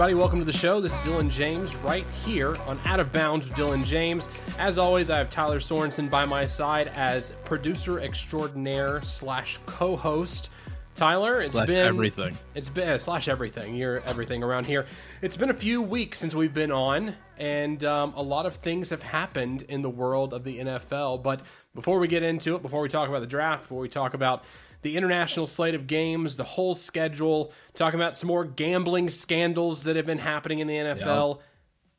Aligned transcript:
Everybody, 0.00 0.18
welcome 0.18 0.38
to 0.38 0.46
the 0.46 0.52
show. 0.52 0.80
This 0.80 0.96
is 0.96 1.04
Dillon 1.04 1.28
James 1.28 1.76
right 1.76 2.06
here 2.24 2.56
on 2.66 2.80
Out 2.86 3.00
of 3.00 3.12
Bounds 3.12 3.46
with 3.46 3.54
Dillon 3.54 3.84
James. 3.84 4.30
As 4.58 4.78
always, 4.78 5.10
I 5.10 5.18
have 5.18 5.28
Tylor 5.28 5.60
Sorensen 5.60 6.08
by 6.08 6.24
my 6.24 6.46
side 6.46 6.88
as 6.96 7.32
producer 7.44 8.00
extraordinaire 8.00 9.02
slash 9.02 9.58
co 9.66 9.96
host. 9.96 10.48
Tylor, 10.94 11.42
it's 11.42 11.52
Slash 11.52 11.68
been 11.68 11.76
everything. 11.76 12.38
It's 12.54 12.70
been 12.70 12.88
uh, 12.88 12.96
slash 12.96 13.28
everything. 13.28 13.74
You're 13.74 14.00
everything 14.06 14.42
around 14.42 14.64
here. 14.64 14.86
It's 15.20 15.36
been 15.36 15.50
a 15.50 15.54
few 15.54 15.82
weeks 15.82 16.18
since 16.18 16.34
we've 16.34 16.54
been 16.54 16.72
on, 16.72 17.14
and 17.36 17.84
um, 17.84 18.14
a 18.16 18.22
lot 18.22 18.46
of 18.46 18.56
things 18.56 18.88
have 18.88 19.02
happened 19.02 19.66
in 19.68 19.82
the 19.82 19.90
world 19.90 20.32
of 20.32 20.44
the 20.44 20.60
NFL. 20.60 21.22
But 21.22 21.42
before 21.74 21.98
we 21.98 22.08
get 22.08 22.22
into 22.22 22.56
it, 22.56 22.62
before 22.62 22.80
we 22.80 22.88
talk 22.88 23.10
about 23.10 23.20
the 23.20 23.26
draft, 23.26 23.64
before 23.64 23.80
we 23.80 23.88
talk 23.90 24.14
about 24.14 24.44
the 24.82 24.96
international 24.96 25.46
slate 25.46 25.74
of 25.74 25.86
games, 25.86 26.36
the 26.36 26.44
whole 26.44 26.74
schedule, 26.74 27.52
talking 27.74 28.00
about 28.00 28.16
some 28.16 28.28
more 28.28 28.44
gambling 28.44 29.08
scandals 29.10 29.82
that 29.84 29.96
have 29.96 30.06
been 30.06 30.18
happening 30.18 30.58
in 30.60 30.66
the 30.66 30.74
NFL, 30.74 31.40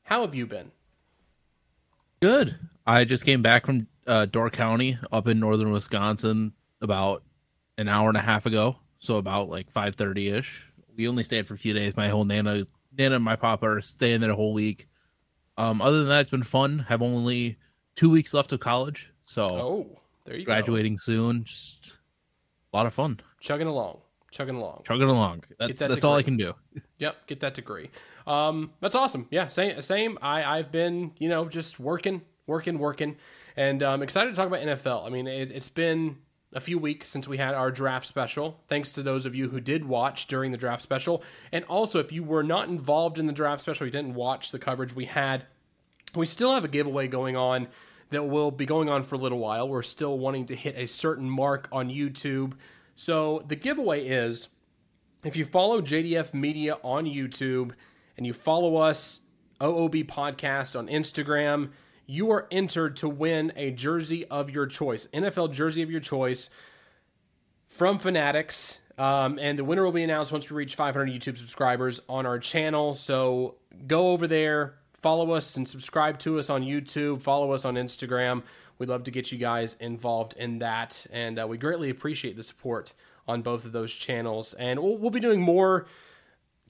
how 0.03 0.21
have 0.21 0.33
you 0.35 0.45
been? 0.47 0.71
Good. 2.21 2.57
I 2.85 3.03
just 3.05 3.25
came 3.25 3.41
back 3.41 3.65
from 3.65 3.87
uh, 4.07 4.25
Door 4.25 4.51
County 4.51 4.97
up 5.11 5.27
in 5.27 5.39
northern 5.39 5.71
Wisconsin 5.71 6.53
about 6.81 7.23
an 7.77 7.87
hour 7.87 8.09
and 8.09 8.17
a 8.17 8.21
half 8.21 8.45
ago. 8.45 8.77
So 8.99 9.15
about 9.15 9.49
like 9.49 9.71
five 9.71 9.95
thirty 9.95 10.29
ish. 10.29 10.71
We 10.95 11.07
only 11.07 11.23
stayed 11.23 11.47
for 11.47 11.55
a 11.55 11.57
few 11.57 11.73
days. 11.73 11.95
My 11.95 12.09
whole 12.09 12.25
nana, 12.25 12.65
nana, 12.97 13.15
and 13.15 13.23
my 13.23 13.35
papa 13.35 13.67
are 13.67 13.81
staying 13.81 14.21
there 14.21 14.31
a 14.31 14.35
whole 14.35 14.53
week. 14.53 14.87
Um, 15.57 15.81
other 15.81 15.99
than 15.99 16.09
that, 16.09 16.21
it's 16.21 16.31
been 16.31 16.43
fun. 16.43 16.79
Have 16.87 17.01
only 17.01 17.57
two 17.95 18.09
weeks 18.09 18.33
left 18.33 18.51
of 18.53 18.59
college, 18.59 19.11
so 19.25 19.43
Oh, 19.45 19.99
there 20.25 20.37
you 20.37 20.45
graduating 20.45 20.97
soon. 20.97 21.43
Just 21.43 21.97
a 22.73 22.77
lot 22.77 22.85
of 22.85 22.93
fun. 22.93 23.19
Chugging 23.39 23.67
along, 23.67 23.99
chugging 24.31 24.55
along. 24.55 24.81
Chugging 24.85 25.09
along. 25.09 25.43
That's 25.59 25.79
that 25.79 25.89
that's 25.89 26.03
all 26.03 26.15
I 26.15 26.23
can 26.23 26.37
do. 26.37 26.53
Yep, 26.99 27.27
get 27.27 27.39
that 27.41 27.53
degree. 27.53 27.89
Um, 28.27 28.71
that's 28.79 28.95
awesome. 28.95 29.27
Yeah, 29.31 29.47
same. 29.47 29.81
Same. 29.81 30.17
I 30.21 30.43
I've 30.43 30.71
been 30.71 31.11
you 31.17 31.29
know 31.29 31.47
just 31.47 31.79
working, 31.79 32.21
working, 32.47 32.79
working, 32.79 33.17
and 33.55 33.81
um, 33.83 34.03
excited 34.03 34.29
to 34.29 34.35
talk 34.35 34.47
about 34.47 34.61
NFL. 34.61 35.05
I 35.05 35.09
mean, 35.09 35.27
it, 35.27 35.51
it's 35.51 35.69
been 35.69 36.17
a 36.53 36.59
few 36.59 36.77
weeks 36.77 37.07
since 37.07 37.27
we 37.27 37.37
had 37.37 37.55
our 37.55 37.71
draft 37.71 38.07
special. 38.07 38.59
Thanks 38.67 38.91
to 38.93 39.03
those 39.03 39.25
of 39.25 39.33
you 39.35 39.49
who 39.49 39.59
did 39.59 39.85
watch 39.85 40.27
during 40.27 40.51
the 40.51 40.57
draft 40.57 40.81
special, 40.81 41.23
and 41.51 41.65
also 41.65 41.99
if 41.99 42.11
you 42.11 42.23
were 42.23 42.43
not 42.43 42.69
involved 42.69 43.17
in 43.19 43.25
the 43.25 43.33
draft 43.33 43.61
special, 43.61 43.85
you 43.87 43.91
didn't 43.91 44.13
watch 44.13 44.51
the 44.51 44.59
coverage 44.59 44.93
we 44.95 45.05
had. 45.05 45.45
We 46.15 46.25
still 46.25 46.53
have 46.53 46.65
a 46.65 46.67
giveaway 46.67 47.07
going 47.07 47.37
on 47.37 47.69
that 48.11 48.23
will 48.23 48.51
be 48.51 48.65
going 48.65 48.89
on 48.89 49.03
for 49.03 49.15
a 49.15 49.17
little 49.17 49.39
while. 49.39 49.67
We're 49.67 49.81
still 49.81 50.17
wanting 50.19 50.45
to 50.47 50.55
hit 50.55 50.75
a 50.77 50.85
certain 50.85 51.29
mark 51.29 51.67
on 51.71 51.89
YouTube. 51.89 52.53
So 52.95 53.43
the 53.47 53.55
giveaway 53.55 54.07
is 54.07 54.49
if 55.23 55.35
you 55.35 55.45
follow 55.45 55.81
JDF 55.81 56.33
Media 56.33 56.77
on 56.83 57.05
YouTube 57.05 57.71
and 58.17 58.27
you 58.27 58.33
follow 58.33 58.75
us, 58.75 59.21
OOB 59.59 60.05
Podcast 60.05 60.77
on 60.77 60.87
Instagram, 60.87 61.71
you 62.05 62.31
are 62.31 62.47
entered 62.51 62.97
to 62.97 63.07
win 63.07 63.53
a 63.55 63.71
jersey 63.71 64.25
of 64.25 64.49
your 64.49 64.67
choice, 64.67 65.07
NFL 65.13 65.53
jersey 65.53 65.81
of 65.81 65.89
your 65.89 66.01
choice 66.01 66.49
from 67.67 67.97
Fanatics. 67.97 68.79
Um, 68.97 69.39
and 69.39 69.57
the 69.57 69.63
winner 69.63 69.83
will 69.83 69.91
be 69.93 70.03
announced 70.03 70.31
once 70.31 70.49
we 70.49 70.55
reach 70.57 70.75
500 70.75 71.09
YouTube 71.09 71.37
subscribers 71.37 72.01
on 72.09 72.25
our 72.25 72.37
channel. 72.37 72.93
So 72.93 73.55
go 73.87 74.11
over 74.11 74.27
there, 74.27 74.75
follow 75.01 75.31
us, 75.31 75.57
and 75.57 75.67
subscribe 75.67 76.19
to 76.19 76.39
us 76.39 76.49
on 76.49 76.63
YouTube. 76.63 77.21
Follow 77.21 77.51
us 77.51 77.65
on 77.65 77.75
Instagram. 77.75 78.43
We'd 78.77 78.89
love 78.89 79.03
to 79.03 79.11
get 79.11 79.31
you 79.31 79.37
guys 79.37 79.75
involved 79.79 80.33
in 80.37 80.59
that. 80.59 81.05
And 81.11 81.39
uh, 81.39 81.47
we 81.47 81.57
greatly 81.57 81.89
appreciate 81.89 82.35
the 82.35 82.43
support 82.43 82.93
on 83.27 83.41
both 83.41 83.65
of 83.65 83.71
those 83.71 83.93
channels. 83.93 84.53
And 84.53 84.79
we'll, 84.79 84.97
we'll 84.97 85.11
be 85.11 85.19
doing 85.19 85.41
more 85.41 85.85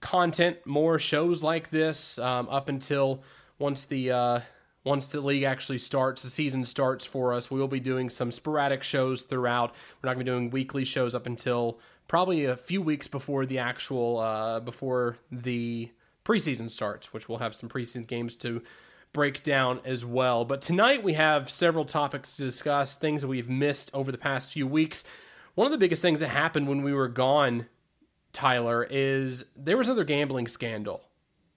content, 0.02 0.58
more 0.66 1.00
shows 1.00 1.42
like 1.42 1.70
this 1.70 2.18
um, 2.20 2.50
up 2.50 2.68
until 2.68 3.24
once 3.60 3.86
the 3.86 4.12
uh, 4.12 4.40
once 4.84 5.08
the 5.08 5.22
league 5.22 5.44
actually 5.44 5.78
starts, 5.78 6.24
the 6.24 6.30
season 6.30 6.66
starts 6.66 7.06
for 7.06 7.34
us. 7.34 7.52
We 7.52 7.60
will 7.60 7.68
be 7.68 7.80
doing 7.80 8.10
some 8.10 8.32
sporadic 8.32 8.82
shows 8.82 9.22
throughout. 9.22 9.76
We're 10.02 10.10
not 10.10 10.16
going 10.16 10.26
to 10.26 10.32
be 10.32 10.36
doing 10.36 10.50
weekly 10.50 10.84
shows 10.84 11.14
up 11.14 11.28
until 11.28 11.80
probably 12.08 12.46
a 12.46 12.58
few 12.58 12.82
weeks 12.82 13.08
before 13.08 13.46
the 13.46 13.60
actual 13.60 14.20
uh, 14.20 14.60
before 14.60 15.18
the 15.32 15.92
preseason 16.26 16.70
starts, 16.70 17.14
which 17.14 17.28
we'll 17.28 17.40
have 17.40 17.56
some 17.56 17.70
preseason 17.70 18.06
games 18.08 18.36
to 18.38 18.62
break 19.14 19.44
down 19.44 19.82
as 19.84 20.06
well. 20.06 20.46
But 20.46 20.62
tonight 20.62 21.04
we 21.04 21.14
have 21.14 21.50
several 21.50 21.86
topics 21.86 22.38
to 22.38 22.44
discuss, 22.44 22.96
things 22.96 23.22
that 23.22 23.28
we've 23.28 23.50
missed 23.50 23.92
over 23.94 24.12
the 24.12 24.18
past 24.18 24.54
few 24.54 24.68
weeks. 24.68 25.04
One 25.56 25.66
of 25.66 25.72
the 25.72 25.78
biggest 25.78 26.02
things 26.02 26.22
that 26.22 26.30
happened 26.30 26.68
when 26.68 26.82
we 26.82 26.94
were 26.94 27.10
gone 27.10 27.66
Tylor, 28.34 28.88
is 28.90 29.46
there 29.56 29.78
was 29.78 29.88
another 29.88 30.04
gambling 30.04 30.48
scandal. 30.48 31.02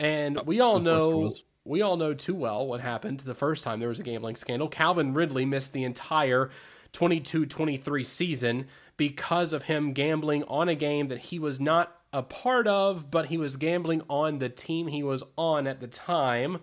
And 0.00 0.40
we 0.44 0.60
all 0.60 0.76
of 0.76 0.84
course 0.84 1.04
there 1.04 1.12
know 1.12 1.32
we 1.64 1.82
all 1.82 1.96
know 1.96 2.12
too 2.12 2.34
well 2.34 2.66
what 2.66 2.80
happened 2.80 3.20
the 3.20 3.34
first 3.34 3.64
time 3.64 3.80
there 3.80 3.88
was 3.88 4.00
a 4.00 4.02
gambling 4.02 4.36
scandal. 4.36 4.68
Calvin 4.68 5.14
Ridley 5.14 5.44
missed 5.44 5.72
the 5.72 5.84
entire 5.84 6.50
22-23 6.92 8.04
season 8.04 8.66
because 8.96 9.52
of 9.52 9.64
him 9.64 9.92
gambling 9.92 10.44
on 10.44 10.68
a 10.68 10.74
game 10.74 11.08
that 11.08 11.18
he 11.18 11.38
was 11.38 11.58
not 11.58 12.00
a 12.14 12.22
part 12.22 12.68
of, 12.68 13.10
but 13.10 13.26
he 13.26 13.36
was 13.36 13.56
gambling 13.56 14.00
on 14.08 14.38
the 14.38 14.48
team 14.48 14.86
he 14.86 15.02
was 15.02 15.24
on 15.36 15.66
at 15.66 15.80
the 15.80 15.88
time. 15.88 16.60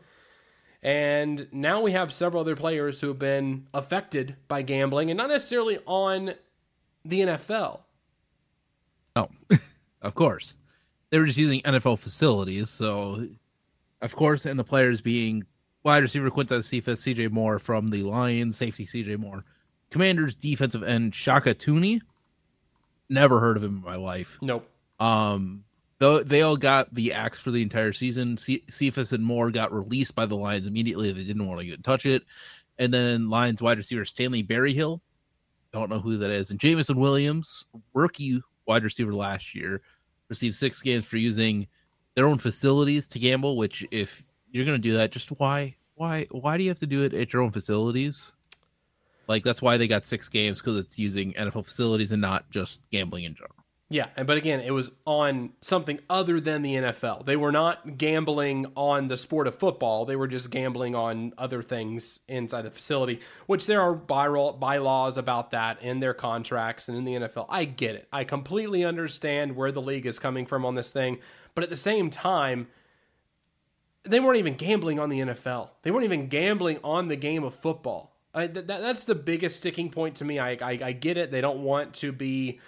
And 0.81 1.47
now 1.51 1.81
we 1.81 1.91
have 1.91 2.13
several 2.13 2.41
other 2.41 2.55
players 2.55 3.01
who 3.01 3.09
have 3.09 3.19
been 3.19 3.67
affected 3.73 4.37
by 4.47 4.61
gambling 4.61 5.11
and 5.11 5.17
not 5.17 5.29
necessarily 5.29 5.77
on 5.85 6.33
the 7.03 7.19
NFL. 7.19 7.81
Oh, 9.15 9.27
of 10.01 10.15
course. 10.15 10.55
They 11.09 11.19
were 11.19 11.25
just 11.25 11.37
using 11.37 11.61
NFL 11.61 11.99
facilities. 11.99 12.69
So, 12.69 13.27
of 14.01 14.15
course, 14.15 14.45
and 14.45 14.57
the 14.57 14.63
players 14.63 15.01
being 15.01 15.43
wide 15.83 16.01
receiver 16.01 16.31
Quintez 16.31 16.63
Cephus, 16.63 17.01
CJ 17.01 17.29
Moore 17.29 17.59
from 17.59 17.89
the 17.89 18.03
Lions, 18.03 18.55
safety 18.55 18.85
CJ 18.85 19.17
Moore, 19.17 19.43
Commanders 19.89 20.37
defensive 20.37 20.83
end 20.83 21.13
Shaka 21.13 21.53
Toney. 21.53 22.01
Never 23.09 23.41
heard 23.41 23.57
of 23.57 23.63
him 23.63 23.75
in 23.75 23.81
my 23.83 23.97
life. 23.97 24.39
Nope. 24.41 24.70
Um, 25.01 25.63
though 25.97 26.23
they 26.23 26.43
all 26.43 26.55
got 26.55 26.93
the 26.93 27.13
axe 27.13 27.39
for 27.39 27.51
the 27.51 27.61
entire 27.61 27.91
season. 27.91 28.37
Ce- 28.37 28.61
Cephus 28.69 29.11
and 29.11 29.23
Moore 29.23 29.51
got 29.51 29.73
released 29.73 30.15
by 30.15 30.25
the 30.25 30.35
Lions 30.35 30.67
immediately. 30.67 31.11
They 31.11 31.23
didn't 31.23 31.47
want 31.47 31.59
to 31.59 31.65
get 31.65 31.83
touch 31.83 32.05
it. 32.05 32.23
And 32.77 32.93
then 32.93 33.29
Lions 33.29 33.61
wide 33.61 33.77
receiver 33.77 34.05
Stanley 34.05 34.43
Berryhill, 34.43 35.01
don't 35.73 35.89
know 35.89 35.99
who 35.99 36.17
that 36.17 36.31
is, 36.31 36.51
and 36.51 36.59
Jameson 36.59 36.97
Williams, 36.97 37.65
rookie 37.93 38.41
wide 38.65 38.83
receiver 38.83 39.13
last 39.13 39.53
year, 39.53 39.81
received 40.29 40.55
six 40.55 40.81
games 40.81 41.05
for 41.05 41.17
using 41.17 41.67
their 42.15 42.27
own 42.27 42.37
facilities 42.37 43.07
to 43.07 43.19
gamble. 43.19 43.57
Which, 43.57 43.85
if 43.91 44.23
you're 44.51 44.65
going 44.65 44.81
to 44.81 44.87
do 44.89 44.97
that, 44.97 45.11
just 45.11 45.29
why, 45.29 45.75
why, 45.95 46.27
why 46.31 46.57
do 46.57 46.63
you 46.63 46.69
have 46.69 46.79
to 46.79 46.87
do 46.87 47.03
it 47.03 47.13
at 47.13 47.33
your 47.33 47.41
own 47.41 47.51
facilities? 47.51 48.31
Like 49.27 49.43
that's 49.43 49.61
why 49.61 49.77
they 49.77 49.87
got 49.87 50.05
six 50.05 50.29
games 50.29 50.59
because 50.59 50.77
it's 50.77 50.97
using 50.99 51.33
NFL 51.33 51.65
facilities 51.65 52.11
and 52.11 52.21
not 52.21 52.49
just 52.49 52.79
gambling 52.91 53.25
in 53.25 53.35
general. 53.35 53.60
Yeah, 53.91 54.07
but 54.15 54.37
again, 54.37 54.61
it 54.61 54.71
was 54.71 54.93
on 55.05 55.49
something 55.59 55.99
other 56.09 56.39
than 56.39 56.61
the 56.61 56.75
NFL. 56.75 57.25
They 57.25 57.35
were 57.35 57.51
not 57.51 57.97
gambling 57.97 58.67
on 58.73 59.09
the 59.09 59.17
sport 59.17 59.47
of 59.47 59.55
football. 59.55 60.05
They 60.05 60.15
were 60.15 60.29
just 60.29 60.49
gambling 60.49 60.95
on 60.95 61.33
other 61.37 61.61
things 61.61 62.21
inside 62.29 62.61
the 62.61 62.71
facility, 62.71 63.19
which 63.47 63.65
there 63.65 63.81
are 63.81 63.93
by- 63.93 64.29
bylaws 64.29 65.17
about 65.17 65.51
that 65.51 65.81
in 65.81 65.99
their 65.99 66.13
contracts 66.13 66.87
and 66.87 66.97
in 66.97 67.03
the 67.03 67.15
NFL. 67.15 67.47
I 67.49 67.65
get 67.65 67.95
it. 67.95 68.07
I 68.13 68.23
completely 68.23 68.85
understand 68.85 69.57
where 69.57 69.73
the 69.73 69.81
league 69.81 70.05
is 70.05 70.19
coming 70.19 70.45
from 70.45 70.65
on 70.65 70.75
this 70.75 70.91
thing, 70.91 71.19
but 71.53 71.65
at 71.65 71.69
the 71.69 71.75
same 71.75 72.09
time, 72.09 72.69
they 74.03 74.21
weren't 74.21 74.37
even 74.37 74.55
gambling 74.55 75.01
on 75.01 75.09
the 75.09 75.19
NFL. 75.19 75.67
They 75.81 75.91
weren't 75.91 76.05
even 76.05 76.29
gambling 76.29 76.79
on 76.81 77.09
the 77.09 77.17
game 77.17 77.43
of 77.43 77.53
football. 77.53 78.15
I, 78.33 78.47
th- 78.47 78.67
that, 78.67 78.79
that's 78.79 79.03
the 79.03 79.15
biggest 79.15 79.57
sticking 79.57 79.91
point 79.91 80.15
to 80.15 80.23
me. 80.23 80.39
I, 80.39 80.51
I, 80.51 80.79
I 80.81 80.91
get 80.93 81.17
it. 81.17 81.29
They 81.29 81.41
don't 81.41 81.63
want 81.63 81.93
to 81.95 82.13
be 82.13 82.61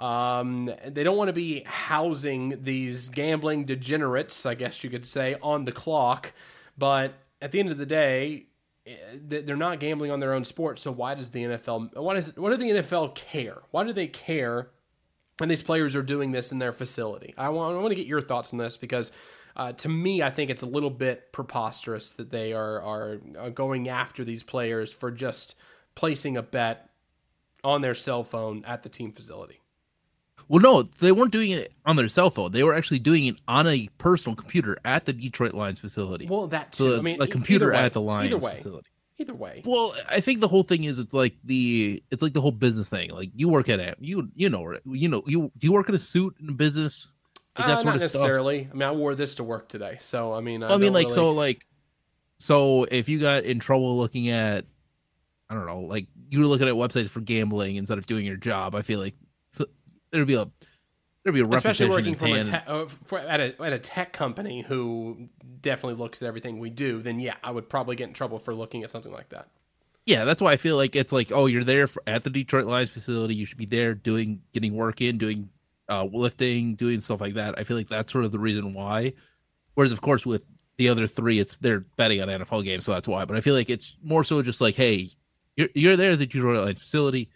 um, 0.00 0.72
they 0.86 1.04
don't 1.04 1.18
want 1.18 1.28
to 1.28 1.34
be 1.34 1.62
housing 1.66 2.64
these 2.64 3.10
gambling 3.10 3.66
degenerates, 3.66 4.46
I 4.46 4.54
guess 4.54 4.82
you 4.82 4.88
could 4.88 5.04
say, 5.04 5.36
on 5.42 5.66
the 5.66 5.72
clock. 5.72 6.32
But 6.78 7.14
at 7.42 7.52
the 7.52 7.60
end 7.60 7.68
of 7.68 7.76
the 7.76 7.84
day, 7.84 8.46
eh, 8.86 8.94
they're 9.20 9.56
not 9.56 9.78
gambling 9.78 10.10
on 10.10 10.18
their 10.18 10.32
own 10.32 10.46
sport. 10.46 10.78
So 10.78 10.90
why 10.90 11.14
does 11.14 11.30
the 11.30 11.44
NFL? 11.44 11.94
Why 11.96 12.14
does 12.14 12.34
why 12.36 12.48
do 12.48 12.56
the 12.56 12.70
NFL 12.70 13.14
care? 13.14 13.58
Why 13.72 13.84
do 13.84 13.92
they 13.92 14.06
care 14.06 14.70
when 15.36 15.50
these 15.50 15.62
players 15.62 15.94
are 15.94 16.02
doing 16.02 16.32
this 16.32 16.50
in 16.50 16.58
their 16.58 16.72
facility? 16.72 17.34
I 17.36 17.50
want 17.50 17.76
I 17.76 17.80
want 17.80 17.90
to 17.90 17.96
get 17.96 18.06
your 18.06 18.22
thoughts 18.22 18.52
on 18.52 18.58
this 18.58 18.76
because. 18.76 19.12
Uh, 19.56 19.72
to 19.72 19.88
me, 19.88 20.22
I 20.22 20.30
think 20.30 20.48
it's 20.48 20.62
a 20.62 20.66
little 20.66 20.90
bit 20.90 21.32
preposterous 21.32 22.12
that 22.12 22.30
they 22.30 22.52
are, 22.52 22.80
are 22.80 23.20
are 23.36 23.50
going 23.50 23.88
after 23.88 24.24
these 24.24 24.44
players 24.44 24.92
for 24.92 25.10
just 25.10 25.56
placing 25.96 26.36
a 26.36 26.42
bet 26.42 26.88
on 27.64 27.82
their 27.82 27.96
cell 27.96 28.22
phone 28.22 28.64
at 28.64 28.84
the 28.84 28.88
team 28.88 29.10
facility. 29.10 29.60
Well, 30.50 30.60
no, 30.60 30.82
they 30.82 31.12
weren't 31.12 31.30
doing 31.30 31.52
it 31.52 31.72
on 31.86 31.94
their 31.94 32.08
cell 32.08 32.28
phone. 32.28 32.50
They 32.50 32.64
were 32.64 32.74
actually 32.74 32.98
doing 32.98 33.26
it 33.26 33.36
on 33.46 33.68
a 33.68 33.88
personal 33.98 34.34
computer 34.34 34.76
at 34.84 35.04
the 35.04 35.12
Detroit 35.12 35.54
Lions 35.54 35.78
facility. 35.78 36.26
Well, 36.26 36.48
that 36.48 36.74
so 36.74 36.88
too. 36.88 36.96
I 36.96 37.00
mean, 37.02 37.22
a 37.22 37.26
computer 37.28 37.70
way, 37.70 37.78
at 37.78 37.92
the 37.92 38.00
Lions 38.00 38.34
either 38.34 38.44
way, 38.44 38.56
facility. 38.56 38.88
either 39.18 39.32
way. 39.34 39.62
Well, 39.64 39.94
I 40.10 40.18
think 40.18 40.40
the 40.40 40.48
whole 40.48 40.64
thing 40.64 40.82
is 40.82 40.98
it's 40.98 41.14
like 41.14 41.36
the 41.44 42.02
it's 42.10 42.20
like 42.20 42.32
the 42.32 42.40
whole 42.40 42.50
business 42.50 42.88
thing. 42.88 43.10
Like 43.10 43.30
you 43.32 43.48
work 43.48 43.68
at 43.68 43.78
a 43.78 43.94
you 44.00 44.28
you 44.34 44.48
know 44.50 44.76
you 44.86 45.08
know 45.08 45.22
you 45.24 45.52
do 45.56 45.68
you 45.68 45.72
work 45.72 45.88
in 45.88 45.94
a 45.94 46.00
suit 46.00 46.34
in 46.42 46.48
a 46.48 46.52
business 46.52 47.12
Like, 47.56 47.68
Uh, 47.68 47.68
not 47.68 47.76
of 47.78 47.80
stuff. 47.82 48.00
necessarily. 48.00 48.68
I 48.68 48.74
mean, 48.74 48.82
I 48.82 48.90
wore 48.90 49.14
this 49.14 49.36
to 49.36 49.44
work 49.44 49.68
today, 49.68 49.98
so 50.00 50.32
I 50.32 50.40
mean, 50.40 50.64
I, 50.64 50.74
I 50.74 50.76
mean, 50.78 50.92
like 50.92 51.04
really- 51.06 51.14
so, 51.14 51.30
like 51.30 51.64
so 52.38 52.84
if 52.90 53.08
you 53.08 53.20
got 53.20 53.44
in 53.44 53.60
trouble 53.60 53.96
looking 53.98 54.30
at, 54.30 54.64
I 55.48 55.54
don't 55.54 55.66
know, 55.66 55.80
like 55.82 56.08
you 56.28 56.40
were 56.40 56.46
looking 56.46 56.66
at 56.66 56.74
websites 56.74 57.08
for 57.08 57.20
gambling 57.20 57.76
instead 57.76 57.98
of 57.98 58.06
doing 58.08 58.26
your 58.26 58.36
job, 58.36 58.74
I 58.74 58.82
feel 58.82 58.98
like 58.98 59.14
so, 59.14 59.26
there'd 60.10 60.26
be 60.26 60.34
a 60.34 60.48
there'd 61.22 61.34
be 61.34 61.40
a 61.40 61.46
especially 61.48 61.88
working 61.88 62.14
from 62.14 62.32
a 62.32 62.44
te- 62.44 62.52
uh, 62.66 62.86
for, 63.04 63.18
at 63.18 63.40
a 63.40 63.62
at 63.62 63.72
a 63.72 63.78
tech 63.78 64.12
company 64.12 64.62
who 64.62 65.28
definitely 65.60 65.98
looks 66.02 66.22
at 66.22 66.28
everything 66.28 66.58
we 66.58 66.70
do. 66.70 67.02
Then 67.02 67.18
yeah, 67.18 67.36
I 67.42 67.50
would 67.50 67.68
probably 67.68 67.96
get 67.96 68.08
in 68.08 68.14
trouble 68.14 68.38
for 68.38 68.54
looking 68.54 68.82
at 68.82 68.90
something 68.90 69.12
like 69.12 69.28
that. 69.30 69.48
Yeah, 70.06 70.24
that's 70.24 70.42
why 70.42 70.52
I 70.52 70.56
feel 70.56 70.76
like 70.76 70.96
it's 70.96 71.12
like, 71.12 71.30
oh, 71.30 71.46
you're 71.46 71.64
there 71.64 71.86
for, 71.86 72.02
at 72.06 72.24
the 72.24 72.30
Detroit 72.30 72.66
Lions 72.66 72.90
facility. 72.90 73.34
You 73.34 73.44
should 73.44 73.58
be 73.58 73.66
there 73.66 73.94
doing, 73.94 74.40
getting 74.52 74.74
work 74.74 75.00
in, 75.00 75.18
doing 75.18 75.48
uh, 75.88 76.04
lifting, 76.04 76.74
doing 76.74 77.00
stuff 77.00 77.20
like 77.20 77.34
that. 77.34 77.58
I 77.58 77.64
feel 77.64 77.76
like 77.76 77.88
that's 77.88 78.10
sort 78.10 78.24
of 78.24 78.32
the 78.32 78.38
reason 78.38 78.72
why. 78.72 79.12
Whereas, 79.74 79.92
of 79.92 80.00
course, 80.00 80.24
with 80.24 80.46
the 80.78 80.88
other 80.88 81.06
three, 81.06 81.38
it's 81.38 81.58
they're 81.58 81.80
betting 81.96 82.22
on 82.22 82.28
NFL 82.28 82.64
games, 82.64 82.86
so 82.86 82.92
that's 82.92 83.06
why. 83.06 83.24
But 83.24 83.36
I 83.36 83.40
feel 83.40 83.54
like 83.54 83.70
it's 83.70 83.94
more 84.02 84.24
so 84.24 84.42
just 84.42 84.60
like, 84.60 84.74
hey, 84.74 85.10
you're 85.56 85.68
you're 85.74 85.96
there 85.96 86.12
at 86.12 86.18
the 86.18 86.26
Detroit 86.26 86.64
Lions 86.64 86.80
facility. 86.80 87.30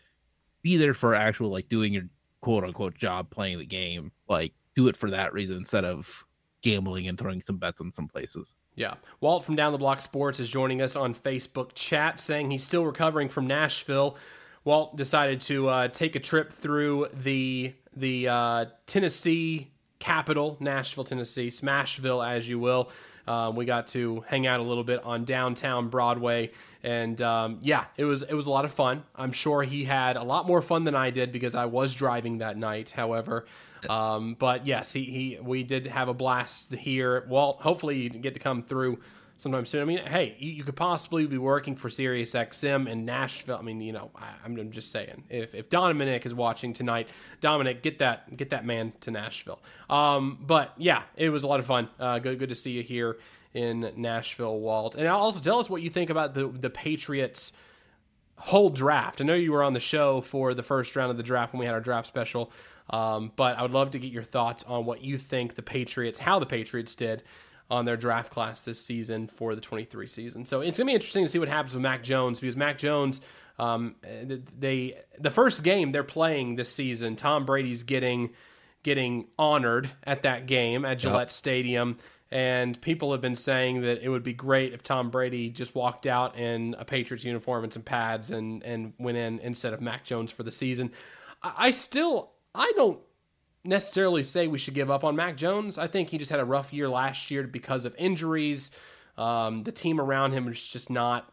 Be 0.63 0.77
there 0.77 0.95
for 0.95 1.15
actual 1.15 1.51
like 1.51 1.69
doing 1.69 1.93
your 1.93 2.05
quote 2.45 2.63
unquote 2.63 2.95
job, 2.95 3.31
playing 3.31 3.59
the 3.59 3.65
game. 3.65 4.13
Like, 4.29 4.53
do 4.75 4.87
it 4.89 4.97
for 4.99 5.11
that 5.11 5.33
reason 5.33 5.57
instead 5.57 5.87
of 5.87 6.27
gambling 6.61 7.09
and 7.09 7.19
throwing 7.19 7.41
some 7.41 7.57
bets 7.57 7.81
on 7.81 7.91
some 7.91 8.07
places. 8.07 8.55
Yeah. 8.75 8.97
Walt 9.21 9.45
from 9.45 9.57
Down 9.57 9.73
the 9.73 9.79
Block 9.79 10.03
Sports 10.03 10.41
is 10.41 10.51
joining 10.51 10.83
us 10.83 10.95
on 10.95 11.15
Facebook 11.15 11.71
chat 11.75 12.21
saying 12.21 12.51
he's 12.51 12.63
still 12.63 12.85
recovering 12.85 13.31
from 13.31 13.47
Nashville. 13.47 14.19
Walt 14.63 14.95
decided 14.95 15.41
to 15.43 15.69
uh, 15.69 15.89
take 15.89 16.17
a 16.17 16.21
trip 16.21 16.53
through 16.53 17.09
the 17.15 17.73
the 17.97 18.29
uh, 18.29 18.65
Tennessee 18.87 19.71
capital, 19.99 20.59
Nashville, 20.61 21.05
Tennessee, 21.05 21.49
Smashville, 21.49 22.27
as 22.27 22.47
you 22.47 22.59
will. 22.59 22.91
Um, 23.27 23.57
we 23.57 23.65
got 23.65 23.87
to 23.89 24.23
hang 24.27 24.47
out 24.47 24.61
a 24.61 24.63
little 24.63 24.85
bit 24.85 25.03
on 25.03 25.25
downtown 25.25 25.89
Broadway, 25.89 26.51
and 26.85 27.19
um, 27.23 27.59
yeah, 27.63 27.87
it 27.97 28.05
was 28.05 28.23
it 28.23 28.35
was 28.35 28.47
a 28.47 28.51
lot 28.51 28.67
of 28.67 28.73
fun. 28.73 29.05
I'm 29.17 29.33
sure 29.33 29.63
he 29.63 29.85
had 29.85 30.17
a 30.17 30.23
lot 30.23 30.47
more 30.47 30.61
fun 30.61 30.85
than 30.85 30.95
I 30.95 31.09
did 31.09 31.33
because 31.33 31.55
I 31.55 31.65
was 31.65 31.95
driving 31.95 32.39
that 32.39 32.59
night. 32.59 32.91
However, 32.91 33.47
um, 33.89 34.37
but 34.39 34.67
yes, 34.67 34.93
he, 34.93 35.05
he 35.05 35.39
we 35.43 35.63
did 35.63 35.87
have 35.87 36.09
a 36.09 36.15
blast 36.15 36.75
here. 36.75 37.25
Well, 37.27 37.57
hopefully 37.61 38.03
you 38.03 38.11
get 38.11 38.35
to 38.35 38.41
come 38.41 38.63
through 38.63 38.99
sometime 39.39 39.65
soon. 39.65 39.81
I 39.81 39.87
mean, 39.87 40.05
hey, 40.05 40.37
you, 40.39 40.63
could 40.63 40.77
possibly 40.77 41.27
be 41.27 41.39
working 41.39 41.75
for 41.75 41.89
Sirius 41.89 42.35
XM 42.35 42.87
in 42.87 43.07
Nashville. 43.07 43.57
I 43.57 43.63
mean, 43.63 43.81
you 43.81 43.93
know, 43.93 44.11
I, 44.15 44.29
I'm, 44.45 44.59
I'm 44.59 44.71
just 44.71 44.91
saying, 44.91 45.25
if 45.31 45.55
if 45.55 45.71
Dominic 45.71 46.27
is 46.27 46.35
watching 46.35 46.75
tonight, 46.75 47.09
Dominic, 47.41 47.83
get 47.83 47.99
that 48.01 48.37
get 48.37 48.51
that 48.51 48.67
man 48.67 48.93
to 49.01 49.11
Nashville. 49.11 49.63
Um, 49.89 50.39
but 50.43 50.75
yeah, 50.77 51.05
it 51.17 51.31
was 51.31 51.45
a 51.45 51.47
lot 51.47 51.61
of 51.61 51.67
fun. 51.67 51.89
Uh, 51.99 52.19
good 52.19 52.39
good 52.39 52.51
to 52.51 52.55
see 52.55 52.73
you 52.73 52.83
here 52.83 53.17
in 53.55 53.93
Nashville, 53.97 54.59
Walt. 54.59 54.97
And 54.97 55.07
also 55.09 55.41
tell 55.41 55.61
us 55.61 55.71
what 55.71 55.81
you 55.81 55.89
think 55.89 56.11
about 56.11 56.35
the 56.35 56.49
the 56.49 56.71
Patriots 56.71 57.53
whole 58.37 58.69
draft. 58.69 59.21
I 59.21 59.25
know 59.25 59.35
you 59.35 59.53
were 59.53 59.63
on 59.63 59.73
the 59.73 59.81
show 59.81 60.21
for 60.21 60.55
the 60.55 60.63
first 60.63 60.95
round 60.97 61.11
of 61.11 61.17
the 61.17 61.23
draft 61.23 61.53
when 61.53 61.61
we 61.61 61.67
had 61.67 61.75
our 61.75 61.81
draft 61.81 62.09
special, 62.09 62.53
um, 62.91 63.33
but 63.37 63.57
I 63.57 63.63
would 63.63 63.71
love 63.71 63.93
to 63.93 63.99
get 63.99 64.13
your 64.13 64.25
thoughts 64.25 64.65
on 64.65 64.85
what 64.85 65.03
you 65.03 65.17
think 65.19 65.55
the 65.55 65.63
Patriots, 65.63 66.19
how 66.19 66.41
the 66.41 66.47
Patriots 66.47 66.95
did 66.95 67.23
on 67.71 67.85
their 67.85 67.97
draft 67.97 68.31
class 68.31 68.63
this 68.63 68.85
season 68.85 69.29
for 69.29 69.55
the 69.55 69.61
23 69.61 70.07
season. 70.07 70.45
So 70.47 70.61
it's 70.61 70.77
gonna 70.77 70.89
be 70.89 70.95
interesting 70.95 71.25
to 71.25 71.31
see 71.31 71.39
what 71.39 71.49
happens 71.49 71.75
with 71.75 71.83
Mac 71.83 72.03
Jones 72.03 72.41
because 72.41 72.57
Mac 72.57 72.77
Jones, 72.77 73.21
um, 73.59 73.95
they 74.03 74.99
the 75.19 75.31
first 75.31 75.63
game 75.63 75.93
they're 75.93 76.03
playing 76.03 76.57
this 76.57 76.73
season, 76.73 77.15
Tom 77.15 77.47
Brady's 77.47 77.85
getting 77.85 78.31
getting 78.83 79.29
honored 79.39 79.91
at 80.03 80.25
that 80.25 80.47
game 80.47 80.85
at 80.85 80.99
Gillette 80.99 81.33
Stadium. 81.33 81.97
And 82.35 82.81
people 82.81 83.13
have 83.13 83.21
been 83.21 83.37
saying 83.37 83.83
that 83.83 84.03
it 84.03 84.09
would 84.09 84.25
be 84.25 84.33
great 84.33 84.73
if 84.75 84.83
Tom 84.83 85.09
Brady 85.09 85.51
just 85.51 85.77
walked 85.77 86.05
out 86.05 86.37
in 86.37 86.75
a 86.81 86.85
Patriots 86.85 87.25
uniform 87.25 87.63
and 87.63 87.73
some 87.73 87.83
pads 87.85 88.33
and, 88.33 88.61
and 88.65 88.93
went 88.99 89.17
in 89.17 89.39
instead 89.39 89.73
of 89.73 89.81
Mac 89.81 90.05
Jones 90.05 90.33
for 90.33 90.43
the 90.43 90.51
season. 90.51 90.91
I, 91.45 91.53
I 91.57 91.71
still, 91.71 92.33
I 92.53 92.73
don't 92.75 92.99
necessarily 93.63 94.25
say 94.25 94.49
we 94.49 94.59
should 94.59 94.75
give 94.75 94.91
up 94.91 95.05
on 95.05 95.15
Mac 95.15 95.37
Jones. 95.37 95.79
I 95.79 95.87
think 95.87 96.11
he 96.11 96.19
just 96.19 96.31
had 96.33 96.41
a 96.41 96.45
rough 96.45 96.73
year 96.73 96.89
last 96.89 97.31
year 97.31 97.45
because 97.45 97.85
of 97.85 97.95
injuries. 97.99 98.73
Um, 99.17 99.61
the 99.61 99.71
team 99.71 100.01
around 100.01 100.33
him 100.33 100.49
is 100.49 100.67
just 100.67 100.91
not 100.91 101.33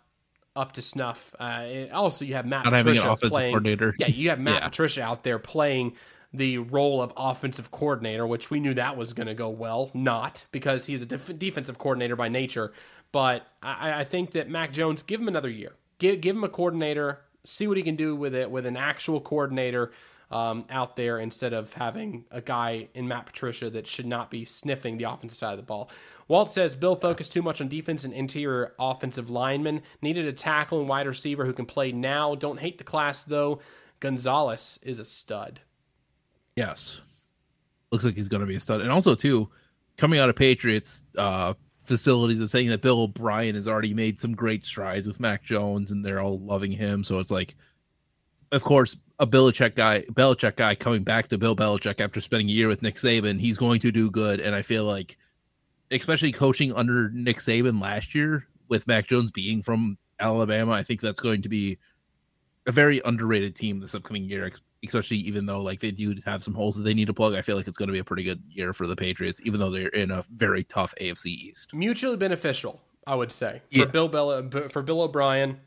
up 0.56 0.74
to 0.74 0.84
snuff. 0.84 1.34
Uh, 1.40 1.86
also, 1.92 2.26
you 2.26 2.36
have 2.36 2.46
Matt 2.46 2.66
Not 2.66 2.74
Patricia 2.74 3.16
playing. 3.28 3.52
coordinator. 3.54 3.96
Yeah, 3.98 4.06
you 4.08 4.30
have 4.30 4.40
Matt 4.48 4.62
Yeah. 4.62 4.68
Patricia 4.68 5.02
out 5.02 5.24
there 5.24 5.40
playing 5.40 5.94
the 6.34 6.58
role 6.60 7.02
of 7.02 7.14
offensive 7.18 7.72
coordinator, 7.72 8.26
which 8.26 8.50
we 8.50 8.60
knew 8.60 8.74
that 8.74 8.98
was 8.98 9.14
going 9.14 9.28
to 9.28 9.34
go 9.34 9.50
well. 9.50 9.92
Not 9.94 10.46
because 10.52 10.86
he's 10.86 11.02
a 11.02 11.06
def- 11.06 11.38
defensive 11.38 11.78
coordinator 11.78 12.16
by 12.16 12.30
nature, 12.30 12.72
but 13.12 13.48
I, 13.62 14.02
I 14.02 14.04
think 14.04 14.32
that 14.32 14.50
Mac 14.50 14.72
Jones 14.72 15.04
give 15.04 15.20
him 15.20 15.28
another 15.28 15.50
year. 15.50 15.74
Give 16.00 16.22
give 16.22 16.36
him 16.36 16.44
a 16.44 16.50
coordinator, 16.50 17.22
see 17.44 17.68
what 17.68 17.78
he 17.78 17.84
can 17.84 17.96
do 17.96 18.16
with 18.16 18.34
it 18.34 18.50
with 18.50 18.66
an 18.66 18.78
actual 18.78 19.20
coordinator. 19.20 19.92
Um, 20.30 20.64
out 20.70 20.96
there 20.96 21.20
instead 21.20 21.52
of 21.52 21.74
having 21.74 22.24
a 22.32 22.40
guy 22.40 22.88
in 22.94 23.06
Matt 23.06 23.26
Patricia 23.26 23.70
that 23.72 23.86
should 23.86 24.06
not 24.06 24.32
be 24.32 24.46
sniffing 24.46 24.98
the 24.98 25.04
offensive 25.04 25.38
side 25.38 25.52
of 25.52 25.58
the 25.58 25.64
ball. 25.64 25.92
Walt 26.30 26.50
says 26.50 26.74
Bill 26.74 26.96
focused 26.96 27.34
too 27.34 27.42
much 27.42 27.60
on 27.60 27.68
defense 27.68 28.06
and 28.06 28.14
interior 28.14 28.74
offensive 28.80 29.30
linemen. 29.30 29.82
Needed 30.02 30.26
a 30.26 30.32
tackle 30.32 30.80
and 30.80 30.88
wide 30.88 31.06
receiver 31.06 31.46
who 31.46 31.52
can 31.52 31.66
play 31.66 31.92
now. 31.92 32.36
Don't 32.36 32.62
hate 32.62 32.78
the 32.78 32.86
class 32.86 33.26
though. 33.26 33.60
Gonzalez 34.00 34.80
is 34.84 35.00
a 35.00 35.04
stud. 35.04 35.60
Yes. 36.62 37.02
Looks 37.92 38.06
like 38.06 38.16
he's 38.16 38.28
going 38.28 38.42
to 38.42 38.48
be 38.48 38.56
a 38.56 38.60
stud. 38.60 38.82
And 38.82 38.92
also, 38.92 39.16
too, 39.16 39.50
coming 39.98 40.20
out 40.20 40.30
of 40.30 40.36
Patriots 40.36 41.02
uh, 41.18 41.56
facilities 41.84 42.40
and 42.40 42.50
saying 42.52 42.70
that 42.70 42.84
Bill 42.84 43.02
O'Brien 43.02 43.56
has 43.56 43.68
already 43.68 43.96
made 43.96 44.20
some 44.20 44.36
great 44.36 44.64
strides 44.64 45.08
with 45.08 45.20
Mac 45.20 45.42
Jones 45.42 45.92
and 45.92 46.06
they're 46.06 46.20
all 46.20 46.38
loving 46.38 46.72
him. 46.72 47.04
So 47.04 47.18
it's 47.18 47.32
like, 47.32 47.56
of 48.52 48.64
course, 48.64 48.96
a 49.18 49.26
Belichick 49.26 49.74
guy, 49.74 50.02
Belichick 50.02 50.56
guy 50.56 50.76
coming 50.76 51.04
back 51.04 51.30
to 51.30 51.40
Bill 51.40 51.56
Belichick 51.56 52.00
after 52.00 52.22
spending 52.22 52.48
a 52.48 52.54
year 52.54 52.68
with 52.68 52.84
Nick 52.84 52.96
Saban, 52.96 53.40
he's 53.40 53.58
going 53.58 53.80
to 53.80 53.92
do 53.92 54.12
good. 54.12 54.40
And 54.40 54.54
I 54.54 54.62
feel 54.62 54.86
like, 54.86 55.18
especially 55.90 56.32
coaching 56.32 56.74
under 56.74 57.10
Nick 57.10 57.38
Saban 57.38 57.82
last 57.82 58.14
year 58.14 58.46
with 58.68 58.86
Mac 58.86 59.08
Jones 59.08 59.32
being 59.32 59.64
from 59.64 59.98
Alabama, 60.20 60.74
I 60.74 60.84
think 60.84 61.02
that's 61.02 61.22
going 61.22 61.42
to 61.42 61.50
be 61.50 61.80
a 62.68 62.72
very 62.72 63.02
underrated 63.04 63.56
team 63.56 63.80
this 63.80 63.96
upcoming 63.96 64.26
year, 64.26 64.52
especially 64.86 65.18
even 65.18 65.46
though 65.46 65.62
like 65.62 65.80
they 65.80 65.92
do 65.92 66.16
have 66.26 66.42
some 66.42 66.54
holes 66.54 66.76
that 66.76 66.84
they 66.84 66.94
need 66.94 67.06
to 67.08 67.14
plug. 67.14 67.34
I 67.36 67.42
feel 67.42 67.56
like 67.56 67.68
it's 67.68 67.78
going 67.78 67.88
to 67.88 67.94
be 67.94 68.00
a 68.00 68.04
pretty 68.04 68.24
good 68.24 68.42
year 68.50 68.74
for 68.74 68.88
the 68.88 68.96
Patriots, 68.96 69.40
even 69.44 69.60
though 69.60 69.70
they're 69.70 69.88
in 69.90 70.12
a 70.12 70.24
very 70.36 70.64
tough 70.64 70.94
AFC 71.00 71.28
East. 71.28 71.74
Mutually 71.74 72.18
beneficial, 72.18 72.82
I 73.06 73.16
would 73.16 73.32
say, 73.32 73.62
Yeah. 73.70 73.86
for 73.86 73.92
Bill 73.92 74.08
Bel- 74.08 74.50
for 74.70 74.82
Bill 74.82 75.02
O'Brien, 75.02 75.60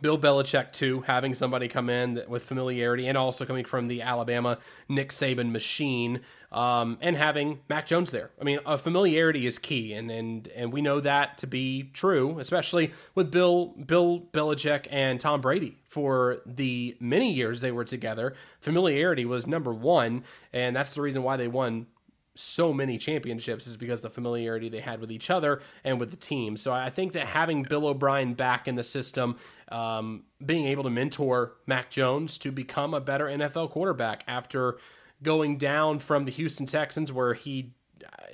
Bill 0.00 0.18
Belichick 0.18 0.72
too, 0.72 1.02
having 1.02 1.34
somebody 1.34 1.68
come 1.68 1.90
in 1.90 2.22
with 2.28 2.42
familiarity 2.42 3.06
and 3.06 3.18
also 3.18 3.44
coming 3.44 3.64
from 3.64 3.86
the 3.86 4.02
Alabama 4.02 4.58
Nick 4.88 5.10
Saban 5.10 5.50
machine, 5.50 6.20
um, 6.50 6.98
and 7.00 7.16
having 7.16 7.60
Mac 7.68 7.86
Jones 7.86 8.10
there. 8.10 8.30
I 8.40 8.44
mean, 8.44 8.60
uh, 8.64 8.76
familiarity 8.76 9.46
is 9.46 9.58
key, 9.58 9.92
and 9.92 10.10
and 10.10 10.48
and 10.48 10.72
we 10.72 10.80
know 10.80 11.00
that 11.00 11.38
to 11.38 11.46
be 11.46 11.90
true, 11.92 12.38
especially 12.38 12.92
with 13.14 13.30
Bill 13.30 13.66
Bill 13.66 14.20
Belichick 14.32 14.86
and 14.90 15.20
Tom 15.20 15.40
Brady 15.40 15.78
for 15.86 16.42
the 16.46 16.96
many 17.00 17.32
years 17.32 17.60
they 17.60 17.72
were 17.72 17.84
together. 17.84 18.34
Familiarity 18.60 19.24
was 19.24 19.46
number 19.46 19.72
one, 19.74 20.24
and 20.52 20.74
that's 20.74 20.94
the 20.94 21.02
reason 21.02 21.22
why 21.22 21.36
they 21.36 21.48
won 21.48 21.86
so 22.38 22.72
many 22.72 22.98
championships 22.98 23.66
is 23.66 23.76
because 23.76 24.00
the 24.00 24.08
familiarity 24.08 24.68
they 24.68 24.80
had 24.80 25.00
with 25.00 25.10
each 25.10 25.28
other 25.28 25.60
and 25.82 25.98
with 25.98 26.10
the 26.10 26.16
team. 26.16 26.56
So 26.56 26.72
I 26.72 26.88
think 26.88 27.12
that 27.14 27.26
having 27.26 27.64
Bill 27.64 27.86
O'Brien 27.86 28.34
back 28.34 28.68
in 28.68 28.76
the 28.76 28.84
system, 28.84 29.36
um, 29.72 30.22
being 30.44 30.66
able 30.66 30.84
to 30.84 30.90
mentor 30.90 31.54
Mac 31.66 31.90
Jones 31.90 32.38
to 32.38 32.52
become 32.52 32.94
a 32.94 33.00
better 33.00 33.26
NFL 33.26 33.70
quarterback 33.70 34.22
after 34.28 34.78
going 35.20 35.58
down 35.58 35.98
from 35.98 36.26
the 36.26 36.30
Houston 36.30 36.64
Texans, 36.64 37.12
where 37.12 37.34
he 37.34 37.74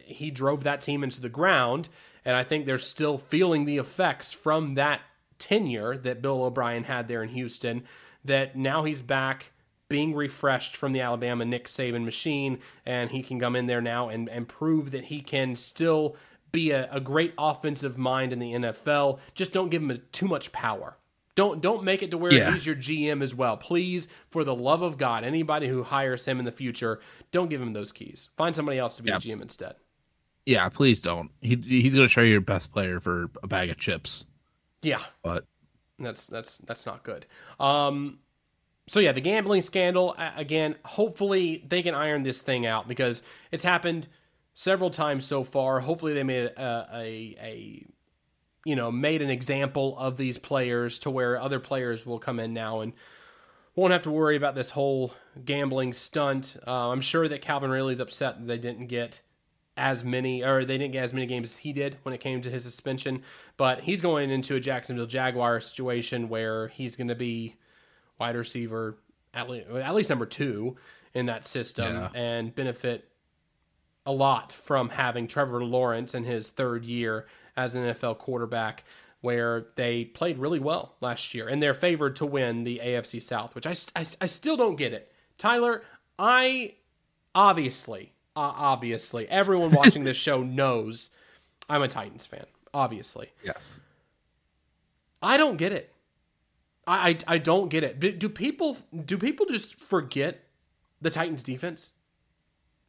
he 0.05 0.31
drove 0.31 0.65
that 0.65 0.83
team 0.83 1.03
into 1.03 1.23
the 1.23 1.31
ground, 1.31 1.89
and 2.27 2.37
I 2.37 2.45
think 2.45 2.67
they're 2.67 2.77
still 2.77 3.17
feeling 3.17 3.65
the 3.65 3.79
effects 3.79 4.33
from 4.33 4.75
that 4.75 5.01
tenure 5.39 5.97
that 5.97 6.21
Bill 6.21 6.45
O'Brien 6.45 6.85
had 6.85 7.09
there 7.09 7.23
in 7.23 7.31
Houston. 7.31 7.85
That 8.23 8.55
now 8.55 8.85
he's 8.85 9.01
back 9.01 9.53
being 9.95 10.13
refreshed 10.13 10.75
from 10.75 10.91
the 10.91 11.01
Alabama 11.01 11.45
Nick 11.45 11.67
Saban 11.69 12.05
machine, 12.05 12.59
and 12.85 13.13
he 13.13 13.23
can 13.23 13.39
come 13.39 13.55
in 13.55 13.67
there 13.67 13.81
now 13.81 14.09
and, 14.09 14.29
and 14.29 14.49
prove 14.49 14.91
that 14.91 15.05
he 15.05 15.21
can 15.21 15.55
still 15.55 16.17
be 16.51 16.73
a, 16.73 16.89
a 16.91 16.99
great 16.99 17.33
offensive 17.39 17.97
mind 17.97 18.33
in 18.33 18.41
the 18.41 18.55
NFL. 18.55 19.21
Just 19.37 19.53
don't 19.53 19.69
give 19.69 19.81
him 19.83 19.93
a, 19.93 19.99
too 19.99 20.27
much 20.27 20.51
power. 20.51 20.97
Don't 21.37 21.61
don't 21.61 21.85
make 21.85 22.03
it 22.03 22.11
to 22.11 22.19
where 22.19 22.35
Yeah. 22.35 22.53
he's 22.53 22.67
your 22.67 22.75
GM 22.75 23.23
as 23.23 23.37
well. 23.37 23.57
Please, 23.57 24.09
for 24.33 24.43
the 24.43 24.53
love 24.55 24.83
of 24.83 24.99
God, 24.99 25.23
anybody 25.23 25.69
who 25.69 25.85
hires 25.85 26.25
him 26.25 26.41
in 26.41 26.45
the 26.45 26.51
future, 26.51 27.01
don't 27.31 27.49
give 27.49 27.63
him 27.63 27.73
those 27.73 27.93
keys. 27.93 28.31
Find 28.37 28.57
somebody 28.57 28.79
else 28.79 28.97
to 28.97 29.05
be 29.05 29.11
Yeah. 29.11 29.17
a 29.17 29.21
GM 29.21 29.43
instead. 29.43 29.77
Yeah, 30.45 30.69
please 30.71 31.01
don't. 31.03 31.31
He 31.41 31.55
he's 31.55 31.95
going 31.95 32.05
to 32.05 32.11
show 32.13 32.23
you 32.23 32.33
your 32.33 32.41
best 32.41 32.73
player 32.73 32.99
for 32.99 33.31
a 33.45 33.47
bag 33.47 33.71
of 33.71 33.79
chips, 33.79 34.25
Yeah, 34.83 35.03
but 35.23 35.45
That's 36.01 36.27
that's 36.27 36.59
that's 36.59 36.85
not 36.85 37.05
good. 37.05 37.27
Um, 37.61 38.19
so 38.87 39.01
yeah, 39.01 39.13
the 39.13 39.21
gambling 39.21 39.63
scandal 39.63 40.15
again. 40.37 40.77
Hopefully, 40.85 41.65
they 41.67 41.83
can 41.83 41.95
iron 41.95 42.23
this 42.23 42.43
thing 42.43 42.67
out 42.67 42.87
because 42.87 43.23
it's 43.51 43.65
happened 43.65 44.09
several 44.53 44.91
times 44.91 45.27
so 45.27 45.43
far. 45.43 45.81
Hopefully, 45.81 46.13
they 46.13 46.23
made 46.23 46.45
a, 46.45 46.89
a, 46.93 47.37
a 47.41 47.87
you 48.65 48.77
know 48.77 48.93
made 48.93 49.23
an 49.23 49.31
example 49.31 49.97
of 49.99 50.17
these 50.17 50.37
players 50.37 50.99
to 51.01 51.11
where 51.11 51.41
other 51.41 51.61
players 51.61 52.05
will 52.05 52.19
come 52.19 52.39
in 52.39 52.53
now 52.53 52.81
and 52.81 52.93
won't 53.75 53.93
have 53.93 54.03
to 54.03 54.11
worry 54.11 54.37
about 54.37 54.55
this 54.55 54.71
whole 54.71 55.15
gambling 55.45 55.93
stunt. 55.95 56.57
Uh, 56.67 56.91
I'm 56.91 57.01
sure 57.01 57.27
that 57.27 57.41
Calvin 57.41 57.71
Ridley's 57.71 58.01
upset 58.01 58.39
that 58.39 58.47
they 58.47 58.59
didn't 58.59 58.87
get 58.87 59.23
as 59.77 60.05
many 60.05 60.45
or 60.45 60.65
they 60.65 60.79
didn't 60.79 60.93
get 60.93 61.05
as 61.05 61.15
many 61.15 61.27
games 61.27 61.53
as 61.53 61.57
he 61.59 61.73
did 61.73 61.97
when 62.03 62.15
it 62.15 62.21
came 62.21 62.41
to 62.43 62.51
his 62.51 62.63
suspension. 62.63 63.23
But 63.57 63.81
he's 63.81 64.01
going 64.01 64.31
into 64.31 64.55
a 64.55 64.61
Jacksonville 64.61 65.07
Jaguar 65.07 65.61
situation 65.61 66.29
where 66.29 66.69
he's 66.69 66.97
going 66.97 67.09
to 67.09 67.15
be 67.15 67.57
wide 68.19 68.37
receiver 68.37 68.99
at 69.33 69.51
least, 69.51 69.69
at 69.69 69.95
least 69.95 70.11
number 70.11 70.27
two 70.27 70.77
in 71.13 71.27
that 71.27 71.45
system 71.45 71.95
yeah. 71.95 72.09
and 72.15 72.55
benefit 72.55 73.09
a 74.07 74.13
lot 74.13 74.53
from 74.53 74.91
having 74.91 75.27
Trevor 75.27 75.65
Lawrence 75.65 76.15
in 76.15 76.25
his 76.25 76.49
third 76.49 76.85
year 76.85 77.27
as 77.57 77.75
an 77.75 77.85
NFL 77.85 78.19
quarterback, 78.19 78.85
where 79.21 79.67
they 79.77 80.05
played 80.05 80.39
really 80.39 80.59
well 80.59 80.97
last 81.01 81.35
year 81.35 81.49
and 81.49 81.63
they're 81.63 81.75
favored 81.75 82.17
to 82.17 82.27
win 82.27 82.65
the 82.65 82.81
AFC 82.85 83.23
South, 83.23 83.55
which 83.55 83.67
I, 83.67 83.75
I, 83.97 84.05
I 84.21 84.27
still 84.27 84.57
don't 84.57 84.77
get 84.77 84.93
it. 84.93 85.11
Tylor, 85.39 85.83
I 86.19 86.75
obviously, 87.35 88.13
uh, 88.37 88.53
obviously, 88.55 89.29
everyone 89.29 89.71
watching 89.73 90.05
this 90.05 90.17
show 90.17 90.43
knows 90.43 91.11
I'm 91.69 91.83
a 91.83 91.89
Titans 91.89 92.27
fan, 92.27 92.45
obviously. 92.75 93.31
Yes. 93.43 93.81
I 95.23 95.39
don't 95.39 95.57
get 95.57 95.73
it. 95.73 95.94
I, 96.87 97.11
I, 97.11 97.19
I 97.27 97.39
don't 97.39 97.69
get 97.69 97.85
it. 97.85 98.19
Do 98.19 98.29
people 98.29 98.77
do 99.05 99.19
people 99.19 99.47
just 99.47 99.77
forget 99.81 100.45
the 101.01 101.11
Titans 101.11 101.43
defense? 101.43 101.93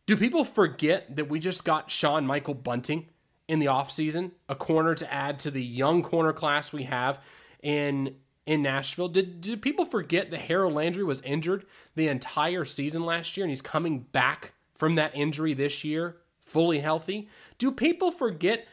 Do 0.06 0.16
people 0.16 0.46
forget 0.46 1.16
that 1.16 1.30
we 1.30 1.40
just 1.40 1.66
got 1.66 1.90
Sean 1.90 2.28
Michael 2.28 2.54
Bunting 2.54 3.08
in 3.48 3.60
the 3.60 3.66
offseason, 3.68 4.32
a 4.48 4.56
corner 4.56 4.96
to 4.96 5.12
add 5.12 5.40
to 5.40 5.52
the 5.52 5.64
young 5.64 6.04
corner 6.04 6.34
class 6.34 6.72
we 6.72 6.84
have 6.84 7.20
in 7.62 8.16
in 8.46 8.62
Nashville? 8.62 9.10
Did 9.10 9.42
did 9.42 9.62
people 9.62 9.86
forget 9.86 10.32
that 10.32 10.42
Harold 10.42 10.74
Landry 10.74 11.04
was 11.04 11.22
injured 11.22 11.66
the 11.96 12.08
entire 12.08 12.66
season 12.66 13.04
last 13.04 13.36
year 13.36 13.46
and 13.46 13.52
he's 13.52 13.62
coming 13.62 14.02
back 14.12 14.54
from 14.76 14.96
that 14.96 15.16
injury 15.16 15.54
this 15.54 15.84
year 15.84 16.18
fully 16.42 16.80
healthy? 16.80 17.28
Do 17.58 17.72
people 17.72 18.12
forget 18.12 18.68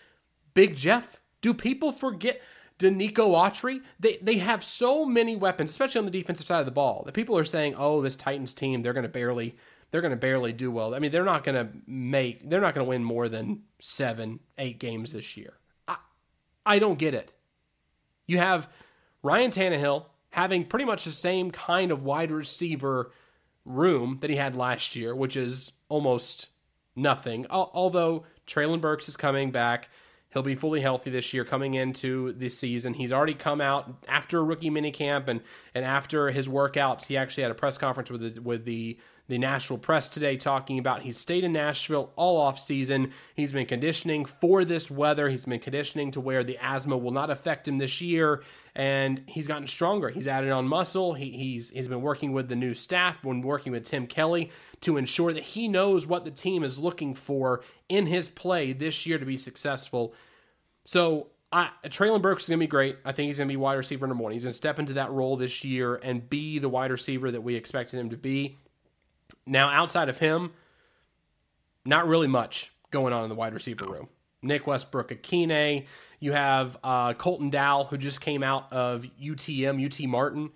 Big 0.55 0.77
Jeff? 0.77 1.19
Do 1.41 1.55
people 1.55 1.93
forget 1.93 2.41
Denico 2.83 3.35
Autry, 3.35 3.83
they 3.99 4.19
they 4.23 4.39
have 4.39 4.63
so 4.63 5.05
many 5.05 5.37
weapons, 5.37 5.71
especially 5.71 6.01
on 6.01 6.05
the 6.05 6.11
defensive 6.11 6.47
side 6.47 6.61
of 6.61 6.67
the 6.67 6.73
ball, 6.73 7.03
that 7.07 7.15
people 7.15 7.37
are 7.37 7.45
saying, 7.45 7.75
"Oh, 7.77 8.01
this 8.01 8.17
Titans 8.17 8.55
team, 8.55 8.83
they're 8.83 8.93
going 8.93 9.03
to 9.03 9.09
barely 9.09 9.57
they're 9.91 10.01
going 10.01 10.13
to 10.13 10.17
barely 10.17 10.53
do 10.53 10.71
well." 10.71 10.95
I 10.95 10.99
mean, 10.99 11.11
they're 11.11 11.25
not 11.25 11.45
going 11.45 11.55
to 11.55 11.73
make 11.87 12.49
they're 12.49 12.61
not 12.61 12.75
going 12.75 12.85
to 12.85 12.89
win 12.89 13.05
more 13.05 13.29
than 13.29 13.63
7, 13.81 14.41
8 14.59 14.79
games 14.79 15.13
this 15.13 15.37
year. 15.37 15.55
I 15.89 15.97
I 16.65 16.79
don't 16.79 16.99
get 16.99 17.15
it. 17.15 17.33
You 18.27 18.39
have 18.39 18.69
Ryan 19.23 19.51
Tannehill 19.51 20.07
having 20.31 20.65
pretty 20.65 20.85
much 20.85 21.05
the 21.05 21.11
same 21.11 21.51
kind 21.51 21.91
of 21.91 22.03
wide 22.03 22.31
receiver 22.31 23.13
room 23.65 24.19
that 24.21 24.31
he 24.31 24.37
had 24.37 24.57
last 24.57 24.97
year, 24.97 25.15
which 25.15 25.37
is 25.37 25.73
almost 25.89 26.49
nothing. 26.97 27.47
Although 27.51 28.25
Treylon 28.47 28.81
Burks 28.81 29.09
is 29.09 29.17
coming 29.17 29.51
back, 29.51 29.89
He'll 30.33 30.43
be 30.43 30.55
fully 30.55 30.81
healthy 30.81 31.11
this 31.11 31.35
year 31.35 31.45
coming 31.45 31.75
into 31.75 32.33
the 32.33 32.49
season. 32.49 32.95
He's 32.95 33.13
already 33.13 33.35
come 33.35 33.61
out 33.61 33.93
after 34.09 34.45
rookie 34.45 34.71
minicamp 34.71 35.29
and 35.29 35.41
and 35.75 35.85
after 35.85 36.31
his 36.31 36.49
workouts. 36.49 37.07
He 37.07 37.17
actually 37.17 37.43
had 37.43 37.53
a 37.53 37.55
press 37.55 37.77
conference 37.79 38.11
with 38.11 38.35
the, 38.35 38.41
with 38.41 38.65
the 38.65 38.99
the 39.33 39.39
national 39.39 39.79
press 39.79 40.11
today 40.11 40.37
talking 40.37 40.79
about 40.79 41.01
he's 41.01 41.17
stayed 41.17 41.43
in 41.43 41.55
Nashville 41.55 42.13
all 42.17 42.39
off 42.39 42.61
season. 42.61 43.13
He's 43.35 43.51
been 43.51 43.65
conditioning 43.65 44.27
for 44.27 44.63
this 44.63 44.91
weather. 44.91 45.31
He's 45.31 45.47
been 45.47 45.59
conditioning 45.59 46.11
to 46.11 46.21
where 46.21 46.45
the 46.45 46.59
asthma 46.61 46.99
will 46.99 47.13
not 47.13 47.31
affect 47.31 47.67
him 47.67 47.79
this 47.79 48.03
year, 48.03 48.43
and 48.75 49.23
he's 49.27 49.47
gotten 49.47 49.67
stronger. 49.67 50.11
He's 50.11 50.29
added 50.29 50.51
on 50.51 50.69
muscle. 50.69 51.15
He, 51.15 51.31
he's 51.31 51.71
he's 51.71 51.89
been 51.89 52.03
working 52.03 52.33
with 52.33 52.51
the 52.51 52.57
new 52.57 52.75
staff, 52.75 53.23
been 53.23 53.41
working 53.41 53.73
with 53.73 53.87
Tim 53.87 54.07
Kelly 54.07 54.51
to 54.83 54.99
ensure 54.99 55.33
that 55.33 55.45
he 55.45 55.67
knows 55.67 56.07
what 56.07 56.27
the 56.27 56.31
team 56.31 56.63
is 56.63 56.79
looking 56.79 57.15
for 57.15 57.63
in 57.89 58.05
his 58.05 58.29
play 58.29 58.75
this 58.75 59.07
year 59.07 59.19
to 59.19 59.25
be 59.25 59.39
successful. 59.39 60.13
So 60.85 61.29
I, 61.51 61.71
Treylon 61.87 62.21
Burks 62.21 62.43
is 62.43 62.49
going 62.51 62.61
to 62.61 62.67
be 62.67 62.69
great. 62.71 62.99
I 63.03 63.13
think 63.13 63.29
he's 63.29 63.39
going 63.39 63.49
to 63.49 63.53
be 63.53 63.57
wide 63.57 63.75
receiver 63.75 64.07
number 64.07 64.25
one. 64.25 64.33
He's 64.33 64.45
going 64.45 64.53
to 64.53 64.57
step 64.57 64.79
into 64.79 64.93
that 64.95 65.11
role 65.11 65.39
this 65.39 65.65
year 65.65 65.95
and 65.97 66.29
be 66.29 66.59
the 66.59 66.69
wide 66.69 66.91
receiver 66.91 67.31
that 67.31 67.41
we 67.41 67.55
expected 67.55 67.99
him 67.99 68.11
to 68.11 68.19
be. 68.19 68.59
Now, 69.47 69.69
outside 69.69 70.09
of 70.09 70.19
him, 70.19 70.53
not 71.85 72.07
really 72.07 72.29
much 72.29 72.73
going 72.91 73.13
on 73.13 73.25
in 73.25 73.29
the 73.29 73.35
wide 73.35 73.55
receiver 73.55 73.87
room. 73.87 74.09
Nick 74.43 74.67
Westbrook-Ikhine. 74.67 75.87
You 76.21 76.33
have 76.33 76.77
uh, 76.83 77.15
Colton 77.15 77.51
Dowell, 77.51 77.85
who 77.85 77.97
just 77.97 78.21
came 78.21 78.43
out 78.43 78.73
of 78.73 79.05
UTM, 79.21 79.85
UT 79.85 80.09
Martin, 80.09 80.51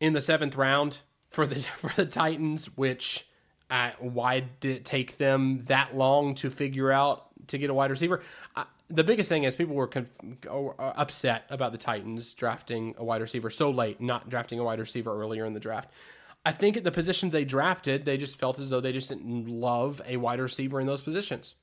in 0.00 0.12
the 0.12 0.20
seventh 0.20 0.56
round 0.56 0.98
for 1.30 1.46
the 1.46 1.60
for 1.76 1.92
the 1.96 2.06
Titans. 2.06 2.76
Which, 2.76 3.26
uh, 3.70 3.92
why 3.98 4.40
did 4.60 4.76
it 4.76 4.84
take 4.84 5.18
them 5.18 5.64
that 5.66 5.96
long 5.96 6.34
to 6.36 6.50
figure 6.50 6.90
out 6.90 7.26
to 7.48 7.58
get 7.58 7.70
a 7.70 7.74
wide 7.74 7.90
receiver? 7.90 8.22
Uh, 8.56 8.64
the 8.88 9.04
biggest 9.04 9.28
thing 9.28 9.44
is 9.44 9.56
people 9.56 9.74
were 9.74 9.86
conf- 9.86 10.10
upset 10.78 11.44
about 11.48 11.72
the 11.72 11.78
Titans 11.78 12.34
drafting 12.34 12.94
a 12.98 13.04
wide 13.04 13.22
receiver 13.22 13.48
so 13.48 13.70
late, 13.70 14.00
not 14.00 14.28
drafting 14.28 14.58
a 14.58 14.64
wide 14.64 14.78
receiver 14.78 15.18
earlier 15.18 15.46
in 15.46 15.54
the 15.54 15.60
draft. 15.60 15.90
I 16.46 16.52
think 16.52 16.76
at 16.76 16.84
the 16.84 16.90
positions 16.90 17.32
they 17.32 17.44
drafted, 17.44 18.04
they 18.04 18.18
just 18.18 18.38
felt 18.38 18.58
as 18.58 18.70
though 18.70 18.80
they 18.80 18.92
just 18.92 19.08
didn't 19.08 19.48
love 19.48 20.02
a 20.06 20.18
wide 20.18 20.40
receiver 20.40 20.80
in 20.80 20.86
those 20.86 21.02
positions. 21.02 21.54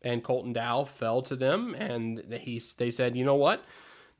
And 0.00 0.24
Colton 0.24 0.52
Dowell 0.52 0.86
fell 0.86 1.22
to 1.22 1.36
them, 1.36 1.74
and 1.78 2.24
he 2.40 2.60
they 2.78 2.90
said, 2.90 3.16
you 3.16 3.24
know 3.24 3.36
what, 3.36 3.64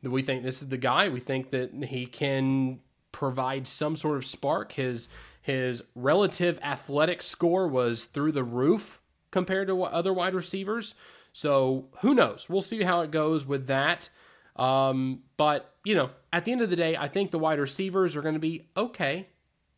we 0.02 0.22
think 0.22 0.42
this 0.42 0.62
is 0.62 0.68
the 0.68 0.76
guy. 0.76 1.08
We 1.08 1.20
think 1.20 1.50
that 1.50 1.72
he 1.84 2.06
can 2.06 2.80
provide 3.10 3.66
some 3.66 3.96
sort 3.96 4.16
of 4.16 4.26
spark. 4.26 4.72
His 4.72 5.08
his 5.40 5.82
relative 5.94 6.60
athletic 6.62 7.20
score 7.20 7.66
was 7.66 8.04
through 8.04 8.32
the 8.32 8.44
roof 8.44 9.00
compared 9.30 9.66
to 9.68 9.82
other 9.82 10.12
wide 10.12 10.34
receivers. 10.34 10.94
So 11.32 11.88
who 12.00 12.14
knows? 12.14 12.48
We'll 12.48 12.62
see 12.62 12.82
how 12.82 13.00
it 13.00 13.10
goes 13.10 13.44
with 13.46 13.66
that. 13.66 14.08
Um, 14.56 15.22
but 15.36 15.74
you 15.84 15.94
know, 15.94 16.10
at 16.32 16.44
the 16.44 16.52
end 16.52 16.60
of 16.60 16.70
the 16.70 16.76
day, 16.76 16.96
I 16.96 17.08
think 17.08 17.30
the 17.30 17.38
wide 17.38 17.58
receivers 17.58 18.14
are 18.14 18.22
going 18.22 18.34
to 18.34 18.40
be 18.40 18.68
okay. 18.76 19.28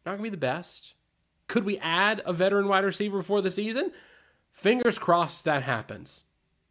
Not 0.04 0.12
going 0.12 0.18
to 0.18 0.24
be 0.24 0.30
the 0.30 0.36
best. 0.36 0.94
Could 1.46 1.64
we 1.64 1.78
add 1.78 2.22
a 2.24 2.32
veteran 2.32 2.68
wide 2.68 2.84
receiver 2.84 3.18
before 3.18 3.42
the 3.42 3.50
season? 3.50 3.92
Fingers 4.52 4.98
crossed 4.98 5.44
that 5.44 5.62
happens. 5.62 6.24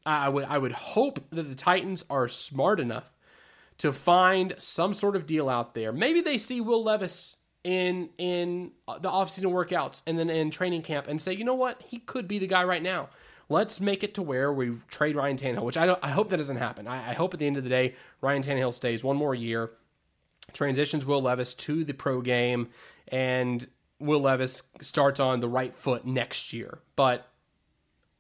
I 0.06 0.30
would 0.30 0.46
I 0.46 0.58
would 0.58 0.74
hope 0.74 1.30
that 1.30 1.44
the 1.44 1.56
Titans 1.56 2.04
are 2.10 2.28
smart 2.28 2.80
enough 2.80 3.16
to 3.78 3.94
find 3.94 4.56
some 4.58 4.94
sort 4.94 5.16
of 5.16 5.26
deal 5.26 5.50
out 5.50 5.74
there. 5.74 5.92
Maybe 5.92 6.22
they 6.22 6.38
see 6.38 6.60
Will 6.62 6.84
Levis 6.84 7.38
in 7.64 8.10
in 8.18 8.72
uh, 8.88 9.00
the 9.00 9.10
offseason 9.10 9.52
workouts 9.52 10.02
and 10.06 10.20
then 10.20 10.30
in 10.30 10.52
training 10.52 10.82
camp 10.82 11.08
and 11.08 11.22
say, 11.22 11.34
you 11.34 11.46
know 11.46 11.54
what, 11.54 11.82
he 11.84 12.00
could 12.00 12.28
be 12.28 12.40
the 12.40 12.48
guy 12.48 12.64
right 12.64 12.84
now. 12.84 13.10
Let's 13.50 13.80
make 13.80 14.04
it 14.04 14.14
to 14.16 14.22
where 14.22 14.52
we 14.52 14.78
trade 14.90 15.16
Ryan 15.16 15.38
Tannehill, 15.38 15.64
which 15.64 15.78
I 15.78 15.86
don't. 15.86 16.00
I 16.02 16.10
hope 16.10 16.30
that 16.30 16.38
doesn't 16.38 16.58
happen. 16.58 16.88
I, 16.88 17.12
I 17.12 17.14
hope 17.14 17.34
at 17.34 17.40
the 17.40 17.48
end 17.48 17.58
of 17.58 17.64
the 17.64 17.70
day, 17.70 17.96
Ryan 18.22 18.42
Tannehill 18.42 18.74
stays 18.74 19.04
one 19.04 19.18
more 19.18 19.36
year, 19.36 19.72
transitions 20.54 21.06
Will 21.06 21.22
Levis 21.22 21.54
to 21.56 21.84
the 21.84 21.94
pro 21.94 22.22
game, 22.22 22.70
and 23.08 23.68
Will 24.00 24.22
Levis 24.22 24.64
starts 24.82 25.20
on 25.20 25.40
the 25.40 25.48
right 25.48 25.76
foot 25.76 26.06
next 26.06 26.54
year. 26.54 26.80
But 26.96 27.28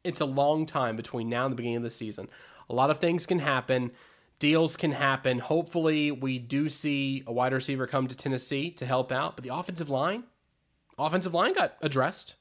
it's 0.04 0.22
a 0.22 0.26
long 0.26 0.66
time 0.66 0.96
between 0.96 1.30
now 1.30 1.46
and 1.46 1.52
the 1.52 1.56
beginning 1.56 1.78
of 1.78 1.84
the 1.84 1.90
season. 1.90 2.30
A 2.70 2.74
lot 2.74 2.90
of 2.90 3.00
things 3.00 3.26
can 3.26 3.40
happen. 3.40 3.92
Deals 4.40 4.76
can 4.76 4.92
happen. 4.92 5.40
Hopefully, 5.40 6.12
we 6.12 6.40
do 6.40 6.70
see 6.70 7.24
a 7.28 7.32
wide 7.32 7.54
receiver 7.54 7.88
come 7.88 8.08
to 8.08 8.16
Tennessee 8.16 8.72
to 8.72 8.86
help 8.86 9.12
out. 9.12 9.36
But 9.36 9.44
the 9.44 9.54
offensive 9.54 9.90
line, 9.90 10.24
offensive 10.98 11.34
line 11.34 11.54
got 11.54 11.76
addressed. 11.82 12.36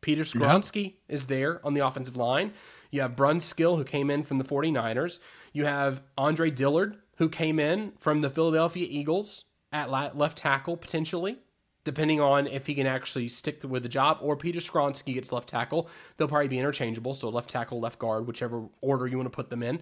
Peter 0.00 0.22
Skoronski 0.22 0.84
yeah. 0.84 1.14
is 1.14 1.26
there 1.26 1.64
on 1.64 1.74
the 1.74 1.86
offensive 1.86 2.16
line. 2.16 2.52
You 2.90 3.02
have 3.02 3.14
Brunskill, 3.14 3.76
who 3.76 3.84
came 3.84 4.10
in 4.10 4.24
from 4.24 4.38
the 4.38 4.44
49ers. 4.44 5.20
You 5.52 5.66
have 5.66 6.02
Andre 6.16 6.50
Dillard, 6.50 6.96
who 7.18 7.28
came 7.28 7.60
in 7.60 7.92
from 8.00 8.22
the 8.22 8.30
Philadelphia 8.30 8.86
Eagles 8.88 9.44
at 9.72 9.90
left 9.90 10.38
tackle, 10.38 10.76
potentially, 10.76 11.38
depending 11.84 12.20
on 12.20 12.46
if 12.46 12.66
he 12.66 12.74
can 12.74 12.86
actually 12.86 13.28
stick 13.28 13.62
with 13.64 13.82
the 13.82 13.88
job, 13.88 14.18
or 14.20 14.36
Peter 14.36 14.60
Skoronski 14.60 15.14
gets 15.14 15.32
left 15.32 15.48
tackle. 15.48 15.88
They'll 16.16 16.28
probably 16.28 16.48
be 16.48 16.58
interchangeable, 16.58 17.14
so 17.14 17.28
left 17.28 17.50
tackle, 17.50 17.80
left 17.80 17.98
guard, 17.98 18.26
whichever 18.26 18.64
order 18.80 19.06
you 19.06 19.16
want 19.16 19.26
to 19.26 19.36
put 19.36 19.50
them 19.50 19.62
in. 19.62 19.80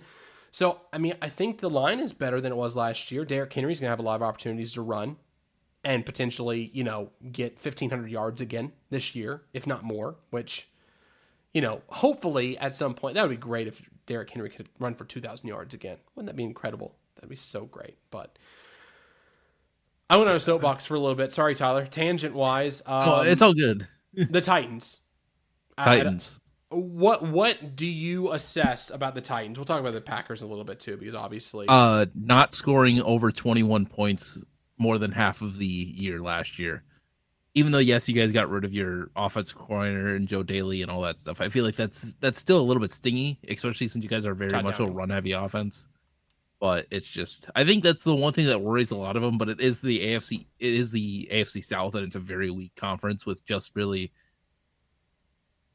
So, 0.51 0.81
I 0.93 0.99
mean, 0.99 1.15
I 1.21 1.29
think 1.29 1.59
the 1.59 1.71
line 1.71 2.01
is 2.01 2.13
better 2.13 2.41
than 2.41 2.53
it 2.53 2.57
was 2.57 2.77
last 2.77 3.13
year. 3.13 3.25
Derrick 3.25 3.53
Henry's 3.53 3.81
going 3.81 3.89
to 3.89 3.93
have 3.93 3.99
a 3.99 4.03
lot 4.03 4.17
of 4.17 4.23
opportunities 4.23 4.73
to 4.75 4.83
run 4.83 5.17
and 5.85 6.05
potentially, 6.05 6.71
you 6.73 6.85
know, 6.85 7.11
get 7.33 7.55
1,500 7.55 8.11
yards 8.11 8.41
again 8.41 8.73
this 8.91 9.15
year, 9.15 9.43
if 9.53 9.67
not 9.67 9.85
more, 9.85 10.17
which, 10.31 10.69
you 11.53 11.61
know, 11.61 11.83
hopefully 11.89 12.57
at 12.59 12.77
some 12.77 12.95
point, 12.95 13.15
that 13.15 13.23
would 13.23 13.31
be 13.31 13.37
great 13.37 13.67
if 13.67 13.83
Derrick 14.07 14.31
Henry 14.31 14.51
could 14.51 14.69
run 14.79 14.95
for 14.95 15.05
2,000 15.05 15.47
yards 15.47 15.75
again. 15.75 15.99
Wouldn't 16.15 16.29
that 16.29 16.37
be 16.37 16.45
incredible? 16.45 16.95
That'd 17.15 17.31
be 17.31 17.37
so 17.37 17.65
great. 17.65 17.99
But 18.11 18.39
I 20.11 20.17
went 20.17 20.31
on 20.31 20.37
a 20.37 20.41
soapbox 20.41 20.87
for 20.87 20.95
a 20.95 21.01
little 21.01 21.15
bit. 21.15 21.33
Sorry, 21.33 21.55
Tylor. 21.55 21.87
Tangent 21.87 22.35
wise. 22.35 22.83
Um, 22.87 23.09
oh, 23.09 23.21
it's 23.23 23.43
all 23.43 23.55
good. 23.55 23.87
the 24.15 24.41
Titans. 24.41 25.01
Titans. 25.77 26.41
what 26.71 27.23
what 27.23 27.77
do 27.77 27.87
you 27.87 28.33
assess 28.33 28.91
about 28.91 29.15
the 29.15 29.21
Titans? 29.21 29.59
We'll 29.59 29.65
talk 29.65 29.81
about 29.81 29.93
the 29.93 30.01
Packers 30.01 30.43
a 30.43 30.47
little 30.47 30.65
bit 30.65 30.81
too, 30.81 30.97
because 30.97 31.15
obviously, 31.15 31.67
uh, 31.69 32.07
not 32.15 32.53
scoring 32.53 33.01
over 33.03 33.31
21 33.31 33.87
points 33.87 34.43
more 34.79 34.99
than 34.99 35.13
half 35.13 35.43
of 35.43 35.59
the 35.59 35.67
year 35.67 36.21
last 36.21 36.59
year. 36.59 36.83
Even 37.55 37.73
though 37.73 37.79
yes, 37.79 38.09
you 38.09 38.15
guys 38.15 38.33
got 38.33 38.49
rid 38.51 38.65
of 38.65 38.73
your 38.73 39.11
offensive 39.17 39.59
coordinator 39.59 40.15
and 40.15 40.29
Joe 40.29 40.43
Daly 40.43 40.83
and 40.83 40.91
all 40.91 41.01
that 41.03 41.19
stuff, 41.19 41.41
I 41.41 41.49
feel 41.49 41.65
like 41.65 41.77
that's 41.77 42.15
that's 42.21 42.39
still 42.39 42.61
a 42.61 42.63
little 42.63 42.81
bit 42.81 42.93
stingy, 42.93 43.39
especially 43.49 43.89
since 43.89 44.03
you 44.03 44.09
guys 44.09 44.25
are 44.25 44.35
very 44.35 44.63
much 44.63 44.81
a 44.81 44.85
run 44.85 45.11
heavy 45.11 45.33
offense. 45.33 45.89
But 46.61 46.87
it's 46.91 47.09
just, 47.09 47.49
I 47.55 47.65
think 47.65 47.85
that's 47.85 48.03
the 48.03 48.17
one 48.17 48.33
thing 48.33 48.47
that 48.47 48.61
worries 48.61 48.91
a 48.91 48.97
lot 48.97 49.17
of 49.17 49.23
them. 49.23 49.39
But 49.39 49.49
it 49.49 49.61
is 49.61 49.81
the 49.81 50.01
AFC, 50.01 50.47
it 50.59 50.75
is 50.75 50.91
the 50.91 51.29
AFC 51.33 51.65
South, 51.65 51.95
and 51.95 52.07
it's 52.07 52.17
a 52.17 52.21
very 52.21 52.51
weak 52.51 52.75
conference 52.75 53.25
with 53.25 53.45
just 53.45 53.77
really, 53.77 54.13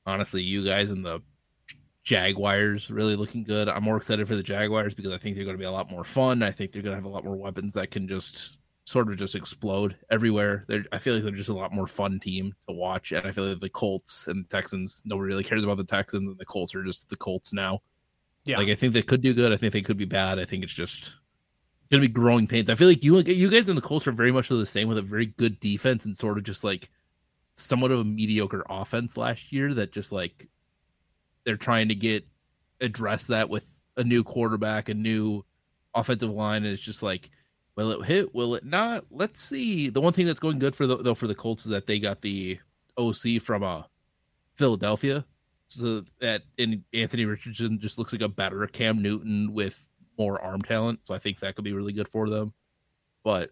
honestly, 0.05 0.43
you 0.43 0.65
guys 0.65 0.89
and 0.89 1.05
the 1.05 1.21
Jaguars 2.03 2.91
really 2.91 3.15
looking 3.15 3.43
good. 3.43 3.69
I'm 3.69 3.83
more 3.83 3.95
excited 3.95 4.27
for 4.27 4.35
the 4.35 4.43
Jaguars 4.43 4.93
because 4.93 5.13
I 5.13 5.17
think 5.17 5.35
they're 5.35 5.45
going 5.45 5.55
to 5.55 5.61
be 5.61 5.65
a 5.65 5.71
lot 5.71 5.89
more 5.89 6.03
fun. 6.03 6.43
I 6.43 6.51
think 6.51 6.71
they're 6.71 6.81
going 6.81 6.91
to 6.91 6.97
have 6.97 7.05
a 7.05 7.09
lot 7.09 7.23
more 7.23 7.37
weapons 7.37 7.73
that 7.75 7.91
can 7.91 8.07
just 8.07 8.59
sort 8.85 9.07
of 9.07 9.15
just 9.17 9.35
explode 9.35 9.95
everywhere. 10.11 10.63
They're, 10.67 10.83
I 10.91 10.97
feel 10.97 11.13
like 11.13 11.23
they're 11.23 11.31
just 11.31 11.49
a 11.49 11.53
lot 11.53 11.71
more 11.71 11.87
fun 11.87 12.19
team 12.19 12.53
to 12.67 12.75
watch, 12.75 13.13
and 13.13 13.25
I 13.25 13.31
feel 13.31 13.47
like 13.47 13.59
the 13.59 13.69
Colts 13.69 14.27
and 14.27 14.49
Texans. 14.49 15.01
Nobody 15.05 15.27
really 15.27 15.43
cares 15.45 15.63
about 15.63 15.77
the 15.77 15.85
Texans, 15.85 16.29
and 16.29 16.37
the 16.37 16.45
Colts 16.45 16.75
are 16.75 16.83
just 16.83 17.07
the 17.07 17.15
Colts 17.15 17.53
now. 17.53 17.79
Yeah. 18.45 18.57
like 18.57 18.69
I 18.69 18.75
think 18.75 18.93
they 18.93 19.01
could 19.01 19.21
do 19.21 19.33
good. 19.33 19.53
I 19.53 19.57
think 19.57 19.73
they 19.73 19.81
could 19.81 19.97
be 19.97 20.05
bad. 20.05 20.39
I 20.39 20.45
think 20.45 20.63
it's 20.63 20.73
just 20.73 21.13
to 21.91 21.99
be 21.99 22.07
growing 22.07 22.47
pains. 22.47 22.69
I 22.69 22.75
feel 22.75 22.87
like 22.87 23.03
you 23.03 23.19
you 23.19 23.49
guys 23.49 23.69
in 23.69 23.75
the 23.75 23.81
Colts 23.81 24.07
are 24.07 24.11
very 24.11 24.31
much 24.31 24.49
the 24.49 24.65
same 24.65 24.87
with 24.87 24.97
a 24.97 25.01
very 25.01 25.27
good 25.27 25.59
defense 25.59 26.05
and 26.05 26.17
sort 26.17 26.37
of 26.37 26.43
just 26.43 26.63
like 26.63 26.89
somewhat 27.55 27.91
of 27.91 27.99
a 27.99 28.03
mediocre 28.03 28.65
offense 28.69 29.15
last 29.15 29.51
year 29.51 29.73
that 29.75 29.91
just 29.91 30.11
like 30.11 30.47
they're 31.45 31.55
trying 31.57 31.89
to 31.89 31.95
get 31.95 32.25
address 32.81 33.27
that 33.27 33.49
with 33.49 33.69
a 33.97 34.03
new 34.03 34.23
quarterback, 34.23 34.89
a 34.89 34.93
new 34.93 35.43
offensive 35.93 36.31
line, 36.31 36.63
and 36.63 36.73
it's 36.73 36.81
just 36.81 37.03
like, 37.03 37.29
will 37.75 37.91
it 37.91 38.05
hit? 38.05 38.33
Will 38.33 38.55
it 38.55 38.65
not? 38.65 39.05
Let's 39.11 39.39
see. 39.39 39.89
The 39.89 40.01
one 40.01 40.13
thing 40.13 40.25
that's 40.25 40.39
going 40.39 40.59
good 40.59 40.75
for 40.75 40.87
the, 40.87 40.97
though 40.97 41.13
for 41.15 41.27
the 41.27 41.35
Colts 41.35 41.65
is 41.65 41.71
that 41.71 41.85
they 41.85 41.99
got 41.99 42.21
the 42.21 42.59
OC 42.97 43.41
from 43.41 43.63
uh 43.63 43.83
Philadelphia, 44.55 45.25
so 45.73 46.03
that 46.19 46.43
and 46.57 46.83
Anthony 46.93 47.25
Richardson 47.25 47.79
just 47.79 47.97
looks 47.97 48.13
like 48.13 48.21
a 48.21 48.29
better 48.29 48.65
Cam 48.67 49.01
Newton 49.01 49.53
with 49.53 49.91
more 50.17 50.41
arm 50.41 50.61
talent. 50.61 50.99
So 51.05 51.13
I 51.13 51.19
think 51.19 51.39
that 51.39 51.55
could 51.55 51.65
be 51.65 51.73
really 51.73 51.93
good 51.93 52.07
for 52.07 52.29
them. 52.29 52.53
But 53.23 53.51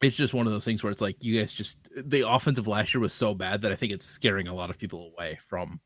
it's 0.00 0.16
just 0.16 0.34
one 0.34 0.46
of 0.46 0.52
those 0.52 0.64
things 0.64 0.82
where 0.82 0.90
it's 0.90 1.00
like 1.00 1.22
you 1.22 1.38
guys 1.38 1.52
just 1.52 1.88
the 1.96 2.28
offensive 2.28 2.66
last 2.66 2.94
year 2.94 3.00
was 3.00 3.12
so 3.12 3.34
bad 3.34 3.60
that 3.62 3.72
I 3.72 3.74
think 3.74 3.92
it's 3.92 4.06
scaring 4.06 4.48
a 4.48 4.54
lot 4.54 4.70
of 4.70 4.78
people 4.78 5.12
away 5.14 5.38
from 5.46 5.80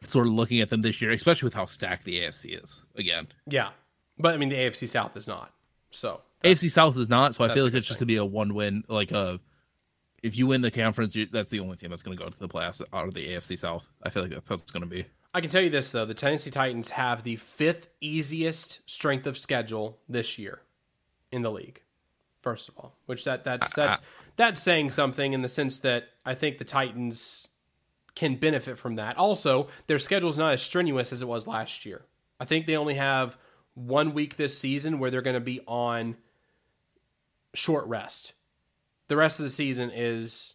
sort 0.00 0.26
of 0.26 0.32
looking 0.32 0.60
at 0.60 0.68
them 0.68 0.82
this 0.82 1.00
year, 1.00 1.12
especially 1.12 1.46
with 1.46 1.54
how 1.54 1.64
stacked 1.64 2.04
the 2.04 2.20
AFC 2.20 2.62
is. 2.62 2.82
Again, 2.96 3.28
yeah, 3.46 3.70
but 4.18 4.34
I 4.34 4.36
mean 4.36 4.48
the 4.48 4.56
AFC 4.56 4.88
South 4.88 5.16
is 5.16 5.26
not. 5.26 5.52
So 5.90 6.20
AFC 6.44 6.70
South 6.70 6.96
is 6.96 7.08
not, 7.08 7.34
so 7.34 7.44
I 7.44 7.48
feel 7.48 7.64
like 7.64 7.74
it's 7.74 7.86
just 7.86 7.98
thing. 7.98 8.06
gonna 8.06 8.14
be 8.14 8.16
a 8.16 8.24
one 8.24 8.54
win. 8.54 8.84
Like 8.88 9.12
a, 9.12 9.40
if 10.22 10.36
you 10.36 10.46
win 10.46 10.60
the 10.60 10.70
conference, 10.70 11.16
that's 11.30 11.50
the 11.50 11.60
only 11.60 11.76
team 11.76 11.90
that's 11.90 12.02
gonna 12.02 12.16
go 12.16 12.28
to 12.28 12.38
the 12.38 12.48
playoffs 12.48 12.82
out 12.92 13.08
of 13.08 13.14
the 13.14 13.28
AFC 13.28 13.58
South. 13.58 13.88
I 14.02 14.10
feel 14.10 14.22
like 14.22 14.32
that's 14.32 14.48
how 14.48 14.54
it's 14.54 14.70
gonna 14.70 14.86
be. 14.86 15.06
I 15.34 15.40
can 15.40 15.50
tell 15.50 15.62
you 15.62 15.70
this 15.70 15.90
though: 15.90 16.04
the 16.04 16.14
Tennessee 16.14 16.50
Titans 16.50 16.90
have 16.90 17.22
the 17.22 17.36
fifth 17.36 17.88
easiest 18.00 18.88
strength 18.88 19.26
of 19.26 19.36
schedule 19.36 19.98
this 20.08 20.38
year 20.38 20.60
in 21.30 21.42
the 21.42 21.50
league. 21.50 21.82
First 22.42 22.68
of 22.68 22.78
all, 22.78 22.94
which 23.06 23.24
that 23.24 23.44
that's 23.44 23.74
that's 23.74 23.98
that's 24.36 24.62
saying 24.62 24.90
something 24.90 25.32
in 25.32 25.42
the 25.42 25.48
sense 25.48 25.78
that 25.80 26.08
I 26.24 26.34
think 26.34 26.58
the 26.58 26.64
Titans 26.64 27.48
can 28.14 28.36
benefit 28.36 28.78
from 28.78 28.96
that. 28.96 29.16
Also, 29.16 29.68
their 29.86 29.98
schedule 29.98 30.30
is 30.30 30.38
not 30.38 30.52
as 30.54 30.62
strenuous 30.62 31.12
as 31.12 31.22
it 31.22 31.28
was 31.28 31.46
last 31.46 31.86
year. 31.86 32.02
I 32.40 32.44
think 32.44 32.66
they 32.66 32.76
only 32.76 32.94
have 32.94 33.36
one 33.74 34.14
week 34.14 34.36
this 34.36 34.58
season 34.58 34.98
where 34.98 35.10
they're 35.10 35.22
going 35.22 35.34
to 35.34 35.40
be 35.40 35.60
on 35.66 36.16
short 37.54 37.86
rest. 37.86 38.32
The 39.08 39.16
rest 39.16 39.38
of 39.38 39.44
the 39.44 39.50
season 39.50 39.90
is 39.94 40.54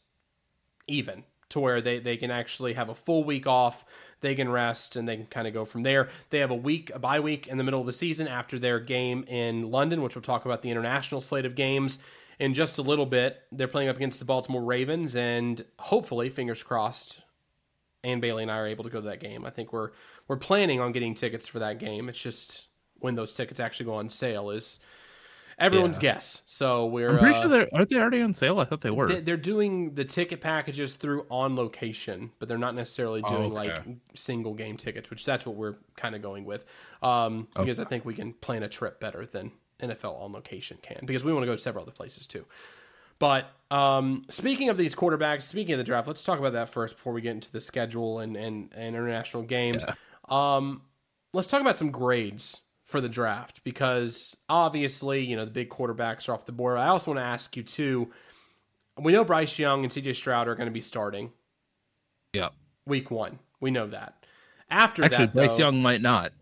even 0.88 1.24
to 1.50 1.60
where 1.60 1.82
they, 1.82 2.00
they 2.00 2.18
can 2.18 2.32
actually 2.32 2.74
have 2.74 2.90
a 2.90 2.96
full 2.96 3.24
week 3.24 3.46
off. 3.46 3.86
They 4.22 4.36
can 4.36 4.50
rest 4.50 4.96
and 4.96 5.08
they 5.08 5.18
can 5.18 5.26
kind 5.26 5.48
of 5.48 5.54
go 5.54 5.66
from 5.66 5.84
there. 5.84 6.10
They 6.30 6.40
have 6.40 6.52
a 6.52 6.56
week, 6.56 6.92
a 6.94 7.00
bye 7.00 7.20
week 7.20 7.48
in 7.48 7.58
the 7.58 7.64
middle 7.64 7.80
of 7.80 7.86
the 7.86 7.94
season 7.94 8.28
after 8.28 8.58
their 8.58 8.80
game 8.80 9.24
in 9.28 9.70
London, 9.70 10.02
which 10.02 10.16
we'll 10.16 10.22
talk 10.22 10.46
about 10.46 10.62
the 10.62 10.70
international 10.70 11.22
slate 11.22 11.46
of 11.46 11.56
games 11.56 11.98
in 12.40 12.54
just 12.54 12.78
a 12.78 12.82
little 12.82 13.06
bit. 13.06 13.44
They're 13.52 13.68
playing 13.68 13.90
up 13.90 13.98
against 13.98 14.20
the 14.20 14.26
Baltimore 14.26 14.64
Ravens, 14.64 15.16
and 15.16 15.64
hopefully, 15.78 16.30
fingers 16.30 16.64
crossed, 16.64 17.22
and 18.04 18.20
Bailey 18.20 18.44
and 18.44 18.52
I 18.52 18.58
are 18.58 18.68
able 18.68 18.84
to 18.84 18.90
go 18.90 19.00
to 19.00 19.08
that 19.08 19.20
game. 19.20 19.46
I 19.46 19.52
think 19.52 19.72
we're 19.72 19.92
we're 20.28 20.38
planning 20.38 20.80
on 20.80 20.92
getting 20.92 21.14
tickets 21.14 21.46
for 21.48 21.60
that 21.60 21.78
game. 21.78 22.10
It's 22.10 22.20
just 22.20 22.68
when 23.00 23.16
those 23.16 23.34
tickets 23.34 23.60
actually 23.60 23.86
go 23.86 23.96
on 23.96 24.10
sale 24.10 24.50
is 24.50 24.80
everyone's 25.62 25.98
guess. 25.98 26.42
So 26.46 26.88
we're 26.88 27.12
I'm 27.12 27.18
pretty 27.18 27.36
uh, 27.36 27.42
sure 27.42 27.50
they're 27.50 27.70
aren't 27.74 27.90
they 27.90 27.98
already 27.98 28.22
on 28.22 28.34
sale? 28.34 28.60
I 28.60 28.66
thought 28.66 28.82
they 28.82 28.92
were. 28.92 29.08
they- 29.08 29.22
they're 29.22 29.38
doing 29.38 29.96
the 29.96 30.04
ticket 30.04 30.42
packages 30.42 30.96
through 30.96 31.26
on 31.30 31.56
location, 31.56 32.32
but 32.40 32.50
they're 32.50 32.58
not 32.58 32.76
necessarily 32.76 33.22
doing 33.22 33.54
okay. 33.54 33.70
like 33.70 33.84
single 34.16 34.54
game 34.54 34.78
tickets, 34.78 35.10
which 35.10 35.26
that's 35.26 35.46
what 35.46 35.56
we're 35.56 35.76
kind 35.96 36.16
of 36.16 36.22
going 36.22 36.46
with. 36.46 36.66
Um, 37.02 37.48
because 37.56 37.80
I 37.80 37.86
think 37.86 38.06
we 38.06 38.14
can 38.14 38.34
plan 38.34 38.64
a 38.64 38.70
trip 38.70 39.00
better 39.00 39.26
than 39.26 39.52
NFL 39.80 40.20
on 40.20 40.34
location 40.34 40.78
can, 40.82 41.00
because 41.06 41.24
we 41.24 41.32
want 41.34 41.44
to 41.44 41.48
go 41.48 41.56
to 41.56 41.62
several 41.62 41.84
other 41.84 41.92
places 41.92 42.28
too. 42.28 42.46
But 43.20 43.52
um, 43.70 44.26
speaking 44.30 44.70
of 44.70 44.78
these 44.78 44.96
quarterbacks, 44.96 45.44
speaking 45.44 45.74
of 45.74 45.78
the 45.78 45.84
draft, 45.84 46.08
let's 46.08 46.24
talk 46.24 46.40
about 46.40 46.54
that 46.54 46.70
first 46.70 46.96
before 46.96 47.14
we 47.14 47.22
get 47.22 47.32
into 47.32 47.52
the 47.52 47.62
schedule 47.62 48.20
and 48.20 48.36
and, 48.36 48.74
and 48.76 48.96
international 48.96 49.44
games. 49.44 49.86
Um, 50.28 50.82
let's 51.34 51.48
talk 51.48 51.62
about 51.62 51.78
some 51.78 51.92
grades 51.92 52.62
for 52.92 53.02
the 53.02 53.10
draft 53.10 53.64
because 53.64 54.36
obviously, 54.50 55.26
you 55.26 55.36
know, 55.36 55.46
the 55.46 55.52
big 55.52 55.70
quarterbacks 55.70 56.30
are 56.30 56.34
off 56.34 56.46
the 56.46 56.52
board. 56.52 56.78
I 56.78 56.88
also 56.88 57.12
want 57.12 57.24
to 57.24 57.28
ask 57.28 57.56
you 57.58 57.64
too. 57.64 58.12
We 59.00 59.14
know 59.14 59.24
Bryce 59.24 59.58
Young 59.58 59.84
and 59.84 59.92
CJ 59.92 60.16
Stroud 60.16 60.48
are 60.48 60.56
going 60.56 60.68
to 60.68 60.74
be 60.74 60.82
starting 60.82 61.32
yeah. 62.34 62.50
week 62.86 63.10
one. 63.10 63.40
We 63.60 63.72
know 63.72 63.88
that. 63.88 64.26
After 64.70 65.04
Actually, 65.04 65.28
that, 65.28 65.34
Bryce 65.34 65.58
though- 65.58 65.66
Young 65.66 65.82
might 65.82 66.02
not. 66.02 66.34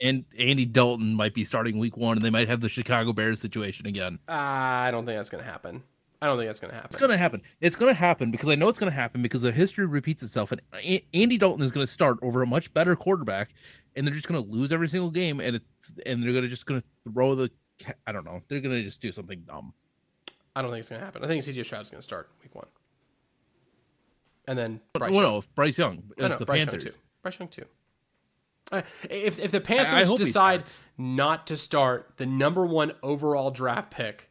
And 0.00 0.24
Andy 0.38 0.64
Dalton 0.64 1.14
might 1.14 1.34
be 1.34 1.44
starting 1.44 1.78
week 1.78 1.96
one, 1.96 2.16
and 2.16 2.22
they 2.22 2.30
might 2.30 2.48
have 2.48 2.60
the 2.60 2.68
Chicago 2.68 3.12
Bears 3.12 3.40
situation 3.40 3.86
again. 3.86 4.18
I 4.28 4.90
don't 4.90 5.06
think 5.06 5.16
that's 5.16 5.30
going 5.30 5.42
to 5.42 5.50
happen. 5.50 5.82
I 6.24 6.26
don't 6.26 6.38
think 6.38 6.48
that's 6.48 6.60
going 6.60 6.70
to 6.70 6.74
happen. 6.74 6.88
It's 6.88 6.96
gonna 6.96 7.18
happen. 7.18 7.42
It's 7.60 7.76
gonna 7.76 7.92
happen 7.92 8.30
because 8.30 8.48
I 8.48 8.54
know 8.54 8.70
it's 8.70 8.78
gonna 8.78 8.90
happen 8.90 9.20
because 9.20 9.42
the 9.42 9.52
history 9.52 9.84
repeats 9.84 10.22
itself, 10.22 10.52
and 10.52 10.62
Andy 11.12 11.36
Dalton 11.36 11.62
is 11.62 11.70
gonna 11.70 11.86
start 11.86 12.16
over 12.22 12.40
a 12.40 12.46
much 12.46 12.72
better 12.72 12.96
quarterback, 12.96 13.50
and 13.96 14.06
they're 14.06 14.14
just 14.14 14.28
gonna 14.28 14.40
lose 14.40 14.72
every 14.72 14.88
single 14.88 15.10
game, 15.10 15.40
and 15.40 15.56
it's 15.56 15.94
and 16.06 16.22
they're 16.22 16.32
gonna 16.32 16.48
just 16.48 16.66
gonna 16.66 16.84
throw 17.12 17.34
the. 17.34 17.50
I 18.06 18.12
don't 18.12 18.24
know. 18.24 18.40
They're 18.48 18.60
gonna 18.60 18.82
just 18.82 19.00
do 19.00 19.10
something 19.12 19.42
dumb. 19.46 19.72
I 20.56 20.62
don't 20.62 20.70
think 20.70 20.80
it's 20.80 20.88
going 20.88 21.00
to 21.00 21.04
happen. 21.04 21.24
I 21.24 21.26
think 21.26 21.42
CJ 21.42 21.64
Stroud's 21.64 21.90
going 21.90 21.98
to 21.98 22.02
start 22.02 22.30
week 22.42 22.54
one, 22.54 22.66
and 24.46 24.56
then 24.58 24.80
Bryce 24.92 25.10
well, 25.10 25.22
Young. 25.22 25.32
no, 25.32 25.38
if 25.38 25.54
Bryce 25.54 25.78
Young, 25.78 25.96
No, 25.96 26.26
it's 26.26 26.34
no, 26.34 26.38
the 26.38 26.46
Bryce 26.46 26.64
Panthers. 26.64 26.84
Young 26.84 26.92
too. 26.92 26.98
Bryce 27.22 27.38
Young 27.40 27.48
too. 27.48 27.64
Uh, 28.72 28.82
if 29.10 29.38
if 29.38 29.50
the 29.50 29.60
Panthers 29.60 30.06
hope 30.06 30.18
he 30.18 30.24
decide 30.24 30.70
not 30.96 31.46
to 31.48 31.56
start 31.56 32.12
the 32.16 32.26
number 32.26 32.64
one 32.64 32.92
overall 33.02 33.50
draft 33.50 33.90
pick 33.90 34.30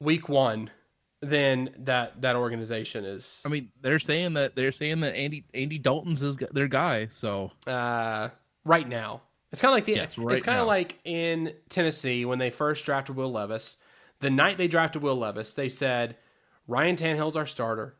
week 0.00 0.28
one, 0.28 0.70
then 1.22 1.70
that 1.78 2.20
that 2.20 2.36
organization 2.36 3.04
is 3.04 3.42
I 3.46 3.48
mean, 3.48 3.70
they're 3.80 4.00
saying 4.00 4.34
that 4.34 4.56
they're 4.56 4.72
saying 4.72 5.00
that 5.00 5.14
Andy 5.14 5.46
Andy 5.54 5.78
Dalton's 5.78 6.20
is 6.20 6.36
their 6.36 6.68
guy. 6.68 7.06
So 7.06 7.52
uh, 7.66 8.28
right 8.64 8.88
now. 8.88 9.22
It's 9.52 9.60
kind 9.60 9.70
of 9.70 9.76
like 9.76 9.84
the 9.84 9.92
Yes, 9.92 10.16
right 10.16 10.32
it's 10.32 10.42
kind 10.42 10.60
of 10.60 10.66
like 10.66 10.98
in 11.04 11.52
Tennessee 11.68 12.24
when 12.24 12.38
they 12.38 12.50
first 12.50 12.86
drafted 12.86 13.16
Will 13.16 13.30
Levis. 13.30 13.76
The 14.20 14.30
night 14.30 14.56
they 14.56 14.66
drafted 14.66 15.02
Will 15.02 15.16
Levis, 15.16 15.54
they 15.54 15.68
said 15.68 16.16
Ryan 16.66 16.96
Tannehill's 16.96 17.36
our 17.36 17.44
starter, 17.44 17.96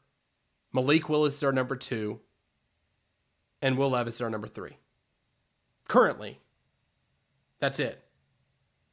Malik 0.72 1.08
Willis 1.08 1.36
is 1.36 1.42
our 1.42 1.52
number 1.52 1.76
two, 1.76 2.20
and 3.60 3.76
Will 3.76 3.90
Levis 3.90 4.14
is 4.14 4.20
our 4.22 4.30
number 4.30 4.48
three. 4.48 4.78
Currently, 5.88 6.40
that's 7.60 7.78
it. 7.78 8.02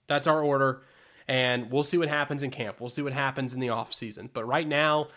That's 0.08 0.28
our 0.28 0.42
order, 0.42 0.82
and 1.30 1.70
we'll 1.70 1.84
see 1.84 2.00
what 2.00 2.10
happens 2.10 2.42
in 2.42 2.50
camp. 2.50 2.82
We'll 2.82 2.90
see 2.90 3.04
what 3.04 3.14
happens 3.14 3.54
in 3.54 3.60
the 3.60 3.68
offseason. 3.68 4.30
But 4.34 4.46
right 4.46 4.68
now, 4.68 5.10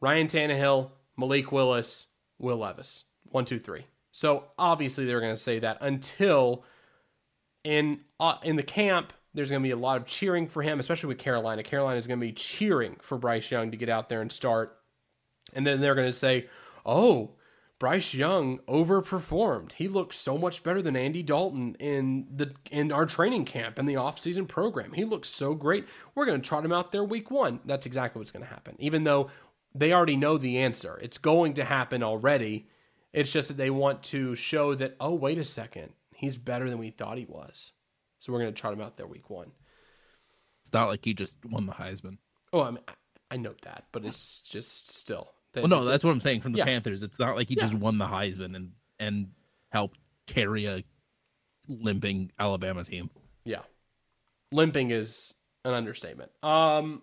Ryan 0.00 0.26
Tannehill, 0.26 0.90
Malik 1.18 1.52
Willis, 1.52 2.06
Will 2.38 2.56
Levis. 2.56 3.04
One, 3.24 3.44
two, 3.44 3.58
three. 3.58 3.84
So 4.10 4.44
obviously 4.58 5.04
they're 5.04 5.20
going 5.20 5.34
to 5.34 5.36
say 5.36 5.58
that 5.58 5.76
until 5.82 6.64
in 7.64 8.00
uh, 8.18 8.36
in 8.42 8.56
the 8.56 8.62
camp 8.62 9.12
there's 9.34 9.50
going 9.50 9.62
to 9.62 9.66
be 9.66 9.72
a 9.72 9.76
lot 9.76 9.98
of 9.98 10.06
cheering 10.06 10.48
for 10.48 10.62
him, 10.62 10.80
especially 10.80 11.08
with 11.08 11.18
Carolina. 11.18 11.62
Carolina 11.62 11.98
is 11.98 12.06
going 12.06 12.18
to 12.18 12.26
be 12.26 12.32
cheering 12.32 12.96
for 13.02 13.18
Bryce 13.18 13.50
Young 13.50 13.70
to 13.70 13.76
get 13.76 13.90
out 13.90 14.08
there 14.08 14.22
and 14.22 14.32
start, 14.32 14.78
and 15.52 15.66
then 15.66 15.82
they're 15.82 15.94
going 15.94 16.08
to 16.08 16.12
say, 16.12 16.48
"Oh, 16.86 17.32
Bryce 17.78 18.12
Young 18.12 18.58
overperformed. 18.68 19.74
He 19.74 19.86
looked 19.86 20.14
so 20.14 20.36
much 20.36 20.62
better 20.64 20.82
than 20.82 20.96
Andy 20.96 21.22
Dalton 21.22 21.76
in 21.78 22.26
the 22.34 22.52
in 22.70 22.90
our 22.90 23.06
training 23.06 23.44
camp 23.44 23.78
in 23.78 23.86
the 23.86 23.94
offseason 23.94 24.48
program. 24.48 24.92
He 24.94 25.04
looks 25.04 25.28
so 25.28 25.54
great. 25.54 25.86
We're 26.14 26.26
going 26.26 26.40
to 26.40 26.48
trot 26.48 26.64
him 26.64 26.72
out 26.72 26.90
there 26.90 27.04
week 27.04 27.30
1." 27.30 27.60
That's 27.64 27.86
exactly 27.86 28.18
what's 28.18 28.32
going 28.32 28.44
to 28.44 28.50
happen. 28.50 28.74
Even 28.78 29.04
though 29.04 29.30
they 29.74 29.92
already 29.92 30.16
know 30.16 30.38
the 30.38 30.58
answer. 30.58 30.98
It's 31.02 31.18
going 31.18 31.54
to 31.54 31.64
happen 31.64 32.02
already. 32.02 32.68
It's 33.12 33.32
just 33.32 33.48
that 33.48 33.56
they 33.56 33.70
want 33.70 34.02
to 34.04 34.34
show 34.34 34.74
that, 34.74 34.96
oh, 35.00 35.14
wait 35.14 35.38
a 35.38 35.44
second, 35.44 35.92
he's 36.14 36.36
better 36.36 36.68
than 36.68 36.78
we 36.78 36.90
thought 36.90 37.18
he 37.18 37.24
was. 37.24 37.72
So 38.18 38.32
we're 38.32 38.40
going 38.40 38.54
to 38.54 38.60
trot 38.60 38.72
him 38.72 38.80
out 38.80 38.96
there 38.96 39.06
week 39.06 39.30
one. 39.30 39.52
It's 40.62 40.72
not 40.72 40.88
like 40.88 41.04
he 41.04 41.14
just 41.14 41.38
won 41.44 41.66
the 41.66 41.72
Heisman. 41.72 42.18
Oh, 42.52 42.62
I 42.62 42.70
mean, 42.72 42.82
I 43.30 43.36
note 43.36 43.62
that, 43.62 43.84
but 43.92 44.04
it's 44.04 44.40
just 44.40 44.94
still. 44.94 45.32
They, 45.52 45.60
well, 45.62 45.68
no, 45.68 45.84
that's 45.84 46.04
what 46.04 46.10
I'm 46.10 46.20
saying 46.20 46.42
from 46.42 46.52
the 46.52 46.58
Yeah. 46.58 46.64
Panthers. 46.66 47.02
It's 47.02 47.18
not 47.18 47.36
like 47.36 47.48
he 47.48 47.54
Yeah. 47.56 47.62
just 47.62 47.74
won 47.74 47.98
the 47.98 48.06
Heisman 48.06 48.54
and 48.56 48.72
and 49.00 49.30
helped 49.70 49.98
carry 50.26 50.66
a 50.66 50.82
limping 51.68 52.32
Alabama 52.38 52.84
team. 52.84 53.10
Yeah. 53.44 53.62
Limping 54.52 54.90
is 54.90 55.34
an 55.64 55.72
understatement. 55.74 56.30
Um, 56.42 57.02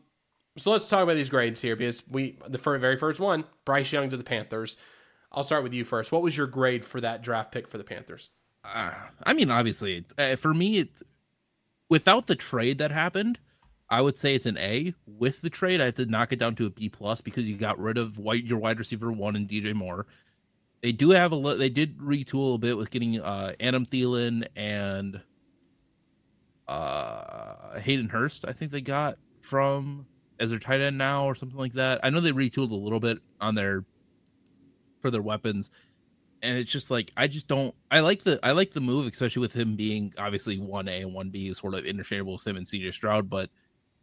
so 0.58 0.71
let's 0.71 0.88
talk 0.88 1.03
about 1.03 1.15
these 1.15 1.29
grades 1.29 1.62
here 1.62 1.75
because 1.75 2.08
we 2.08 2.38
the 2.47 2.58
fir- 2.58 2.77
very 2.77 2.97
first 2.97 3.19
one, 3.19 3.45
Bryce 3.65 3.91
Young 3.91 4.10
to 4.10 4.17
the 4.17 4.23
Panthers. 4.23 4.75
I'll 5.31 5.43
start 5.43 5.63
with 5.63 5.73
you 5.73 5.84
first. 5.84 6.12
What 6.12 6.21
was 6.21 6.38
your 6.38 6.47
grade 6.47 6.86
for 6.86 7.01
that 7.01 7.21
draft 7.21 7.51
pick 7.51 7.67
for 7.67 7.77
the 7.77 7.84
Panthers? 7.84 8.29
Uh, 8.63 8.91
I 9.23 9.34
mean, 9.34 9.51
obviously, 9.51 10.05
uh, 10.17 10.36
for 10.38 10.53
me, 10.53 10.77
it 10.79 11.01
without 11.89 12.27
the 12.27 12.36
trade 12.36 12.77
that 12.79 12.91
happened. 12.91 13.38
I 13.89 14.02
would 14.02 14.17
say 14.17 14.36
it's 14.36 14.45
an 14.45 14.58
A. 14.58 14.93
With 15.06 15.41
the 15.41 15.50
trade, 15.50 15.82
I 15.82 15.86
have 15.86 15.95
to 15.95 16.06
knock 16.06 16.32
it 16.32 16.39
down 16.39 16.56
to 16.56 16.65
a 16.65 16.69
B 16.69 16.89
plus 16.89 17.21
because 17.21 17.48
you 17.48 17.56
got 17.56 17.80
rid 17.80 17.98
of 17.98 18.17
white 18.17 18.43
your 18.43 18.58
wide 18.58 18.80
receiver 18.80 19.12
one 19.12 19.36
and 19.36 19.48
DJ 19.48 19.74
Moore. 19.74 20.08
They 20.82 20.91
do 20.91 21.12
have 21.12 21.34
a 21.34 21.56
they 21.56 21.69
did 21.69 21.98
retool 21.98 22.56
a 22.56 22.58
bit 22.58 22.78
with 22.78 22.91
getting 22.91 23.21
uh 23.21 23.54
Adam 23.60 23.86
Thielen 23.86 24.48
and 24.56 25.21
uh 26.67 27.80
Hayden 27.80 28.10
Hurst. 28.10 28.45
I 28.48 28.54
think 28.54 28.71
they 28.71 28.82
got 28.82 29.17
from 29.41 30.06
as 30.39 30.50
their 30.50 30.60
tight 30.60 30.82
end 30.82 30.98
now 30.98 31.26
or 31.26 31.36
something 31.36 31.58
like 31.58 31.74
that. 31.74 32.00
I 32.04 32.10
know 32.10 32.19
they 32.19 32.32
retooled 32.32 32.71
a 32.71 32.76
little 32.76 33.00
bit 33.00 33.19
on 33.39 33.56
their 33.56 33.86
for 35.00 35.12
their 35.12 35.21
weapons 35.21 35.69
and 36.45 36.58
it's 36.58 36.71
just 36.71 36.91
like 36.91 37.12
I 37.17 37.28
just 37.28 37.48
don't. 37.48 37.74
I 37.91 38.02
like 38.02 38.24
the 38.24 38.39
I 38.43 38.52
like 38.52 38.71
the 38.71 38.82
move, 38.82 39.08
especially 39.08 39.41
with 39.41 39.54
him 39.54 39.76
being 39.76 40.13
obviously 40.17 40.60
one 40.60 40.88
A 40.88 41.02
and 41.02 41.13
one 41.13 41.30
B 41.30 41.52
sort 41.54 41.74
of 41.74 41.86
interchangeable 41.86 42.34
with 42.34 42.45
him 42.45 42.58
and 42.58 42.65
CJ 42.65 42.93
Stroud. 42.93 43.30
But 43.30 43.50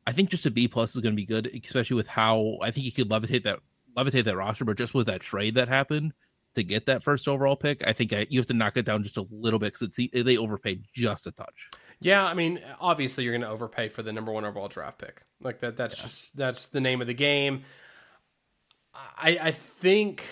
I 0.06 0.12
think 0.12 0.30
just 0.30 0.46
a 0.46 0.50
B 0.50 0.68
plus 0.68 0.94
is 0.94 1.00
going 1.00 1.14
to 1.14 1.16
be 1.16 1.26
good, 1.26 1.46
especially 1.64 1.96
with 1.96 2.08
how 2.08 2.58
I 2.60 2.70
think 2.70 2.84
he 2.84 2.90
could 2.90 3.08
levitate 3.08 3.44
that 3.44 3.60
levitate 3.96 4.24
that 4.24 4.36
roster. 4.36 4.64
But 4.64 4.78
just 4.78 4.94
with 4.94 5.06
that 5.06 5.20
trade 5.20 5.54
that 5.54 5.68
happened 5.68 6.12
to 6.54 6.62
get 6.62 6.86
that 6.86 7.02
first 7.02 7.28
overall 7.28 7.56
pick, 7.56 7.86
I 7.86 7.92
think 7.92 8.12
I, 8.12 8.26
you 8.28 8.38
have 8.38 8.46
to 8.46 8.54
knock 8.54 8.76
it 8.76 8.84
down 8.84 9.02
just 9.02 9.16
a 9.16 9.26
little 9.30 9.58
bit 9.58 9.74
because 9.74 9.96
it's 9.96 10.24
they 10.24 10.36
overpaid 10.36 10.84
just 10.92 11.26
a 11.26 11.32
touch. 11.32 11.70
Yeah, 12.00 12.24
I 12.24 12.34
mean, 12.34 12.60
obviously 12.80 13.24
you're 13.24 13.32
going 13.32 13.42
to 13.42 13.48
overpay 13.48 13.88
for 13.88 14.02
the 14.02 14.12
number 14.12 14.32
one 14.32 14.44
overall 14.44 14.68
draft 14.68 14.98
pick. 14.98 15.22
Like 15.40 15.60
that. 15.60 15.76
That's 15.76 15.96
just 15.96 16.36
that's 16.36 16.68
the 16.68 16.80
name 16.80 17.00
of 17.00 17.06
the 17.06 17.14
game. 17.14 17.62
I 18.94 19.38
I 19.40 19.50
think 19.52 20.24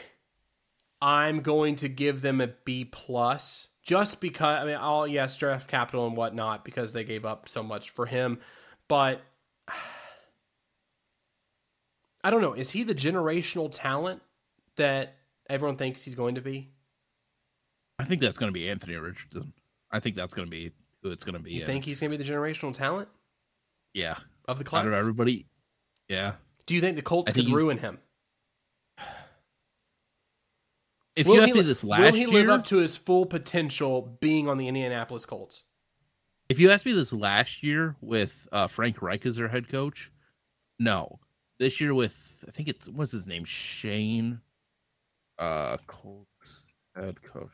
I'm 1.00 1.40
going 1.40 1.76
to 1.76 1.88
give 1.88 2.22
them 2.22 2.40
a 2.40 2.48
B 2.48 2.84
plus 2.84 3.68
just 3.82 4.20
because 4.20 4.62
I 4.62 4.64
mean, 4.64 4.74
all 4.74 5.06
yes, 5.06 5.36
draft 5.36 5.68
capital 5.68 6.06
and 6.06 6.16
whatnot 6.16 6.64
because 6.64 6.92
they 6.92 7.04
gave 7.04 7.24
up 7.24 7.48
so 7.48 7.62
much 7.62 7.90
for 7.90 8.06
him, 8.06 8.40
but 8.88 9.22
I 12.24 12.30
don't 12.30 12.42
know. 12.42 12.52
Is 12.52 12.70
he 12.70 12.82
the 12.82 12.94
generational 12.94 13.70
talent 13.72 14.20
that 14.76 15.16
everyone 15.48 15.76
thinks 15.76 16.04
he's 16.04 16.14
going 16.14 16.34
to 16.34 16.40
be? 16.42 16.70
I 17.98 18.04
think 18.04 18.20
that's 18.20 18.38
going 18.38 18.50
to 18.50 18.58
be 18.58 18.68
Anthony 18.68 18.96
Richardson. 18.96 19.52
I 19.90 20.00
think 20.00 20.16
that's 20.16 20.34
going 20.34 20.46
to 20.46 20.50
be 20.50 20.72
who 21.02 21.10
it's 21.10 21.24
going 21.24 21.36
to 21.36 21.42
be. 21.42 21.52
You 21.52 21.64
think 21.64 21.84
he's 21.84 22.00
going 22.00 22.10
to 22.12 22.18
be 22.18 22.22
the 22.24 22.30
generational 22.30 22.74
talent 22.74 23.08
Yeah, 23.94 24.16
of 24.46 24.58
the 24.58 24.64
out 24.64 24.66
class? 24.66 24.86
of 24.86 24.92
everybody. 24.94 25.46
Yeah, 26.08 26.32
Do 26.66 26.74
you 26.74 26.80
think 26.80 26.96
the 26.96 27.02
Colts 27.02 27.30
I 27.30 27.34
could 27.34 27.48
ruin 27.48 27.78
him? 27.78 27.98
if 31.16 31.26
Will 31.26 31.34
you 31.36 31.40
he 31.40 31.44
asked 31.44 31.54
me 31.54 31.60
li- 31.60 31.66
this 31.66 31.82
will 31.84 31.90
last 31.90 32.14
he 32.14 32.20
year, 32.20 32.28
live 32.30 32.48
up 32.48 32.64
to 32.66 32.76
his 32.78 32.96
full 32.96 33.26
potential 33.26 34.16
being 34.20 34.48
on 34.48 34.58
the 34.58 34.68
Indianapolis 34.68 35.26
Colts? 35.26 35.64
If 36.50 36.58
you 36.58 36.72
asked 36.72 36.84
me 36.84 36.90
this 36.92 37.12
last 37.12 37.62
year 37.62 37.94
with 38.00 38.48
uh, 38.50 38.66
Frank 38.66 39.00
Reich 39.00 39.24
as 39.24 39.36
their 39.36 39.46
head 39.46 39.68
coach, 39.68 40.10
no. 40.80 41.20
This 41.60 41.80
year 41.80 41.94
with 41.94 42.44
I 42.48 42.50
think 42.50 42.68
it's 42.68 42.88
what's 42.88 43.12
his 43.12 43.28
name 43.28 43.44
Shane, 43.44 44.40
uh, 45.38 45.76
Colts 45.86 46.64
head 46.96 47.22
coach. 47.22 47.50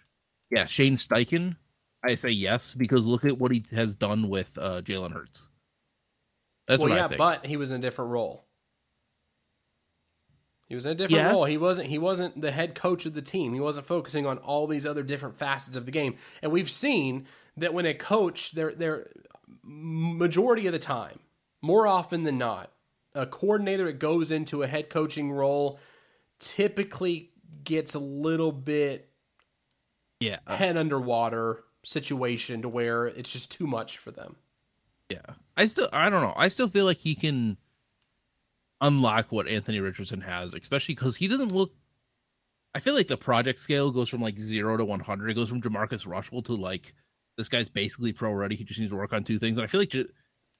Yeah, 0.51 0.65
Shane 0.65 0.97
Steichen. 0.97 1.57
I 2.05 2.15
say 2.15 2.31
yes 2.31 2.75
because 2.75 3.07
look 3.07 3.27
at 3.27 3.37
what 3.39 3.53
he 3.53 3.63
has 3.73 3.95
done 3.95 4.31
with 4.31 4.57
uh, 4.57 4.81
Jalen 4.81 5.13
Hurts. 5.13 5.47
That's 6.67 6.81
well, 6.81 6.89
what 6.89 6.97
yeah, 6.97 7.05
I 7.05 7.09
think. 7.09 7.19
but 7.19 7.45
he 7.45 7.59
was 7.59 7.73
in 7.73 7.81
a 7.81 7.83
different 7.83 8.13
role. 8.13 8.47
He 10.69 10.75
was 10.75 10.87
in 10.87 10.93
a 10.93 10.95
different 10.95 11.33
role. 11.33 11.45
He 11.45 11.59
wasn't. 11.59 11.89
He 11.89 11.99
wasn't 11.99 12.41
the 12.41 12.51
head 12.51 12.75
coach 12.75 13.05
of 13.05 13.13
the 13.13 13.23
team. 13.23 13.53
He 13.53 13.61
wasn't 13.61 13.87
focusing 13.87 14.25
on 14.25 14.39
all 14.39 14.67
these 14.67 14.87
other 14.87 15.03
different 15.03 15.37
facets 15.37 15.77
of 15.77 15.85
the 15.85 15.93
game. 15.93 16.17
And 16.43 16.51
we've 16.51 16.71
seen 16.71 17.27
that 17.57 17.75
when 17.75 17.87
a 17.87 17.95
coach, 17.95 18.53
they're 18.53 18.75
they're 18.75 19.11
majority 19.63 20.67
of 20.67 20.73
the 20.73 20.79
time, 20.79 21.19
more 21.63 21.87
often 21.87 22.25
than 22.25 22.39
not, 22.39 22.73
a 23.15 23.27
coordinator 23.27 23.85
that 23.87 23.99
goes 23.99 24.31
into 24.31 24.63
a 24.63 24.67
head 24.67 24.91
coaching 24.91 25.33
role 25.33 25.79
typically 26.39 27.31
gets 27.65 27.95
a 27.95 27.99
little 27.99 28.53
bit 28.53 29.11
yeah, 30.21 30.39
uh, 30.47 30.57
head 30.57 30.77
underwater 30.77 31.65
situation 31.83 32.63
to 32.63 32.69
where 32.69 33.07
it's 33.07 33.33
just 33.33 33.51
too 33.51 33.67
much 33.67 33.99
for 33.99 34.11
them. 34.11 34.37
yeah. 35.09 35.35
I 35.57 35.67
still 35.67 35.89
I 35.93 36.11
don't 36.11 36.23
know. 36.23 36.35
I 36.37 36.49
still 36.49 36.69
feel 36.69 36.85
like 36.85 36.99
he 36.99 37.15
can 37.15 37.57
unlock 38.83 39.33
what 39.33 39.49
Anthony 39.49 39.81
Richardson 39.81 40.21
has, 40.21 40.53
especially 40.55 40.95
because 40.95 41.17
he 41.17 41.29
doesn't 41.29 41.53
look. 41.53 41.73
I 42.75 42.79
feel 42.79 42.95
like 42.95 43.09
the 43.09 43.17
project 43.17 43.59
scale 43.59 43.91
goes 43.91 44.11
from 44.11 44.21
like 44.21 44.39
zero 44.39 44.77
to 44.77 44.85
one 44.85 45.01
hundred. 45.01 45.31
It 45.31 45.35
goes 45.35 45.49
from 45.49 45.63
JaMarcus 45.63 46.07
Russell 46.07 46.43
to 46.43 46.53
like 46.53 46.93
this 47.37 47.49
guy's 47.49 47.69
basically 47.69 48.13
pro 48.13 48.33
ready. 48.33 48.57
He 48.57 48.65
just 48.65 48.81
needs 48.81 48.93
to 48.93 48.97
work 48.97 49.13
on 49.13 49.25
two 49.25 49.39
things, 49.39 49.59
and 49.59 49.65
I 49.65 49.67
feel 49.67 49.81
like 49.81 49.91
J- 49.91 50.07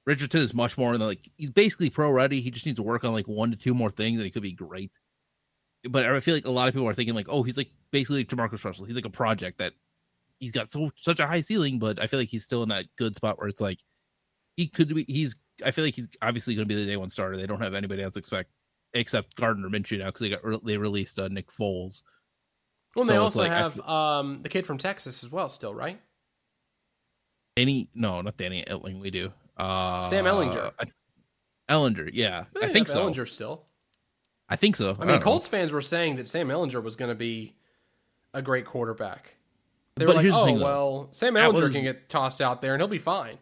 Richardson 0.05 0.41
is 0.41 0.53
much 0.53 0.77
more 0.77 0.97
than 0.97 1.05
like 1.05 1.29
he's 1.37 1.49
basically 1.49 1.89
pro 1.89 2.11
ready. 2.11 2.41
He 2.41 2.51
just 2.51 2.65
needs 2.65 2.77
to 2.77 2.83
work 2.83 3.03
on 3.03 3.13
like 3.13 3.27
one 3.27 3.51
to 3.51 3.57
two 3.57 3.73
more 3.73 3.91
things, 3.91 4.17
and 4.17 4.25
he 4.25 4.31
could 4.31 4.43
be 4.43 4.53
great. 4.53 4.97
But 5.89 6.05
I 6.05 6.19
feel 6.19 6.33
like 6.33 6.45
a 6.45 6.51
lot 6.51 6.67
of 6.67 6.73
people 6.73 6.87
are 6.87 6.93
thinking 6.93 7.15
like, 7.15 7.29
oh, 7.29 7.43
he's 7.43 7.57
like 7.57 7.71
basically 7.91 8.19
like 8.19 8.27
JaMarcus 8.27 8.63
Russell. 8.63 8.85
He's 8.85 8.95
like 8.95 9.05
a 9.05 9.09
project 9.09 9.59
that 9.59 9.73
he's 10.39 10.51
got 10.51 10.71
so 10.71 10.89
such 10.95 11.19
a 11.19 11.27
high 11.27 11.41
ceiling, 11.41 11.79
but 11.79 11.99
I 12.01 12.07
feel 12.07 12.19
like 12.19 12.29
he's 12.29 12.43
still 12.43 12.63
in 12.63 12.69
that 12.69 12.85
good 12.97 13.15
spot 13.15 13.39
where 13.39 13.47
it's 13.47 13.61
like 13.61 13.79
he 14.55 14.67
could 14.67 14.93
be. 14.93 15.05
He's. 15.07 15.35
I 15.65 15.71
feel 15.71 15.83
like 15.83 15.95
he's 15.95 16.07
obviously 16.21 16.53
going 16.53 16.67
to 16.67 16.73
be 16.73 16.79
the 16.79 16.87
day 16.87 16.97
one 16.97 17.09
starter. 17.09 17.35
They 17.35 17.47
don't 17.47 17.61
have 17.61 17.73
anybody 17.73 18.03
else 18.03 18.15
expect 18.15 18.51
except 18.93 19.35
Gardner 19.35 19.69
Minshew 19.69 19.99
now 19.99 20.07
because 20.07 20.21
they 20.21 20.29
got 20.29 20.65
they 20.65 20.77
released 20.77 21.19
uh, 21.19 21.27
Nick 21.29 21.51
Foles. 21.51 22.03
Well, 22.95 23.05
So 23.05 23.13
they 23.13 23.17
also 23.17 23.39
like, 23.41 23.51
have 23.51 23.79
um, 23.81 24.39
the 24.41 24.49
kid 24.49 24.65
from 24.65 24.77
Texas 24.77 25.23
as 25.23 25.31
well, 25.31 25.49
still, 25.49 25.73
right? 25.73 25.99
Danny, 27.57 27.89
no, 27.95 28.21
not 28.21 28.37
Danny 28.37 28.63
Etling. 28.67 28.99
We 29.01 29.09
do. 29.11 29.33
Uh, 29.57 30.03
Sam 30.03 30.25
Ehlinger. 30.25 30.71
I, 30.79 30.85
Ehlinger, 31.73 32.09
yeah, 32.13 32.45
They 32.53 32.67
I 32.67 32.69
think 32.69 32.87
so. 32.87 33.09
Ehlinger 33.09 33.27
still. 33.27 33.65
I 34.47 34.55
think 34.55 34.75
so. 34.75 34.89
I 34.89 34.91
mean, 34.91 34.97
don't 34.99 35.07
know. 35.07 35.19
Colts 35.19 35.47
fans 35.47 35.71
were 35.71 35.81
saying 35.81 36.15
that 36.17 36.27
Sam 36.27 36.47
Ehlinger 36.49 36.81
was 36.81 36.95
going 36.95 37.09
to 37.09 37.15
be 37.15 37.55
a 38.33 38.41
great 38.41 38.65
quarterback. 38.65 39.35
They 39.95 40.05
were 40.05 40.13
like, 40.13 40.25
"Oh 40.27 40.45
thing, 40.45 40.59
though. 40.59 40.63
well, 40.63 41.09
Sam 41.11 41.33
Ehlinger 41.33 41.63
was- 41.63 41.73
can 41.73 41.83
get 41.83 42.07
tossed 42.07 42.39
out 42.41 42.61
there 42.61 42.73
and 42.73 42.81
he'll 42.81 42.87
be 42.87 42.99
fine." 42.99 43.39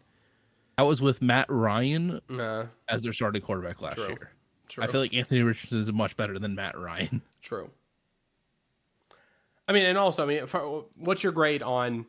That 0.78 0.84
was 0.84 1.02
with 1.02 1.22
Matt 1.22 1.46
Ryan 1.50 2.22
Nah, 2.30 2.66
as 2.90 3.04
their 3.04 3.14
starting 3.14 3.42
quarterback 3.42 3.82
last 3.82 3.96
True. 3.96 4.08
year. 4.08 4.32
true. 4.68 4.84
I 4.84 4.88
feel 4.88 5.00
like 5.02 5.14
Anthony 5.14 5.42
Richardson 5.42 5.80
is 5.80 5.92
much 5.92 6.18
better 6.18 6.40
than 6.40 6.56
Matt 6.56 6.78
Ryan. 6.78 7.22
true. 7.42 7.70
I 9.68 9.74
mean, 9.74 9.86
and 9.86 9.98
also, 9.98 10.24
I 10.24 10.26
mean, 10.26 10.46
what's 10.96 11.24
your 11.24 11.32
grade 11.34 11.62
on 11.64 12.06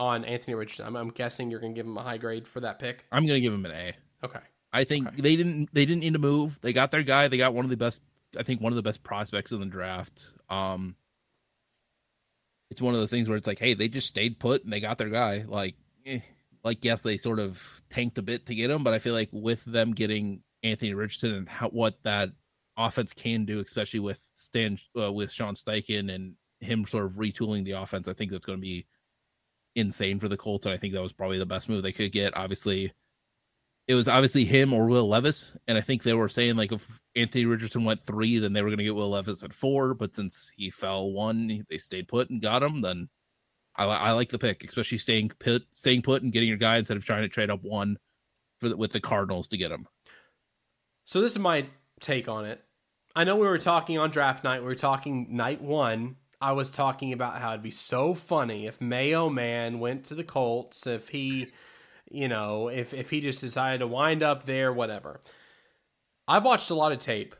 on 0.00 0.24
Anthony 0.24 0.54
Richardson? 0.54 0.86
I'm, 0.86 0.96
I'm 0.96 1.10
guessing 1.10 1.50
you're 1.50 1.60
going 1.60 1.74
to 1.74 1.78
give 1.78 1.86
him 1.86 1.96
a 1.98 2.02
high 2.02 2.16
grade 2.16 2.48
for 2.48 2.60
that 2.60 2.78
pick. 2.80 3.04
I'm 3.12 3.26
gonna 3.26 3.38
give 3.40 3.52
him 3.52 3.64
an 3.66 3.72
A. 3.72 3.92
Okay. 4.24 4.40
I 4.72 4.84
think 4.84 5.06
Okay. 5.08 5.20
they 5.20 5.36
didn't 5.36 5.68
they 5.72 5.84
didn't 5.84 6.00
need 6.00 6.14
to 6.14 6.18
move. 6.18 6.58
They 6.62 6.72
got 6.72 6.90
their 6.90 7.02
guy. 7.02 7.28
They 7.28 7.36
got 7.36 7.54
one 7.54 7.64
of 7.64 7.70
the 7.70 7.76
best. 7.76 8.00
I 8.38 8.42
think 8.42 8.60
one 8.60 8.72
of 8.72 8.76
the 8.76 8.82
best 8.82 9.02
prospects 9.02 9.52
in 9.52 9.60
the 9.60 9.66
draft. 9.66 10.30
Um, 10.48 10.96
it's 12.70 12.80
one 12.80 12.94
of 12.94 13.00
those 13.00 13.10
things 13.10 13.28
where 13.28 13.36
it's 13.36 13.46
like, 13.46 13.58
hey, 13.58 13.74
they 13.74 13.88
just 13.88 14.06
stayed 14.06 14.38
put 14.38 14.62
and 14.64 14.72
they 14.72 14.80
got 14.80 14.96
their 14.98 15.08
guy. 15.08 15.44
Like, 15.46 15.74
eh, 16.06 16.20
like 16.62 16.84
yes, 16.84 17.00
they 17.02 17.16
sort 17.16 17.40
of 17.40 17.82
tanked 17.90 18.18
a 18.18 18.22
bit 18.22 18.46
to 18.46 18.54
get 18.54 18.70
him, 18.70 18.84
but 18.84 18.94
I 18.94 18.98
feel 19.00 19.14
like 19.14 19.28
with 19.32 19.64
them 19.64 19.92
getting 19.92 20.42
Anthony 20.62 20.94
Richardson 20.94 21.34
and 21.34 21.48
how 21.48 21.68
what 21.68 22.02
that 22.04 22.30
offense 22.76 23.12
can 23.12 23.44
do, 23.44 23.58
especially 23.60 24.00
with 24.00 24.22
Stan 24.34 24.78
uh, 24.98 25.12
with 25.12 25.32
Sean 25.32 25.54
Steichen 25.54 26.14
and 26.14 26.34
him 26.60 26.84
sort 26.84 27.06
of 27.06 27.14
retooling 27.14 27.64
the 27.64 27.72
offense, 27.72 28.06
I 28.06 28.12
think 28.12 28.30
that's 28.30 28.46
going 28.46 28.58
to 28.58 28.62
be 28.62 28.86
insane 29.74 30.18
for 30.18 30.28
the 30.28 30.36
Colts. 30.36 30.66
And 30.66 30.72
I 30.72 30.76
think 30.76 30.94
that 30.94 31.02
was 31.02 31.12
probably 31.12 31.38
the 31.38 31.46
best 31.46 31.68
move 31.68 31.82
they 31.82 31.92
could 31.92 32.12
get. 32.12 32.36
Obviously, 32.36 32.92
it 33.88 33.94
was 33.94 34.08
obviously 34.08 34.44
him 34.44 34.72
or 34.72 34.86
Will 34.86 35.08
Levis, 35.08 35.56
and 35.66 35.76
I 35.76 35.80
think 35.80 36.02
they 36.02 36.14
were 36.14 36.28
saying 36.28 36.56
like 36.56 36.70
if 36.70 37.00
Anthony 37.16 37.44
Richardson 37.44 37.84
went 37.84 38.04
three, 38.04 38.38
then 38.38 38.52
they 38.52 38.62
were 38.62 38.68
going 38.68 38.78
to 38.78 38.84
get 38.84 38.94
Will 38.94 39.10
Levis 39.10 39.42
at 39.42 39.52
four. 39.52 39.94
But 39.94 40.14
since 40.14 40.52
he 40.56 40.70
fell 40.70 41.12
one, 41.12 41.64
they 41.68 41.78
stayed 41.78 42.08
put 42.08 42.30
and 42.30 42.40
got 42.40 42.62
him. 42.62 42.80
Then 42.80 43.08
I, 43.76 43.84
I 43.84 44.12
like 44.12 44.28
the 44.28 44.38
pick, 44.38 44.62
especially 44.64 44.98
staying 44.98 45.30
put, 45.40 45.62
staying 45.72 46.02
put 46.02 46.22
and 46.22 46.32
getting 46.32 46.48
your 46.48 46.58
guy 46.58 46.76
instead 46.76 46.96
of 46.96 47.04
trying 47.04 47.22
to 47.22 47.28
trade 47.28 47.50
up 47.50 47.62
one 47.62 47.96
for 48.60 48.68
the, 48.68 48.76
with 48.76 48.92
the 48.92 49.00
Cardinals 49.00 49.48
to 49.48 49.56
get 49.56 49.72
him. 49.72 49.86
So 51.04 51.20
this 51.20 51.32
is 51.32 51.38
my 51.38 51.66
take 51.98 52.28
on 52.28 52.44
it. 52.44 52.62
I 53.16 53.24
know 53.24 53.36
we 53.36 53.46
were 53.46 53.58
talking 53.58 53.98
on 53.98 54.10
draft 54.10 54.44
night. 54.44 54.60
We 54.60 54.66
were 54.66 54.76
talking 54.76 55.34
night 55.36 55.60
one. 55.60 56.16
I 56.40 56.52
was 56.52 56.70
talking 56.70 57.12
about 57.12 57.38
how 57.38 57.50
it'd 57.50 57.62
be 57.62 57.70
so 57.70 58.14
funny 58.14 58.66
if 58.66 58.80
Mayo 58.80 59.28
Man 59.28 59.78
went 59.78 60.04
to 60.06 60.14
the 60.14 60.24
Colts, 60.24 60.86
if 60.86 61.10
he, 61.10 61.48
you 62.10 62.28
know, 62.28 62.68
if 62.68 62.94
if 62.94 63.10
he 63.10 63.20
just 63.20 63.40
decided 63.40 63.78
to 63.80 63.86
wind 63.86 64.22
up 64.22 64.46
there, 64.46 64.72
whatever. 64.72 65.20
I've 66.26 66.44
watched 66.44 66.70
a 66.70 66.74
lot 66.74 66.92
of 66.92 66.98
tape 66.98 67.34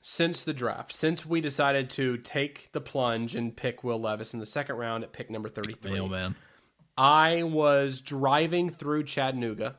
since 0.00 0.42
the 0.42 0.54
draft, 0.54 0.94
since 0.94 1.26
we 1.26 1.40
decided 1.40 1.90
to 1.90 2.16
take 2.16 2.72
the 2.72 2.80
plunge 2.80 3.34
and 3.34 3.56
pick 3.56 3.84
Will 3.84 4.00
Levis 4.00 4.34
in 4.34 4.40
the 4.40 4.46
second 4.46 4.76
round 4.76 5.04
at 5.04 5.12
pick 5.12 5.30
number 5.30 5.48
33. 5.48 5.92
Mayo 5.92 6.08
man. 6.08 6.34
I 6.96 7.44
was 7.44 8.00
driving 8.00 8.70
through 8.70 9.04
Chattanooga 9.04 9.76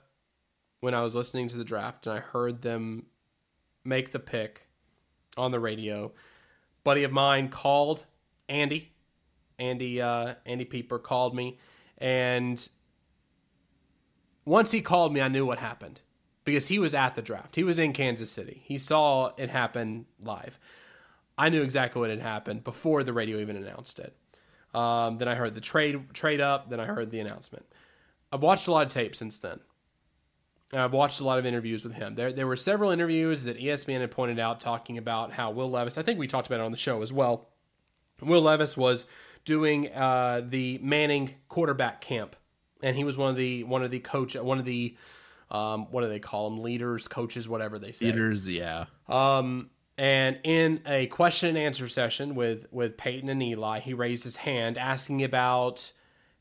when 0.80 0.94
I 0.94 1.02
was 1.02 1.16
listening 1.16 1.50
to 1.50 1.58
the 1.58 1.66
draft 1.66 2.08
and 2.08 2.16
I 2.16 2.20
heard 2.20 2.62
them 2.62 3.08
make 3.84 4.12
the 4.12 4.20
pick 4.20 4.68
on 5.36 5.52
the 5.52 5.60
radio. 5.60 6.14
Buddy 6.90 7.04
of 7.04 7.12
mine 7.12 7.50
called 7.50 8.04
Andy. 8.48 8.94
Andy 9.60 10.02
uh, 10.02 10.34
Andy 10.44 10.66
Peeper 10.66 10.98
called 10.98 11.36
me 11.36 11.60
and 12.00 12.68
once 14.44 14.72
he 14.72 14.82
called 14.82 15.14
me 15.14 15.22
I 15.22 15.28
knew 15.28 15.46
what 15.46 15.60
happened 15.60 16.02
because 16.46 16.70
he 16.70 16.80
was 16.80 16.96
at 16.96 17.14
the 17.14 17.22
draft. 17.22 17.58
He 17.58 17.64
was 17.64 17.78
in 17.78 17.94
Kansas 17.94 18.32
City. 18.32 18.64
He 18.66 18.80
saw 18.80 19.34
it 19.38 19.52
happen 19.52 20.08
live. 20.20 20.58
I 21.38 21.50
knew 21.50 21.62
exactly 21.62 22.00
what 22.00 22.10
had 22.10 22.22
happened 22.22 22.64
before 22.64 23.04
the 23.04 23.14
radio 23.14 23.38
even 23.38 23.56
announced 23.56 24.00
it. 24.00 24.16
Um, 24.74 25.20
then 25.20 25.28
I 25.28 25.36
heard 25.36 25.54
the 25.54 25.62
trade 25.62 26.12
trade 26.16 26.42
up. 26.42 26.72
Then 26.72 26.80
I 26.80 26.86
heard 26.86 27.12
the 27.12 27.20
announcement. 27.20 27.68
I've 28.32 28.42
watched 28.42 28.68
a 28.68 28.72
lot 28.72 28.88
of 28.88 28.92
tape 28.92 29.16
since 29.16 29.38
then. 29.38 29.60
I've 30.72 30.94
watched 30.94 31.20
a 31.20 31.24
lot 31.24 31.40
of 31.40 31.46
interviews 31.46 31.84
with 31.84 31.94
him. 31.94 32.16
There, 32.16 32.32
there 32.32 32.46
were 32.46 32.56
several 32.56 32.92
interviews 32.92 33.46
that 33.46 33.60
ESPN 33.60 34.02
had 34.02 34.12
pointed 34.12 34.40
out 34.40 34.60
talking 34.60 34.98
about 34.98 35.32
how 35.32 35.52
Will 35.52 35.70
Levis. 35.70 35.98
I 35.98 36.04
think 36.04 36.20
we 36.20 36.28
talked 36.28 36.48
about 36.48 36.60
it 36.60 36.64
on 36.64 36.72
the 36.72 36.78
show 36.78 37.02
as 37.02 37.12
well. 37.12 37.50
Will 38.22 38.42
Levis 38.42 38.78
was 38.78 39.06
doing 39.46 39.92
uh, 39.94 40.42
the 40.48 40.80
Manning 40.84 41.36
quarterback 41.48 42.02
camp, 42.02 42.36
and 42.84 42.96
he 42.96 43.04
was 43.04 43.18
one 43.18 43.30
of 43.30 43.36
the 43.36 43.64
one 43.64 43.84
of 43.84 43.92
the 43.92 44.00
coach 44.00 44.36
one 44.36 44.60
of 44.60 44.66
the 44.66 44.96
um, 45.50 45.88
what 45.92 46.02
do 46.02 46.10
they 46.10 46.20
call 46.20 46.50
them? 46.50 46.62
Leaders, 46.62 47.08
coaches, 47.08 47.50
whatever 47.50 47.80
they 47.80 47.92
say. 47.92 48.08
Leaders, 48.08 48.48
yeah. 48.48 48.86
Um, 49.08 49.72
and 49.98 50.40
in 50.44 50.82
a 50.86 51.08
question 51.08 51.50
and 51.50 51.58
answer 51.58 51.88
session 51.88 52.36
with 52.36 52.68
with 52.72 52.98
Peyton 52.98 53.30
and 53.30 53.42
Eli, 53.42 53.80
he 53.80 53.94
raised 53.94 54.24
his 54.24 54.38
hand 54.38 54.78
asking 54.78 55.24
about 55.24 55.92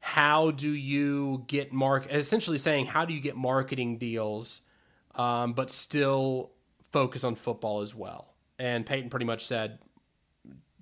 how 0.01 0.51
do 0.51 0.71
you 0.71 1.45
get 1.47 1.73
mark 1.73 2.07
essentially 2.11 2.59
saying 2.59 2.87
how 2.87 3.05
do 3.05 3.13
you 3.13 3.21
get 3.21 3.37
marketing 3.37 3.99
deals 3.99 4.63
um, 5.15 5.53
but 5.53 5.71
still 5.71 6.51
focus 6.93 7.25
on 7.25 7.35
football 7.35 7.81
as 7.81 7.95
well 7.95 8.35
and 8.59 8.87
peyton 8.87 9.11
pretty 9.11 9.27
much 9.27 9.47
said 9.47 9.79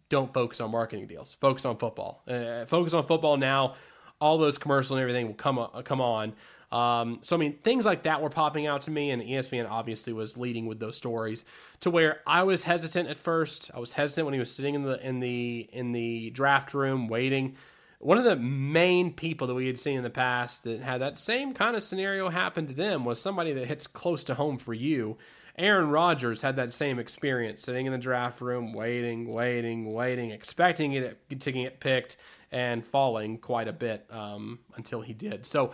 don't 0.09 0.33
focus 0.33 0.61
on 0.61 0.71
marketing 0.71 1.07
deals 1.07 1.35
focus 1.35 1.65
on 1.65 1.77
football 1.77 2.23
uh, 2.29 2.65
focus 2.67 2.95
on 2.95 3.07
football 3.07 3.37
now 3.37 3.75
all 4.21 4.39
those 4.39 4.59
commercials 4.59 4.93
and 4.93 5.01
everything 5.01 5.27
will 5.27 5.35
come 5.35 5.59
uh, 5.59 5.83
come 5.83 6.01
on 6.01 6.33
um, 6.73 7.21
so 7.23 7.37
I 7.37 7.39
mean, 7.39 7.59
things 7.59 7.87
like 7.87 8.03
that 8.03 8.21
were 8.21 8.31
popping 8.31 8.67
out 8.67 8.83
to 8.83 8.91
me, 8.91 9.11
and 9.11 9.23
ESPN 9.23 9.71
obviously 9.71 10.13
was 10.13 10.37
leading 10.37 10.67
with 10.67 10.81
those 10.81 10.97
stories. 10.97 11.45
To 11.81 11.91
where 11.91 12.21
I 12.27 12.43
was 12.43 12.65
hesitant 12.65 13.09
at 13.09 13.19
first. 13.19 13.71
I 13.75 13.79
was 13.79 13.93
hesitant 13.93 14.25
when 14.27 14.35
he 14.35 14.41
was 14.41 14.51
sitting 14.51 14.75
in 14.75 14.83
the 14.83 15.05
in 15.07 15.21
the 15.21 15.69
in 15.73 15.93
the 15.93 16.31
draft 16.31 16.75
room 16.75 17.09
waiting. 17.09 17.57
One 18.07 18.19
of 18.19 18.25
the 18.25 18.37
main 18.37 19.13
people 19.13 19.49
that 19.49 19.55
we 19.55 19.67
had 19.67 19.81
seen 19.81 19.97
in 19.97 20.05
the 20.05 20.11
past 20.11 20.63
that 20.63 20.81
had 20.81 21.01
that 21.01 21.19
same 21.19 21.53
kind 21.53 21.75
of 21.75 21.83
scenario 21.83 22.29
happen 22.29 22.69
to 22.69 22.73
them 22.73 23.05
was 23.05 23.21
somebody 23.21 23.53
that 23.53 23.67
hits 23.67 23.89
close 23.89 24.23
to 24.23 24.35
home 24.37 24.59
for 24.59 24.73
you. 24.73 25.19
Aaron 25.59 25.91
Rodgers 25.91 26.43
had 26.43 26.55
that 26.55 26.73
same 26.73 27.01
experience, 27.01 27.65
sitting 27.65 27.85
in 27.85 27.91
the 27.91 27.99
draft 27.99 28.41
room, 28.41 28.73
waiting, 28.73 29.27
waiting, 29.27 29.93
waiting, 29.93 30.31
expecting 30.31 30.93
it 30.93 31.19
to 31.41 31.51
get 31.51 31.81
picked, 31.81 32.17
and 32.53 32.87
falling 32.87 33.39
quite 33.39 33.67
a 33.67 33.73
bit 33.73 34.07
um, 34.09 34.61
until 34.77 35.01
he 35.01 35.13
did. 35.13 35.45
So 35.45 35.73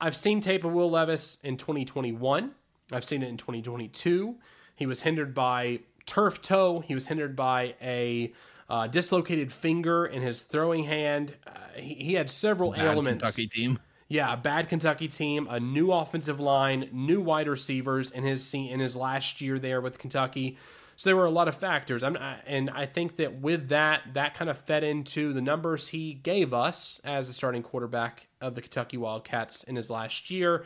I've 0.00 0.16
seen 0.16 0.40
tape 0.40 0.64
of 0.64 0.72
Will 0.72 0.90
Levis 0.90 1.36
in 1.44 1.58
2021. 1.58 2.52
I've 2.92 3.04
seen 3.04 3.22
it 3.22 3.28
in 3.28 3.36
2022. 3.36 4.36
He 4.74 4.86
was 4.86 5.02
hindered 5.02 5.34
by 5.34 5.80
turf 6.06 6.40
toe. 6.40 6.80
He 6.80 6.94
was 6.94 7.08
hindered 7.08 7.36
by 7.36 7.74
a 7.82 8.32
uh, 8.72 8.86
dislocated 8.86 9.52
finger 9.52 10.06
in 10.06 10.22
his 10.22 10.40
throwing 10.40 10.84
hand. 10.84 11.34
Uh, 11.46 11.50
he, 11.76 11.94
he, 11.94 12.14
had 12.14 12.30
several 12.30 12.72
bad 12.72 12.94
ailments. 12.94 13.22
Kentucky 13.22 13.46
team. 13.46 13.78
Yeah, 14.08 14.32
a 14.32 14.36
bad 14.38 14.70
Kentucky 14.70 15.08
team, 15.08 15.46
a 15.50 15.60
new 15.60 15.92
offensive 15.92 16.40
line, 16.40 16.88
new 16.90 17.20
wide 17.20 17.48
receivers 17.48 18.10
in 18.10 18.24
his 18.24 18.52
in 18.54 18.80
his 18.80 18.96
last 18.96 19.42
year 19.42 19.58
there 19.58 19.82
with 19.82 19.98
Kentucky. 19.98 20.56
So 20.96 21.10
there 21.10 21.16
were 21.16 21.26
a 21.26 21.30
lot 21.30 21.48
of 21.48 21.54
factors. 21.54 22.02
I'm, 22.02 22.16
and 22.46 22.70
I 22.70 22.86
think 22.86 23.16
that 23.16 23.40
with 23.40 23.68
that, 23.68 24.14
that 24.14 24.34
kind 24.34 24.48
of 24.48 24.56
fed 24.58 24.84
into 24.84 25.34
the 25.34 25.40
numbers 25.42 25.88
he 25.88 26.14
gave 26.14 26.54
us 26.54 27.00
as 27.04 27.28
the 27.28 27.34
starting 27.34 27.62
quarterback 27.62 28.28
of 28.40 28.54
the 28.54 28.62
Kentucky 28.62 28.96
Wildcats 28.96 29.64
in 29.64 29.76
his 29.76 29.90
last 29.90 30.30
year. 30.30 30.64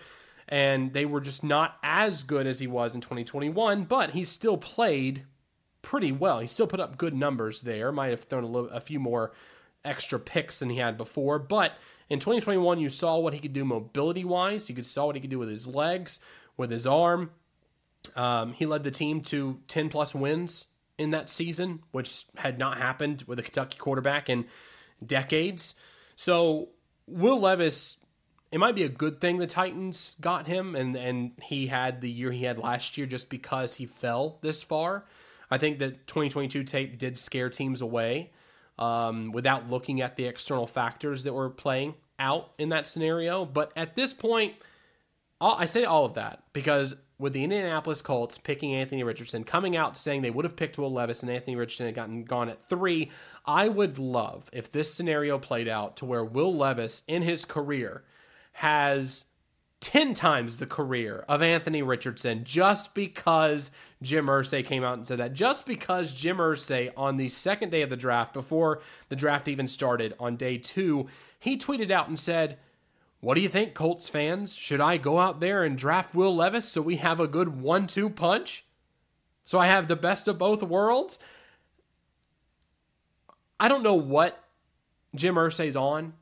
And 0.49 0.93
they 0.93 1.07
were 1.07 1.21
just 1.21 1.43
not 1.43 1.77
as 1.83 2.23
good 2.23 2.47
as 2.47 2.61
he 2.61 2.67
was 2.69 2.95
in 2.95 3.01
2021, 3.01 3.85
but 3.85 4.11
he 4.11 4.23
still 4.25 4.57
played 4.57 5.25
pretty 5.87 6.11
well. 6.11 6.41
He 6.41 6.49
still 6.49 6.67
put 6.67 6.81
up 6.81 6.99
good 6.99 7.15
numbers 7.15 7.61
there. 7.61 7.93
Might 7.93 8.09
have 8.09 8.25
thrown 8.25 8.43
a, 8.43 8.49
little, 8.49 8.69
a 8.71 8.81
few 8.81 8.99
more 8.99 9.33
extra 9.85 10.19
picks 10.19 10.59
than 10.59 10.69
he 10.69 10.79
had 10.79 10.99
before, 10.99 11.39
but 11.39 11.79
in 12.11 12.19
2021, 12.19 12.81
you 12.81 12.91
saw 12.91 13.19
what 13.19 13.35
he 13.35 13.39
could 13.39 13.53
do 13.53 13.65
mobility 13.65 14.25
wise. 14.25 14.69
You 14.69 14.75
could 14.75 14.85
saw 14.85 15.07
what 15.07 15.15
he 15.15 15.21
could 15.21 15.31
do 15.31 15.39
with 15.39 15.49
his 15.49 15.65
legs, 15.65 16.19
with 16.57 16.73
his 16.73 16.89
arm. 16.89 17.31
Um, 18.17 18.53
he 18.53 18.67
led 18.67 18.83
the 18.83 18.91
team 18.91 19.21
to 19.23 19.61
10 19.69 19.89
plus 19.89 20.13
wins 20.13 20.67
in 20.99 21.13
that 21.13 21.31
season, 21.31 21.85
which 21.93 22.25
had 22.37 22.59
not 22.59 22.79
happened 22.79 23.23
with 23.29 23.39
a 23.39 23.43
Kentucky 23.43 23.79
quarterback 23.79 24.29
in 24.29 24.47
decades. 25.05 25.77
So, 26.17 26.71
Will 27.07 27.39
Levis, 27.39 27.99
it 28.51 28.59
might 28.59 28.75
be 28.75 28.83
a 28.83 28.89
good 28.89 29.21
thing 29.21 29.39
the 29.39 29.47
Titans 29.47 30.17
got 30.21 30.49
him 30.49 30.75
and, 30.75 30.97
and 30.97 31.33
he 31.45 31.69
had 31.69 32.01
the 32.01 32.11
year 32.11 32.33
he 32.33 32.45
had 32.45 32.59
last 32.59 32.99
year 32.99 33.07
just 33.07 33.31
because 33.31 33.75
he 33.75 33.87
fell 33.87 34.39
this 34.43 34.65
far. 34.65 35.05
I 35.51 35.59
think 35.59 35.79
that 35.79 36.07
2022 36.07 36.65
tape 36.65 36.99
did 36.99 37.17
scare 37.17 37.49
teams 37.49 37.81
away 37.81 38.33
um, 38.79 39.33
without 39.33 39.71
looking 39.71 40.01
at 40.01 40.17
the 40.17 40.25
external 40.25 40.67
factors 40.67 41.25
that 41.25 41.33
were 41.33 41.51
playing 41.51 41.95
out 42.19 42.53
in 42.59 42.71
that 42.71 42.87
scenario. 42.87 43.45
But 43.45 43.73
at 43.77 43.97
this 43.97 44.13
point, 44.13 44.55
I 45.41 45.67
say 45.67 45.85
all 45.85 46.05
of 46.05 46.15
that 46.15 46.43
because 46.53 46.95
with 47.19 47.33
the 47.33 47.45
Indianapolis 47.45 48.03
Colts 48.03 48.39
picking 48.39 48.75
Anthony 48.75 49.03
Richardson, 49.03 49.45
coming 49.45 49.77
out 49.77 49.97
saying 49.97 50.23
they 50.23 50.31
would 50.31 50.45
have 50.45 50.57
picked 50.57 50.79
Will 50.79 50.93
Levis 50.93 51.23
and 51.23 51.31
Anthony 51.31 51.57
Richardson 51.57 51.87
had 51.87 51.95
gotten 51.95 52.25
gone 52.25 52.49
at 52.49 52.69
three, 52.69 53.11
I 53.45 53.69
would 53.69 53.99
love 53.99 54.51
if 54.53 54.71
this 54.71 54.93
scenario 54.93 55.39
played 55.39 55.69
out 55.69 55.97
to 55.99 56.05
where 56.05 56.25
Will 56.25 56.55
Levis 56.55 57.03
in 57.07 57.23
his 57.23 57.45
career 57.45 58.05
has 58.53 59.27
10 59.81 60.15
times 60.15 60.57
the 60.57 60.67
career 60.67 61.25
of 61.29 61.43
Anthony 61.43 61.83
Richardson 61.83 62.45
just 62.45 62.95
because 62.95 63.71
Jim 64.03 64.27
Irsay 64.27 64.65
came 64.65 64.83
out 64.83 64.95
and 64.95 65.07
said 65.07 65.19
that. 65.19 65.35
Just 65.35 65.67
because 65.67 66.13
Jim 66.13 66.39
Irsay 66.39 66.93
on 66.97 67.17
the 67.17 67.29
second 67.29 67.71
day 67.71 67.83
of 67.83 67.91
the 67.91 67.97
draft, 67.97 68.33
before 68.33 68.81
the 69.09 69.17
draft 69.17 69.49
even 69.49 69.69
started 69.69 70.15
on 70.19 70.37
day 70.37 70.59
two, 70.59 71.09
he 71.39 71.59
tweeted 71.59 71.91
out 71.91 72.09
and 72.09 72.19
said, 72.19 72.59
what 73.21 73.35
do 73.35 73.41
you 73.41 73.49
think, 73.49 73.75
Colts 73.75 74.09
fans? 74.09 74.55
Should 74.55 74.81
I 74.81 74.99
go 74.99 75.19
out 75.19 75.41
there 75.41 75.65
and 75.65 75.77
draft 75.77 76.15
Will 76.15 76.35
Levis 76.35 76.69
so 76.69 76.83
we 76.83 76.97
have 76.97 77.19
a 77.19 77.29
good 77.29 77.61
one 77.61 77.87
two 77.87 78.11
punch? 78.11 78.65
So 79.45 79.59
I 79.59 79.67
have 79.67 79.89
the 79.89 79.97
best 79.97 80.29
of 80.29 80.39
both 80.39 80.63
worlds? 80.63 81.19
I 83.59 83.69
don't 83.69 83.83
know 83.83 83.95
what 83.95 84.45
Jim 85.15 85.37
Irsay's 85.37 85.77
on. 85.77 86.15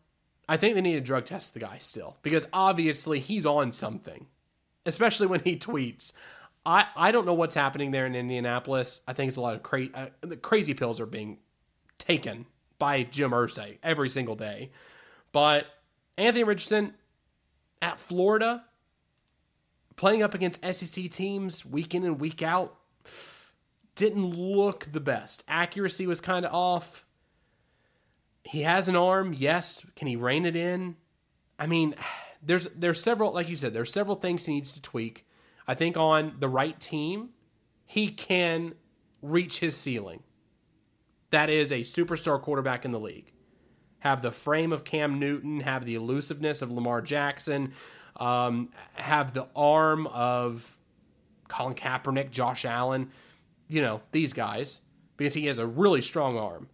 I 0.48 0.56
think 0.56 0.74
they 0.74 0.80
need 0.80 0.94
to 0.94 1.00
drug 1.00 1.24
test 1.24 1.54
the 1.54 1.60
guy 1.60 1.78
still 1.78 2.16
because 2.22 2.46
obviously 2.52 3.20
he's 3.20 3.46
on 3.46 3.72
something, 3.72 4.26
especially 4.84 5.26
when 5.26 5.40
he 5.40 5.56
tweets. 5.56 6.12
I, 6.66 6.86
I 6.96 7.12
don't 7.12 7.26
know 7.26 7.34
what's 7.34 7.54
happening 7.54 7.90
there 7.90 8.06
in 8.06 8.14
Indianapolis. 8.14 9.00
I 9.06 9.12
think 9.12 9.28
it's 9.28 9.36
a 9.36 9.40
lot 9.40 9.54
of 9.54 9.62
cra- 9.62 9.88
uh, 9.94 10.06
crazy 10.40 10.74
pills 10.74 11.00
are 11.00 11.06
being 11.06 11.38
taken 11.98 12.46
by 12.78 13.02
Jim 13.02 13.30
Irsay 13.30 13.78
every 13.82 14.08
single 14.08 14.34
day. 14.34 14.70
But 15.32 15.66
Anthony 16.16 16.44
Richardson 16.44 16.94
at 17.82 17.98
Florida, 18.00 18.64
playing 19.96 20.22
up 20.22 20.34
against 20.34 20.64
SEC 20.64 21.10
teams 21.10 21.64
week 21.66 21.94
in 21.94 22.04
and 22.04 22.20
week 22.20 22.42
out, 22.42 22.76
didn't 23.94 24.30
look 24.30 24.88
the 24.90 25.00
best. 25.00 25.44
Accuracy 25.48 26.06
was 26.06 26.20
kind 26.20 26.44
of 26.44 26.52
off. 26.52 27.03
He 28.44 28.62
has 28.62 28.88
an 28.88 28.96
arm, 28.96 29.34
yes. 29.36 29.84
Can 29.96 30.06
he 30.06 30.16
rein 30.16 30.46
it 30.46 30.54
in? 30.54 30.96
I 31.58 31.66
mean, 31.66 31.94
there's 32.42 32.68
there's 32.76 33.02
several, 33.02 33.32
like 33.32 33.48
you 33.48 33.56
said, 33.56 33.72
there's 33.72 33.92
several 33.92 34.16
things 34.16 34.46
he 34.46 34.54
needs 34.54 34.72
to 34.74 34.82
tweak. 34.82 35.26
I 35.66 35.74
think 35.74 35.96
on 35.96 36.36
the 36.38 36.48
right 36.48 36.78
team, 36.78 37.30
he 37.86 38.08
can 38.08 38.74
reach 39.22 39.60
his 39.60 39.76
ceiling. 39.76 40.22
That 41.30 41.48
is 41.50 41.72
a 41.72 41.80
superstar 41.80 42.40
quarterback 42.40 42.84
in 42.84 42.92
the 42.92 43.00
league 43.00 43.32
have 44.04 44.20
the 44.20 44.30
frame 44.30 44.70
of 44.70 44.84
Cam 44.84 45.18
Newton, 45.18 45.60
have 45.60 45.86
the 45.86 45.94
elusiveness 45.94 46.60
of 46.60 46.70
Lamar 46.70 47.00
Jackson, 47.00 47.72
um, 48.16 48.68
have 48.92 49.32
the 49.32 49.48
arm 49.56 50.06
of 50.08 50.78
Colin 51.48 51.74
Kaepernick, 51.74 52.30
Josh 52.30 52.66
Allen. 52.66 53.10
you 53.66 53.80
know, 53.80 54.02
these 54.12 54.34
guys 54.34 54.82
because 55.16 55.32
he 55.32 55.46
has 55.46 55.58
a 55.58 55.66
really 55.66 56.02
strong 56.02 56.36
arm. 56.36 56.68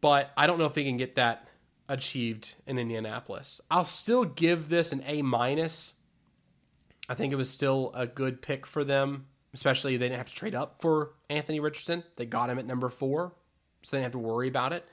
But 0.00 0.30
I 0.36 0.46
don't 0.46 0.58
know 0.58 0.66
if 0.66 0.74
he 0.74 0.84
can 0.84 0.96
get 0.96 1.16
that 1.16 1.48
achieved 1.88 2.54
in 2.66 2.78
Indianapolis. 2.78 3.60
I'll 3.70 3.84
still 3.84 4.24
give 4.24 4.68
this 4.68 4.92
an 4.92 5.02
A 5.06 5.22
minus. 5.22 5.94
I 7.08 7.14
think 7.14 7.32
it 7.32 7.36
was 7.36 7.48
still 7.48 7.92
a 7.94 8.06
good 8.06 8.42
pick 8.42 8.66
for 8.66 8.84
them, 8.84 9.26
especially 9.54 9.96
they 9.96 10.06
didn't 10.06 10.18
have 10.18 10.28
to 10.28 10.34
trade 10.34 10.54
up 10.54 10.80
for 10.80 11.12
Anthony 11.30 11.60
Richardson. 11.60 12.02
They 12.16 12.26
got 12.26 12.50
him 12.50 12.58
at 12.58 12.66
number 12.66 12.88
four, 12.88 13.32
so 13.82 13.90
they 13.90 13.98
didn't 13.98 14.12
have 14.12 14.20
to 14.20 14.26
worry 14.26 14.48
about 14.48 14.72
it. 14.72 14.84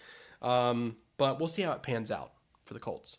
Um, 0.41 0.97
but 1.17 1.39
we'll 1.39 1.49
see 1.49 1.63
how 1.63 1.71
it 1.71 1.81
pans 1.81 2.11
out 2.11 2.33
for 2.65 2.73
the 2.73 2.79
Colts. 2.79 3.17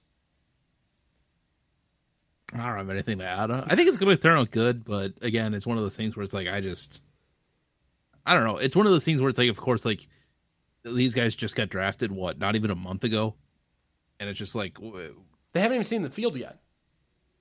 I 2.53 2.59
don't 2.59 2.79
have 2.79 2.90
anything 2.90 3.18
to 3.18 3.25
add. 3.25 3.51
I 3.51 3.75
think 3.75 3.88
it's 3.88 3.97
going 3.97 4.14
to 4.14 4.23
turn 4.23 4.38
out 4.38 4.53
good, 4.53 4.85
but 4.85 5.14
again, 5.23 5.55
it's 5.55 5.66
one 5.66 5.77
of 5.77 5.83
those 5.83 5.97
things 5.97 6.14
where 6.14 6.23
it's 6.23 6.35
like 6.35 6.47
I 6.47 6.61
just, 6.61 7.03
I 8.25 8.35
don't 8.35 8.44
know. 8.44 8.59
It's 8.59 8.77
one 8.77 8.87
of 8.87 8.92
those 8.92 9.05
things 9.05 9.20
where 9.20 9.29
it's 9.29 9.38
like, 9.38 9.51
of 9.51 9.57
course, 9.57 9.85
like 9.85 10.07
these 10.85 11.14
guys 11.14 11.35
just 11.35 11.57
got 11.57 11.68
drafted. 11.68 12.12
What? 12.12 12.38
Not 12.38 12.57
even 12.57 12.70
a 12.70 12.75
month 12.75 13.05
ago, 13.05 13.35
and 14.20 14.29
it's 14.29 14.38
just 14.38 14.55
like 14.55 14.79
they 15.53 15.61
haven't 15.61 15.75
even 15.75 15.85
seen 15.85 16.03
the 16.03 16.11
field 16.11 16.37
yet. 16.37 16.59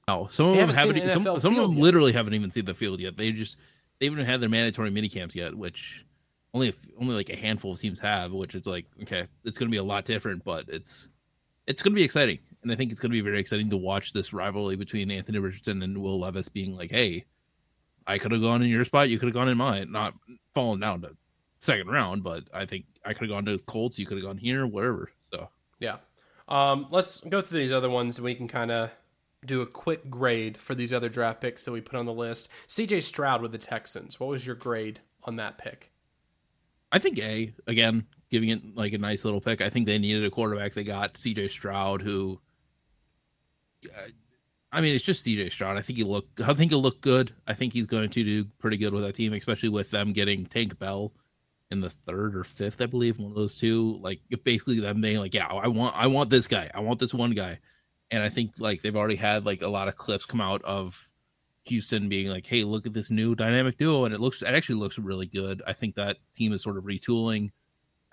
No, 0.08 0.28
some 0.28 0.48
of 0.48 0.58
them 0.58 0.70
haven't. 0.70 0.98
haven't 0.98 1.10
some, 1.10 1.40
some 1.40 1.58
of 1.58 1.62
them 1.62 1.74
yet. 1.74 1.82
literally 1.82 2.12
haven't 2.12 2.34
even 2.34 2.52
seen 2.52 2.66
the 2.66 2.74
field 2.74 3.00
yet. 3.00 3.18
They 3.18 3.32
just 3.32 3.58
they 4.00 4.08
haven't 4.08 4.26
had 4.26 4.42
their 4.42 4.50
mandatory 4.50 4.90
mini 4.90 5.10
camps 5.10 5.36
yet, 5.36 5.56
which 5.56 6.06
only 6.54 6.70
a, 6.70 6.74
only 7.00 7.16
like 7.16 7.30
a 7.30 7.36
handful 7.36 7.74
of 7.74 7.80
teams 7.80 8.00
have. 8.00 8.32
Which 8.32 8.56
is 8.56 8.66
like 8.66 8.86
okay, 9.04 9.28
it's 9.44 9.58
going 9.58 9.70
to 9.70 9.72
be 9.72 9.78
a 9.78 9.84
lot 9.84 10.06
different, 10.06 10.44
but 10.44 10.66
it's 10.68 11.10
it's 11.68 11.82
going 11.82 11.94
to 11.94 11.96
be 11.96 12.04
exciting, 12.04 12.40
and 12.62 12.72
I 12.72 12.76
think 12.76 12.92
it's 12.92 13.00
going 13.00 13.12
to 13.12 13.18
be 13.18 13.22
very 13.22 13.40
exciting 13.40 13.70
to 13.70 13.78
watch 13.78 14.14
this 14.14 14.34
rivalry 14.34 14.76
between 14.76 15.10
Anthony 15.10 15.40
Richardson 15.40 15.82
and 15.82 15.98
Will 15.98 16.20
Levis 16.20 16.50
being 16.50 16.76
like, 16.76 16.92
hey, 16.92 17.26
I 18.06 18.18
could 18.18 18.34
have 18.34 18.42
gone 18.42 18.62
in 18.62 18.70
your 18.70 18.84
spot, 18.84 19.10
you 19.10 19.18
could 19.18 19.28
have 19.28 19.34
gone 19.34 19.48
in 19.48 19.58
mine, 19.58 19.92
not 19.92 20.14
falling 20.54 20.82
down 20.82 21.02
to 21.02 21.12
second 21.60 21.88
round, 21.88 22.24
but 22.24 22.44
I 22.54 22.66
think 22.66 22.86
I 23.06 23.14
could 23.14 23.30
have 23.30 23.30
gone 23.30 23.46
to 23.46 23.58
the 23.58 23.64
Colts, 23.64 24.00
you 24.00 24.06
could 24.06 24.18
have 24.18 24.26
gone 24.26 24.38
here, 24.38 24.66
wherever. 24.66 25.12
So 25.32 25.50
yeah, 25.80 25.98
um, 26.48 26.88
let's 26.90 27.20
go 27.22 27.42
through 27.42 27.60
these 27.60 27.72
other 27.72 27.90
ones, 27.90 28.18
and 28.18 28.26
we 28.26 28.36
can 28.36 28.48
kind 28.48 28.72
of 28.72 28.92
do 29.46 29.62
a 29.62 29.66
quick 29.66 30.10
grade 30.10 30.58
for 30.58 30.74
these 30.74 30.94
other 30.94 31.10
draft 31.10 31.42
picks 31.42 31.66
that 31.66 31.72
we 31.72 31.82
put 31.82 31.98
on 31.98 32.06
the 32.06 32.14
list. 32.14 32.48
CJ 32.68 33.04
Stroud 33.04 33.42
with 33.42 33.52
the 33.52 33.58
Texans. 33.58 34.20
What 34.20 34.30
was 34.30 34.46
your 34.46 34.56
grade 34.56 35.02
on 35.24 35.36
that 35.38 35.58
pick? 35.58 35.92
I 36.92 37.00
think 37.00 37.20
A 37.20 37.54
again, 37.68 38.06
giving 38.30 38.50
it 38.50 38.76
like 38.76 38.94
a 38.94 38.98
nice 38.98 39.26
little 39.26 39.42
pick. 39.42 39.62
I 39.62 39.70
think 39.70 39.86
they 39.86 39.98
needed 39.98 40.24
a 40.26 40.30
quarterback. 40.30 40.74
They 40.74 40.84
got 40.84 41.16
CJ 41.16 41.50
Stroud, 41.50 42.02
who, 42.02 42.40
uh, 43.86 44.10
I 44.72 44.82
mean, 44.82 44.94
it's 44.94 45.04
just 45.04 45.26
CJ 45.26 45.52
Stroud. 45.52 45.78
I 45.78 45.82
think 45.82 45.98
he 45.98 46.04
look. 46.04 46.28
I 46.46 46.54
think 46.54 46.72
he'll 46.72 46.82
look 46.82 47.02
good. 47.02 47.34
I 47.48 47.54
think 47.54 47.74
he's 47.74 47.86
going 47.86 48.10
to 48.10 48.24
do 48.24 48.46
pretty 48.60 48.78
good 48.78 48.94
with 48.94 49.04
that 49.04 49.16
team, 49.16 49.34
especially 49.34 49.70
with 49.70 49.92
them 49.92 50.14
getting 50.14 50.46
Tank 50.46 50.80
Dell 50.80 51.14
in 51.72 51.82
the 51.82 51.90
third 51.90 52.36
or 52.36 52.44
fifth, 52.44 52.82
I 52.82 52.86
believe, 52.86 53.20
one 53.20 53.32
of 53.32 53.36
those 53.36 53.58
two. 53.58 53.98
Like 54.02 54.22
basically 54.44 54.80
them 54.80 55.02
being 55.02 55.18
like, 55.18 55.34
yeah, 55.34 55.48
I 55.48 55.68
want, 55.68 55.96
I 55.96 56.08
want 56.08 56.30
this 56.30 56.48
guy. 56.48 56.70
I 56.74 56.82
want 56.82 57.00
this 57.00 57.14
one 57.14 57.32
guy 57.32 57.60
and 58.14 58.22
I 58.22 58.30
think 58.30 58.60
like 58.60 58.82
they've 58.82 58.96
already 58.96 59.16
had 59.16 59.44
like 59.44 59.64
a 59.64 59.68
lot 59.68 59.88
of 59.88 59.98
clips 59.98 60.26
come 60.26 60.40
out 60.40 60.64
of 60.64 61.12
Houston 61.66 62.10
being 62.10 62.28
like, 62.28 62.46
"Hey, 62.46 62.64
look 62.64 62.86
at 62.86 62.94
this 62.94 63.10
new 63.10 63.34
dynamic 63.34 63.76
duo," 63.78 64.06
and 64.06 64.14
it 64.14 64.20
looks 64.20 64.44
it 64.44 64.50
actually 64.50 64.76
looks 64.76 65.00
really 65.00 65.26
good. 65.26 65.64
I 65.66 65.74
think 65.74 65.96
that 65.96 66.18
team 66.36 66.54
is 66.54 66.62
sort 66.62 66.78
of 66.78 66.84
retooling. 66.84 67.50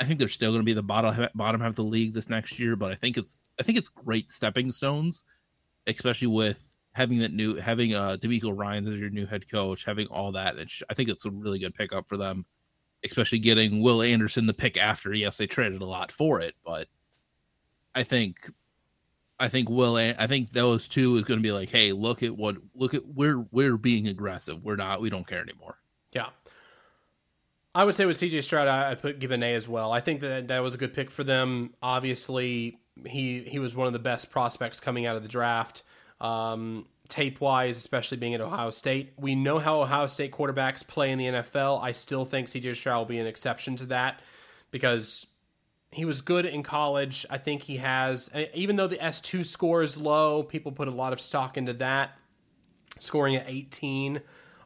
I 0.01 0.05
think 0.05 0.19
they're 0.19 0.29
still 0.29 0.53
going 0.53 0.63
to 0.63 0.65
be 0.65 0.73
the 0.73 0.83
bottom 0.83 1.29
bottom 1.35 1.61
half 1.61 1.71
of 1.71 1.77
the 1.77 1.85
league 1.85 2.15
this 2.15 2.31
next 2.31 2.59
year, 2.59 2.77
but 2.77 2.91
I 2.91 2.95
think 2.95 3.19
it's 3.19 3.39
I 3.59 3.63
think 3.63 3.77
it's 3.77 3.91
great 3.91 4.31
stepping 4.31 4.73
stones, 4.73 5.23
especially 5.87 6.29
with 6.29 6.67
having 6.93 7.19
that 7.19 7.35
new 7.35 7.57
having 7.57 7.95
uh 7.95 8.17
DeMeco 8.17 8.57
Ryan 8.57 8.89
as 8.89 8.99
your 8.99 9.11
new 9.11 9.27
head 9.27 9.51
coach, 9.51 9.85
having 9.85 10.07
all 10.07 10.33
that. 10.33 10.57
It's, 10.57 10.83
I 10.89 10.95
think 10.95 11.11
it's 11.11 11.27
a 11.27 11.31
really 11.31 11.59
good 11.59 11.75
pickup 11.75 12.09
for 12.09 12.17
them, 12.17 12.47
especially 13.05 13.39
getting 13.39 13.83
Will 13.83 14.03
Anderson 14.03 14.47
the 14.47 14.55
pick 14.55 14.77
after. 14.77 15.13
Yes, 15.13 15.39
they 15.39 15.47
traded 15.47 15.83
a 15.83 15.87
lot 15.87 16.13
for 16.13 16.41
it, 16.41 16.55
but 16.65 16.89
I 17.95 18.03
think 18.03 18.51
I 19.41 19.49
think 19.49 19.71
Will. 19.71 19.97
I 19.97 20.27
think 20.27 20.53
those 20.53 20.87
two 20.87 21.17
is 21.17 21.25
going 21.25 21.41
to 21.41 21.43
be 21.43 21.51
like, 21.51 21.71
hey, 21.71 21.93
look 21.93 22.23
at 22.23 22.37
what, 22.37 22.57
look 22.75 22.93
at 22.93 23.07
we're 23.07 23.39
we're 23.51 23.79
being 23.79 24.07
aggressive. 24.07 24.63
We're 24.63 24.77
not. 24.77 25.01
We 25.01 25.09
don't 25.09 25.27
care 25.27 25.41
anymore. 25.41 25.79
Yeah. 26.13 26.27
I 27.75 27.85
would 27.85 27.95
say 27.95 28.05
with 28.05 28.19
CJ 28.19 28.43
Stroud, 28.43 28.69
I'd 28.69 29.01
put 29.01 29.19
give 29.19 29.31
an 29.31 29.43
A 29.43 29.55
as 29.55 29.67
well. 29.67 29.93
I 29.93 30.01
think 30.01 30.21
that 30.21 30.49
that 30.49 30.59
was 30.59 30.75
a 30.75 30.77
good 30.77 30.93
pick 30.93 31.11
for 31.11 31.25
them. 31.25 31.73
Obviously, 31.83 32.79
he 33.07 33.41
he 33.45 33.59
was 33.59 33.75
one 33.75 33.87
of 33.87 33.95
the 33.95 33.99
best 33.99 34.31
prospects 34.31 34.79
coming 34.79 35.07
out 35.07 35.17
of 35.17 35.23
the 35.23 35.29
draft. 35.29 35.85
Um, 36.21 36.87
tape 37.11 37.40
wise, 37.40 37.77
especially 37.77 38.16
being 38.16 38.35
at 38.35 38.40
Ohio 38.40 38.70
State, 38.70 39.12
we 39.18 39.35
know 39.35 39.59
how 39.59 39.83
Ohio 39.83 40.07
State 40.07 40.33
quarterbacks 40.33 40.87
play 40.87 41.11
in 41.11 41.18
the 41.18 41.27
NFL. 41.27 41.83
I 41.83 41.92
still 41.92 42.25
think 42.25 42.49
CJ 42.49 42.77
Stroud 42.77 42.99
will 42.99 43.07
be 43.07 43.18
an 43.18 43.27
exception 43.27 43.77
to 43.77 43.87
that 43.87 44.20
because 44.70 45.27
he 45.92 46.05
was 46.05 46.20
good 46.20 46.46
in 46.46 46.62
college. 46.62 47.27
I 47.29 47.38
think 47.38 47.62
he 47.62 47.79
has, 47.79 48.31
even 48.55 48.77
though 48.77 48.87
the 48.87 48.96
S2 48.96 49.44
score 49.44 49.83
is 49.83 49.96
low, 49.96 50.42
people 50.42 50.73
put 50.73 50.88
a 50.88 50.92
lot 50.92 51.12
of 51.12 51.20
stock 51.20 51.57
into 51.57 51.73
that. 51.75 52.16
Scoring 52.99 53.35
at 53.37 53.44
18 53.49 54.20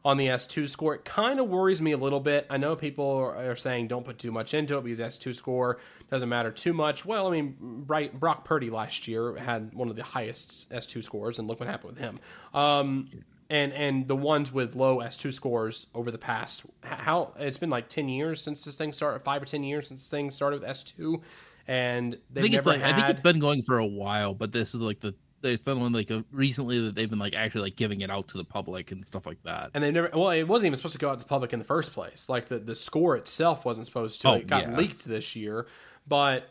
on 0.05 0.17
the 0.17 0.27
S2 0.27 0.69
score, 0.69 0.93
it 0.93 1.03
kind 1.03 1.39
of 1.39 1.49
worries 1.49 1.81
me 1.81 1.91
a 1.91 1.97
little 1.97 2.19
bit. 2.19 2.45
I 2.47 2.57
know 2.57 2.75
people 2.75 3.33
are 3.35 3.55
saying 3.55 3.87
don't 3.87 4.05
put 4.05 4.19
too 4.19 4.31
much 4.31 4.53
into 4.53 4.77
it 4.77 4.83
because 4.83 4.99
S2 4.99 5.33
score 5.33 5.79
doesn't 6.11 6.29
matter 6.29 6.51
too 6.51 6.73
much. 6.73 7.05
Well, 7.05 7.27
I 7.27 7.31
mean, 7.31 7.83
right, 7.87 8.17
Brock 8.17 8.45
Purdy 8.45 8.69
last 8.69 9.07
year 9.07 9.35
had 9.35 9.73
one 9.73 9.89
of 9.89 9.95
the 9.95 10.03
highest 10.03 10.71
S2 10.71 11.03
scores, 11.03 11.39
and 11.39 11.47
look 11.47 11.59
what 11.59 11.67
happened 11.67 11.95
with 11.95 11.99
him. 11.99 12.19
Um, 12.53 13.09
and 13.49 13.73
and 13.73 14.07
the 14.07 14.15
ones 14.15 14.51
with 14.51 14.75
low 14.75 14.99
S2 14.99 15.33
scores 15.33 15.87
over 15.93 16.09
the 16.09 16.17
past 16.17 16.65
how 16.81 17.33
it's 17.37 17.57
been 17.57 17.69
like 17.69 17.89
10 17.89 18.09
years 18.09 18.41
since 18.41 18.65
this 18.65 18.75
thing 18.75 18.91
started 18.91 19.23
5 19.23 19.43
or 19.43 19.45
10 19.45 19.63
years 19.63 19.87
since 19.87 20.01
this 20.01 20.09
thing 20.09 20.31
started 20.31 20.61
with 20.61 20.69
S2 20.69 21.21
and 21.67 22.17
think 22.33 22.55
it's 22.55 22.65
like, 22.65 22.81
had... 22.81 22.93
I 22.93 22.95
think 22.95 23.09
it's 23.09 23.19
been 23.19 23.37
going 23.37 23.61
for 23.61 23.77
a 23.77 23.85
while 23.85 24.33
but 24.33 24.51
this 24.51 24.73
is 24.73 24.79
like 24.79 24.99
the 24.99 25.13
it's 25.53 25.63
been 25.63 25.79
one 25.79 25.93
like 25.93 26.09
a, 26.09 26.23
recently 26.31 26.79
that 26.81 26.95
they've 26.95 27.09
been 27.09 27.19
like 27.19 27.35
actually 27.35 27.61
like 27.61 27.75
giving 27.75 28.01
it 28.01 28.09
out 28.09 28.27
to 28.29 28.37
the 28.37 28.43
public 28.43 28.91
and 28.91 29.05
stuff 29.05 29.25
like 29.25 29.41
that. 29.43 29.71
And 29.73 29.83
they 29.83 29.91
never 29.91 30.09
well 30.13 30.29
it 30.29 30.43
wasn't 30.43 30.67
even 30.67 30.77
supposed 30.77 30.93
to 30.93 30.99
go 30.99 31.09
out 31.09 31.19
to 31.19 31.19
the 31.19 31.29
public 31.29 31.53
in 31.53 31.59
the 31.59 31.65
first 31.65 31.93
place. 31.93 32.29
Like 32.29 32.47
the 32.47 32.59
the 32.59 32.75
score 32.75 33.15
itself 33.15 33.65
wasn't 33.65 33.87
supposed 33.87 34.21
to. 34.21 34.29
Oh, 34.29 34.33
it 34.33 34.47
got 34.47 34.63
yeah. 34.63 34.77
leaked 34.77 35.05
this 35.05 35.35
year, 35.35 35.67
but 36.07 36.49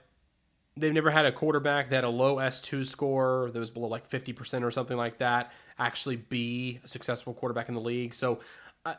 they've 0.76 0.92
never 0.92 1.11
had 1.11 1.24
a 1.24 1.33
quarterback 1.33 1.88
that 1.88 1.96
had 1.96 2.04
a 2.04 2.09
low 2.09 2.37
S2 2.37 2.85
score 2.85 3.50
that 3.52 3.59
was 3.59 3.70
below 3.70 3.88
like 3.88 4.09
50% 4.09 4.62
or 4.62 4.70
something 4.70 4.96
like 4.96 5.18
that 5.18 5.52
actually 5.78 6.16
be 6.16 6.80
a 6.85 6.88
successful 6.88 7.35
quarterback 7.35 7.68
in 7.68 7.74
the 7.74 7.80
league. 7.80 8.14
So, 8.14 8.40
uh, 8.85 8.94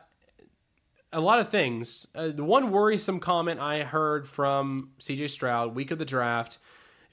a 1.12 1.20
lot 1.20 1.38
of 1.38 1.50
things. 1.50 2.06
Uh, 2.14 2.28
the 2.28 2.44
one 2.44 2.70
worrisome 2.70 3.20
comment 3.20 3.60
I 3.60 3.82
heard 3.82 4.28
from 4.28 4.90
CJ 5.00 5.30
Stroud 5.30 5.74
week 5.74 5.90
of 5.90 5.98
the 5.98 6.04
draft, 6.04 6.58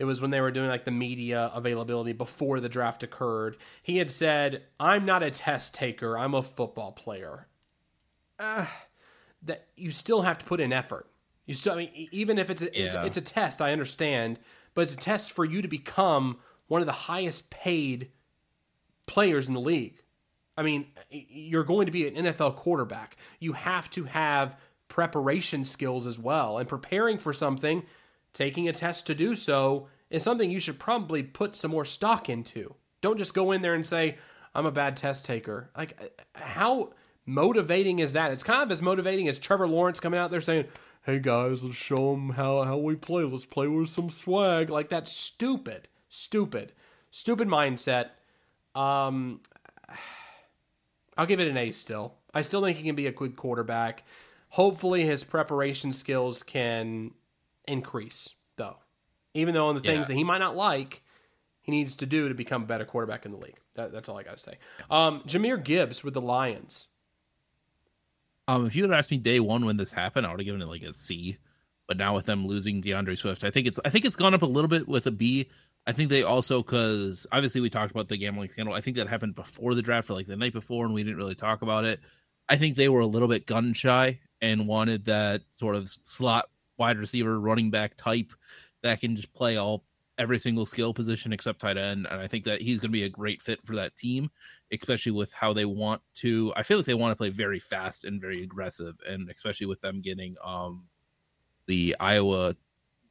it 0.03 0.05
was 0.05 0.19
when 0.19 0.31
they 0.31 0.41
were 0.41 0.51
doing 0.51 0.67
like 0.67 0.83
the 0.83 0.91
media 0.91 1.49
availability 1.53 2.11
before 2.11 2.59
the 2.59 2.67
draft 2.67 3.03
occurred. 3.03 3.55
He 3.81 3.97
had 3.99 4.11
said, 4.11 4.63
"I'm 4.77 5.05
not 5.05 5.23
a 5.23 5.31
test 5.31 5.73
taker. 5.73 6.17
I'm 6.17 6.33
a 6.33 6.43
football 6.43 6.91
player." 6.91 7.47
Uh, 8.37 8.65
that 9.41 9.67
you 9.77 9.91
still 9.91 10.23
have 10.23 10.37
to 10.39 10.45
put 10.45 10.59
in 10.59 10.73
effort. 10.73 11.07
You 11.45 11.53
still, 11.53 11.73
I 11.73 11.77
mean, 11.77 12.09
even 12.11 12.37
if 12.37 12.49
it's 12.49 12.61
a, 12.61 12.65
yeah. 12.65 12.83
it's, 12.83 12.95
it's 12.95 13.17
a 13.17 13.21
test, 13.21 13.61
I 13.61 13.71
understand, 13.71 14.39
but 14.73 14.81
it's 14.81 14.93
a 14.93 14.97
test 14.97 15.31
for 15.31 15.45
you 15.45 15.61
to 15.61 15.69
become 15.69 16.39
one 16.67 16.81
of 16.81 16.85
the 16.85 16.91
highest 16.91 17.49
paid 17.49 18.11
players 19.05 19.47
in 19.47 19.53
the 19.53 19.61
league. 19.61 20.01
I 20.57 20.63
mean, 20.63 20.87
you're 21.09 21.63
going 21.63 21.85
to 21.85 21.93
be 21.93 22.07
an 22.09 22.15
NFL 22.15 22.57
quarterback. 22.57 23.15
You 23.39 23.53
have 23.53 23.89
to 23.91 24.03
have 24.03 24.57
preparation 24.89 25.63
skills 25.63 26.05
as 26.07 26.19
well. 26.19 26.57
And 26.57 26.67
preparing 26.67 27.19
for 27.19 27.31
something, 27.31 27.83
taking 28.33 28.67
a 28.67 28.73
test 28.73 29.07
to 29.07 29.15
do 29.15 29.33
so, 29.33 29.87
is 30.13 30.21
something 30.21 30.51
you 30.51 30.59
should 30.59 30.79
probably 30.79 31.23
put 31.23 31.55
some 31.55 31.71
more 31.71 31.83
stock 31.83 32.29
into. 32.29 32.75
Don't 33.01 33.17
just 33.17 33.33
go 33.33 33.51
in 33.51 33.63
there 33.63 33.73
and 33.73 33.85
say, 33.85 34.17
I'm 34.53 34.67
a 34.67 34.71
bad 34.71 34.95
test 34.95 35.25
taker. 35.25 35.71
Like, 35.75 36.23
how 36.35 36.93
motivating 37.25 37.97
is 37.97 38.13
that? 38.13 38.31
It's 38.31 38.43
kind 38.43 38.61
of 38.61 38.71
as 38.71 38.79
motivating 38.79 39.27
as 39.27 39.39
Trevor 39.39 39.67
Lawrence 39.67 39.99
coming 39.99 40.19
out 40.19 40.29
there 40.29 40.39
saying, 40.39 40.65
Hey 41.01 41.17
guys, 41.17 41.63
let's 41.63 41.75
show 41.75 42.11
them 42.11 42.29
how, 42.29 42.61
how 42.61 42.77
we 42.77 42.95
play. 42.95 43.23
Let's 43.23 43.43
play 43.43 43.67
with 43.67 43.89
some 43.89 44.11
swag. 44.11 44.69
Like, 44.69 44.87
that's 44.87 45.11
stupid. 45.11 45.87
Stupid. 46.07 46.73
Stupid 47.09 47.47
mindset. 47.47 48.11
Um, 48.75 49.41
I'll 51.17 51.25
give 51.25 51.39
it 51.39 51.47
an 51.47 51.57
A 51.57 51.71
still. 51.71 52.13
I 52.35 52.41
still 52.41 52.61
think 52.61 52.77
he 52.77 52.83
can 52.83 52.95
be 52.95 53.07
a 53.07 53.11
good 53.11 53.35
quarterback. 53.35 54.03
Hopefully, 54.49 55.05
his 55.05 55.23
preparation 55.23 55.91
skills 55.91 56.43
can 56.43 57.11
increase. 57.67 58.29
Even 59.33 59.53
though 59.53 59.67
on 59.67 59.75
the 59.75 59.81
yeah. 59.81 59.91
things 59.91 60.07
that 60.07 60.13
he 60.13 60.23
might 60.23 60.39
not 60.39 60.55
like, 60.55 61.01
he 61.61 61.71
needs 61.71 61.95
to 61.97 62.05
do 62.05 62.29
to 62.29 62.35
become 62.35 62.63
a 62.63 62.65
better 62.65 62.85
quarterback 62.85 63.25
in 63.25 63.31
the 63.31 63.37
league. 63.37 63.57
That, 63.75 63.91
that's 63.91 64.09
all 64.09 64.17
I 64.17 64.23
got 64.23 64.37
to 64.37 64.43
say. 64.43 64.57
Um, 64.91 65.21
Jahmyr 65.25 65.63
Gibbs 65.63 66.03
with 66.03 66.13
the 66.13 66.21
Lions. 66.21 66.87
Um, 68.47 68.65
if 68.65 68.75
you 68.75 68.83
had 68.83 68.91
asked 68.91 69.11
me 69.11 69.17
day 69.17 69.39
one 69.39 69.65
when 69.65 69.77
this 69.77 69.91
happened, 69.91 70.27
I 70.27 70.31
would 70.31 70.39
have 70.39 70.45
given 70.45 70.61
it 70.61 70.67
like 70.67 70.83
a 70.83 70.93
C. 70.93 71.37
But 71.87 71.97
now 71.97 72.15
with 72.15 72.25
them 72.25 72.47
losing 72.47 72.81
DeAndre 72.81 73.17
Swift, 73.17 73.43
I 73.43 73.51
think 73.51 73.67
it's 73.67 73.79
I 73.83 73.89
think 73.89 74.05
it's 74.05 74.15
gone 74.15 74.33
up 74.33 74.41
a 74.41 74.47
little 74.47 74.67
bit 74.69 74.87
with 74.87 75.07
a 75.07 75.11
B. 75.11 75.49
I 75.85 75.91
think 75.91 76.09
they 76.09 76.23
also 76.23 76.61
because 76.61 77.27
obviously 77.31 77.61
we 77.61 77.69
talked 77.69 77.91
about 77.91 78.07
the 78.07 78.17
gambling 78.17 78.49
scandal. 78.49 78.73
I 78.73 78.81
think 78.81 78.95
that 78.97 79.09
happened 79.09 79.35
before 79.35 79.75
the 79.75 79.81
draft, 79.81 80.09
or 80.09 80.13
like 80.13 80.27
the 80.27 80.37
night 80.37 80.53
before, 80.53 80.85
and 80.85 80.93
we 80.93 81.03
didn't 81.03 81.17
really 81.17 81.35
talk 81.35 81.61
about 81.61 81.83
it. 81.83 81.99
I 82.47 82.57
think 82.57 82.75
they 82.75 82.89
were 82.89 83.01
a 83.01 83.05
little 83.05 83.27
bit 83.27 83.45
gun 83.45 83.73
shy 83.73 84.19
and 84.41 84.67
wanted 84.67 85.05
that 85.05 85.41
sort 85.57 85.75
of 85.75 85.87
slot 85.89 86.49
wide 86.77 86.97
receiver, 86.97 87.39
running 87.39 87.69
back 87.69 87.95
type 87.95 88.33
that 88.83 89.01
can 89.01 89.15
just 89.15 89.33
play 89.33 89.57
all 89.57 89.83
every 90.17 90.37
single 90.37 90.65
skill 90.65 90.93
position 90.93 91.33
except 91.33 91.59
tight 91.59 91.77
end. 91.77 92.07
And 92.09 92.21
I 92.21 92.27
think 92.27 92.43
that 92.45 92.61
he's 92.61 92.77
going 92.77 92.89
to 92.89 92.93
be 92.93 93.03
a 93.03 93.09
great 93.09 93.41
fit 93.41 93.65
for 93.65 93.75
that 93.75 93.95
team, 93.95 94.29
especially 94.71 95.13
with 95.13 95.33
how 95.33 95.53
they 95.53 95.65
want 95.65 96.01
to. 96.15 96.53
I 96.55 96.63
feel 96.63 96.77
like 96.77 96.85
they 96.85 96.93
want 96.93 97.11
to 97.11 97.15
play 97.15 97.29
very 97.29 97.59
fast 97.59 98.05
and 98.05 98.21
very 98.21 98.43
aggressive, 98.43 98.95
and 99.07 99.29
especially 99.29 99.67
with 99.67 99.81
them 99.81 100.01
getting 100.01 100.35
um 100.43 100.85
the 101.65 101.95
Iowa 101.99 102.55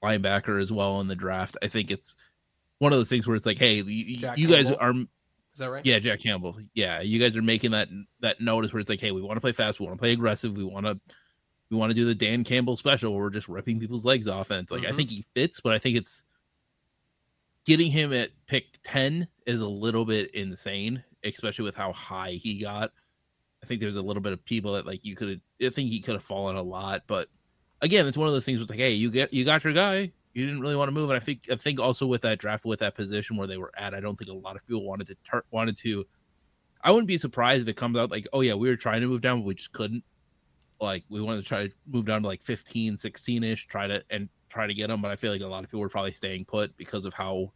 linebacker 0.03 0.61
as 0.61 0.71
well 0.73 1.01
in 1.01 1.09
the 1.09 1.17
draft. 1.17 1.57
I 1.63 1.69
think 1.69 1.91
it's 1.91 2.15
one 2.79 2.93
of 2.93 2.99
those 2.99 3.09
things 3.09 3.27
where 3.27 3.37
it's 3.37 3.47
like, 3.47 3.59
hey, 3.59 3.77
you, 3.77 4.19
you 4.37 4.49
guys 4.49 4.71
are. 4.71 4.95
Is 5.55 5.59
that 5.59 5.71
right? 5.71 5.85
Yeah, 5.85 5.99
Jack 5.99 6.21
Campbell. 6.21 6.57
Yeah, 6.75 7.01
you 7.01 7.19
guys 7.19 7.37
are 7.37 7.43
making 7.43 7.73
that 7.73 7.89
that 8.21 8.41
notice 8.41 8.73
where 8.73 8.81
it's 8.81 8.91
like, 8.91 9.01
hey, 9.01 9.11
we 9.11 9.23
want 9.23 9.37
to 9.37 9.41
play 9.41 9.53
fast, 9.53 9.81
we 9.81 9.87
want 9.87 9.99
to 9.99 10.01
play 10.01 10.13
aggressive, 10.13 10.57
we 10.57 10.65
want 10.65 10.87
to 10.87 10.99
we 11.73 11.79
want 11.79 11.91
to 11.91 11.95
do 11.95 12.05
the 12.05 12.15
Dan 12.15 12.45
Campbell 12.45 12.77
special 12.77 13.15
where 13.15 13.23
we're 13.23 13.31
just 13.31 13.49
ripping 13.49 13.81
people's 13.81 14.05
legs 14.05 14.29
off, 14.29 14.51
and 14.51 14.61
it's 14.61 14.71
like 14.71 14.83
mm-hmm. 14.83 14.93
I 14.93 14.97
think 14.97 15.09
he 15.09 15.25
fits, 15.35 15.59
but 15.59 15.73
I 15.73 15.79
think 15.79 15.97
it's 15.97 16.23
getting 17.65 17.91
him 17.91 18.13
at 18.13 18.29
pick 18.47 18.79
10 18.83 19.27
is 19.47 19.63
a 19.63 19.67
little 19.67 20.05
bit 20.05 20.35
insane, 20.35 21.03
especially 21.25 21.65
with 21.65 21.75
how 21.75 21.93
high 21.93 22.33
he 22.33 22.61
got. 22.61 22.93
I 23.63 23.67
think 23.67 23.81
there's 23.81 23.97
a 23.97 24.03
little 24.03 24.21
bit 24.21 24.35
of 24.35 24.45
people 24.45 24.75
that 24.75 24.87
like 24.87 25.03
you 25.03 25.17
could 25.17 25.41
I 25.65 25.71
think 25.71 25.89
he 25.89 26.01
could 26.01 26.15
have 26.15 26.23
fallen 26.23 26.57
a 26.57 26.63
lot, 26.63 27.05
but 27.07 27.29
again, 27.81 28.07
it's 28.07 28.19
one 28.19 28.29
of 28.29 28.35
those 28.35 28.45
things 28.45 28.59
where 28.59 28.65
it's 28.65 28.71
like, 28.71 28.79
hey, 28.79 28.93
you 28.93 29.11
get 29.11 29.33
you 29.33 29.45
got 29.45 29.65
your 29.65 29.73
guy. 29.73 30.13
You 30.35 30.47
didn't 30.47 30.61
really 30.61 30.77
want 30.77 30.89
to 30.89 30.93
move, 30.93 31.09
and 31.09 31.17
I 31.17 31.21
think 31.21 31.47
I 31.51 31.57
think 31.57 31.81
also 31.81 32.07
with 32.07 32.21
that 32.23 32.39
draft 32.39 32.67
with 32.67 32.81
that 32.81 32.95
position 32.95 33.37
where 33.37 33.47
they 33.47 33.59
were 33.59 33.73
at, 33.79 33.95
I 33.95 34.01
don't 34.01 34.19
think 34.19 34.31
a 34.31 34.35
lot 34.35 34.57
of 34.57 34.67
people 34.67 34.85
wanted 34.85 35.07
to 35.07 35.17
tar- 35.25 35.45
wanted 35.51 35.77
to. 35.79 36.05
I 36.83 36.91
wouldn't 36.91 37.07
be 37.07 37.19
surprised 37.19 37.63
if 37.63 37.69
it 37.69 37.77
comes 37.77 37.97
out 37.97 38.11
like, 38.11 38.27
oh 38.33 38.41
yeah, 38.41 38.55
we 38.55 38.69
were 38.69 38.77
trying 38.77 39.03
to 39.03 39.07
move 39.07 39.21
down, 39.21 39.41
but 39.41 39.47
we 39.47 39.55
just 39.55 39.73
couldn't. 39.73 40.03
Like 40.83 41.05
we 41.09 41.21
wanted 41.21 41.43
to 41.43 41.49
try 41.49 41.69
to 41.69 41.75
move 41.87 42.07
down 42.07 42.23
to 42.23 42.29
like 42.29 42.43
15, 42.43 42.97
16 42.97 43.45
ish, 43.45 43.67
try 43.67 43.87
to 43.87 44.03
and 44.11 44.29
try 44.49 44.67
to 44.67 44.75
get 44.75 44.91
him, 44.91 45.01
but 45.01 45.11
I 45.11 45.17
feel 45.17 45.33
like 45.33 45.41
a 45.41 45.47
lot 45.47 45.65
of 45.65 45.71
people 45.71 45.81
were 45.81 45.89
probably 45.89 46.13
staying 46.13 46.45
put 46.45 46.77
because 46.77 47.05
of 47.05 47.15
how 47.15 47.53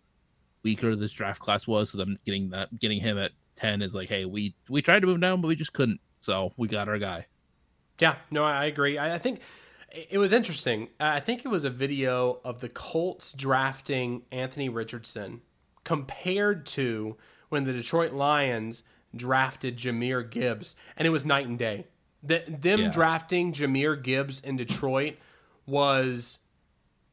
weaker 0.62 0.96
this 0.96 1.12
draft 1.12 1.40
class 1.40 1.66
was. 1.66 1.90
So 1.90 1.98
them 1.98 2.16
getting 2.24 2.50
that 2.50 2.78
getting 2.78 3.00
him 3.00 3.18
at 3.18 3.32
ten 3.56 3.82
is 3.82 3.94
like, 3.94 4.08
hey, 4.08 4.24
we 4.24 4.54
we 4.68 4.80
tried 4.80 5.00
to 5.00 5.06
move 5.06 5.20
down, 5.20 5.40
but 5.40 5.48
we 5.48 5.56
just 5.56 5.72
couldn't. 5.72 6.00
So 6.20 6.52
we 6.56 6.68
got 6.68 6.88
our 6.88 6.98
guy. 6.98 7.26
Yeah, 8.00 8.16
no, 8.30 8.44
I 8.44 8.66
agree. 8.66 8.98
I, 8.98 9.14
I 9.14 9.18
think 9.18 9.40
it 9.90 10.18
was 10.18 10.32
interesting. 10.32 10.88
I 11.00 11.20
think 11.20 11.44
it 11.44 11.48
was 11.48 11.64
a 11.64 11.70
video 11.70 12.40
of 12.44 12.60
the 12.60 12.68
Colts 12.68 13.32
drafting 13.32 14.22
Anthony 14.30 14.68
Richardson 14.68 15.40
compared 15.84 16.66
to 16.66 17.16
when 17.48 17.64
the 17.64 17.72
Detroit 17.72 18.12
Lions 18.12 18.82
drafted 19.14 19.78
Jahmyr 19.78 20.28
Gibbs, 20.28 20.76
and 20.96 21.06
it 21.06 21.10
was 21.10 21.24
night 21.24 21.46
and 21.46 21.58
day. 21.58 21.86
The, 22.26 22.44
them 22.48 22.80
yeah. 22.80 22.90
drafting 22.90 23.52
Jahmyr 23.52 24.02
Gibbs 24.02 24.40
in 24.40 24.56
Detroit 24.56 25.16
was 25.66 26.38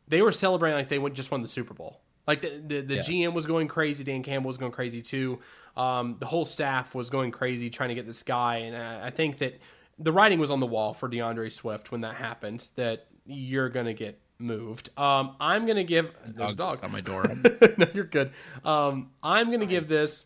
they 0.08 0.22
were 0.22 0.32
celebrating 0.32 0.78
like 0.78 0.90
they 0.90 1.00
went 1.00 1.16
just 1.16 1.32
won 1.32 1.42
the 1.42 1.48
Super 1.48 1.74
Bowl. 1.74 2.02
Like 2.28 2.42
the 2.42 2.62
the, 2.66 2.82
the 2.82 2.96
yeah. 2.96 3.02
GM 3.02 3.34
was 3.34 3.46
going 3.46 3.68
crazy, 3.68 4.04
Dan 4.04 4.24
Campbell 4.24 4.48
was 4.48 4.58
going 4.58 4.72
crazy 4.72 5.02
too. 5.02 5.40
Um, 5.76 6.18
the 6.20 6.26
whole 6.26 6.46
staff 6.46 6.94
was 6.94 7.10
going 7.10 7.32
crazy 7.32 7.70
trying 7.70 7.90
to 7.90 7.96
get 7.96 8.06
this 8.06 8.24
guy, 8.24 8.58
and 8.58 8.78
I, 8.78 9.08
I 9.08 9.10
think 9.10 9.40
that 9.40 9.60
the 9.98 10.12
writing 10.12 10.40
was 10.40 10.52
on 10.52 10.60
the 10.60 10.68
wall 10.68 10.94
for 10.94 11.10
DeAndre 11.10 11.52
Swift 11.52 11.92
when 11.92 12.02
that 12.02 12.16
happened. 12.16 12.70
That 12.76 13.08
you're 13.26 13.70
going 13.70 13.88
to 13.88 13.94
get 13.94 14.20
moved. 14.40 14.90
Um, 14.98 15.36
I'm 15.40 15.66
going 15.66 15.78
to 15.78 15.84
give 15.84 16.14
there's 16.26 16.54
dog, 16.54 16.82
dog. 16.82 16.84
on 16.84 16.92
my 16.92 17.02
door. 17.02 17.26
no, 17.78 17.88
you're 17.94 18.04
good. 18.04 18.32
Um, 18.64 19.12
I'm 19.22 19.48
going 19.48 19.62
to 19.62 19.66
give 19.66 19.88
this 19.88 20.26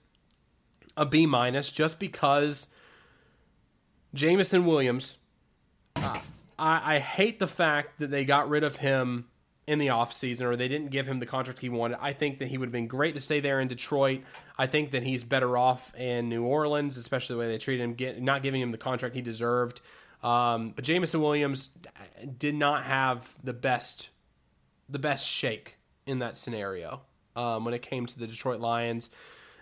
a 0.96 1.06
B 1.06 1.26
minus 1.26 1.72
just 1.72 2.00
because 2.00 2.68
Jameson 4.14 4.66
Williams. 4.66 5.18
Uh, 5.96 6.20
I, 6.58 6.96
I 6.96 7.00
hate 7.00 7.40
the 7.40 7.48
fact 7.48 8.00
that 8.00 8.12
they 8.12 8.26
got 8.26 8.50
rid 8.50 8.64
of 8.64 8.78
him 8.78 9.26
in 9.68 9.80
the 9.80 9.88
offseason 9.88 10.44
or 10.44 10.56
they 10.56 10.70
didn't 10.70 10.92
give 10.92 11.08
him 11.08 11.20
the 11.20 11.26
contract 11.26 11.60
he 11.60 11.70
wanted. 11.70 11.98
I 12.02 12.14
think 12.14 12.40
that 12.40 12.48
he 12.48 12.58
would 12.58 12.68
have 12.68 12.74
been 12.74 12.88
great 12.88 13.16
to 13.16 13.22
stay 13.22 13.42
there 13.42 13.60
in 13.60 13.68
Detroit. 13.68 14.22
I 14.58 14.66
think 14.66 14.92
that 14.92 15.04
he's 15.04 15.24
better 15.26 15.58
off 15.58 15.94
in 15.96 16.30
New 16.30 16.44
Orleans, 16.44 16.96
especially 16.96 17.36
the 17.36 17.40
way 17.40 17.48
they 17.50 17.58
treated 17.58 17.84
him, 17.84 17.94
get, 17.94 18.22
not 18.22 18.44
giving 18.44 18.62
him 18.62 18.72
the 18.72 18.78
contract 18.78 19.14
he 19.14 19.22
deserved. 19.22 19.82
Um, 20.24 20.72
but 20.76 20.86
Jameson 20.86 21.22
Williams 21.22 21.70
did 22.38 22.56
not 22.56 22.86
have 22.86 23.36
the 23.44 23.54
best 23.54 24.10
the 24.90 25.00
best 25.00 25.28
shake 25.28 25.78
in 26.06 26.20
that 26.20 26.38
scenario 26.38 27.02
um, 27.36 27.66
when 27.66 27.74
it 27.74 27.82
came 27.82 28.06
to 28.06 28.18
the 28.18 28.26
Detroit 28.26 28.62
Lions 28.62 29.10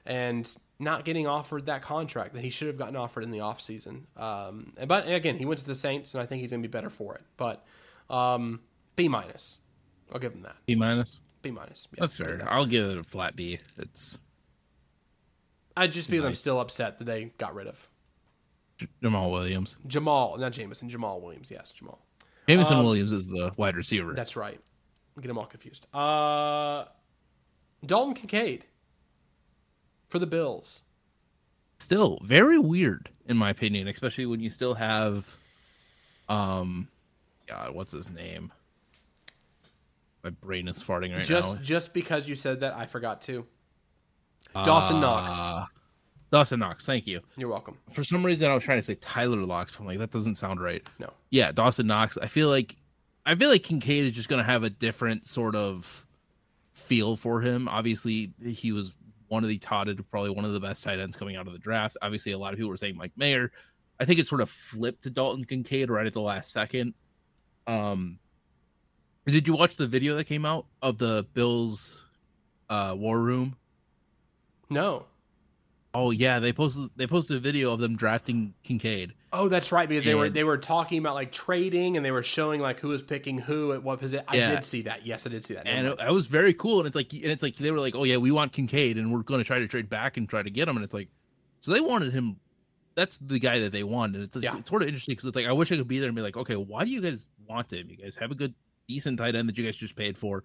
and 0.05 0.55
not 0.79 1.05
getting 1.05 1.27
offered 1.27 1.67
that 1.67 1.81
contract 1.81 2.33
that 2.33 2.43
he 2.43 2.49
should 2.49 2.67
have 2.67 2.77
gotten 2.77 2.95
offered 2.95 3.23
in 3.23 3.31
the 3.31 3.39
offseason. 3.39 4.03
Um, 4.17 4.73
but 4.87 5.09
again, 5.09 5.37
he 5.37 5.45
went 5.45 5.59
to 5.59 5.65
the 5.65 5.75
Saints, 5.75 6.13
and 6.13 6.21
I 6.21 6.25
think 6.25 6.41
he's 6.41 6.51
going 6.51 6.61
to 6.61 6.67
be 6.67 6.71
better 6.71 6.89
for 6.89 7.15
it. 7.15 7.21
But 7.37 7.65
um, 8.09 8.61
B 8.95 9.07
minus. 9.07 9.59
I'll 10.13 10.19
give 10.19 10.33
him 10.33 10.41
that. 10.43 10.55
B 10.65 10.75
minus. 10.75 11.19
B 11.41 11.51
minus. 11.51 11.87
Yeah, 11.91 12.01
That's 12.01 12.15
fair. 12.15 12.45
I'll 12.49 12.65
give 12.65 12.89
it 12.89 12.97
a 12.97 13.03
flat 13.03 13.35
B. 13.35 13.59
It's. 13.77 14.19
I 15.77 15.87
just 15.87 16.09
because 16.09 16.23
nice. 16.23 16.29
I'm 16.29 16.35
still 16.35 16.59
upset 16.59 16.99
that 16.99 17.05
they 17.05 17.33
got 17.37 17.53
rid 17.53 17.67
of 17.67 17.89
Jamaal 19.03 19.31
Williams. 19.31 19.75
Jamaal, 19.87 20.39
not 20.39 20.51
Jameson. 20.51 20.89
Jamaal 20.89 21.21
Williams. 21.21 21.51
Yes, 21.51 21.73
Jamaal. 21.73 21.97
Jameson 22.47 22.77
um, 22.77 22.85
Williams 22.85 23.11
is 23.13 23.27
the 23.27 23.51
wide 23.57 23.75
receiver. 23.75 24.13
That's 24.13 24.35
right. 24.35 24.59
Get 25.19 25.27
them 25.27 25.37
all 25.37 25.45
confused. 25.45 25.87
Uh, 25.93 26.85
Dalton 27.85 28.13
Kincaid 28.13 28.65
for 30.07 30.19
the 30.19 30.27
Bills. 30.27 30.83
Still 31.79 32.19
very 32.23 32.57
weird, 32.57 33.09
in 33.27 33.37
my 33.37 33.49
opinion, 33.49 33.87
especially 33.87 34.25
when 34.25 34.39
you 34.39 34.49
still 34.49 34.73
have, 34.73 35.35
um, 36.29 36.87
God, 37.47 37.75
what's 37.75 37.91
his 37.91 38.09
name? 38.09 38.51
My 40.23 40.29
brain 40.29 40.67
is 40.67 40.81
farting 40.81 41.13
right 41.13 41.23
just, 41.23 41.55
now. 41.55 41.61
Just 41.61 41.93
because 41.93 42.27
you 42.27 42.35
said 42.35 42.61
that, 42.61 42.73
I 42.75 42.85
forgot 42.85 43.21
to. 43.23 43.45
Dawson 44.53 44.97
uh, 44.97 45.01
Knox. 45.01 45.69
Dawson 46.31 46.59
Knox, 46.59 46.85
thank 46.85 47.05
you. 47.05 47.19
You're 47.37 47.49
welcome. 47.49 47.77
For 47.91 48.03
some 48.03 48.25
reason, 48.25 48.49
I 48.49 48.53
was 48.53 48.63
trying 48.63 48.79
to 48.79 48.83
say 48.83 48.95
Tyler 48.95 49.37
Locks, 49.37 49.73
but 49.73 49.81
I'm 49.81 49.85
like, 49.85 49.99
that 49.99 50.11
doesn't 50.11 50.35
sound 50.35 50.61
right. 50.61 50.87
No. 50.97 51.11
Yeah, 51.29 51.51
Dawson 51.51 51.87
Knox. 51.87 52.17
I 52.17 52.27
feel 52.27 52.49
like, 52.49 52.75
I 53.25 53.35
feel 53.35 53.49
like 53.49 53.63
Kincaid 53.63 54.05
is 54.05 54.13
just 54.13 54.29
going 54.29 54.43
to 54.43 54.49
have 54.49 54.63
a 54.63 54.69
different 54.69 55.27
sort 55.27 55.55
of 55.55 56.05
feel 56.73 57.15
for 57.15 57.41
him. 57.41 57.67
Obviously, 57.67 58.31
he 58.43 58.71
was 58.71 58.95
one 59.27 59.43
of 59.43 59.49
the 59.49 59.57
touted, 59.57 60.09
probably 60.09 60.29
one 60.29 60.45
of 60.45 60.53
the 60.53 60.59
best 60.59 60.83
tight 60.83 60.99
ends 60.99 61.15
coming 61.15 61.35
out 61.35 61.47
of 61.47 61.53
the 61.53 61.59
draft. 61.59 61.97
Obviously, 62.01 62.31
a 62.31 62.37
lot 62.37 62.53
of 62.53 62.57
people 62.57 62.69
were 62.69 62.77
saying 62.77 62.97
Mike 62.97 63.13
Mayer. 63.15 63.51
I 63.99 64.05
think 64.05 64.19
it 64.19 64.27
sort 64.27 64.41
of 64.41 64.49
flipped 64.49 65.03
to 65.03 65.09
Dalton 65.09 65.45
Kincaid 65.45 65.89
right 65.89 66.05
at 66.05 66.13
the 66.13 66.21
last 66.21 66.51
second. 66.51 66.93
Um, 67.67 68.19
did 69.25 69.47
you 69.47 69.55
watch 69.55 69.75
the 69.75 69.87
video 69.87 70.15
that 70.15 70.25
came 70.25 70.45
out 70.45 70.67
of 70.81 70.97
the 70.97 71.25
Bills 71.33 72.05
uh, 72.69 72.93
war 72.97 73.19
room? 73.19 73.55
No. 74.69 75.05
Oh 75.93 76.11
yeah, 76.11 76.39
they 76.39 76.51
posted 76.51 76.89
they 76.95 77.07
posted 77.07 77.37
a 77.37 77.39
video 77.39 77.71
of 77.71 77.79
them 77.79 77.95
drafting 77.95 78.53
Kincaid. 78.63 79.13
Oh, 79.37 79.49
that's 79.49 79.71
right, 79.71 79.87
because 79.87 80.05
and, 80.05 80.11
they 80.11 80.15
were 80.15 80.29
they 80.29 80.43
were 80.43 80.57
talking 80.57 80.97
about 80.97 81.15
like 81.15 81.31
trading 81.31 81.97
and 81.97 82.05
they 82.05 82.11
were 82.11 82.23
showing 82.23 82.61
like 82.61 82.79
who 82.79 82.87
was 82.87 83.01
picking 83.01 83.37
who 83.37 83.73
at 83.73 83.83
what 83.83 83.99
position. 83.99 84.25
I 84.27 84.37
did 84.37 84.63
see 84.63 84.83
that. 84.83 85.05
Yes, 85.05 85.27
I 85.27 85.29
did 85.29 85.43
see 85.43 85.53
that. 85.55 85.67
And 85.67 85.87
it, 85.87 85.99
it, 85.99 86.11
was 86.11 86.27
very 86.27 86.53
cool. 86.53 86.79
And 86.79 86.87
it's 86.87 86.95
like 86.95 87.11
and 87.13 87.25
it's 87.25 87.43
like 87.43 87.55
they 87.55 87.71
were 87.71 87.79
like, 87.79 87.95
oh 87.95 88.03
yeah, 88.03 88.17
we 88.17 88.31
want 88.31 88.53
Kincaid 88.53 88.97
and 88.97 89.13
we're 89.13 89.23
going 89.23 89.39
to 89.39 89.43
try 89.43 89.59
to 89.59 89.67
trade 89.67 89.89
back 89.89 90.17
and 90.17 90.29
try 90.29 90.41
to 90.41 90.49
get 90.49 90.67
him. 90.67 90.77
And 90.77 90.83
it's 90.83 90.93
like, 90.93 91.09
so 91.61 91.73
they 91.73 91.81
wanted 91.81 92.13
him. 92.13 92.37
That's 92.95 93.17
the 93.17 93.39
guy 93.39 93.59
that 93.59 93.73
they 93.73 93.83
wanted. 93.83 94.21
It's, 94.21 94.37
yeah. 94.37 94.57
it's 94.57 94.69
sort 94.69 94.81
of 94.81 94.87
interesting 94.87 95.13
because 95.13 95.27
it's 95.27 95.35
like 95.35 95.47
I 95.47 95.51
wish 95.51 95.71
I 95.71 95.75
could 95.75 95.87
be 95.87 95.99
there 95.99 96.07
and 96.07 96.15
be 96.15 96.21
like, 96.21 96.37
okay, 96.37 96.55
why 96.55 96.85
do 96.85 96.91
you 96.91 97.01
guys 97.01 97.27
want 97.47 97.73
him? 97.73 97.89
You 97.89 97.97
guys 97.97 98.15
have 98.15 98.31
a 98.31 98.35
good 98.35 98.53
decent 98.87 99.19
tight 99.19 99.35
end 99.35 99.49
that 99.49 99.57
you 99.57 99.65
guys 99.65 99.75
just 99.75 99.95
paid 99.95 100.17
for? 100.17 100.43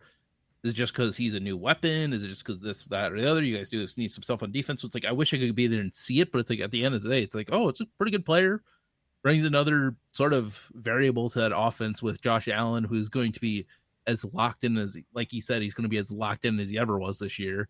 Is 0.62 0.72
it 0.72 0.74
just 0.74 0.93
because 0.93 1.16
he's 1.16 1.34
a 1.34 1.41
new 1.41 1.57
weapon? 1.57 2.12
Is 2.12 2.22
it 2.22 2.28
just 2.28 2.45
because 2.45 2.61
this, 2.61 2.84
that, 2.86 3.12
or 3.12 3.20
the 3.20 3.30
other? 3.30 3.43
You 3.43 3.57
guys 3.57 3.70
do 3.70 3.80
this 3.80 3.97
need 3.97 4.12
some 4.12 4.22
stuff 4.22 4.43
on 4.43 4.53
defense. 4.53 4.82
So 4.82 4.86
it's 4.86 4.95
like 4.95 5.07
I 5.07 5.12
wish 5.12 5.32
I 5.32 5.38
could 5.38 5.55
be 5.55 5.68
there 5.68 5.80
and 5.80 5.95
see 5.95 6.20
it, 6.20 6.32
but 6.32 6.38
it's 6.38 6.51
like 6.51 6.61
at 6.61 6.70
the 6.70 6.84
end 6.84 6.95
of 6.95 7.03
the 7.03 7.09
day, 7.09 7.22
it's 7.22 7.34
like, 7.34 7.49
oh, 7.51 7.68
it's 7.68 7.80
a 7.80 7.86
pretty 7.97 8.11
good 8.11 8.26
player. 8.26 8.62
Brings 9.23 9.45
another 9.45 9.95
sort 10.12 10.33
of 10.33 10.71
variable 10.75 11.29
to 11.31 11.41
that 11.41 11.53
offense 11.55 12.03
with 12.03 12.23
Josh 12.23 12.49
Allen, 12.49 12.85
who's 12.85 13.09
going 13.09 13.33
to 13.33 13.41
be 13.41 13.66
as 14.07 14.25
locked 14.25 14.64
in 14.64 14.77
as 14.79 14.97
like 15.14 15.31
he 15.31 15.41
said, 15.41 15.62
he's 15.62 15.75
going 15.75 15.85
to 15.85 15.89
be 15.91 15.99
as 15.99 16.11
locked 16.11 16.45
in 16.45 16.59
as 16.59 16.71
he 16.71 16.79
ever 16.79 16.99
was 16.99 17.18
this 17.18 17.39
year. 17.39 17.68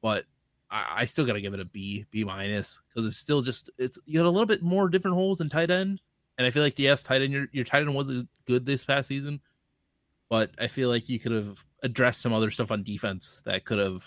But 0.00 0.24
I, 0.70 0.84
I 0.98 1.04
still 1.04 1.26
got 1.26 1.34
to 1.34 1.40
give 1.40 1.54
it 1.54 1.60
a 1.60 1.64
B, 1.64 2.06
B 2.10 2.24
minus, 2.24 2.80
because 2.88 3.06
it's 3.06 3.18
still 3.18 3.42
just 3.42 3.70
it's 3.78 3.98
you 4.06 4.18
got 4.18 4.26
a 4.26 4.30
little 4.30 4.46
bit 4.46 4.62
more 4.62 4.88
different 4.88 5.16
holes 5.16 5.38
than 5.38 5.48
tight 5.48 5.70
end, 5.70 6.00
and 6.38 6.46
I 6.46 6.50
feel 6.50 6.62
like 6.62 6.78
yes, 6.78 7.02
tight 7.02 7.22
end 7.22 7.32
your 7.32 7.46
your 7.52 7.64
tight 7.64 7.82
end 7.82 7.94
wasn't 7.94 8.28
good 8.46 8.66
this 8.66 8.84
past 8.84 9.08
season, 9.08 9.40
but 10.28 10.50
I 10.58 10.66
feel 10.66 10.88
like 10.88 11.08
you 11.08 11.18
could 11.18 11.32
have 11.32 11.64
addressed 11.82 12.20
some 12.20 12.32
other 12.32 12.50
stuff 12.50 12.72
on 12.72 12.82
defense 12.82 13.42
that 13.44 13.64
could 13.64 13.78
have, 13.78 14.04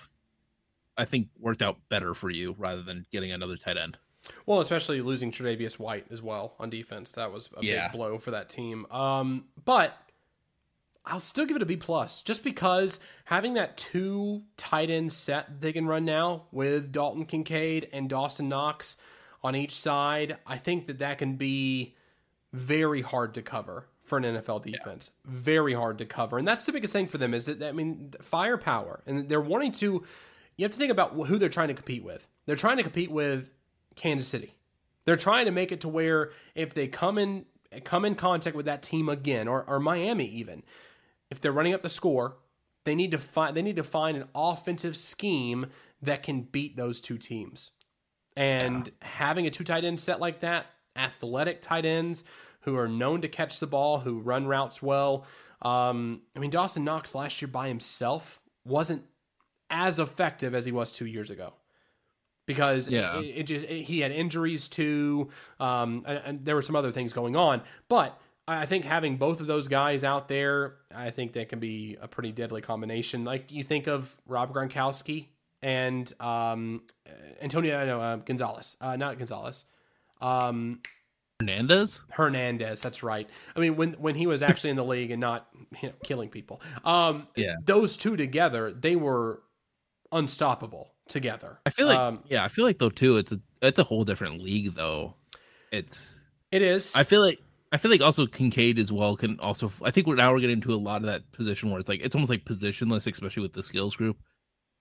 I 0.98 1.06
think, 1.06 1.30
worked 1.40 1.62
out 1.62 1.78
better 1.90 2.14
for 2.14 2.30
you 2.30 2.56
rather 2.58 2.82
than 2.82 3.06
getting 3.12 3.32
another 3.32 3.58
tight 3.58 3.78
end. 3.78 3.98
Well, 4.46 4.60
especially 4.60 5.02
losing 5.02 5.32
Tre'Davious 5.32 5.80
White 5.80 6.06
as 6.12 6.22
well 6.22 6.54
on 6.60 6.70
defense, 6.70 7.12
that 7.14 7.32
was 7.32 7.50
a 7.58 7.64
yeah. 7.64 7.88
big 7.88 7.98
blow 7.98 8.18
for 8.18 8.32
that 8.32 8.50
team. 8.50 8.86
Um, 8.92 9.46
but 9.64 9.98
I'll 11.06 11.20
still 11.20 11.46
give 11.46 11.56
it 11.56 11.62
a 11.62 11.66
B 11.66 11.76
plus, 11.76 12.22
just 12.22 12.44
because 12.44 13.00
having 13.26 13.56
that 13.56 13.78
two 13.78 14.44
tight 14.58 14.90
end 14.90 15.12
set 15.12 15.62
they 15.62 15.74
can 15.74 15.88
run 15.88 16.06
now 16.06 16.44
with 16.52 16.92
Dalton 16.92 17.26
Kincaid 17.26 17.90
and 17.92 18.10
Dawson 18.10 18.50
Knox 18.50 18.98
on 19.44 19.56
each 19.56 19.74
side, 19.74 20.38
I 20.46 20.58
think 20.58 20.88
that 20.88 21.00
that 21.00 21.18
can 21.18 21.36
be 21.36 21.96
very 22.54 23.02
hard 23.02 23.34
to 23.36 23.42
cover 23.42 23.88
for 24.04 24.18
an 24.18 24.24
NFL 24.24 24.64
defense. 24.64 25.12
Yeah. 25.24 25.32
Very 25.34 25.74
hard 25.74 26.00
to 26.00 26.06
cover. 26.06 26.38
And 26.38 26.48
that's 26.48 26.66
the 26.66 26.72
biggest 26.72 26.94
thing 26.94 27.08
for 27.08 27.18
them 27.18 27.34
is 27.34 27.46
that 27.46 27.62
I 27.64 27.72
mean 27.72 28.12
firepower. 28.22 29.02
And 29.06 29.30
they're 29.30 29.40
wanting 29.40 29.72
to 29.74 30.04
you 30.58 30.66
have 30.66 30.72
to 30.72 30.78
think 30.78 30.92
about 30.92 31.14
who 31.14 31.38
they're 31.38 31.48
trying 31.48 31.70
to 31.70 31.74
compete 31.74 32.04
with. 32.04 32.28
They're 32.46 32.58
trying 32.58 32.78
to 32.78 32.84
compete 32.84 33.12
with 33.12 33.50
Kansas 34.00 34.28
City. 34.28 34.56
They're 35.06 35.18
trying 35.18 35.46
to 35.46 35.52
make 35.52 35.72
it 35.72 35.82
to 35.82 35.90
where 35.90 36.32
if 36.56 36.74
they 36.74 36.88
come 36.88 37.18
in 37.18 37.46
come 37.84 38.04
in 38.04 38.16
contact 38.16 38.56
with 38.56 38.66
that 38.66 38.82
team 38.82 39.10
again 39.10 39.48
or, 39.48 39.64
or 39.68 39.80
Miami 39.80 40.26
even, 40.26 40.64
if 41.30 41.40
they're 41.40 41.52
running 41.52 41.74
up 41.74 41.84
the 41.84 41.90
score, 41.90 42.38
they 42.86 42.96
need 42.96 43.12
to 43.12 43.18
find 43.18 43.56
they 43.56 43.62
need 43.62 43.76
to 43.76 43.84
find 43.84 44.18
an 44.18 44.26
offensive 44.34 44.98
scheme 44.98 45.68
that 46.02 46.24
can 46.24 46.42
beat 46.42 46.78
those 46.78 47.02
two 47.02 47.18
teams. 47.18 47.72
And 48.36 48.88
yeah. 48.88 49.08
having 49.08 49.46
a 49.46 49.50
two 49.50 49.64
tight 49.64 49.84
end 49.84 50.00
set 50.00 50.20
like 50.20 50.40
that, 50.40 50.68
athletic 50.96 51.62
tight 51.62 51.86
ends 51.86 52.24
who 52.62 52.76
are 52.76 52.88
known 52.88 53.22
to 53.22 53.28
catch 53.28 53.60
the 53.60 53.68
ball, 53.68 54.00
who 54.00 54.20
run 54.20 54.48
routes 54.48 54.82
well. 54.82 55.26
Um, 55.62 56.22
I 56.36 56.40
mean, 56.40 56.50
Dawson 56.50 56.84
Knox 56.84 57.14
last 57.14 57.42
year 57.42 57.50
by 57.50 57.68
himself 57.68 58.42
wasn't 58.64 59.04
as 59.70 60.00
effective 60.00 60.56
as 60.56 60.66
he 60.66 60.72
was 60.72 60.92
two 60.92 61.06
years 61.06 61.30
ago 61.30 61.54
because 62.50 62.90
yeah. 62.90 63.20
it, 63.20 63.26
it 63.26 63.44
just 63.44 63.66
it, 63.66 63.84
he 63.84 64.00
had 64.00 64.12
injuries 64.12 64.68
too, 64.68 65.30
um, 65.60 66.04
and, 66.08 66.22
and, 66.26 66.46
there 66.46 66.56
were 66.56 66.64
some 66.64 66.76
other 66.76 66.92
things 66.92 67.14
going 67.14 67.36
on. 67.36 67.62
But 67.90 68.20
I 68.48 68.66
think 68.66 68.86
having 68.86 69.18
both 69.18 69.40
of 69.40 69.46
those 69.46 69.68
guys 69.68 70.04
out 70.04 70.28
there, 70.28 70.78
I 70.94 71.12
think 71.12 71.34
that 71.34 71.48
can 71.50 71.60
be 71.60 71.96
a 72.02 72.08
pretty 72.08 72.32
deadly 72.32 72.62
combination. 72.62 73.24
Like 73.24 73.52
you 73.52 73.64
think 73.64 73.86
of 73.86 74.12
Rob 74.26 74.52
Gronkowski 74.52 75.28
and 75.62 76.12
um, 76.20 76.82
Antonio 77.40 77.86
no, 77.86 78.02
uh, 78.02 78.16
Gonzalez, 78.16 78.78
uh, 78.82 78.96
not 78.96 79.20
Gonzalez. 79.20 79.66
Um, 80.20 80.82
Hernandez. 81.40 82.02
Hernandez, 82.10 82.82
that's 82.82 83.04
right. 83.04 83.30
I 83.56 83.60
mean, 83.60 83.76
when 83.76 83.94
when 83.94 84.16
he 84.16 84.26
was 84.26 84.42
actually 84.42 84.72
in 84.72 84.76
the 84.76 84.84
league 84.84 85.12
and 85.12 85.22
not 85.22 85.48
you 85.84 85.90
know, 85.90 85.96
killing 86.04 86.30
people, 86.30 86.62
um, 86.84 87.28
yeah, 87.36 87.54
those 87.64 87.96
two 87.96 88.18
together, 88.18 88.72
they 88.72 88.96
were 88.96 89.44
unstoppable 90.12 90.96
together. 91.10 91.60
I 91.66 91.70
feel 91.70 91.88
like 91.88 91.98
um, 91.98 92.24
yeah, 92.28 92.44
I 92.44 92.48
feel 92.48 92.66
like 92.66 92.78
though 92.78 92.90
too, 92.90 93.18
it's 93.18 93.32
a 93.32 93.40
it's 93.62 93.80
a 93.80 93.84
whole 93.84 94.06
different 94.06 94.42
league 94.42 94.74
though. 94.74 95.16
It's 95.72 96.24
it 96.52 96.62
is. 96.62 96.96
I 96.96 97.04
feel 97.04 97.22
like 97.22 97.40
I 97.72 97.78
feel 97.78 97.92
like 97.92 98.02
also 98.02 98.26
Kincaid 98.26 98.80
as 98.80 98.92
well 98.92 99.16
can 99.16 99.40
also. 99.40 99.72
I 99.84 99.92
think 99.92 100.08
we're 100.08 100.16
now 100.16 100.32
we're 100.32 100.40
getting 100.40 100.58
into 100.58 100.74
a 100.74 100.76
lot 100.76 101.02
of 101.02 101.08
that 101.08 101.32
position 101.32 101.70
where 101.70 101.80
it's 101.80 101.90
like 101.90 102.02
it's 102.02 102.16
almost 102.16 102.30
like 102.30 102.46
positionless, 102.46 103.12
especially 103.12 103.44
with 103.44 103.54
the 103.54 103.64
skills 103.64 103.96
group. 103.96 104.18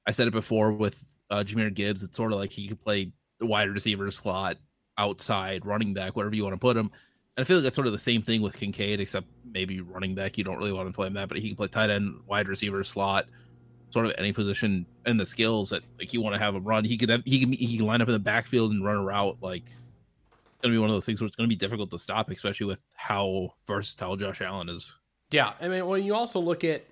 I 0.07 0.13
said 0.13 0.29
it 0.29 0.33
before 0.33 0.73
with 0.73 1.05
uh, 1.31 1.45
Jahmyr 1.45 1.75
Gibbs. 1.75 2.03
It's 2.03 2.17
sort 2.17 2.33
of 2.33 2.39
like 2.39 2.51
he 2.51 2.69
could 2.69 2.81
play 2.81 3.13
the 3.41 3.47
wide 3.47 3.69
receiver 3.69 4.11
slot, 4.11 4.57
outside, 4.97 5.67
running 5.67 5.93
back, 5.93 6.17
whatever 6.17 6.35
you 6.35 6.45
want 6.45 6.55
to 6.55 6.61
put 6.61 6.77
him. 6.77 6.91
And 7.37 7.45
I 7.45 7.45
feel 7.45 7.59
like 7.59 7.65
that's 7.65 7.77
sort 7.77 7.87
of 7.87 7.93
the 7.93 7.99
same 7.99 8.23
thing 8.23 8.43
with 8.43 8.57
Kincaid, 8.57 9.01
except 9.01 9.27
maybe 9.45 9.81
running 9.81 10.15
back. 10.15 10.39
You 10.39 10.45
don't 10.45 10.57
really 10.57 10.73
want 10.73 10.89
to 10.89 10.95
play 10.95 11.07
him 11.07 11.15
that, 11.15 11.29
but 11.29 11.39
he 11.39 11.49
can 11.49 11.57
play 11.57 11.69
tight 11.69 11.91
end, 11.91 12.21
wide 12.27 12.49
receiver, 12.49 12.83
slot, 12.83 13.27
sort 13.91 14.07
of 14.07 14.15
any 14.19 14.33
position 14.33 14.87
and 15.07 15.19
the 15.19 15.27
skills 15.27 15.71
that 15.71 15.83
like 15.99 16.13
you 16.13 16.21
want 16.21 16.35
to 16.35 16.39
have 16.39 16.55
him 16.55 16.65
run. 16.65 16.85
He 16.85 16.97
could 16.97 17.09
have, 17.09 17.23
he 17.25 17.41
can 17.41 17.53
he 17.53 17.77
can 17.77 17.87
line 17.87 18.03
up 18.03 18.09
in 18.09 18.13
the 18.13 18.19
backfield 18.19 18.73
and 18.73 18.85
run 18.85 18.97
a 18.97 19.03
route. 19.03 19.39
Like 19.41 19.65
it's 19.65 20.63
to 20.63 20.69
be 20.69 20.79
one 20.79 20.91
of 20.91 20.95
those 20.95 21.07
things 21.07 21.21
where 21.21 21.27
it's 21.27 21.37
to 21.37 21.47
be 21.47 21.57
difficult 21.57 21.91
to 21.91 21.99
stop, 21.99 22.31
especially 22.31 22.67
with 22.67 22.81
how 22.95 23.55
versatile 23.67 24.17
Josh 24.17 24.41
Allen 24.41 24.69
is. 24.69 24.93
Yeah, 25.31 25.53
I 25.61 25.69
mean 25.69 25.87
when 25.87 26.03
you 26.03 26.15
also 26.15 26.41
look 26.41 26.65
at 26.65 26.85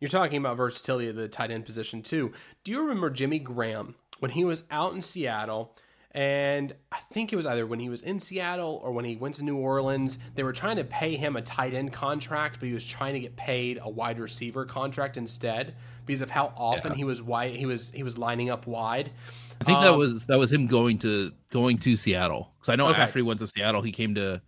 you're 0.00 0.08
talking 0.08 0.38
about 0.38 0.56
versatility 0.56 1.08
of 1.08 1.16
the 1.16 1.28
tight 1.28 1.50
end 1.50 1.64
position 1.64 2.02
too. 2.02 2.32
Do 2.64 2.70
you 2.70 2.80
remember 2.80 3.10
Jimmy 3.10 3.38
Graham 3.38 3.94
when 4.18 4.30
he 4.32 4.44
was 4.44 4.64
out 4.70 4.94
in 4.94 5.02
Seattle? 5.02 5.74
And 6.12 6.74
I 6.90 6.98
think 7.12 7.32
it 7.32 7.36
was 7.36 7.44
either 7.44 7.66
when 7.66 7.80
he 7.80 7.90
was 7.90 8.02
in 8.02 8.18
Seattle 8.18 8.80
or 8.82 8.92
when 8.92 9.04
he 9.04 9.14
went 9.16 9.34
to 9.36 9.44
New 9.44 9.56
Orleans, 9.56 10.18
they 10.34 10.42
were 10.42 10.54
trying 10.54 10.76
to 10.76 10.84
pay 10.84 11.16
him 11.16 11.36
a 11.36 11.42
tight 11.42 11.74
end 11.74 11.92
contract, 11.92 12.58
but 12.60 12.66
he 12.66 12.72
was 12.72 12.84
trying 12.84 13.12
to 13.12 13.20
get 13.20 13.36
paid 13.36 13.78
a 13.82 13.90
wide 13.90 14.18
receiver 14.18 14.64
contract 14.64 15.16
instead 15.16 15.74
because 16.08 16.22
of 16.22 16.30
how 16.30 16.52
often 16.56 16.92
yeah. 16.92 16.96
he 16.96 17.04
was 17.04 17.22
wide 17.22 17.54
he 17.54 17.66
was 17.66 17.90
he 17.92 18.02
was 18.02 18.18
lining 18.18 18.50
up 18.50 18.66
wide. 18.66 19.12
I 19.60 19.64
think 19.64 19.78
um, 19.78 19.84
that 19.84 19.96
was 19.96 20.26
that 20.26 20.38
was 20.38 20.50
him 20.50 20.66
going 20.66 20.98
to 20.98 21.32
going 21.50 21.78
to 21.78 21.94
Seattle 21.94 22.52
because 22.58 22.72
I 22.72 22.76
know 22.76 22.88
okay. 22.88 23.00
after 23.00 23.20
he 23.20 23.22
went 23.22 23.38
to 23.40 23.46
Seattle, 23.46 23.82
he 23.82 23.92
came 23.92 24.16
to 24.16 24.42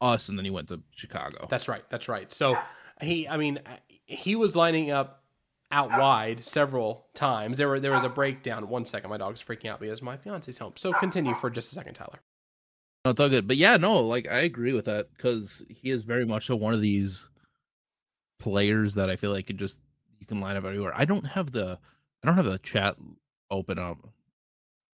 us 0.00 0.28
and 0.28 0.38
then 0.38 0.44
he 0.44 0.50
went 0.50 0.68
to 0.68 0.80
Chicago. 0.94 1.46
That's 1.50 1.68
right. 1.68 1.84
That's 1.90 2.08
right. 2.08 2.32
So 2.32 2.56
he, 3.00 3.28
I 3.28 3.36
mean, 3.36 3.60
he 4.06 4.36
was 4.36 4.54
lining 4.54 4.90
up 4.90 5.22
out 5.70 5.90
wide 5.90 6.44
several 6.44 7.06
times. 7.14 7.58
There 7.58 7.68
were 7.68 7.80
there 7.80 7.92
was 7.92 8.04
a 8.04 8.08
breakdown. 8.08 8.68
One 8.68 8.86
second, 8.86 9.10
my 9.10 9.16
dog's 9.16 9.42
freaking 9.42 9.70
out 9.70 9.80
because 9.80 10.02
my 10.02 10.16
fiance's 10.16 10.58
home. 10.58 10.74
So 10.76 10.92
continue 10.92 11.34
for 11.34 11.50
just 11.50 11.72
a 11.72 11.74
second, 11.74 11.94
Tylor. 11.94 12.20
No, 13.04 13.10
it's 13.10 13.20
all 13.20 13.28
good. 13.28 13.48
But 13.48 13.56
yeah, 13.56 13.76
no, 13.76 14.00
like 14.00 14.28
I 14.30 14.40
agree 14.40 14.72
with 14.72 14.84
that 14.86 15.08
because 15.16 15.64
he 15.68 15.90
is 15.90 16.04
very 16.04 16.24
much 16.24 16.46
so 16.46 16.56
one 16.56 16.74
of 16.74 16.80
these 16.80 17.28
players 18.38 18.94
that 18.94 19.10
I 19.10 19.16
feel 19.16 19.32
like 19.32 19.46
could 19.46 19.58
just 19.58 19.80
you 20.24 20.26
can 20.26 20.40
line 20.40 20.56
up 20.56 20.64
everywhere. 20.64 20.94
I 20.96 21.04
don't 21.04 21.26
have 21.26 21.52
the 21.52 21.78
I 22.22 22.26
don't 22.26 22.36
have 22.36 22.46
the 22.46 22.58
chat 22.58 22.96
open 23.50 23.78
up. 23.78 23.98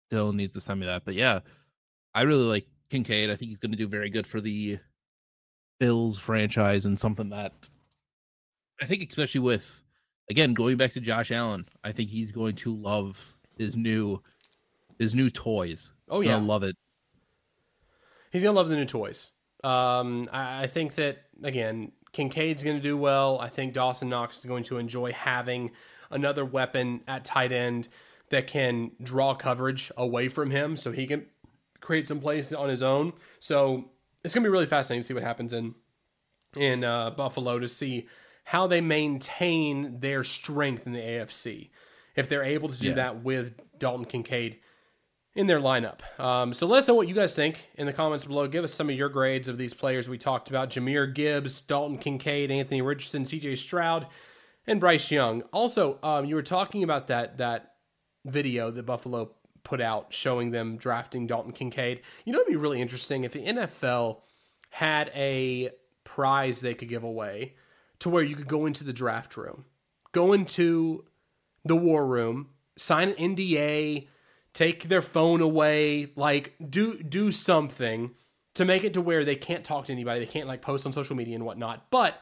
Dillon 0.09 0.39
needs 0.39 0.55
to 0.55 0.61
send 0.61 0.81
me 0.81 0.87
that. 0.87 1.05
But 1.05 1.15
yeah, 1.15 1.41
I 2.15 2.23
really 2.23 2.45
like 2.45 2.67
Kincaid. 2.89 3.31
I 3.31 3.37
think 3.37 3.51
he's 3.51 3.59
going 3.59 3.73
to 3.73 3.77
do 3.77 3.87
very 3.87 4.09
good 4.09 4.27
for 4.27 4.41
the 4.41 4.79
Bills 5.79 6.19
franchise 6.19 6.87
and 6.87 6.99
something 6.99 7.29
that 7.29 7.69
I 8.81 8.87
think, 8.87 9.07
especially 9.09 9.43
with 9.43 9.83
again 10.31 10.55
going 10.55 10.79
back 10.79 10.93
to 10.93 11.01
Josh 11.01 11.31
Allen, 11.31 11.69
I 11.85 11.93
think 11.93 12.09
he's 12.09 12.33
going 12.33 12.57
to 12.57 12.75
love 12.75 13.37
his 13.59 13.77
new 13.77 14.23
his 14.99 15.15
new 15.15 15.29
toys. 15.29 15.93
Oh 16.09 16.23
yeah, 16.23 16.37
I 16.37 16.41
love 16.41 16.63
it. 16.63 16.75
He's 18.33 18.43
gonna 18.43 18.57
love 18.57 18.71
the 18.71 18.77
new 18.77 18.87
toys. 18.87 19.31
Um, 19.63 20.31
I, 20.33 20.63
I 20.63 20.67
think 20.69 20.95
that 20.95 21.19
again, 21.43 21.93
Kincaid's 22.13 22.65
gonna 22.65 22.81
do 22.81 22.97
well. 22.97 23.39
I 23.39 23.49
think 23.49 23.73
Dawson 23.73 24.09
Knox 24.09 24.39
is 24.39 24.45
going 24.45 24.65
to 24.65 24.79
enjoy 24.79 25.13
having 25.13 25.71
another 26.11 26.45
weapon 26.45 27.03
at 27.07 27.25
tight 27.25 27.53
end 27.53 27.89
that 28.31 28.47
can 28.47 28.93
draw 29.03 29.35
coverage 29.35 29.91
away 29.97 30.29
from 30.29 30.51
him, 30.51 30.77
so 30.77 30.93
he 30.93 31.07
can 31.07 31.27
create 31.81 32.07
some 32.07 32.21
plays 32.21 32.53
on 32.53 32.69
his 32.69 32.83
own. 32.83 33.13
So 33.41 33.91
it's 34.25 34.35
gonna 34.35 34.45
be 34.45 34.51
really 34.51 34.67
fascinating 34.67 35.03
to 35.03 35.07
see 35.07 35.15
what 35.15 35.23
happens 35.23 35.53
in 35.53 35.75
in 36.57 36.85
uh, 36.85 37.11
Buffalo 37.11 37.59
to 37.59 37.69
see 37.69 38.09
how 38.45 38.67
they 38.67 38.81
maintain 38.81 40.01
their 40.01 40.25
strength 40.25 40.87
in 40.87 40.93
the 40.95 41.01
AFC 41.01 41.69
if 42.17 42.29
they're 42.29 42.43
able 42.43 42.69
to 42.69 42.81
do 42.81 42.89
yeah. 42.89 42.95
that 42.95 43.23
with 43.23 43.61
Dalton 43.79 44.07
Kincaid 44.07 44.59
in 45.39 45.47
their 45.47 45.61
lineup. 45.61 46.01
Um, 46.19 46.53
so 46.53 46.67
let 46.67 46.81
us 46.81 46.89
know 46.89 46.95
what 46.95 47.07
you 47.07 47.15
guys 47.15 47.37
think 47.37 47.71
in 47.77 47.87
the 47.87 47.93
comments 47.93 48.25
below. 48.25 48.49
Give 48.49 48.65
us 48.65 48.75
some 48.75 48.91
of 48.91 48.97
your 48.97 49.09
grades 49.09 49.47
of 49.47 49.57
these 49.57 49.73
players 49.73 50.09
we 50.09 50.19
talked 50.19 50.51
about 50.51 50.71
Jahmyr 50.71 51.15
Gibbs, 51.15 51.61
Dalton 51.61 51.97
Kincaid, 51.97 52.51
Anthony 52.51 52.83
Richardson, 52.83 53.23
CJ 53.23 53.57
Stroud, 53.57 54.09
and 54.67 54.81
Bryce 54.81 55.13
Young. 55.13 55.43
Also, 55.53 56.01
um, 56.03 56.25
you 56.25 56.35
were 56.35 56.43
talking 56.43 56.83
about 56.83 57.07
that 57.07 57.39
that 57.39 57.75
video 58.25 58.73
that 58.73 58.83
Buffalo 58.83 59.31
put 59.63 59.81
out 59.81 60.13
showing 60.13 60.51
them 60.51 60.77
drafting 60.77 61.29
Dalton 61.29 61.53
Kincaid. 61.53 62.01
You 62.25 62.33
know, 62.33 62.41
it'd 62.41 62.51
be 62.51 62.57
really 62.57 62.81
interesting 62.81 63.23
if 63.23 63.33
the 63.33 63.47
NFL 63.47 64.23
had 64.71 65.09
a 65.15 65.71
prize 66.03 66.61
they 66.61 66.75
could 66.75 66.89
give 66.89 67.05
away 67.05 67.55
to 68.01 68.11
where 68.11 68.25
you 68.25 68.35
could 68.35 68.49
go 68.49 68.67
into 68.67 68.83
the 68.83 68.93
draft 68.93 69.37
room, 69.37 69.67
go 70.11 70.33
into 70.33 71.05
the 71.65 71.77
war 71.77 72.05
room, 72.05 72.49
sign 72.77 73.11
an 73.11 73.37
NDA, 73.37 74.09
take 74.53 74.85
their 74.89 75.03
phone 75.03 75.41
away, 75.41 76.13
like 76.17 76.55
do 76.69 77.03
do 77.03 77.31
something 77.31 78.11
to 78.55 78.65
make 78.65 78.85
it 78.85 78.95
to 78.95 79.01
where 79.01 79.25
they 79.25 79.37
can't 79.37 79.65
talk 79.65 79.85
to 79.87 79.93
anybody, 79.93 80.21
they 80.21 80.27
can't 80.27 80.49
like 80.49 80.63
post 80.63 80.85
on 80.85 80.93
social 80.93 81.17
media 81.17 81.35
and 81.35 81.45
whatnot, 81.45 81.91
but 81.91 82.21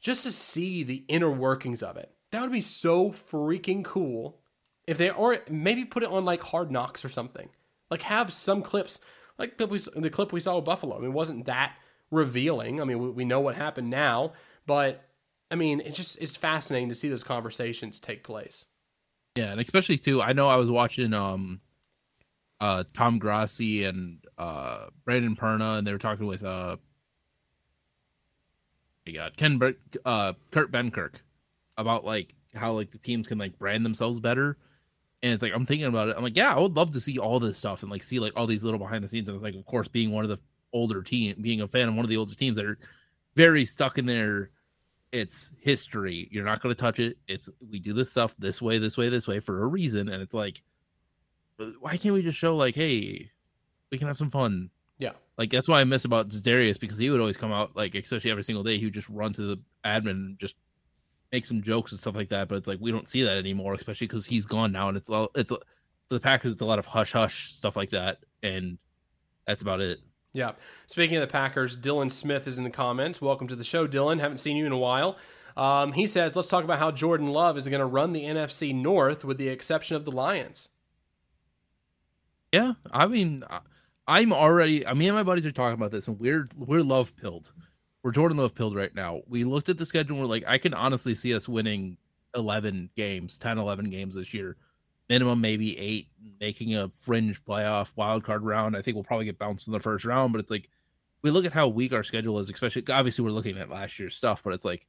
just 0.00 0.24
to 0.24 0.32
see 0.32 0.82
the 0.82 1.04
inner 1.08 1.30
workings 1.30 1.82
of 1.82 1.96
it. 1.96 2.10
That 2.30 2.42
would 2.42 2.52
be 2.52 2.60
so 2.60 3.10
freaking 3.10 3.84
cool 3.84 4.40
if 4.86 4.98
they 4.98 5.10
or 5.10 5.38
maybe 5.48 5.84
put 5.84 6.02
it 6.02 6.08
on 6.10 6.24
like 6.24 6.40
Hard 6.40 6.70
Knocks 6.70 7.04
or 7.04 7.08
something. 7.08 7.48
Like 7.90 8.02
have 8.02 8.32
some 8.32 8.62
clips 8.62 8.98
like 9.38 9.56
the, 9.58 9.66
the 9.96 10.10
clip 10.10 10.32
we 10.32 10.40
saw 10.40 10.56
with 10.56 10.64
Buffalo. 10.64 10.96
I 10.96 11.00
mean, 11.00 11.12
wasn't 11.12 11.46
that 11.46 11.76
revealing. 12.10 12.80
I 12.80 12.84
mean, 12.84 12.98
we, 12.98 13.10
we 13.10 13.24
know 13.24 13.40
what 13.40 13.54
happened 13.54 13.90
now, 13.90 14.32
but 14.66 15.04
I 15.50 15.54
mean, 15.54 15.80
it's 15.80 15.96
just 15.96 16.20
it's 16.20 16.36
fascinating 16.36 16.88
to 16.88 16.94
see 16.94 17.08
those 17.08 17.24
conversations 17.24 18.00
take 18.00 18.24
place. 18.24 18.66
Yeah, 19.36 19.50
and 19.50 19.60
especially 19.60 19.98
too, 19.98 20.22
I 20.22 20.32
know 20.32 20.46
I 20.48 20.56
was 20.56 20.70
watching 20.70 21.12
um 21.12 21.60
uh 22.60 22.84
Tom 22.92 23.18
Grossi 23.18 23.84
and 23.84 24.24
uh 24.38 24.86
Brandon 25.04 25.36
Perna 25.36 25.78
and 25.78 25.86
they 25.86 25.92
were 25.92 25.98
talking 25.98 26.26
with 26.26 26.44
uh 26.44 26.76
my 29.06 29.12
God, 29.12 29.36
Ken 29.36 29.58
Ber- 29.58 29.76
uh 30.04 30.34
Kurt 30.50 30.70
Benkert 30.70 31.16
about 31.76 32.04
like 32.04 32.32
how 32.54 32.72
like 32.72 32.90
the 32.90 32.98
teams 32.98 33.26
can 33.26 33.38
like 33.38 33.58
brand 33.58 33.84
themselves 33.84 34.20
better. 34.20 34.56
And 35.22 35.32
it's 35.32 35.42
like 35.42 35.52
I'm 35.54 35.66
thinking 35.66 35.86
about 35.86 36.08
it. 36.10 36.16
I'm 36.16 36.22
like, 36.22 36.36
yeah, 36.36 36.54
I 36.54 36.60
would 36.60 36.76
love 36.76 36.92
to 36.94 37.00
see 37.00 37.18
all 37.18 37.40
this 37.40 37.58
stuff 37.58 37.82
and 37.82 37.90
like 37.90 38.04
see 38.04 38.20
like 38.20 38.34
all 38.36 38.46
these 38.46 38.62
little 38.62 38.78
behind 38.78 39.02
the 39.02 39.08
scenes. 39.08 39.28
And 39.28 39.36
it's 39.36 39.42
like, 39.44 39.56
of 39.56 39.64
course, 39.66 39.88
being 39.88 40.12
one 40.12 40.24
of 40.24 40.30
the 40.30 40.40
older 40.72 41.02
team, 41.02 41.36
being 41.40 41.60
a 41.60 41.68
fan 41.68 41.88
of 41.88 41.94
one 41.94 42.04
of 42.04 42.10
the 42.10 42.16
older 42.16 42.34
teams 42.34 42.56
that 42.56 42.66
are 42.66 42.78
very 43.34 43.64
stuck 43.64 43.98
in 43.98 44.06
their 44.06 44.50
it's 45.14 45.52
history. 45.60 46.28
You're 46.32 46.44
not 46.44 46.60
going 46.60 46.74
to 46.74 46.80
touch 46.80 46.98
it. 46.98 47.16
It's 47.28 47.48
we 47.70 47.78
do 47.78 47.92
this 47.92 48.10
stuff 48.10 48.34
this 48.36 48.60
way, 48.60 48.78
this 48.78 48.98
way, 48.98 49.08
this 49.08 49.28
way 49.28 49.38
for 49.38 49.62
a 49.62 49.66
reason, 49.68 50.08
and 50.08 50.20
it's 50.20 50.34
like, 50.34 50.60
why 51.78 51.96
can't 51.96 52.12
we 52.14 52.20
just 52.20 52.36
show 52.36 52.56
like, 52.56 52.74
hey, 52.74 53.30
we 53.92 53.96
can 53.96 54.08
have 54.08 54.16
some 54.16 54.28
fun? 54.28 54.70
Yeah, 54.98 55.12
Like 55.38 55.50
that's 55.50 55.68
why 55.68 55.80
I 55.80 55.84
miss 55.84 56.04
about 56.04 56.30
Darius 56.30 56.78
because 56.78 56.98
he 56.98 57.10
would 57.10 57.20
always 57.20 57.36
come 57.36 57.52
out 57.52 57.76
like 57.76 57.94
especially 57.94 58.30
every 58.30 58.44
single 58.44 58.62
day 58.64 58.76
he 58.76 58.84
would 58.84 58.94
just 58.94 59.08
run 59.08 59.32
to 59.34 59.42
the 59.42 59.60
admin 59.84 60.10
and 60.10 60.38
just 60.38 60.56
make 61.32 61.46
some 61.46 61.62
jokes 61.62 61.92
and 61.92 62.00
stuff 62.00 62.16
like 62.16 62.28
that. 62.30 62.48
But 62.48 62.56
it's 62.56 62.68
like 62.68 62.80
we 62.80 62.90
don't 62.90 63.08
see 63.08 63.22
that 63.22 63.36
anymore, 63.36 63.74
especially 63.74 64.08
because 64.08 64.26
he's 64.26 64.46
gone 64.46 64.72
now 64.72 64.88
and 64.88 64.96
it's 64.96 65.08
all 65.08 65.30
it's 65.36 65.50
for 65.50 65.58
the 66.14 66.20
Packers. 66.20 66.52
It's 66.52 66.60
a 66.60 66.66
lot 66.66 66.80
of 66.80 66.86
hush 66.86 67.12
hush 67.12 67.52
stuff 67.52 67.76
like 67.76 67.90
that, 67.90 68.18
and 68.42 68.78
that's 69.46 69.62
about 69.62 69.80
it. 69.80 70.00
Yeah. 70.34 70.52
Speaking 70.88 71.16
of 71.16 71.20
the 71.20 71.28
Packers, 71.28 71.76
Dylan 71.76 72.10
Smith 72.10 72.48
is 72.48 72.58
in 72.58 72.64
the 72.64 72.70
comments. 72.70 73.22
Welcome 73.22 73.46
to 73.46 73.56
the 73.56 73.64
show, 73.64 73.86
Dylan. 73.86 74.18
Haven't 74.18 74.38
seen 74.38 74.56
you 74.56 74.66
in 74.66 74.72
a 74.72 74.76
while. 74.76 75.16
Um, 75.56 75.92
he 75.92 76.08
says, 76.08 76.34
let's 76.34 76.48
talk 76.48 76.64
about 76.64 76.80
how 76.80 76.90
Jordan 76.90 77.28
Love 77.28 77.56
is 77.56 77.68
going 77.68 77.78
to 77.78 77.86
run 77.86 78.12
the 78.12 78.24
NFC 78.24 78.74
North 78.74 79.24
with 79.24 79.38
the 79.38 79.48
exception 79.48 79.94
of 79.94 80.04
the 80.04 80.10
Lions. 80.10 80.70
Yeah. 82.50 82.72
I 82.90 83.06
mean, 83.06 83.44
I'm 84.08 84.32
already, 84.32 84.84
I 84.84 84.94
mean, 84.94 85.14
my 85.14 85.22
buddies 85.22 85.46
are 85.46 85.52
talking 85.52 85.74
about 85.74 85.92
this 85.92 86.08
and 86.08 86.18
we're, 86.18 86.48
we're 86.58 86.82
love 86.82 87.16
pilled. 87.16 87.52
We're 88.02 88.10
Jordan 88.10 88.36
Love 88.36 88.56
pilled 88.56 88.74
right 88.74 88.94
now. 88.94 89.20
We 89.28 89.44
looked 89.44 89.68
at 89.68 89.78
the 89.78 89.86
schedule. 89.86 90.16
And 90.16 90.24
we're 90.24 90.30
like, 90.30 90.44
I 90.48 90.58
can 90.58 90.74
honestly 90.74 91.14
see 91.14 91.32
us 91.32 91.48
winning 91.48 91.96
11 92.34 92.90
games, 92.96 93.38
10, 93.38 93.56
11 93.56 93.88
games 93.88 94.16
this 94.16 94.34
year 94.34 94.56
minimum 95.08 95.40
maybe 95.40 95.78
eight, 95.78 96.08
making 96.40 96.74
a 96.74 96.88
fringe 96.98 97.42
playoff 97.44 97.96
wild 97.96 98.24
card 98.24 98.42
round. 98.42 98.76
I 98.76 98.82
think 98.82 98.94
we'll 98.94 99.04
probably 99.04 99.26
get 99.26 99.38
bounced 99.38 99.66
in 99.66 99.72
the 99.72 99.80
first 99.80 100.04
round, 100.04 100.32
but 100.32 100.40
it's 100.40 100.50
like 100.50 100.68
we 101.22 101.30
look 101.30 101.44
at 101.44 101.52
how 101.52 101.68
weak 101.68 101.92
our 101.92 102.02
schedule 102.02 102.38
is, 102.38 102.50
especially 102.50 102.84
obviously 102.90 103.24
we're 103.24 103.30
looking 103.30 103.58
at 103.58 103.70
last 103.70 103.98
year's 103.98 104.16
stuff, 104.16 104.42
but 104.42 104.52
it's 104.52 104.64
like 104.64 104.86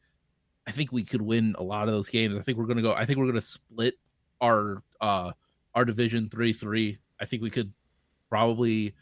I 0.67 0.71
think 0.71 0.91
we 0.91 1.03
could 1.03 1.21
win 1.21 1.55
a 1.57 1.63
lot 1.63 1.87
of 1.87 1.93
those 1.93 2.09
games. 2.09 2.35
I 2.35 2.41
think 2.41 2.57
we're 2.57 2.65
gonna 2.65 2.81
go. 2.81 2.93
I 2.93 3.05
think 3.05 3.19
we're 3.19 3.27
gonna 3.27 3.41
split 3.41 3.95
our 4.41 4.83
uh 5.01 5.31
our 5.73 5.85
division 5.85 6.29
three 6.29 6.53
three. 6.53 6.97
I 7.19 7.25
think 7.25 7.41
we 7.41 7.49
could 7.49 7.71
probably. 8.29 8.95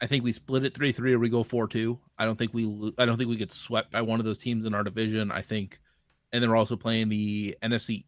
I 0.00 0.06
think 0.06 0.24
we 0.24 0.32
split 0.32 0.64
it 0.64 0.74
three 0.74 0.92
three 0.92 1.14
or 1.14 1.18
we 1.18 1.28
go 1.28 1.42
four 1.42 1.68
two. 1.68 1.98
I 2.18 2.24
don't 2.24 2.36
think 2.36 2.54
we. 2.54 2.92
I 2.98 3.06
don't 3.06 3.16
think 3.16 3.28
we 3.28 3.36
get 3.36 3.52
swept 3.52 3.92
by 3.92 4.02
one 4.02 4.20
of 4.20 4.26
those 4.26 4.38
teams 4.38 4.64
in 4.64 4.74
our 4.74 4.82
division. 4.82 5.30
I 5.30 5.42
think, 5.42 5.78
and 6.32 6.42
then 6.42 6.50
we're 6.50 6.56
also 6.56 6.76
playing 6.76 7.08
the 7.08 7.56
NFC 7.62 8.04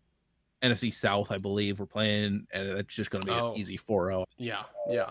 NFC 0.70 0.92
South, 0.92 1.30
I 1.30 1.38
believe 1.38 1.80
we're 1.80 1.86
playing, 1.86 2.46
and 2.52 2.68
it's 2.70 2.94
just 2.94 3.10
going 3.10 3.22
to 3.24 3.26
be 3.26 3.32
oh. 3.32 3.52
an 3.52 3.58
easy 3.58 3.78
4-0. 3.78 4.24
Yeah, 4.38 4.62
yeah, 4.88 5.10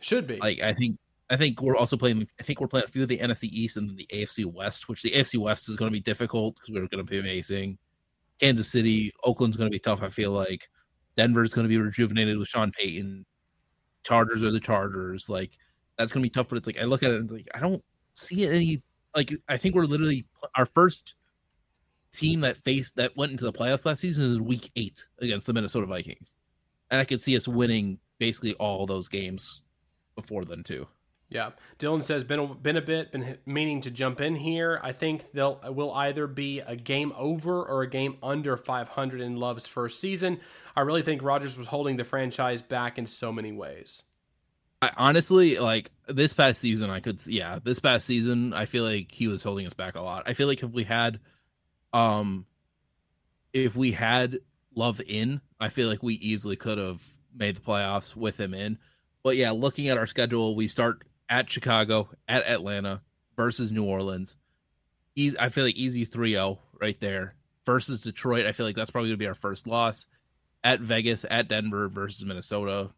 should 0.00 0.26
be. 0.26 0.36
Like 0.36 0.60
I 0.60 0.72
think, 0.72 0.98
I 1.30 1.36
think 1.36 1.60
we're 1.62 1.76
also 1.76 1.96
playing. 1.96 2.26
I 2.38 2.42
think 2.42 2.60
we're 2.60 2.68
playing 2.68 2.84
a 2.84 2.90
few 2.90 3.02
of 3.02 3.08
the 3.08 3.18
NFC 3.18 3.44
East 3.44 3.76
and 3.76 3.96
the 3.96 4.08
AFC 4.12 4.44
West, 4.44 4.88
which 4.88 5.02
the 5.02 5.10
AFC 5.10 5.38
West 5.38 5.68
is 5.68 5.76
going 5.76 5.90
to 5.90 5.96
be 5.96 6.00
difficult 6.00 6.56
because 6.56 6.74
we're 6.74 6.88
going 6.88 7.04
to 7.04 7.10
be 7.10 7.18
amazing. 7.18 7.78
Kansas 8.40 8.70
City, 8.70 9.12
Oakland's 9.24 9.56
going 9.56 9.70
to 9.70 9.74
be 9.74 9.78
tough. 9.78 10.02
I 10.02 10.08
feel 10.08 10.30
like 10.30 10.68
Denver's 11.16 11.54
going 11.54 11.64
to 11.64 11.68
be 11.68 11.78
rejuvenated 11.78 12.38
with 12.38 12.48
Sean 12.48 12.70
Payton. 12.70 13.24
Chargers 14.04 14.42
are 14.42 14.50
the 14.50 14.60
Chargers. 14.60 15.28
Like 15.28 15.56
that's 15.96 16.12
going 16.12 16.22
to 16.22 16.26
be 16.26 16.30
tough. 16.30 16.48
But 16.48 16.56
it's 16.56 16.66
like 16.66 16.78
I 16.78 16.84
look 16.84 17.02
at 17.02 17.10
it 17.10 17.20
and 17.20 17.30
like 17.30 17.48
I 17.54 17.60
don't 17.60 17.82
see 18.14 18.46
any. 18.46 18.82
Like 19.14 19.32
I 19.48 19.56
think 19.56 19.74
we're 19.74 19.86
literally 19.86 20.26
our 20.56 20.66
first 20.66 21.14
team 22.18 22.40
that 22.40 22.56
faced 22.58 22.96
that 22.96 23.16
went 23.16 23.32
into 23.32 23.44
the 23.44 23.52
playoffs 23.52 23.86
last 23.86 24.00
season 24.00 24.30
is 24.30 24.40
week 24.40 24.70
eight 24.76 25.06
against 25.20 25.46
the 25.46 25.52
Minnesota 25.52 25.86
Vikings. 25.86 26.34
And 26.90 27.00
I 27.00 27.04
could 27.04 27.22
see 27.22 27.36
us 27.36 27.48
winning 27.48 27.98
basically 28.18 28.54
all 28.54 28.86
those 28.86 29.08
games 29.08 29.62
before 30.14 30.44
then 30.44 30.62
too. 30.62 30.86
Yeah, 31.28 31.50
Dylan 31.80 32.04
says 32.04 32.22
been 32.22 32.38
a, 32.38 32.54
been 32.54 32.76
a 32.76 32.82
bit 32.82 33.10
been 33.10 33.38
meaning 33.44 33.80
to 33.80 33.90
jump 33.90 34.20
in 34.20 34.36
here. 34.36 34.80
I 34.82 34.92
think 34.92 35.32
they'll 35.32 35.60
will 35.64 35.92
either 35.92 36.28
be 36.28 36.60
a 36.60 36.76
game 36.76 37.12
over 37.16 37.64
or 37.64 37.82
a 37.82 37.90
game 37.90 38.16
under 38.22 38.56
500 38.56 39.20
in 39.20 39.36
Love's 39.36 39.66
first 39.66 40.00
season. 40.00 40.38
I 40.76 40.82
really 40.82 41.02
think 41.02 41.22
Rodgers 41.22 41.56
was 41.56 41.66
holding 41.66 41.96
the 41.96 42.04
franchise 42.04 42.62
back 42.62 42.96
in 42.96 43.06
so 43.06 43.32
many 43.32 43.50
ways. 43.50 44.04
I 44.80 44.92
honestly 44.96 45.58
like 45.58 45.90
this 46.06 46.32
past 46.32 46.60
season. 46.60 46.90
I 46.90 47.00
could 47.00 47.20
yeah, 47.26 47.58
this 47.62 47.80
past 47.80 48.06
season 48.06 48.52
I 48.52 48.66
feel 48.66 48.84
like 48.84 49.10
he 49.10 49.26
was 49.26 49.42
holding 49.42 49.66
us 49.66 49.74
back 49.74 49.96
a 49.96 50.02
lot. 50.02 50.22
I 50.26 50.32
feel 50.32 50.46
like 50.46 50.62
if 50.62 50.70
we 50.70 50.84
had 50.84 51.18
um, 51.96 52.44
if 53.54 53.74
we 53.74 53.90
had 53.90 54.40
Love 54.74 55.00
in, 55.00 55.40
I 55.58 55.70
feel 55.70 55.88
like 55.88 56.02
we 56.02 56.14
easily 56.16 56.54
could 56.54 56.76
have 56.76 57.02
made 57.34 57.56
the 57.56 57.62
playoffs 57.62 58.14
with 58.14 58.38
him 58.38 58.52
in. 58.52 58.76
But 59.22 59.36
yeah, 59.36 59.52
looking 59.52 59.88
at 59.88 59.96
our 59.96 60.06
schedule, 60.06 60.54
we 60.54 60.68
start 60.68 61.04
at 61.30 61.50
Chicago, 61.50 62.10
at 62.28 62.46
Atlanta 62.46 63.00
versus 63.34 63.72
New 63.72 63.84
Orleans. 63.84 64.36
Easy, 65.14 65.38
I 65.40 65.48
feel 65.48 65.64
like 65.64 65.76
easy 65.76 66.04
3-0 66.04 66.58
right 66.78 67.00
there. 67.00 67.34
Versus 67.64 68.02
Detroit, 68.02 68.44
I 68.44 68.52
feel 68.52 68.66
like 68.66 68.76
that's 68.76 68.90
probably 68.90 69.08
going 69.08 69.18
to 69.18 69.24
be 69.24 69.26
our 69.26 69.34
first 69.34 69.66
loss. 69.66 70.06
At 70.62 70.80
Vegas, 70.80 71.24
at 71.30 71.48
Denver 71.48 71.88
versus 71.88 72.26
Minnesota. 72.26 72.90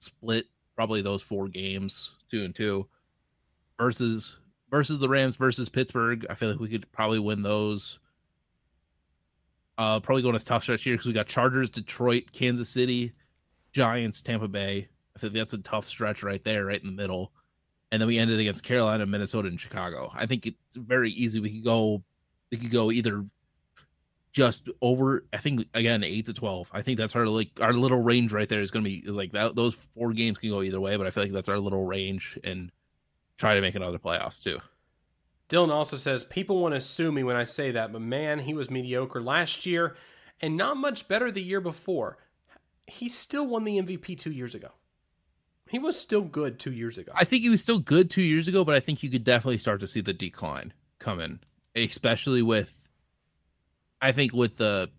Split 0.00 0.44
probably 0.76 1.00
those 1.00 1.22
four 1.22 1.48
games, 1.48 2.12
2 2.30 2.44
and 2.44 2.54
2. 2.54 2.86
Versus 3.80 4.38
versus 4.70 4.98
the 4.98 5.08
Rams 5.08 5.36
versus 5.36 5.70
Pittsburgh, 5.70 6.26
I 6.28 6.34
feel 6.34 6.50
like 6.50 6.60
we 6.60 6.68
could 6.68 6.92
probably 6.92 7.18
win 7.18 7.42
those 7.42 7.98
uh, 9.78 10.00
probably 10.00 10.22
going 10.22 10.34
as 10.34 10.44
tough 10.44 10.64
stretch 10.64 10.82
here 10.82 10.94
because 10.94 11.06
we 11.06 11.12
got 11.12 11.26
Chargers, 11.26 11.70
Detroit, 11.70 12.24
Kansas 12.32 12.68
City, 12.68 13.12
Giants, 13.72 14.22
Tampa 14.22 14.48
Bay. 14.48 14.88
I 15.16 15.18
think 15.18 15.32
that's 15.32 15.54
a 15.54 15.58
tough 15.58 15.88
stretch 15.88 16.22
right 16.22 16.42
there, 16.44 16.66
right 16.66 16.80
in 16.80 16.86
the 16.86 16.92
middle. 16.92 17.32
And 17.90 18.02
then 18.02 18.08
we 18.08 18.18
ended 18.18 18.38
against 18.38 18.64
Carolina, 18.64 19.06
Minnesota, 19.06 19.48
and 19.48 19.58
Chicago. 19.58 20.12
I 20.14 20.26
think 20.26 20.46
it's 20.46 20.76
very 20.76 21.10
easy. 21.12 21.40
We 21.40 21.50
could 21.50 21.64
go, 21.64 22.02
we 22.50 22.58
could 22.58 22.70
go 22.70 22.90
either 22.90 23.24
just 24.32 24.68
over. 24.82 25.24
I 25.32 25.38
think 25.38 25.66
again 25.74 26.04
eight 26.04 26.26
to 26.26 26.34
twelve. 26.34 26.70
I 26.72 26.82
think 26.82 26.98
that's 26.98 27.16
our 27.16 27.26
like 27.26 27.50
our 27.60 27.72
little 27.72 28.00
range 28.00 28.32
right 28.32 28.48
there 28.48 28.60
is 28.60 28.70
going 28.70 28.84
to 28.84 28.90
be 28.90 29.08
like 29.10 29.32
that. 29.32 29.54
Those 29.54 29.74
four 29.74 30.12
games 30.12 30.38
can 30.38 30.50
go 30.50 30.62
either 30.62 30.80
way, 30.80 30.96
but 30.96 31.06
I 31.06 31.10
feel 31.10 31.22
like 31.22 31.32
that's 31.32 31.48
our 31.48 31.58
little 31.58 31.84
range 31.84 32.38
and 32.44 32.70
try 33.38 33.54
to 33.54 33.60
make 33.60 33.74
another 33.74 33.98
playoffs 33.98 34.42
too. 34.42 34.58
Dylan 35.48 35.70
also 35.70 35.96
says, 35.96 36.24
People 36.24 36.60
want 36.60 36.74
to 36.74 36.80
sue 36.80 37.10
me 37.10 37.22
when 37.22 37.36
I 37.36 37.44
say 37.44 37.70
that, 37.70 37.92
but 37.92 38.02
man, 38.02 38.40
he 38.40 38.54
was 38.54 38.70
mediocre 38.70 39.22
last 39.22 39.64
year 39.66 39.96
and 40.40 40.56
not 40.56 40.76
much 40.76 41.08
better 41.08 41.30
the 41.30 41.42
year 41.42 41.60
before. 41.60 42.18
He 42.86 43.08
still 43.08 43.46
won 43.46 43.64
the 43.64 43.80
MVP 43.80 44.18
two 44.18 44.32
years 44.32 44.54
ago. 44.54 44.68
He 45.68 45.78
was 45.78 46.00
still 46.00 46.22
good 46.22 46.58
two 46.58 46.72
years 46.72 46.96
ago. 46.96 47.12
I 47.14 47.24
think 47.24 47.42
he 47.42 47.50
was 47.50 47.60
still 47.60 47.78
good 47.78 48.10
two 48.10 48.22
years 48.22 48.48
ago, 48.48 48.64
but 48.64 48.74
I 48.74 48.80
think 48.80 49.02
you 49.02 49.10
could 49.10 49.24
definitely 49.24 49.58
start 49.58 49.80
to 49.80 49.88
see 49.88 50.00
the 50.00 50.14
decline 50.14 50.72
coming, 50.98 51.40
especially 51.76 52.40
with, 52.40 52.88
I 54.00 54.12
think 54.12 54.32
with 54.32 54.56
the 54.56 54.90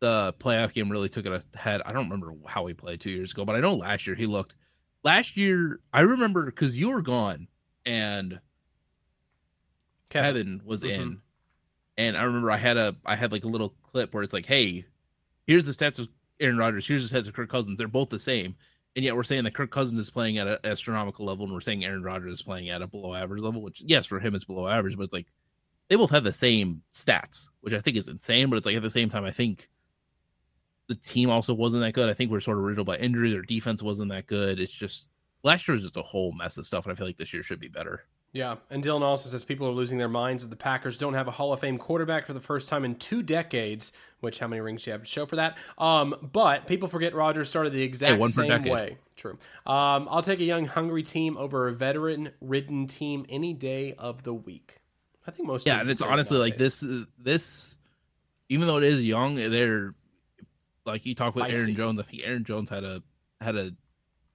the 0.00 0.34
playoff 0.38 0.74
game 0.74 0.90
really 0.90 1.08
took 1.08 1.24
it 1.24 1.44
ahead. 1.54 1.80
I 1.86 1.92
don't 1.92 2.10
remember 2.10 2.34
how 2.46 2.66
he 2.66 2.74
played 2.74 3.00
two 3.00 3.10
years 3.10 3.32
ago, 3.32 3.46
but 3.46 3.56
I 3.56 3.60
know 3.60 3.74
last 3.76 4.06
year 4.06 4.14
he 4.14 4.26
looked. 4.26 4.54
Last 5.02 5.38
year, 5.38 5.80
I 5.94 6.02
remember 6.02 6.44
because 6.44 6.76
you 6.76 6.90
were 6.90 7.00
gone 7.00 7.48
and 7.86 8.38
Kevin, 10.14 10.62
was 10.64 10.82
mm-hmm. 10.82 11.00
in, 11.00 11.20
and 11.96 12.16
I 12.16 12.22
remember 12.22 12.50
I 12.50 12.56
had 12.56 12.76
a 12.76 12.96
I 13.04 13.16
had 13.16 13.32
like 13.32 13.44
a 13.44 13.48
little 13.48 13.74
clip 13.82 14.14
where 14.14 14.22
it's 14.22 14.32
like, 14.32 14.46
hey, 14.46 14.84
here's 15.46 15.66
the 15.66 15.72
stats 15.72 15.98
of 15.98 16.08
Aaron 16.40 16.58
Rodgers, 16.58 16.86
here's 16.86 17.08
the 17.08 17.18
stats 17.18 17.28
of 17.28 17.34
Kirk 17.34 17.50
Cousins. 17.50 17.78
They're 17.78 17.88
both 17.88 18.10
the 18.10 18.18
same, 18.18 18.54
and 18.96 19.04
yet 19.04 19.16
we're 19.16 19.22
saying 19.22 19.44
that 19.44 19.54
Kirk 19.54 19.70
Cousins 19.70 19.98
is 19.98 20.10
playing 20.10 20.38
at 20.38 20.46
an 20.46 20.58
astronomical 20.64 21.26
level, 21.26 21.44
and 21.44 21.52
we're 21.52 21.60
saying 21.60 21.84
Aaron 21.84 22.02
Rodgers 22.02 22.34
is 22.34 22.42
playing 22.42 22.70
at 22.70 22.82
a 22.82 22.86
below 22.86 23.14
average 23.14 23.42
level. 23.42 23.60
Which 23.60 23.82
yes, 23.84 24.06
for 24.06 24.20
him 24.20 24.34
it's 24.34 24.44
below 24.44 24.68
average, 24.68 24.96
but 24.96 25.04
it's 25.04 25.12
like 25.12 25.26
they 25.88 25.96
both 25.96 26.10
have 26.10 26.24
the 26.24 26.32
same 26.32 26.82
stats, 26.92 27.48
which 27.60 27.74
I 27.74 27.80
think 27.80 27.96
is 27.96 28.08
insane. 28.08 28.50
But 28.50 28.56
it's 28.56 28.66
like 28.66 28.76
at 28.76 28.82
the 28.82 28.90
same 28.90 29.10
time, 29.10 29.24
I 29.24 29.30
think 29.30 29.68
the 30.88 30.94
team 30.94 31.30
also 31.30 31.54
wasn't 31.54 31.82
that 31.82 31.92
good. 31.92 32.08
I 32.08 32.14
think 32.14 32.30
we're 32.30 32.40
sort 32.40 32.58
of 32.58 32.64
riddled 32.64 32.86
by 32.86 32.96
injuries. 32.98 33.32
Their 33.32 33.42
defense 33.42 33.82
wasn't 33.82 34.10
that 34.10 34.26
good. 34.26 34.60
It's 34.60 34.72
just 34.72 35.08
last 35.42 35.66
year 35.66 35.74
was 35.74 35.82
just 35.82 35.96
a 35.96 36.02
whole 36.02 36.32
mess 36.32 36.56
of 36.56 36.66
stuff, 36.66 36.84
and 36.84 36.92
I 36.92 36.94
feel 36.94 37.06
like 37.06 37.16
this 37.16 37.32
year 37.32 37.42
should 37.42 37.60
be 37.60 37.68
better. 37.68 38.04
Yeah, 38.34 38.56
and 38.68 38.82
Dylan 38.82 39.02
also 39.02 39.28
says 39.28 39.44
people 39.44 39.68
are 39.68 39.72
losing 39.72 39.96
their 39.96 40.08
minds 40.08 40.42
that 40.42 40.50
the 40.50 40.56
Packers 40.56 40.98
don't 40.98 41.14
have 41.14 41.28
a 41.28 41.30
Hall 41.30 41.52
of 41.52 41.60
Fame 41.60 41.78
quarterback 41.78 42.26
for 42.26 42.32
the 42.32 42.40
first 42.40 42.68
time 42.68 42.84
in 42.84 42.96
two 42.96 43.22
decades. 43.22 43.92
Which 44.18 44.40
how 44.40 44.48
many 44.48 44.60
rings 44.60 44.82
do 44.82 44.90
you 44.90 44.92
have 44.92 45.02
to 45.02 45.08
show 45.08 45.24
for 45.24 45.36
that? 45.36 45.56
Um, 45.78 46.16
but 46.20 46.66
people 46.66 46.88
forget 46.88 47.14
Rodgers 47.14 47.48
started 47.48 47.72
the 47.72 47.82
exact 47.82 48.20
hey, 48.20 48.26
same 48.26 48.64
way. 48.64 48.98
True. 49.14 49.38
Um, 49.66 50.08
I'll 50.10 50.22
take 50.22 50.40
a 50.40 50.44
young, 50.44 50.64
hungry 50.64 51.04
team 51.04 51.36
over 51.36 51.68
a 51.68 51.72
veteran-ridden 51.72 52.88
team 52.88 53.24
any 53.28 53.54
day 53.54 53.94
of 53.98 54.24
the 54.24 54.34
week. 54.34 54.80
I 55.28 55.30
think 55.30 55.46
most. 55.46 55.64
Yeah, 55.64 55.78
and 55.78 55.88
it's 55.88 56.02
honestly 56.02 56.38
like 56.38 56.58
this. 56.58 56.84
This, 57.16 57.76
even 58.48 58.66
though 58.66 58.78
it 58.78 58.84
is 58.84 59.04
young, 59.04 59.36
they're 59.36 59.94
like 60.84 61.06
you 61.06 61.14
talk 61.14 61.36
with 61.36 61.44
Feisty. 61.44 61.56
Aaron 61.56 61.74
Jones. 61.76 62.00
I 62.00 62.02
think 62.02 62.22
Aaron 62.24 62.42
Jones 62.42 62.68
had 62.68 62.82
a 62.82 63.00
had 63.40 63.54
a 63.54 63.70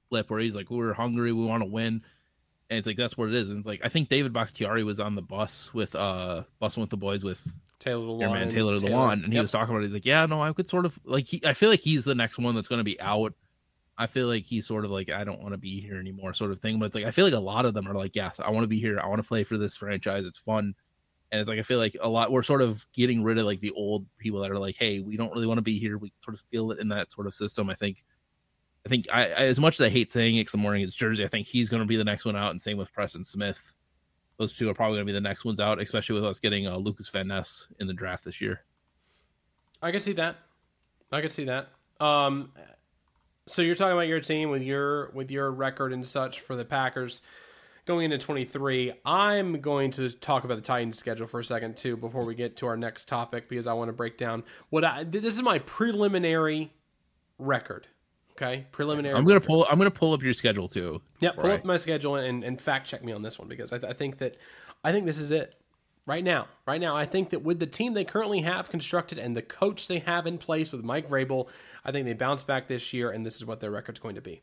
flip 0.08 0.30
where 0.30 0.40
he's 0.40 0.56
like, 0.56 0.70
"We're 0.70 0.94
hungry. 0.94 1.34
We 1.34 1.44
want 1.44 1.64
to 1.64 1.70
win." 1.70 2.02
And 2.70 2.78
it's 2.78 2.86
like 2.86 2.98
that's 2.98 3.18
what 3.18 3.30
it 3.30 3.36
is. 3.36 3.50
And 3.50 3.60
it's 3.60 3.68
like 3.68 3.82
I 3.84 3.90
think 3.90 4.10
David 4.10 4.34
Bakhtiari 4.34 4.84
was 4.84 5.00
on 5.00 5.16
the 5.16 5.22
bus 5.22 5.74
with 5.74 5.96
uh 5.96 6.44
Bussin' 6.62 6.78
with 6.78 6.90
the 6.90 6.98
Boys 6.98 7.24
with 7.24 7.46
Taylor 7.80 8.06
Lewan, 8.06 8.34
man 8.34 8.50
Taylor 8.50 8.78
Lewan, 8.78 9.14
and 9.14 9.24
yep. 9.24 9.32
he 9.32 9.40
was 9.40 9.52
talking 9.52 9.74
about. 9.74 9.84
it. 9.84 9.88
He's 9.88 9.94
like, 9.94 10.06
yeah, 10.06 10.26
no, 10.26 10.42
I 10.42 10.52
could 10.54 10.70
sort 10.70 10.86
of 10.86 11.00
like. 11.06 11.26
He, 11.26 11.42
I 11.46 11.54
feel 11.54 11.70
like 11.70 11.80
he's 11.80 12.06
the 12.06 12.16
next 12.16 12.38
one 12.38 12.54
that's 12.54 12.68
going 12.68 12.80
to 12.80 12.84
be 12.84 13.00
out. 13.00 13.34
I 13.98 14.06
feel 14.06 14.28
like 14.28 14.46
he's 14.46 14.68
sort 14.68 14.86
of 14.86 14.92
like 14.92 15.10
I 15.10 15.24
don't 15.24 15.42
want 15.42 15.54
to 15.54 15.58
be 15.58 15.82
here 15.82 16.00
anymore, 16.00 16.34
sort 16.34 16.52
of 16.52 16.60
thing. 16.60 16.78
But 16.78 16.86
it's 16.88 16.96
like 16.96 17.06
I 17.06 17.12
feel 17.12 17.26
like 17.26 17.34
a 17.34 17.40
lot 17.40 17.66
of 17.66 17.74
them 17.74 17.88
are 17.88 17.94
like, 17.94 18.16
yes, 18.16 18.40
I 18.40 18.50
want 18.52 18.66
to 18.66 18.68
be 18.68 18.80
here. 18.80 19.00
I 19.00 19.08
want 19.08 19.22
to 19.22 19.28
play 19.28 19.44
for 19.44 19.58
this 19.58 19.76
franchise. 19.76 20.26
It's 20.26 20.38
fun, 20.38 20.76
and 21.32 21.40
it's 21.40 21.50
like 21.50 21.60
I 21.60 21.64
feel 21.64 21.80
like 21.80 21.96
a 22.02 22.10
lot. 22.10 22.32
We're 22.32 22.44
sort 22.44 22.62
of 22.62 22.86
getting 22.94 23.24
rid 23.24 23.38
of 23.38 23.46
like 23.46 23.62
the 23.62 23.72
old 23.72 24.06
people 24.18 24.42
that 24.42 24.52
are 24.52 24.60
like, 24.60 24.76
hey, 24.78 25.00
we 25.00 25.16
don't 25.16 25.32
really 25.34 25.48
want 25.48 25.58
to 25.58 25.64
be 25.64 25.80
here. 25.80 25.98
We 25.98 26.12
sort 26.22 26.36
of 26.36 26.44
feel 26.52 26.72
it 26.72 26.80
in 26.80 26.90
that 26.90 27.12
sort 27.14 27.28
of 27.28 27.34
system. 27.34 27.70
I 27.70 27.76
think 27.76 28.04
I 28.86 28.90
think 28.90 29.08
I, 29.12 29.26
as 29.28 29.60
much 29.60 29.76
as 29.80 29.86
I 29.86 29.90
hate 29.90 30.12
saying 30.12 30.36
it, 30.36 30.46
'cause 30.46 30.54
the 30.54 30.58
morning 30.58 30.84
it's 30.84 30.96
Jersey. 30.96 31.24
I 31.24 31.28
think 31.28 31.46
he's 31.48 31.70
going 31.70 31.82
to 31.82 31.88
be 31.88 31.98
the 31.98 32.04
next 32.04 32.26
one 32.26 32.36
out, 32.36 32.52
and 32.52 32.62
same 32.62 32.78
with 32.78 32.92
Preston 32.94 33.24
Smith. 33.24 33.76
Those 34.38 34.54
two 34.54 34.70
are 34.70 34.74
probably 34.74 34.96
going 34.98 35.06
to 35.08 35.12
be 35.12 35.14
the 35.18 35.22
next 35.22 35.44
ones 35.44 35.60
out, 35.60 35.82
especially 35.82 36.16
with 36.16 36.24
us 36.24 36.40
getting 36.40 36.66
uh, 36.66 36.78
Lucas 36.78 37.10
Van 37.10 37.28
Ness 37.28 37.68
in 37.80 37.88
the 37.88 37.94
draft 37.94 38.24
this 38.24 38.40
year. 38.40 38.64
I 39.82 39.92
could 39.92 40.02
see 40.02 40.14
that. 40.14 40.38
I 41.12 41.20
could 41.22 41.32
see 41.32 41.44
that. 41.46 41.70
Um, 42.00 42.54
so 43.48 43.62
you're 43.62 43.76
talking 43.76 43.94
about 43.94 44.08
your 44.08 44.22
team 44.22 44.50
with 44.50 44.62
your 44.64 45.10
with 45.12 45.30
your 45.30 45.52
record 45.52 45.92
and 45.92 46.08
such 46.08 46.40
for 46.40 46.56
the 46.56 46.64
Packers 46.64 47.22
going 47.86 48.06
into 48.06 48.18
23. 48.18 48.94
I'm 49.04 49.60
going 49.60 49.92
to 49.92 50.10
talk 50.10 50.44
about 50.46 50.56
the 50.56 50.62
Titans 50.64 50.98
schedule 50.98 51.28
for 51.28 51.40
a 51.40 51.44
second 51.44 51.76
too 51.76 51.98
before 51.98 52.26
we 52.26 52.36
get 52.36 52.56
to 52.58 52.68
our 52.68 52.78
next 52.78 53.08
topic 53.08 53.50
because 53.50 53.68
I 53.68 53.74
want 53.74 53.90
to 53.90 53.94
break 53.94 54.18
down 54.18 54.44
what 54.70 54.86
I 54.86 55.04
this 55.04 55.36
is 55.36 55.42
my 55.42 55.60
preliminary 55.60 56.72
record. 57.38 57.88
Okay, 58.42 58.66
preliminary. 58.72 59.14
I'm 59.16 59.26
gonna 59.26 59.42
pull. 59.42 59.66
I'm 59.70 59.78
gonna 59.78 59.92
pull 59.92 60.14
up 60.14 60.24
your 60.24 60.32
schedule 60.34 60.68
too. 60.70 61.02
Yeah, 61.20 61.32
pull 61.32 61.44
Right. 61.50 61.60
up 61.60 61.66
my 61.66 61.76
schedule 61.78 62.16
and, 62.16 62.44
and 62.44 62.60
fact 62.60 62.88
check 62.88 63.04
me 63.04 63.12
on 63.12 63.22
this 63.22 63.38
one 63.38 63.48
because 63.50 63.74
I, 63.74 63.78
th- 63.80 63.90
I 63.90 63.94
think 63.94 64.20
that 64.20 64.38
I 64.84 64.92
think 64.94 65.06
this 65.06 65.18
is 65.20 65.30
it 65.30 65.56
right 66.08 66.24
now. 66.24 66.48
Right 66.66 66.80
now, 66.80 66.96
I 66.96 67.06
think 67.06 67.32
that 67.32 67.44
with 67.44 67.60
the 67.60 67.68
team 67.68 67.94
they 67.96 68.06
currently 68.06 68.40
have 68.42 68.70
constructed 68.70 69.20
and 69.20 69.36
the 69.36 69.42
coach 69.42 69.88
they 69.90 70.00
have 70.00 70.26
in 70.26 70.38
place 70.38 70.72
with 70.72 70.84
Mike 70.86 71.10
Vrabel, 71.10 71.50
I 71.84 71.92
think 71.92 72.06
they 72.06 72.14
bounce 72.14 72.44
back 72.44 72.68
this 72.70 72.94
year, 72.94 73.12
and 73.12 73.26
this 73.26 73.36
is 73.36 73.46
what 73.46 73.60
their 73.60 73.72
record's 73.72 74.00
going 74.00 74.16
to 74.16 74.22
be. 74.22 74.42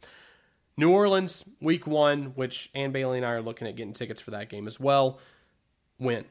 New 0.77 0.91
Orleans, 0.91 1.45
week 1.63 1.87
one, 1.87 2.33
which 2.35 2.69
Ann 2.75 2.93
Bailey 2.93 3.17
and 3.17 3.25
I 3.27 3.31
are 3.31 3.41
looking 3.41 3.67
at 3.67 3.77
getting 3.77 3.95
tickets 3.95 4.21
for 4.21 4.31
that 4.33 4.51
game 4.51 4.67
as 4.69 4.79
well. 4.79 5.19
Win. 5.99 6.27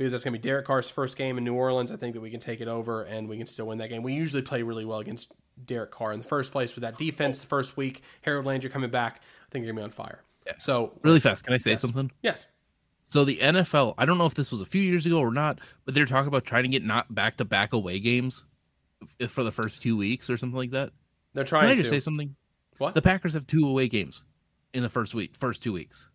Because 0.00 0.12
that's 0.12 0.24
going 0.24 0.32
to 0.32 0.38
be 0.38 0.42
Derek 0.42 0.64
Carr's 0.64 0.88
first 0.88 1.14
game 1.18 1.36
in 1.36 1.44
New 1.44 1.52
Orleans. 1.52 1.90
I 1.90 1.96
think 1.96 2.14
that 2.14 2.22
we 2.22 2.30
can 2.30 2.40
take 2.40 2.62
it 2.62 2.68
over 2.68 3.02
and 3.02 3.28
we 3.28 3.36
can 3.36 3.46
still 3.46 3.66
win 3.66 3.76
that 3.78 3.90
game. 3.90 4.02
We 4.02 4.14
usually 4.14 4.40
play 4.40 4.62
really 4.62 4.86
well 4.86 4.98
against 4.98 5.30
Derek 5.62 5.90
Carr 5.90 6.14
in 6.14 6.20
the 6.20 6.26
first 6.26 6.52
place 6.52 6.74
with 6.74 6.80
that 6.80 6.96
defense 6.96 7.38
the 7.38 7.46
first 7.46 7.76
week. 7.76 8.02
Harold 8.22 8.46
Landry 8.46 8.70
coming 8.70 8.88
back. 8.88 9.16
I 9.16 9.52
think 9.52 9.62
they're 9.66 9.74
going 9.74 9.76
to 9.76 9.80
be 9.80 9.84
on 9.84 9.90
fire. 9.90 10.22
So, 10.58 10.98
Really 11.02 11.20
fast. 11.20 11.44
Can 11.44 11.52
I 11.52 11.58
say 11.58 11.76
something? 11.76 12.10
yes. 12.22 12.46
So 13.04 13.26
the 13.26 13.36
NFL, 13.36 13.92
I 13.98 14.06
don't 14.06 14.16
know 14.16 14.24
if 14.24 14.32
this 14.32 14.50
was 14.50 14.62
a 14.62 14.64
few 14.64 14.80
years 14.80 15.04
ago 15.04 15.18
or 15.18 15.30
not, 15.30 15.60
but 15.84 15.92
they're 15.92 16.06
talking 16.06 16.28
about 16.28 16.46
trying 16.46 16.62
to 16.62 16.70
get 16.70 16.82
not 16.82 17.14
back 17.14 17.36
to 17.36 17.44
back 17.44 17.74
away 17.74 17.98
games 17.98 18.42
for 19.28 19.44
the 19.44 19.52
first 19.52 19.82
two 19.82 19.98
weeks 19.98 20.30
or 20.30 20.38
something 20.38 20.56
like 20.56 20.70
that. 20.70 20.92
They're 21.34 21.44
trying 21.44 21.64
Can 21.64 21.70
I 21.72 21.74
trying 21.74 21.76
just 21.76 21.90
to. 21.92 21.96
say 21.96 22.00
something? 22.00 22.34
What? 22.78 22.94
The 22.94 23.02
Packers 23.02 23.34
have 23.34 23.46
two 23.46 23.68
away 23.68 23.88
games 23.88 24.24
in 24.72 24.82
the 24.82 24.88
first 24.88 25.12
week, 25.14 25.36
first 25.36 25.62
two 25.62 25.74
weeks, 25.74 26.08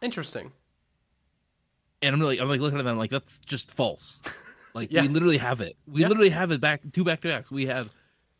Interesting. 0.00 0.52
And 2.02 2.14
I'm 2.14 2.20
really, 2.20 2.38
I'm 2.40 2.48
like 2.48 2.60
looking 2.60 2.78
at 2.78 2.84
them 2.84 2.96
like 2.98 3.10
that's 3.10 3.38
just 3.38 3.70
false. 3.70 4.20
Like 4.74 4.92
Yeah. 4.92 5.02
we 5.02 5.08
literally 5.08 5.38
have 5.38 5.60
it. 5.62 5.76
We 5.86 6.02
Yeah. 6.02 6.08
literally 6.08 6.28
have 6.28 6.50
it 6.52 6.60
back 6.60 6.82
two 6.92 7.02
back 7.02 7.22
to 7.22 7.28
backs. 7.28 7.50
We 7.50 7.66
have 7.66 7.90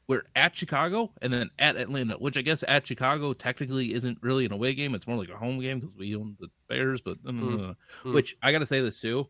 we're 0.07 0.23
at 0.37 0.55
Chicago 0.57 1.11
and 1.23 1.33
then 1.33 1.51
at 1.59 1.77
Atlanta, 1.77 2.15
which 2.15 2.37
I 2.37 2.43
guess 2.43 2.63
at 2.69 2.87
Chicago 2.87 3.33
technically 3.33 3.93
isn't 3.95 4.19
really 4.21 4.45
an 4.45 4.53
away 4.53 4.75
game. 4.75 4.95
It's 4.95 5.07
more 5.07 5.17
like 5.17 5.31
a 5.31 5.37
home 5.37 5.59
game 5.61 5.81
because 5.81 5.95
we 5.97 6.15
own 6.15 6.37
the 6.39 6.49
Bears. 6.69 7.01
But 7.01 7.23
Mm. 7.25 7.75
Mm. 8.05 8.15
which 8.15 8.37
I 8.43 8.53
got 8.53 8.59
to 8.61 8.67
say 8.67 8.81
this 8.83 9.01
too. 9.01 9.27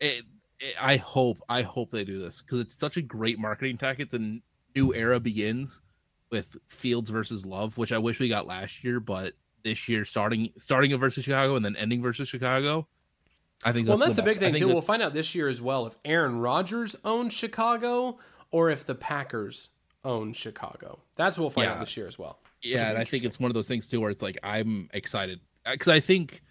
It, 0.00 0.24
it, 0.60 0.74
I 0.80 0.96
hope 0.96 1.38
I 1.48 1.62
hope 1.62 1.90
they 1.90 2.04
do 2.04 2.18
this 2.18 2.42
because 2.42 2.60
it's 2.60 2.74
such 2.74 2.96
a 2.96 3.02
great 3.02 3.38
marketing 3.38 3.78
tactic. 3.78 4.10
The 4.10 4.40
new 4.74 4.92
era 4.94 5.18
begins 5.20 5.80
with 6.30 6.56
Fields 6.68 7.10
versus 7.10 7.46
Love, 7.46 7.78
which 7.78 7.92
I 7.92 7.98
wish 7.98 8.18
we 8.20 8.28
got 8.28 8.46
last 8.46 8.84
year, 8.84 9.00
but 9.00 9.32
this 9.66 9.88
year 9.88 10.04
starting 10.04 10.52
starting 10.56 10.92
it 10.92 10.96
versus 10.98 11.24
Chicago 11.24 11.56
and 11.56 11.64
then 11.64 11.76
ending 11.76 12.00
versus 12.00 12.28
Chicago. 12.28 12.86
I 13.64 13.72
think 13.72 13.88
Well, 13.88 13.98
that's 13.98 14.16
that's 14.16 14.16
the 14.16 14.22
big. 14.22 14.38
Thing, 14.38 14.54
too. 14.54 14.68
We'll 14.68 14.80
find 14.80 15.02
out 15.02 15.12
this 15.12 15.34
year 15.34 15.48
as 15.48 15.60
well 15.60 15.86
if 15.86 15.96
Aaron 16.04 16.38
Rodgers 16.38 16.94
owns 17.04 17.32
Chicago 17.32 18.18
or 18.50 18.70
if 18.70 18.86
the 18.86 18.94
Packers 18.94 19.68
own 20.04 20.32
Chicago. 20.32 21.00
That's 21.16 21.36
what 21.36 21.42
we'll 21.42 21.50
find 21.50 21.68
out 21.68 21.80
this 21.80 21.96
year 21.96 22.06
as 22.06 22.18
well. 22.18 22.38
Yeah, 22.62 22.90
and 22.90 22.98
I 22.98 23.04
think 23.04 23.24
it's 23.24 23.40
one 23.40 23.50
of 23.50 23.54
those 23.54 23.68
things 23.68 23.88
too 23.88 24.00
where 24.00 24.10
it's 24.10 24.22
like 24.22 24.38
I'm 24.42 24.88
excited 24.92 25.40
uh, 25.64 25.72
because 25.72 25.88
I 25.88 26.00
think 26.00 26.42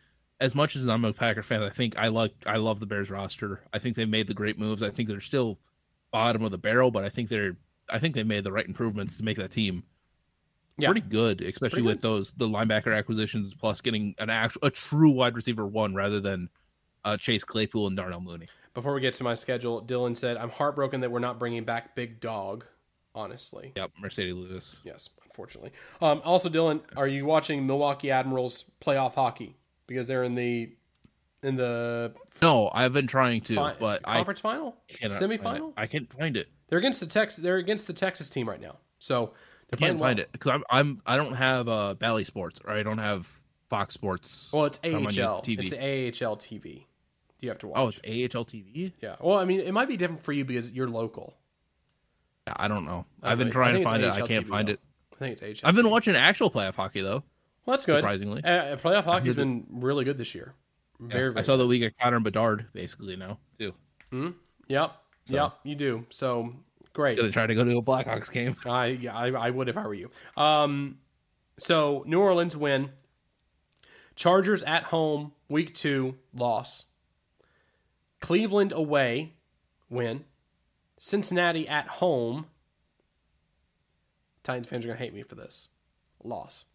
as 0.41 0.55
much 0.55 0.75
as 0.75 0.87
I'm 0.87 1.05
a 1.05 1.13
Packer 1.13 1.43
fan, 1.43 1.63
I 1.63 1.69
think 1.69 1.97
I 1.97 2.09
like 2.09 2.33
I 2.45 2.57
love 2.57 2.79
the 2.79 2.85
Bears 2.85 3.09
roster. 3.09 3.61
I 3.73 3.79
think 3.79 3.95
they 3.95 4.05
made 4.05 4.27
the 4.27 4.33
great 4.33 4.59
moves. 4.59 4.83
I 4.83 4.89
think 4.89 5.07
they're 5.07 5.19
still 5.21 5.57
bottom 6.11 6.43
of 6.43 6.51
the 6.51 6.57
barrel, 6.57 6.91
but 6.91 7.05
I 7.05 7.09
think 7.09 7.29
they're 7.29 7.55
I 7.89 7.99
think 7.99 8.15
they 8.15 8.23
made 8.23 8.43
the 8.43 8.51
right 8.51 8.67
improvements 8.67 9.17
to 9.17 9.23
make 9.23 9.37
that 9.37 9.51
team 9.51 9.83
Yeah. 10.77 10.89
pretty 10.89 11.07
good, 11.07 11.41
especially 11.41 11.83
Pretty 11.83 11.87
with 11.87 12.01
those 12.01 12.31
the 12.31 12.47
linebacker 12.47 12.97
acquisitions 12.97 13.53
plus 13.53 13.79
getting 13.81 14.13
an 14.17 14.29
actual 14.29 14.65
a 14.65 14.69
true 14.69 15.09
wide 15.11 15.35
receiver 15.35 15.65
one 15.65 15.95
rather 15.95 16.19
than 16.19 16.49
uh, 17.05 17.15
Chase 17.17 17.43
Claypool 17.45 17.87
and 17.87 17.95
Darnell 17.95 18.19
Mooney. 18.19 18.47
Before 18.73 18.93
we 18.93 18.99
get 18.99 19.13
to 19.15 19.23
my 19.23 19.35
schedule, 19.35 19.81
Dylan 19.81 20.17
said, 20.17 20.35
I'm 20.35 20.49
heartbroken 20.49 20.99
that 21.01 21.11
we're 21.11 21.19
not 21.19 21.39
bringing 21.39 21.63
back 21.63 21.95
Big 21.95 22.19
Dog, 22.19 22.65
honestly. 23.13 23.71
Yep, 23.77 23.91
Marcedes 24.03 24.33
Lewis. 24.35 24.77
Yes, 24.83 25.09
unfortunately. 25.23 25.71
Um, 26.01 26.21
also, 26.25 26.49
Dylan, 26.49 26.81
are 26.97 27.07
you 27.07 27.25
watching 27.25 27.65
Milwaukee 27.65 28.11
Admirals 28.11 28.65
playoff 28.83 29.13
hockey? 29.13 29.55
Because 29.87 30.07
they're 30.09 30.23
in 30.23 30.35
the 30.35 30.73
in 31.41 31.55
the 31.55 32.13
No, 32.41 32.69
I've 32.73 32.91
been 32.91 33.07
trying 33.07 33.41
to, 33.41 33.55
fi- 33.55 33.75
but 33.79 34.01
I 34.03 34.15
conference 34.15 34.41
final, 34.41 34.75
cannot 34.89 35.19
find 35.19 35.31
semifinal. 35.31 35.73
I 35.77 35.87
can't 35.87 36.11
find 36.11 36.35
it. 36.35 36.47
They're 36.67 36.79
against 36.79 36.99
the 36.99 37.05
Tex. 37.05 37.37
They're 37.37 37.57
against 37.57 37.87
the 37.87 37.93
Texas 37.93 38.29
team 38.29 38.49
right 38.49 38.59
now. 38.59 38.77
So 38.99 39.33
they're 39.69 39.77
can't 39.77 39.99
find 39.99 40.17
well. 40.17 40.23
it 40.25 40.31
because 40.31 40.51
I'm 40.51 40.63
I'm 40.69 41.01
I 41.05 41.15
don't 41.17 41.33
have 41.35 41.67
uh 41.67 41.93
Bally 41.95 42.23
Sports 42.25 42.59
or 42.63 42.71
I 42.71 42.83
don't 42.83 42.97
have 42.99 43.27
Fox 43.69 43.93
Sports. 43.93 44.49
Well, 44.53 44.65
it's 44.65 44.77
Come 44.77 45.07
on 45.07 45.13
your 45.13 45.27
AHL. 45.27 45.41
TV. 45.41 45.59
It's 45.59 45.69
the 45.71 46.25
AHL 46.27 46.37
TV. 46.37 46.85
Do 47.37 47.45
you 47.45 47.49
have 47.49 47.59
to 47.59 47.67
watch. 47.67 47.79
oh, 47.79 47.87
it's 47.89 47.99
AHL 48.35 48.45
TV. 48.45 48.93
yeah. 49.01 49.15
Well, 49.19 49.37
I 49.37 49.45
mean, 49.45 49.59
it 49.59 49.73
might 49.73 49.87
be 49.87 49.97
different 49.97 50.23
for 50.23 50.31
you 50.31 50.45
because 50.45 50.71
you're 50.71 50.87
local. 50.89 51.33
Yeah, 52.47 52.53
I 52.57 52.67
don't 52.67 52.85
know. 52.85 53.05
I 53.23 53.31
I've 53.31 53.37
been 53.39 53.51
trying 53.51 53.75
to 53.77 53.83
find 53.83 54.03
it. 54.03 54.07
it's 54.09 54.17
I 54.17 54.21
can't 54.27 54.45
AHL 54.45 54.49
find 54.49 54.67
TV 54.67 54.71
it. 54.73 54.79
I 55.13 55.17
think 55.17 55.41
it's 55.41 55.61
AHL. 55.63 55.67
I've 55.69 55.75
been 55.75 55.89
watching 55.89 56.15
actual 56.15 56.49
playoff 56.51 56.75
hockey 56.75 57.01
though. 57.01 57.23
Well, 57.65 57.75
that's 57.75 57.85
good. 57.85 57.97
Surprisingly, 57.97 58.43
Uh, 58.43 58.75
playoff 58.77 59.05
hockey's 59.05 59.35
been 59.35 59.65
really 59.71 60.05
good 60.05 60.17
this 60.19 60.35
year. 60.35 60.53
Very, 60.99 61.09
Yeah, 61.09 61.29
very. 61.31 61.35
I 61.37 61.41
saw 61.41 61.57
that 61.57 61.65
we 61.67 61.79
got 61.79 61.91
Connor 61.99 62.19
Bedard 62.19 62.67
basically 62.73 63.15
now 63.15 63.39
too. 63.59 63.73
Yep. 64.67 64.95
So- 65.25 65.35
Yep. 65.35 65.53
You 65.63 65.75
do. 65.75 66.05
So 66.11 66.53
great. 66.95 67.17
Gonna 67.17 67.29
try 67.29 67.45
to 67.45 67.53
go 67.53 67.63
to 67.63 67.77
a 67.77 67.81
Blackhawks 67.83 68.31
game. 68.31 68.55
I 68.65 68.87
yeah, 68.87 69.15
I, 69.15 69.27
I 69.29 69.49
would 69.51 69.69
if 69.69 69.77
I 69.77 69.85
were 69.85 69.93
you. 69.93 70.09
Um, 70.35 70.97
so 71.59 72.03
New 72.07 72.19
Orleans 72.19 72.57
win. 72.57 72.89
Chargers 74.15 74.63
at 74.63 74.85
home, 74.85 75.33
week 75.49 75.75
two 75.75 76.15
loss. 76.33 76.85
Cleveland 78.21 78.71
away, 78.71 79.33
win. 79.89 80.23
Cincinnati 80.97 81.67
at 81.67 81.87
home. 81.87 82.47
Titans 84.41 84.67
fans 84.67 84.85
are 84.85 84.89
gonna 84.89 84.99
hate 84.99 85.13
me 85.13 85.23
for 85.23 85.35
this. 85.35 85.67
Loss. 86.23 86.65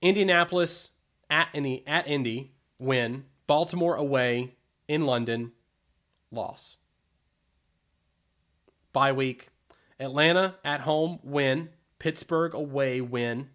Indianapolis 0.00 0.92
at 1.28 1.48
Indy 1.52 1.84
at 1.86 2.08
Indy, 2.08 2.52
win. 2.78 3.24
Baltimore 3.46 3.94
away 3.94 4.56
in 4.88 5.06
London, 5.06 5.52
loss. 6.30 6.78
Bye 8.96 9.12
week. 9.12 9.50
Atlanta 10.00 10.54
at 10.64 10.80
home, 10.80 11.18
win. 11.22 11.68
Pittsburgh 11.98 12.54
away, 12.54 13.02
win. 13.02 13.50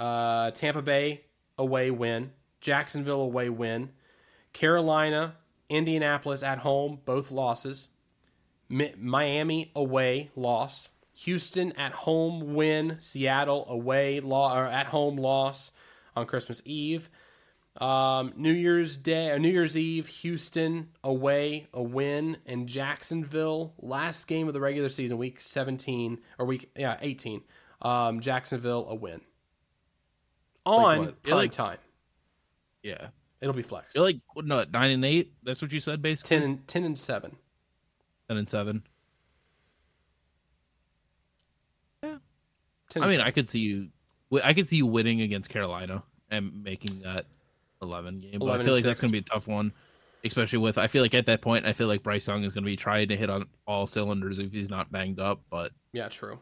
Uh, 0.00 0.50
Tampa 0.50 0.82
Bay 0.82 1.26
away, 1.56 1.92
win. 1.92 2.32
Jacksonville 2.60 3.20
away, 3.20 3.50
win. 3.50 3.90
Carolina, 4.52 5.36
Indianapolis 5.68 6.42
at 6.42 6.58
home, 6.58 6.98
both 7.04 7.30
losses. 7.30 7.90
Mi- 8.68 8.96
Miami 8.98 9.70
away, 9.76 10.32
loss. 10.34 10.88
Houston 11.12 11.70
at 11.74 11.92
home, 11.92 12.56
win. 12.56 12.96
Seattle 12.98 13.64
away, 13.68 14.18
law 14.18 14.58
or 14.58 14.66
at 14.66 14.86
home 14.86 15.18
loss 15.18 15.70
on 16.16 16.26
Christmas 16.26 16.62
Eve. 16.64 17.08
Um, 17.80 18.34
New 18.36 18.52
Year's 18.52 18.96
Day 18.98 19.30
or 19.30 19.38
New 19.38 19.48
Year's 19.48 19.74
Eve, 19.76 20.06
Houston 20.06 20.88
away, 21.02 21.66
a 21.72 21.82
win, 21.82 22.36
and 22.44 22.68
Jacksonville 22.68 23.72
last 23.78 24.26
game 24.26 24.48
of 24.48 24.52
the 24.54 24.60
regular 24.60 24.90
season, 24.90 25.16
week 25.16 25.40
seventeen 25.40 26.18
or 26.38 26.44
week 26.44 26.70
yeah 26.76 26.98
eighteen. 27.00 27.42
Um, 27.80 28.20
Jacksonville 28.20 28.86
a 28.90 28.94
win 28.94 29.22
on? 30.66 30.96
You're 31.04 31.12
prime 31.22 31.36
like- 31.36 31.52
time. 31.52 31.78
Yeah, 32.82 33.08
It'll 33.40 33.54
be 33.54 33.62
flexed. 33.62 33.94
you're 33.96 34.04
like 34.04 34.20
what, 34.34 34.44
no 34.46 34.64
nine 34.70 34.90
and 34.90 35.04
eight. 35.04 35.32
That's 35.42 35.62
what 35.62 35.72
you 35.72 35.80
said 35.80 36.02
basically. 36.02 36.36
ten 36.36 36.42
and 36.42 36.68
ten 36.68 36.84
and 36.84 36.98
seven. 36.98 37.36
Ten 38.28 38.36
and 38.36 38.48
seven. 38.48 38.82
10 42.02 43.02
I 43.02 43.06
mean, 43.06 43.12
seven. 43.14 43.26
I 43.26 43.30
could 43.30 43.48
see 43.48 43.60
you. 43.60 43.88
I 44.42 44.52
could 44.54 44.68
see 44.68 44.76
you 44.76 44.86
winning 44.86 45.20
against 45.20 45.48
Carolina 45.50 46.02
and 46.30 46.62
making 46.62 47.00
that 47.02 47.26
eleven 47.82 48.20
game. 48.20 48.38
But 48.38 48.46
11 48.46 48.60
I 48.60 48.64
feel 48.64 48.74
like 48.74 48.84
that's 48.84 49.00
gonna 49.00 49.10
be 49.12 49.18
a 49.18 49.22
tough 49.22 49.46
one, 49.48 49.72
especially 50.24 50.58
with. 50.58 50.78
I 50.78 50.86
feel 50.86 51.02
like 51.02 51.14
at 51.14 51.26
that 51.26 51.40
point, 51.42 51.66
I 51.66 51.72
feel 51.72 51.88
like 51.88 52.02
Bryce 52.02 52.26
Young 52.28 52.44
is 52.44 52.52
gonna 52.52 52.66
be 52.66 52.76
trying 52.76 53.08
to 53.08 53.16
hit 53.16 53.30
on 53.30 53.46
all 53.66 53.86
cylinders 53.86 54.38
if 54.38 54.52
he's 54.52 54.70
not 54.70 54.90
banged 54.92 55.18
up. 55.20 55.40
But 55.50 55.72
yeah, 55.92 56.08
true, 56.08 56.38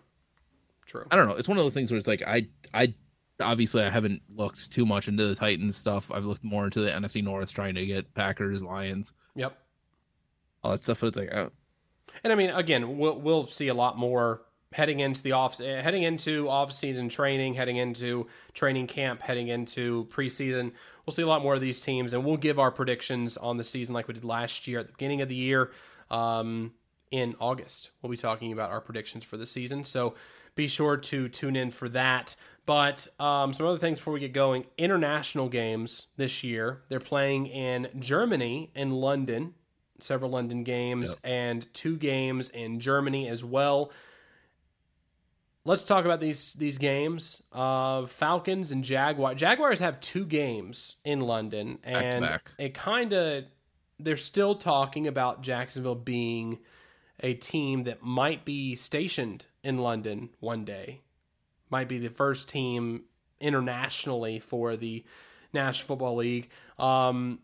true. 0.86 1.07
I 1.11 1.16
don't 1.16 1.28
know. 1.28 1.36
It's 1.36 1.49
one 1.49 1.59
of 1.59 1.64
those 1.64 1.74
things 1.74 1.91
where 1.91 1.99
it's 1.99 2.09
like 2.09 2.22
I, 2.26 2.49
I 2.74 2.95
obviously 3.41 3.82
I 3.82 3.91
haven't 3.91 4.22
looked 4.34 4.70
too 4.72 4.84
much 4.84 5.09
into 5.09 5.26
the 5.26 5.34
Titans 5.34 5.76
stuff. 5.76 6.11
I've 6.12 6.24
looked 6.24 6.43
more 6.45 6.64
into 6.64 6.80
the 6.80 6.91
NFC 6.91 7.22
North, 7.22 7.53
trying 7.53 7.74
to 7.76 7.86
get 7.86 8.12
Packers, 8.14 8.62
Lions, 8.62 9.12
Yep. 9.36 9.57
all 10.64 10.72
that 10.72 10.82
stuff. 10.82 11.01
But 11.01 11.07
it's 11.09 11.16
like, 11.16 11.32
uh, 11.32 11.49
And 12.24 12.32
I 12.32 12.36
mean, 12.36 12.51
again, 12.51 12.99
we'll 12.99 13.20
we'll 13.20 13.47
see 13.47 13.68
a 13.68 13.74
lot 13.74 13.97
more 13.97 14.43
heading 14.73 15.01
into 15.01 15.23
the 15.23 15.33
off 15.33 15.59
heading 15.59 16.03
into 16.03 16.49
off 16.49 16.73
season 16.73 17.09
training, 17.09 17.55
heading 17.55 17.77
into 17.77 18.27
training 18.53 18.87
camp, 18.87 19.23
heading 19.23 19.49
into 19.49 20.07
preseason. 20.07 20.73
We'll 21.07 21.14
see 21.14 21.23
a 21.23 21.27
lot 21.27 21.43
more 21.43 21.55
of 21.55 21.61
these 21.61 21.81
teams, 21.81 22.12
and 22.12 22.25
we'll 22.25 22.37
give 22.37 22.59
our 22.59 22.71
predictions 22.71 23.37
on 23.37 23.57
the 23.57 23.64
season 23.64 23.95
like 23.95 24.09
we 24.09 24.14
did 24.14 24.25
last 24.25 24.69
year 24.69 24.81
at 24.81 24.87
the 24.87 24.93
beginning 24.93 25.23
of 25.23 25.29
the 25.29 25.35
year. 25.35 25.71
Um, 26.11 26.73
in 27.11 27.35
August, 27.41 27.91
we'll 28.03 28.11
be 28.11 28.19
talking 28.19 28.53
about 28.53 28.71
our 28.71 28.83
predictions 28.83 29.25
for 29.25 29.39
the 29.39 29.47
season. 29.47 29.85
So 29.85 30.14
be 30.55 30.69
sure 30.69 30.97
to 30.97 31.29
tune 31.29 31.57
in 31.57 31.71
for 31.71 31.89
that. 31.91 32.37
But 32.66 33.09
um, 33.19 33.55
some 33.55 33.64
other 33.64 33.79
things 33.79 33.99
before 33.99 34.12
we 34.12 34.21
get 34.21 34.35
going. 34.35 34.66
International 34.77 35.49
games 35.49 36.09
this 36.19 36.45
year. 36.45 36.83
They're 36.91 37.01
playing 37.01 37.47
in 37.47 37.89
Germany 37.99 38.71
and 38.75 38.93
London, 38.93 39.55
several 40.01 40.31
London 40.31 40.64
games, 40.64 41.11
yep. 41.11 41.19
and 41.33 41.73
two 41.73 41.97
games 41.97 42.51
in 42.51 42.79
Germany 42.79 43.27
as 43.27 43.43
well. 43.43 43.91
Let's 45.69 45.85
talk 45.85 46.05
about 46.07 46.21
these 46.21 46.55
these 46.55 46.79
games. 46.79 47.43
Uh, 47.53 48.07
Falcons 48.07 48.73
and 48.73 48.83
Jaguar. 48.83 49.35
Jaguars 49.35 49.81
have 49.81 50.01
two 50.01 50.25
games 50.25 50.97
in 51.05 51.21
London, 51.21 51.79
and 51.85 52.23
back 52.23 52.31
back. 52.31 52.51
it 52.59 52.75
kind 52.75 53.12
of 53.12 53.45
they're 54.01 54.16
still 54.16 54.55
talking 54.55 55.07
about 55.07 55.43
Jacksonville 55.43 55.95
being 55.95 56.59
a 57.21 57.35
team 57.35 57.85
that 57.85 58.03
might 58.03 58.45
be 58.45 58.75
stationed 58.77 59.45
in 59.62 59.77
London 59.79 60.31
one 60.41 60.64
day 60.64 61.03
might 61.71 61.89
be 61.89 61.99
the 61.99 62.09
first 62.09 62.49
team 62.49 63.05
internationally 63.41 64.41
for 64.41 64.77
the 64.77 65.05
National 65.53 65.87
Football 65.87 66.16
League. 66.16 66.49
Um, 66.79 67.41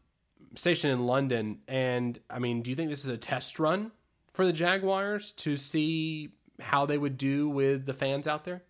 stationed 0.54 0.92
in 0.92 1.06
London, 1.06 1.58
and 1.68 2.18
I 2.30 2.38
mean, 2.38 2.62
do 2.62 2.70
you 2.70 2.76
think 2.76 2.90
this 2.90 3.04
is 3.04 3.08
a 3.10 3.16
test 3.16 3.58
run 3.58 3.92
for 4.32 4.46
the 4.46 4.52
Jaguars 4.52 5.32
to 5.32 5.56
see 5.56 6.30
how 6.60 6.86
they 6.86 6.98
would 6.98 7.16
do 7.16 7.48
with 7.48 7.86
the 7.86 7.94
fans 7.94 8.26
out 8.26 8.44
there? 8.44 8.62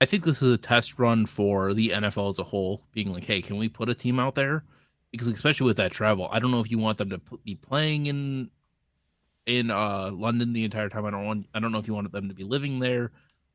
I 0.00 0.06
think 0.06 0.24
this 0.24 0.42
is 0.42 0.52
a 0.52 0.58
test 0.58 0.98
run 0.98 1.26
for 1.26 1.74
the 1.74 1.90
NFL 1.90 2.30
as 2.30 2.38
a 2.38 2.44
whole, 2.44 2.82
being 2.92 3.12
like, 3.12 3.24
hey, 3.24 3.42
can 3.42 3.58
we 3.58 3.68
put 3.68 3.90
a 3.90 3.94
team 3.94 4.18
out 4.18 4.34
there? 4.34 4.64
Because 5.10 5.28
especially 5.28 5.66
with 5.66 5.76
that 5.76 5.92
travel, 5.92 6.28
I 6.32 6.38
don't 6.38 6.50
know 6.50 6.60
if 6.60 6.70
you 6.70 6.78
want 6.78 6.98
them 6.98 7.10
to 7.10 7.20
be 7.44 7.54
playing 7.56 8.06
in 8.06 8.50
in 9.46 9.70
uh, 9.70 10.10
London 10.12 10.52
the 10.52 10.64
entire 10.64 10.88
time. 10.88 11.04
I 11.04 11.10
don't 11.10 11.26
want. 11.26 11.46
I 11.54 11.60
don't 11.60 11.72
know 11.72 11.78
if 11.78 11.88
you 11.88 11.94
want 11.94 12.10
them 12.12 12.28
to 12.28 12.34
be 12.34 12.44
living 12.44 12.78
there 12.78 13.10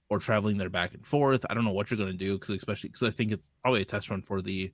or 0.09 0.19
traveling 0.19 0.57
there 0.57 0.69
back 0.69 0.93
and 0.93 1.05
forth. 1.05 1.45
I 1.49 1.53
don't 1.53 1.63
know 1.63 1.71
what 1.71 1.89
you're 1.89 1.97
going 1.97 2.11
to 2.11 2.17
do 2.17 2.37
because 2.37 2.55
especially 2.55 2.89
because 2.89 3.03
I 3.03 3.11
think 3.11 3.31
it's 3.31 3.47
probably 3.61 3.81
a 3.81 3.85
test 3.85 4.09
run 4.09 4.21
for 4.21 4.41
the 4.41 4.71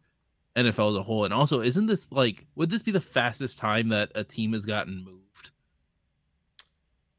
NFL 0.56 0.92
as 0.92 0.98
a 0.98 1.04
whole. 1.04 1.24
And 1.24 1.34
also, 1.34 1.62
isn't 1.62 1.86
this 1.86 2.12
like 2.12 2.46
would 2.56 2.70
this 2.70 2.84
be 2.84 2.92
the 2.92 3.00
fastest 3.00 3.60
time 3.60 3.88
that 3.90 4.12
a 4.16 4.24
team 4.24 4.54
has 4.54 4.66
gotten 4.66 5.06
moved 5.06 5.52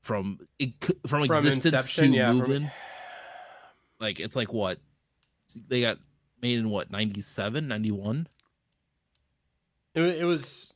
from 0.03 0.41
from, 0.81 0.91
from 1.07 1.25
existence 1.25 1.65
inception, 1.75 2.13
to 2.13 2.17
yeah, 2.17 2.33
moving? 2.33 2.63
From... 2.63 2.71
Like 4.01 4.19
it's 4.19 4.35
like 4.35 4.53
what 4.53 4.79
they 5.55 5.81
got 5.81 5.99
made 6.41 6.59
in 6.59 6.71
what 6.71 6.91
97 6.91 7.69
91 7.69 8.27
it, 9.95 10.03
it 10.03 10.25
was 10.25 10.75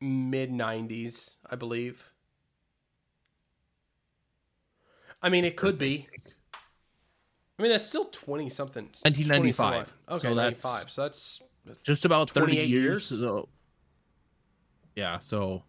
mid 0.00 0.50
90s 0.50 1.36
i 1.48 1.54
believe 1.54 2.10
i 5.22 5.28
mean 5.28 5.44
it 5.44 5.54
could 5.54 5.78
be 5.78 6.08
I 7.58 7.62
mean, 7.62 7.70
that's 7.70 7.86
still 7.86 8.06
twenty 8.06 8.50
something. 8.50 8.86
1995. 9.02 9.92
Okay, 10.08 10.18
so 10.18 10.34
that's 10.34 10.64
95. 10.64 10.90
So 10.90 11.02
that's 11.02 11.40
just 11.84 12.04
about 12.04 12.30
30 12.30 12.56
years. 12.56 12.68
years. 12.68 13.04
So, 13.06 13.48
yeah. 14.96 15.20
So, 15.20 15.62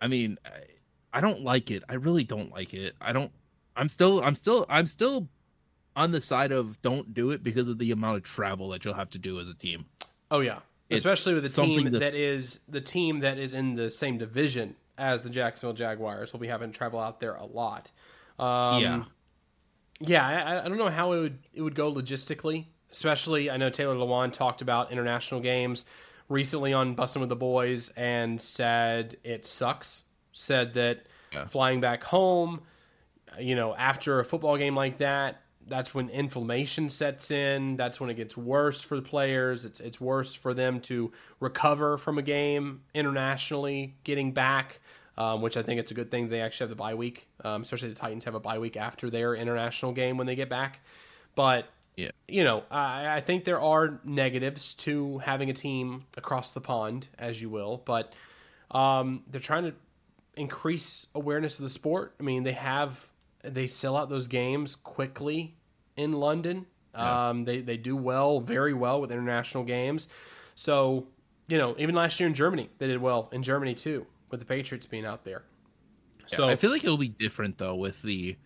I 0.00 0.08
mean, 0.08 0.38
I, 1.14 1.20
don't 1.20 1.42
like 1.42 1.70
it. 1.70 1.82
I 1.88 1.94
really 1.94 2.24
don't 2.24 2.52
like 2.52 2.74
it. 2.74 2.94
I 3.00 3.12
don't. 3.12 3.30
I'm 3.76 3.88
still. 3.88 4.22
I'm 4.22 4.34
still. 4.34 4.66
I'm 4.68 4.86
still 4.86 5.28
on 5.96 6.10
the 6.10 6.20
side 6.20 6.52
of 6.52 6.80
don't 6.80 7.14
do 7.14 7.30
it 7.30 7.42
because 7.42 7.68
of 7.68 7.78
the 7.78 7.92
amount 7.92 8.16
of 8.16 8.22
travel 8.24 8.70
that 8.70 8.84
you'll 8.84 8.94
have 8.94 9.10
to 9.10 9.18
do 9.18 9.40
as 9.40 9.48
a 9.48 9.54
team. 9.54 9.86
Oh 10.30 10.40
yeah, 10.40 10.58
it's 10.88 10.98
especially 10.98 11.34
with 11.34 11.46
a 11.46 11.48
team 11.48 11.90
that, 11.90 12.00
that 12.00 12.14
is 12.14 12.60
the 12.68 12.80
team 12.80 13.20
that 13.20 13.38
is 13.38 13.54
in 13.54 13.74
the 13.74 13.90
same 13.90 14.18
division 14.18 14.76
as 14.98 15.22
the 15.22 15.30
Jacksonville 15.30 15.74
Jaguars. 15.74 16.32
We'll 16.32 16.40
be 16.40 16.48
having 16.48 16.72
to 16.72 16.76
travel 16.76 17.00
out 17.00 17.20
there 17.20 17.34
a 17.34 17.46
lot. 17.46 17.90
Um, 18.38 18.82
yeah 18.82 19.04
yeah, 20.00 20.26
I, 20.26 20.64
I 20.64 20.68
don't 20.68 20.78
know 20.78 20.88
how 20.88 21.12
it 21.12 21.20
would 21.20 21.38
it 21.52 21.62
would 21.62 21.74
go 21.74 21.92
logistically. 21.92 22.66
Especially, 22.90 23.50
I 23.50 23.56
know 23.56 23.70
Taylor 23.70 23.96
Lewan 23.96 24.32
talked 24.32 24.62
about 24.62 24.92
international 24.92 25.40
games 25.40 25.84
recently 26.28 26.72
on 26.72 26.94
Bussin' 26.94 27.20
with 27.20 27.28
the 27.28 27.36
Boys 27.36 27.90
and 27.90 28.40
said 28.40 29.16
it 29.24 29.44
sucks. 29.46 30.03
Said 30.34 30.74
that 30.74 31.06
yeah. 31.32 31.46
flying 31.46 31.80
back 31.80 32.04
home, 32.04 32.60
you 33.38 33.56
know, 33.56 33.74
after 33.74 34.20
a 34.20 34.24
football 34.24 34.56
game 34.56 34.76
like 34.76 34.98
that, 34.98 35.40
that's 35.66 35.94
when 35.94 36.10
inflammation 36.10 36.90
sets 36.90 37.30
in. 37.30 37.76
That's 37.76 37.98
when 37.98 38.10
it 38.10 38.14
gets 38.14 38.36
worse 38.36 38.82
for 38.82 38.96
the 38.96 39.02
players. 39.02 39.64
It's 39.64 39.80
it's 39.80 40.00
worse 40.00 40.34
for 40.34 40.52
them 40.52 40.80
to 40.82 41.12
recover 41.40 41.96
from 41.96 42.18
a 42.18 42.22
game 42.22 42.82
internationally, 42.94 43.94
getting 44.04 44.32
back 44.32 44.80
um, 45.16 45.40
which 45.40 45.56
I 45.56 45.62
think 45.62 45.80
it's 45.80 45.90
a 45.90 45.94
good 45.94 46.10
thing 46.10 46.28
they 46.28 46.40
actually 46.40 46.64
have 46.64 46.70
the 46.70 46.76
bye 46.76 46.94
week, 46.94 47.28
um, 47.44 47.62
especially 47.62 47.88
the 47.88 47.94
Titans 47.94 48.24
have 48.24 48.34
a 48.34 48.40
bye 48.40 48.58
week 48.58 48.76
after 48.76 49.10
their 49.10 49.34
international 49.34 49.92
game 49.92 50.16
when 50.16 50.26
they 50.26 50.34
get 50.34 50.48
back. 50.48 50.80
But 51.34 51.68
yeah, 51.96 52.10
you 52.26 52.42
know, 52.42 52.64
I, 52.70 53.16
I 53.16 53.20
think 53.20 53.44
there 53.44 53.60
are 53.60 54.00
negatives 54.04 54.74
to 54.74 55.18
having 55.18 55.50
a 55.50 55.52
team 55.52 56.04
across 56.16 56.52
the 56.52 56.60
pond, 56.60 57.08
as 57.18 57.40
you 57.40 57.48
will, 57.48 57.82
but 57.84 58.12
um, 58.72 59.22
they're 59.30 59.40
trying 59.40 59.64
to 59.64 59.74
increase 60.36 61.06
awareness 61.14 61.58
of 61.58 61.64
the 61.64 61.68
sport. 61.68 62.14
I 62.18 62.22
mean, 62.22 62.42
they 62.42 62.52
have 62.52 63.06
they 63.42 63.66
sell 63.66 63.96
out 63.96 64.08
those 64.08 64.28
games 64.28 64.76
quickly 64.76 65.56
in 65.96 66.12
London. 66.12 66.66
Yeah. 66.94 67.28
Um, 67.28 67.44
they 67.44 67.60
they 67.60 67.76
do 67.76 67.96
well, 67.96 68.40
very 68.40 68.72
well 68.72 69.00
with 69.00 69.10
international 69.10 69.64
games. 69.64 70.08
So 70.54 71.08
you 71.48 71.58
know, 71.58 71.74
even 71.78 71.94
last 71.94 72.20
year 72.20 72.26
in 72.26 72.34
Germany, 72.34 72.70
they 72.78 72.86
did 72.86 73.00
well 73.00 73.28
in 73.32 73.42
Germany 73.42 73.74
too 73.74 74.06
with 74.30 74.40
the 74.40 74.46
Patriots 74.46 74.86
being 74.86 75.04
out 75.04 75.24
there. 75.24 75.42
Yeah, 76.20 76.36
so 76.36 76.48
I 76.48 76.56
feel 76.56 76.70
like 76.70 76.84
it'll 76.84 76.96
be 76.96 77.08
different 77.08 77.58
though 77.58 77.74
with 77.74 78.00
the 78.02 78.36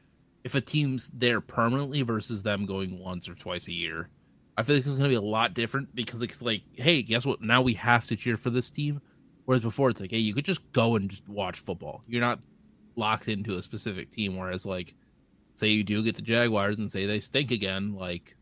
if 0.45 0.55
a 0.55 0.61
team's 0.61 1.11
there 1.13 1.41
permanently 1.41 2.03
versus 2.03 2.43
them 2.43 2.67
going 2.67 2.99
once 2.99 3.29
or 3.29 3.35
twice 3.35 3.69
a 3.69 3.73
year. 3.73 4.09
I 4.57 4.65
feel 4.65 4.77
like 4.77 4.87
it's 4.87 4.89
going 4.89 5.05
to 5.05 5.09
be 5.09 5.15
a 5.15 5.21
lot 5.21 5.55
different 5.55 5.95
because 5.95 6.21
it's 6.21 6.43
like, 6.43 6.63
hey, 6.75 7.03
guess 7.03 7.25
what? 7.25 7.41
Now 7.41 7.63
we 7.63 7.75
have 7.75 8.09
to 8.09 8.17
cheer 8.17 8.37
for 8.37 8.51
this 8.51 8.71
team. 8.71 9.01
Whereas 9.49 9.63
before, 9.63 9.89
it's 9.89 9.99
like, 9.99 10.11
hey, 10.11 10.19
you 10.19 10.35
could 10.35 10.45
just 10.45 10.73
go 10.73 10.97
and 10.97 11.09
just 11.09 11.27
watch 11.27 11.59
football. 11.59 12.03
You're 12.07 12.21
not 12.21 12.39
locked 12.97 13.29
into 13.29 13.57
a 13.57 13.63
specific 13.63 14.11
team. 14.11 14.37
Whereas, 14.37 14.67
like, 14.67 14.95
say 15.55 15.69
you 15.69 15.83
do 15.83 16.03
get 16.03 16.17
the 16.17 16.21
Jaguars 16.21 16.81
and 16.81 16.91
say 16.91 17.07
they 17.07 17.19
stink 17.19 17.51
again, 17.51 17.95
like, 17.95 18.37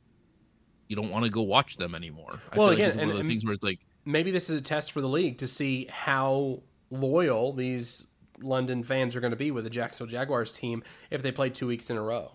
you 0.88 0.96
don't 0.96 1.10
want 1.10 1.24
to 1.24 1.30
go 1.30 1.42
watch 1.42 1.76
them 1.76 1.94
anymore. 1.94 2.40
I 2.50 2.58
well, 2.58 2.70
feel 2.70 2.78
again, 2.78 2.86
like 2.86 2.94
it's 2.94 2.96
one 2.96 3.10
of 3.10 3.16
those 3.18 3.26
things 3.28 3.44
where 3.44 3.54
it's 3.54 3.62
like 3.62 3.78
maybe 4.04 4.32
this 4.32 4.50
is 4.50 4.58
a 4.58 4.60
test 4.60 4.90
for 4.90 5.00
the 5.00 5.08
league 5.08 5.38
to 5.38 5.46
see 5.46 5.86
how 5.88 6.64
loyal 6.90 7.52
these 7.52 8.04
London 8.40 8.82
fans 8.82 9.14
are 9.14 9.20
going 9.20 9.30
to 9.30 9.36
be 9.36 9.52
with 9.52 9.62
the 9.62 9.70
Jacksonville 9.70 10.10
Jaguars 10.10 10.50
team 10.50 10.82
if 11.12 11.22
they 11.22 11.30
play 11.30 11.50
two 11.50 11.68
weeks 11.68 11.88
in 11.88 11.96
a 11.96 12.02
row. 12.02 12.32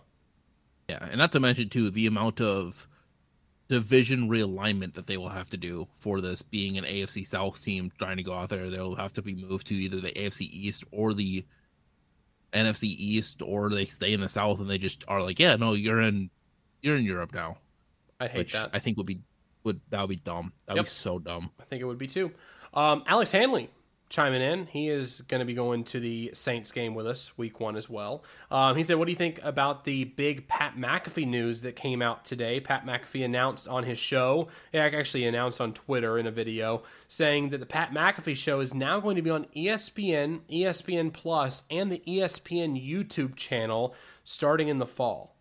Yeah, 0.87 1.05
and 1.11 1.17
not 1.17 1.33
to 1.33 1.41
mention 1.41 1.67
too 1.67 1.91
the 1.91 2.07
amount 2.07 2.39
of 2.39 2.87
division 3.71 4.27
realignment 4.27 4.93
that 4.95 5.07
they 5.07 5.15
will 5.15 5.29
have 5.29 5.49
to 5.49 5.55
do 5.55 5.87
for 5.97 6.19
this 6.19 6.41
being 6.41 6.77
an 6.77 6.83
AFC 6.83 7.25
South 7.25 7.63
team 7.63 7.89
trying 7.97 8.17
to 8.17 8.23
go 8.23 8.33
out 8.33 8.49
there. 8.49 8.69
They'll 8.69 8.95
have 8.95 9.13
to 9.13 9.21
be 9.21 9.33
moved 9.33 9.67
to 9.67 9.75
either 9.75 10.01
the 10.01 10.11
AFC 10.11 10.41
East 10.51 10.83
or 10.91 11.13
the 11.13 11.45
NFC 12.51 12.83
East, 12.83 13.41
or 13.41 13.69
they 13.69 13.85
stay 13.85 14.11
in 14.11 14.19
the 14.19 14.27
South 14.27 14.59
and 14.59 14.69
they 14.69 14.77
just 14.77 15.05
are 15.07 15.21
like, 15.21 15.39
yeah, 15.39 15.55
no, 15.55 15.71
you're 15.71 16.01
in, 16.01 16.29
you're 16.81 16.97
in 16.97 17.05
Europe 17.05 17.33
now. 17.33 17.59
I 18.19 18.27
hate 18.27 18.51
that. 18.51 18.71
I 18.73 18.79
think 18.79 18.97
would 18.97 19.05
be 19.05 19.21
would 19.63 19.79
that 19.89 20.01
would 20.01 20.09
be 20.09 20.17
dumb. 20.17 20.51
That 20.65 20.73
would 20.73 20.79
yep. 20.79 20.85
be 20.87 20.91
so 20.91 21.17
dumb. 21.17 21.49
I 21.57 21.63
think 21.63 21.81
it 21.81 21.85
would 21.85 21.97
be 21.97 22.07
too. 22.07 22.29
Um, 22.73 23.05
Alex 23.07 23.31
Hanley 23.31 23.69
chiming 24.11 24.41
in. 24.41 24.67
He 24.67 24.89
is 24.89 25.21
going 25.21 25.39
to 25.39 25.45
be 25.45 25.53
going 25.55 25.83
to 25.85 25.99
the 25.99 26.31
Saints 26.33 26.71
game 26.71 26.93
with 26.93 27.07
us 27.07 27.35
week 27.37 27.59
one 27.59 27.75
as 27.75 27.89
well. 27.89 28.23
Um, 28.51 28.75
he 28.75 28.83
said, 28.83 28.97
What 28.97 29.05
do 29.05 29.11
you 29.11 29.17
think 29.17 29.39
about 29.41 29.85
the 29.85 30.03
big 30.03 30.47
Pat 30.47 30.75
McAfee 30.77 31.25
news 31.25 31.61
that 31.61 31.75
came 31.75 32.01
out 32.01 32.25
today? 32.25 32.59
Pat 32.59 32.85
McAfee 32.85 33.25
announced 33.25 33.67
on 33.67 33.85
his 33.85 33.97
show, 33.97 34.49
actually 34.73 35.25
announced 35.25 35.59
on 35.59 35.73
Twitter 35.73 36.19
in 36.19 36.27
a 36.27 36.31
video, 36.31 36.83
saying 37.07 37.49
that 37.49 37.59
the 37.59 37.65
Pat 37.65 37.91
McAfee 37.91 38.35
show 38.35 38.59
is 38.59 38.73
now 38.73 38.99
going 38.99 39.15
to 39.15 39.21
be 39.21 39.29
on 39.29 39.47
ESPN, 39.55 40.41
ESPN 40.51 41.11
Plus, 41.11 41.63
and 41.71 41.91
the 41.91 42.03
ESPN 42.05 42.85
YouTube 42.85 43.35
channel 43.35 43.95
starting 44.23 44.67
in 44.67 44.77
the 44.77 44.85
fall. 44.85 45.35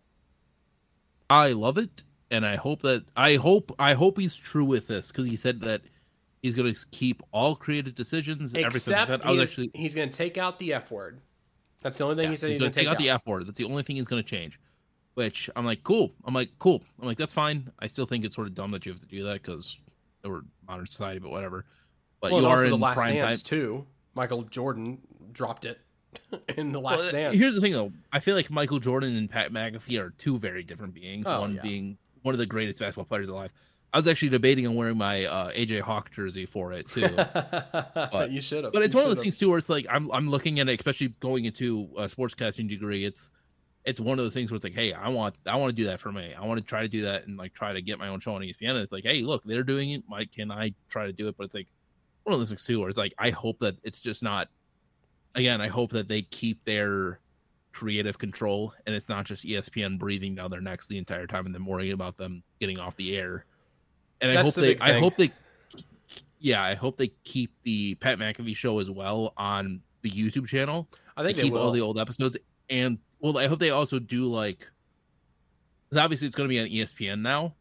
I 1.29 1.51
love 1.51 1.77
it. 1.77 2.03
And 2.31 2.45
I 2.45 2.55
hope 2.55 2.81
that 2.83 3.03
I 3.17 3.35
hope 3.35 3.75
I 3.77 3.93
hope 3.93 4.17
he's 4.17 4.37
true 4.37 4.63
with 4.63 4.87
this 4.87 5.09
because 5.09 5.27
he 5.27 5.35
said 5.35 5.59
that 5.61 5.81
He's 6.41 6.55
going 6.55 6.73
to 6.73 6.85
keep 6.91 7.21
all 7.31 7.55
creative 7.55 7.93
decisions. 7.93 8.53
Except 8.53 9.09
everything. 9.11 9.27
I 9.27 9.31
was 9.31 9.49
actually 9.49 9.71
he's 9.73 9.95
going 9.95 10.09
to 10.09 10.17
take 10.17 10.37
out 10.37 10.59
the 10.59 10.73
F 10.73 10.89
word. 10.89 11.19
That's 11.83 11.97
the 11.97 12.03
only 12.03 12.15
thing 12.15 12.31
yes, 12.31 12.31
he 12.31 12.37
said. 12.37 12.47
He's, 12.47 12.53
he's 12.53 12.61
going 12.61 12.71
to 12.71 12.79
take, 12.79 12.87
out, 12.87 12.93
out 12.93 12.97
the 12.97 13.09
F 13.09 13.25
word. 13.25 13.47
That's 13.47 13.57
the 13.57 13.65
only 13.65 13.83
thing 13.83 13.95
he's 13.95 14.07
going 14.07 14.21
to 14.23 14.27
change. 14.27 14.59
Which 15.13 15.49
I'm 15.55 15.65
like, 15.65 15.83
cool. 15.83 16.13
I'm 16.25 16.33
like, 16.33 16.49
cool. 16.57 16.81
I'm 16.99 17.07
like, 17.07 17.17
that's 17.17 17.33
fine. 17.33 17.69
I 17.79 17.87
still 17.87 18.05
think 18.05 18.23
it's 18.23 18.35
sort 18.35 18.47
of 18.47 18.55
dumb 18.55 18.71
that 18.71 18.85
you 18.85 18.91
have 18.91 19.01
to 19.01 19.07
do 19.07 19.23
that 19.23 19.43
because 19.43 19.81
we're 20.23 20.41
modern 20.67 20.85
society, 20.85 21.19
but 21.19 21.31
whatever. 21.31 21.65
But 22.21 22.31
well, 22.31 22.41
you 22.41 22.47
are 22.47 22.63
in 22.63 22.71
the 22.71 22.77
last 22.77 22.97
prime 22.97 23.15
dance 23.15 23.41
time. 23.41 23.49
too. 23.49 23.87
Michael 24.13 24.43
Jordan 24.43 24.99
dropped 25.31 25.65
it 25.65 25.79
in 26.57 26.71
the 26.71 26.79
last 26.79 26.99
Well, 26.99 27.07
uh, 27.09 27.11
dance. 27.11 27.35
Here's 27.35 27.55
the 27.55 27.61
thing, 27.61 27.73
though. 27.73 27.91
I 28.11 28.19
feel 28.19 28.35
like 28.35 28.49
Michael 28.49 28.79
Jordan 28.79 29.15
and 29.15 29.29
Pat 29.29 29.51
McAfee 29.51 29.99
are 29.99 30.11
two 30.11 30.37
very 30.37 30.63
different 30.63 30.93
beings. 30.93 31.25
Oh, 31.27 31.41
one 31.41 31.55
yeah. 31.55 31.61
being 31.61 31.97
one 32.21 32.33
of 32.33 32.39
the 32.39 32.45
greatest 32.45 32.79
basketball 32.79 33.05
players 33.05 33.29
alive. 33.29 33.51
I 33.93 33.97
was 33.97 34.07
actually 34.07 34.29
debating 34.29 34.65
on 34.67 34.75
wearing 34.75 34.97
my 34.97 35.25
uh, 35.25 35.51
AJ 35.51 35.81
Hawk 35.81 36.11
jersey 36.11 36.45
for 36.45 36.71
it 36.71 36.87
too. 36.87 37.01
you 38.29 38.41
should 38.41 38.63
have. 38.63 38.71
but 38.71 38.83
it's 38.83 38.95
one 38.95 39.03
of 39.03 39.09
those 39.09 39.19
things 39.19 39.37
too 39.37 39.49
where 39.49 39.57
it's 39.57 39.69
like 39.69 39.85
I'm 39.89 40.09
I'm 40.11 40.29
looking 40.29 40.59
at 40.59 40.69
it, 40.69 40.79
especially 40.79 41.09
going 41.19 41.45
into 41.45 41.89
a 41.97 42.03
sportscasting 42.03 42.69
degree. 42.69 43.03
It's 43.03 43.29
it's 43.83 43.99
one 43.99 44.17
of 44.17 44.23
those 44.23 44.33
things 44.33 44.51
where 44.51 44.55
it's 44.55 44.63
like, 44.63 44.75
hey, 44.75 44.93
I 44.93 45.09
want 45.09 45.35
I 45.45 45.57
want 45.57 45.71
to 45.71 45.75
do 45.75 45.85
that 45.87 45.99
for 45.99 46.11
me. 46.11 46.33
I 46.33 46.45
want 46.45 46.59
to 46.59 46.65
try 46.65 46.83
to 46.83 46.87
do 46.87 47.01
that 47.03 47.27
and 47.27 47.37
like 47.37 47.53
try 47.53 47.73
to 47.73 47.81
get 47.81 47.99
my 47.99 48.07
own 48.07 48.19
show 48.19 48.35
on 48.35 48.41
ESPN. 48.41 48.69
And 48.69 48.79
it's 48.79 48.93
like, 48.93 49.03
hey, 49.03 49.23
look, 49.23 49.43
they're 49.43 49.63
doing 49.63 49.91
it. 49.91 50.03
Why 50.07 50.25
can 50.25 50.51
I 50.51 50.73
try 50.87 51.07
to 51.07 51.13
do 51.13 51.27
it? 51.27 51.35
But 51.37 51.45
it's 51.45 51.55
like 51.55 51.67
one 52.23 52.33
of 52.33 52.39
those 52.39 52.49
things 52.49 52.63
too 52.63 52.79
where 52.79 52.89
it's 52.89 52.97
like 52.97 53.13
I 53.17 53.31
hope 53.31 53.59
that 53.59 53.77
it's 53.83 53.99
just 53.99 54.23
not. 54.23 54.47
Again, 55.33 55.61
I 55.61 55.69
hope 55.69 55.91
that 55.91 56.09
they 56.09 56.23
keep 56.23 56.63
their 56.65 57.19
creative 57.71 58.17
control 58.17 58.73
and 58.85 58.93
it's 58.93 59.07
not 59.07 59.25
just 59.25 59.45
ESPN 59.45 59.97
breathing 59.97 60.35
down 60.35 60.51
their 60.51 60.59
necks 60.59 60.87
the 60.87 60.97
entire 60.97 61.25
time 61.25 61.45
and 61.45 61.55
then 61.55 61.65
worrying 61.65 61.93
about 61.93 62.17
them 62.17 62.43
getting 62.59 62.79
off 62.79 62.95
the 62.97 63.15
air. 63.15 63.45
And 64.21 64.37
I 64.37 64.41
hope 64.41 64.53
the 64.53 64.61
they 64.61 64.77
I 64.79 64.99
hope 64.99 65.17
they 65.17 65.31
yeah, 66.39 66.63
I 66.63 66.75
hope 66.75 66.97
they 66.97 67.09
keep 67.23 67.51
the 67.63 67.95
Pat 67.95 68.17
McAfee 68.17 68.55
show 68.55 68.79
as 68.79 68.89
well 68.89 69.33
on 69.37 69.81
the 70.01 70.09
YouTube 70.09 70.47
channel. 70.47 70.87
I 71.17 71.23
think 71.23 71.35
They 71.35 71.41
they 71.43 71.47
keep 71.47 71.53
will. 71.53 71.61
all 71.61 71.71
the 71.71 71.81
old 71.81 71.99
episodes 71.99 72.37
and 72.69 72.97
well, 73.19 73.37
I 73.37 73.47
hope 73.47 73.59
they 73.59 73.69
also 73.69 73.99
do 73.99 74.27
like 74.27 74.67
obviously 75.95 76.27
it's 76.27 76.35
going 76.35 76.49
to 76.49 76.53
be 76.53 76.59
on 76.59 76.67
ESPN 76.67 77.21
now, 77.21 77.55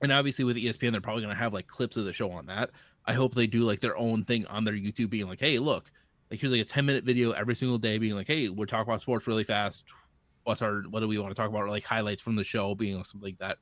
and 0.00 0.12
obviously 0.12 0.44
with 0.44 0.56
ESPN 0.56 0.92
they're 0.92 1.00
probably 1.00 1.22
going 1.22 1.34
to 1.34 1.40
have 1.40 1.52
like 1.52 1.66
clips 1.66 1.96
of 1.96 2.04
the 2.04 2.12
show 2.12 2.30
on 2.30 2.46
that. 2.46 2.70
I 3.04 3.12
hope 3.14 3.34
they 3.34 3.46
do 3.48 3.64
like 3.64 3.80
their 3.80 3.96
own 3.96 4.24
thing 4.24 4.46
on 4.46 4.64
their 4.64 4.74
YouTube, 4.74 5.10
being 5.10 5.28
like, 5.28 5.40
"Hey, 5.40 5.58
look, 5.58 5.90
like 6.30 6.40
here's 6.40 6.52
like 6.52 6.60
a 6.62 6.64
ten 6.64 6.86
minute 6.86 7.04
video 7.04 7.32
every 7.32 7.56
single 7.56 7.78
day, 7.78 7.98
being 7.98 8.14
like, 8.14 8.28
hey, 8.28 8.48
we're 8.48 8.66
talking 8.66 8.88
about 8.88 9.02
sports 9.02 9.26
really 9.26 9.44
fast. 9.44 9.84
What's 10.44 10.62
our 10.62 10.82
what 10.82 11.00
do 11.00 11.08
we 11.08 11.18
want 11.18 11.34
to 11.34 11.40
talk 11.40 11.50
about? 11.50 11.62
Or 11.62 11.68
like 11.68 11.84
highlights 11.84 12.22
from 12.22 12.36
the 12.36 12.44
show, 12.44 12.74
being 12.74 13.02
something 13.04 13.20
like 13.26 13.38
that." 13.38 13.58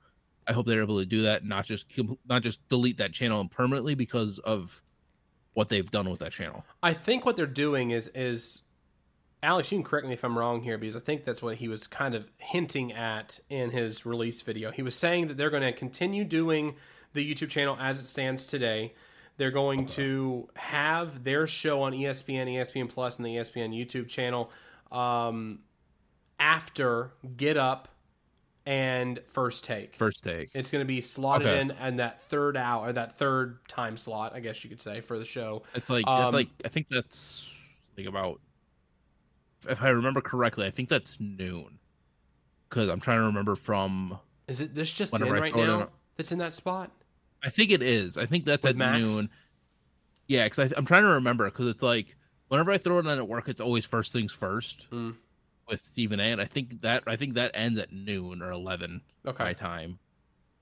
I 0.46 0.52
hope 0.52 0.66
they're 0.66 0.82
able 0.82 0.98
to 0.98 1.06
do 1.06 1.22
that, 1.22 1.44
not 1.44 1.64
just 1.64 1.86
not 2.28 2.42
just 2.42 2.66
delete 2.68 2.98
that 2.98 3.12
channel 3.12 3.46
permanently 3.48 3.94
because 3.94 4.38
of 4.40 4.82
what 5.54 5.68
they've 5.68 5.90
done 5.90 6.08
with 6.08 6.20
that 6.20 6.32
channel. 6.32 6.64
I 6.82 6.94
think 6.94 7.24
what 7.24 7.36
they're 7.36 7.46
doing 7.46 7.90
is 7.90 8.08
is 8.14 8.62
Alex, 9.42 9.72
you 9.72 9.78
can 9.78 9.84
correct 9.84 10.06
me 10.06 10.12
if 10.12 10.22
I'm 10.22 10.36
wrong 10.36 10.62
here 10.62 10.76
because 10.76 10.96
I 10.96 11.00
think 11.00 11.24
that's 11.24 11.42
what 11.42 11.56
he 11.56 11.68
was 11.68 11.86
kind 11.86 12.14
of 12.14 12.30
hinting 12.38 12.92
at 12.92 13.40
in 13.48 13.70
his 13.70 14.04
release 14.04 14.42
video. 14.42 14.70
He 14.70 14.82
was 14.82 14.94
saying 14.94 15.28
that 15.28 15.36
they're 15.36 15.50
going 15.50 15.62
to 15.62 15.72
continue 15.72 16.24
doing 16.24 16.76
the 17.14 17.34
YouTube 17.34 17.48
channel 17.48 17.76
as 17.80 18.00
it 18.00 18.06
stands 18.06 18.46
today. 18.46 18.92
They're 19.38 19.50
going 19.50 19.86
to 19.86 20.50
have 20.56 21.24
their 21.24 21.46
show 21.46 21.82
on 21.82 21.92
ESPN, 21.92 22.48
ESPN 22.48 22.90
Plus, 22.90 23.16
and 23.16 23.24
the 23.24 23.36
ESPN 23.36 23.74
YouTube 23.74 24.08
channel 24.08 24.50
um, 24.92 25.60
after 26.38 27.12
Get 27.38 27.56
Up 27.56 27.88
and 28.70 29.18
First 29.26 29.64
Take. 29.64 29.96
First 29.96 30.22
take. 30.22 30.50
It's 30.54 30.70
going 30.70 30.80
to 30.82 30.86
be 30.86 31.00
slotted 31.00 31.48
Okay. 31.48 31.60
in 31.60 31.72
and 31.72 31.98
that 31.98 32.22
third 32.26 32.56
hour, 32.56 32.86
or 32.88 32.92
that 32.92 33.18
third 33.18 33.58
time 33.68 33.96
slot, 33.96 34.32
I 34.32 34.38
guess 34.38 34.62
you 34.62 34.70
could 34.70 34.80
say, 34.80 35.00
for 35.00 35.18
the 35.18 35.24
show. 35.24 35.64
It's 35.74 35.90
like 35.90 36.06
Um, 36.06 36.26
it's 36.26 36.34
like 36.34 36.48
I 36.64 36.68
think 36.68 36.86
that's 36.88 37.76
like 37.98 38.06
about 38.06 38.40
if 39.68 39.82
I 39.82 39.88
remember 39.88 40.20
correctly, 40.20 40.66
I 40.66 40.70
think 40.70 40.88
that's 40.88 41.18
noon. 41.18 41.80
Because 42.68 42.88
I'm 42.88 43.00
trying 43.00 43.18
to 43.18 43.24
remember 43.24 43.56
from 43.56 44.18
Is 44.46 44.60
it 44.60 44.72
this 44.72 44.92
just 44.92 45.12
in 45.14 45.22
I 45.24 45.28
right 45.30 45.52
throw 45.52 45.62
it 45.62 45.64
in 45.68 45.78
now? 45.80 45.88
That's 46.16 46.30
in 46.30 46.38
that 46.38 46.54
spot. 46.54 46.92
I 47.42 47.50
think 47.50 47.72
it 47.72 47.82
is. 47.82 48.16
I 48.18 48.26
think 48.26 48.44
that's 48.44 48.62
With 48.62 48.70
at 48.70 48.76
Max? 48.76 49.12
noon. 49.12 49.30
Yeah, 50.28 50.44
because 50.44 50.72
I'm 50.76 50.84
trying 50.86 51.02
to 51.02 51.08
remember 51.08 51.46
because 51.46 51.66
it's 51.66 51.82
like 51.82 52.16
whenever 52.48 52.70
I 52.70 52.78
throw 52.78 53.00
it 53.00 53.06
on 53.08 53.18
at 53.18 53.26
work, 53.26 53.48
it's 53.48 53.60
always 53.60 53.84
first 53.84 54.12
things 54.12 54.30
first 54.32 54.86
Mm. 54.92 55.16
With 55.70 55.80
Stephen. 55.80 56.20
And 56.20 56.40
I 56.40 56.44
think 56.44 56.82
that 56.82 57.04
I 57.06 57.16
think 57.16 57.34
that 57.34 57.52
ends 57.54 57.78
at 57.78 57.92
noon 57.92 58.42
or 58.42 58.50
eleven 58.50 59.00
Okay. 59.26 59.44
my 59.44 59.52
time. 59.52 59.98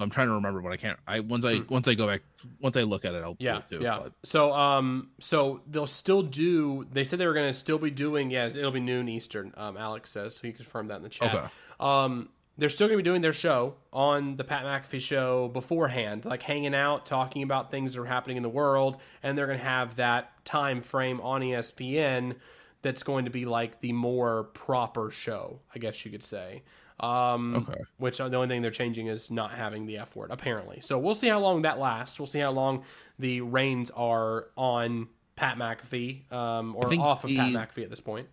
I'm 0.00 0.10
trying 0.10 0.28
to 0.28 0.34
remember, 0.34 0.60
but 0.60 0.70
I 0.70 0.76
can't. 0.76 0.96
I 1.08 1.18
once 1.20 1.44
I 1.44 1.56
Hmm. 1.56 1.72
once 1.74 1.88
I 1.88 1.94
go 1.94 2.06
back, 2.06 2.20
once 2.60 2.76
I 2.76 2.82
look 2.82 3.04
at 3.04 3.14
it, 3.14 3.22
I'll 3.24 3.36
Yeah, 3.40 3.58
it 3.58 3.68
too. 3.68 3.80
yeah. 3.82 3.98
but- 4.04 4.12
So, 4.22 4.52
um, 4.54 5.10
so 5.18 5.60
they'll 5.66 5.88
still 5.88 6.22
do. 6.22 6.86
They 6.92 7.02
said 7.02 7.18
they 7.18 7.26
were 7.26 7.34
going 7.34 7.50
to 7.52 7.58
still 7.58 7.78
be 7.78 7.90
doing. 7.90 8.30
Yeah, 8.30 8.46
it'll 8.46 8.70
be 8.70 8.78
noon 8.78 9.08
Eastern. 9.08 9.52
Um, 9.56 9.76
Alex 9.76 10.10
says 10.10 10.36
so. 10.36 10.46
He 10.46 10.52
confirmed 10.52 10.88
that 10.90 10.98
in 10.98 11.02
the 11.02 11.08
chat. 11.08 11.34
Okay. 11.34 11.46
Um, 11.80 12.28
they're 12.56 12.68
still 12.68 12.86
going 12.88 12.98
to 12.98 13.02
be 13.02 13.08
doing 13.08 13.22
their 13.22 13.32
show 13.32 13.74
on 13.92 14.36
the 14.36 14.42
Pat 14.44 14.64
McAfee 14.64 15.00
show 15.00 15.48
beforehand, 15.48 16.24
like 16.24 16.42
hanging 16.42 16.74
out, 16.74 17.04
talking 17.06 17.42
about 17.42 17.70
things 17.70 17.94
that 17.94 18.00
are 18.00 18.04
happening 18.06 18.36
in 18.36 18.42
the 18.44 18.48
world, 18.48 19.00
and 19.22 19.36
they're 19.38 19.46
going 19.46 19.58
to 19.58 19.64
have 19.64 19.96
that 19.96 20.44
time 20.44 20.80
frame 20.80 21.20
on 21.20 21.40
ESPN 21.42 22.34
that's 22.82 23.02
going 23.02 23.24
to 23.24 23.30
be 23.30 23.44
like 23.44 23.80
the 23.80 23.92
more 23.92 24.44
proper 24.44 25.10
show, 25.10 25.60
I 25.74 25.78
guess 25.78 26.04
you 26.04 26.10
could 26.10 26.22
say. 26.24 26.62
Um, 27.00 27.54
Okay. 27.68 27.80
Which 27.98 28.20
uh, 28.20 28.28
the 28.28 28.36
only 28.36 28.48
thing 28.48 28.62
they're 28.62 28.70
changing 28.70 29.06
is 29.06 29.30
not 29.30 29.52
having 29.52 29.86
the 29.86 29.98
F 29.98 30.14
word, 30.16 30.30
apparently. 30.30 30.80
So 30.80 30.98
we'll 30.98 31.14
see 31.14 31.28
how 31.28 31.38
long 31.40 31.62
that 31.62 31.78
lasts. 31.78 32.18
We'll 32.18 32.26
see 32.26 32.40
how 32.40 32.50
long 32.50 32.84
the 33.18 33.40
reins 33.40 33.90
are 33.90 34.48
on 34.56 35.08
Pat 35.36 35.56
McAfee 35.58 36.32
um, 36.32 36.74
or 36.76 36.92
off 37.00 37.24
of 37.24 37.30
Pat 37.30 37.52
the- 37.52 37.58
McAfee 37.58 37.84
at 37.84 37.90
this 37.90 38.00
point. 38.00 38.28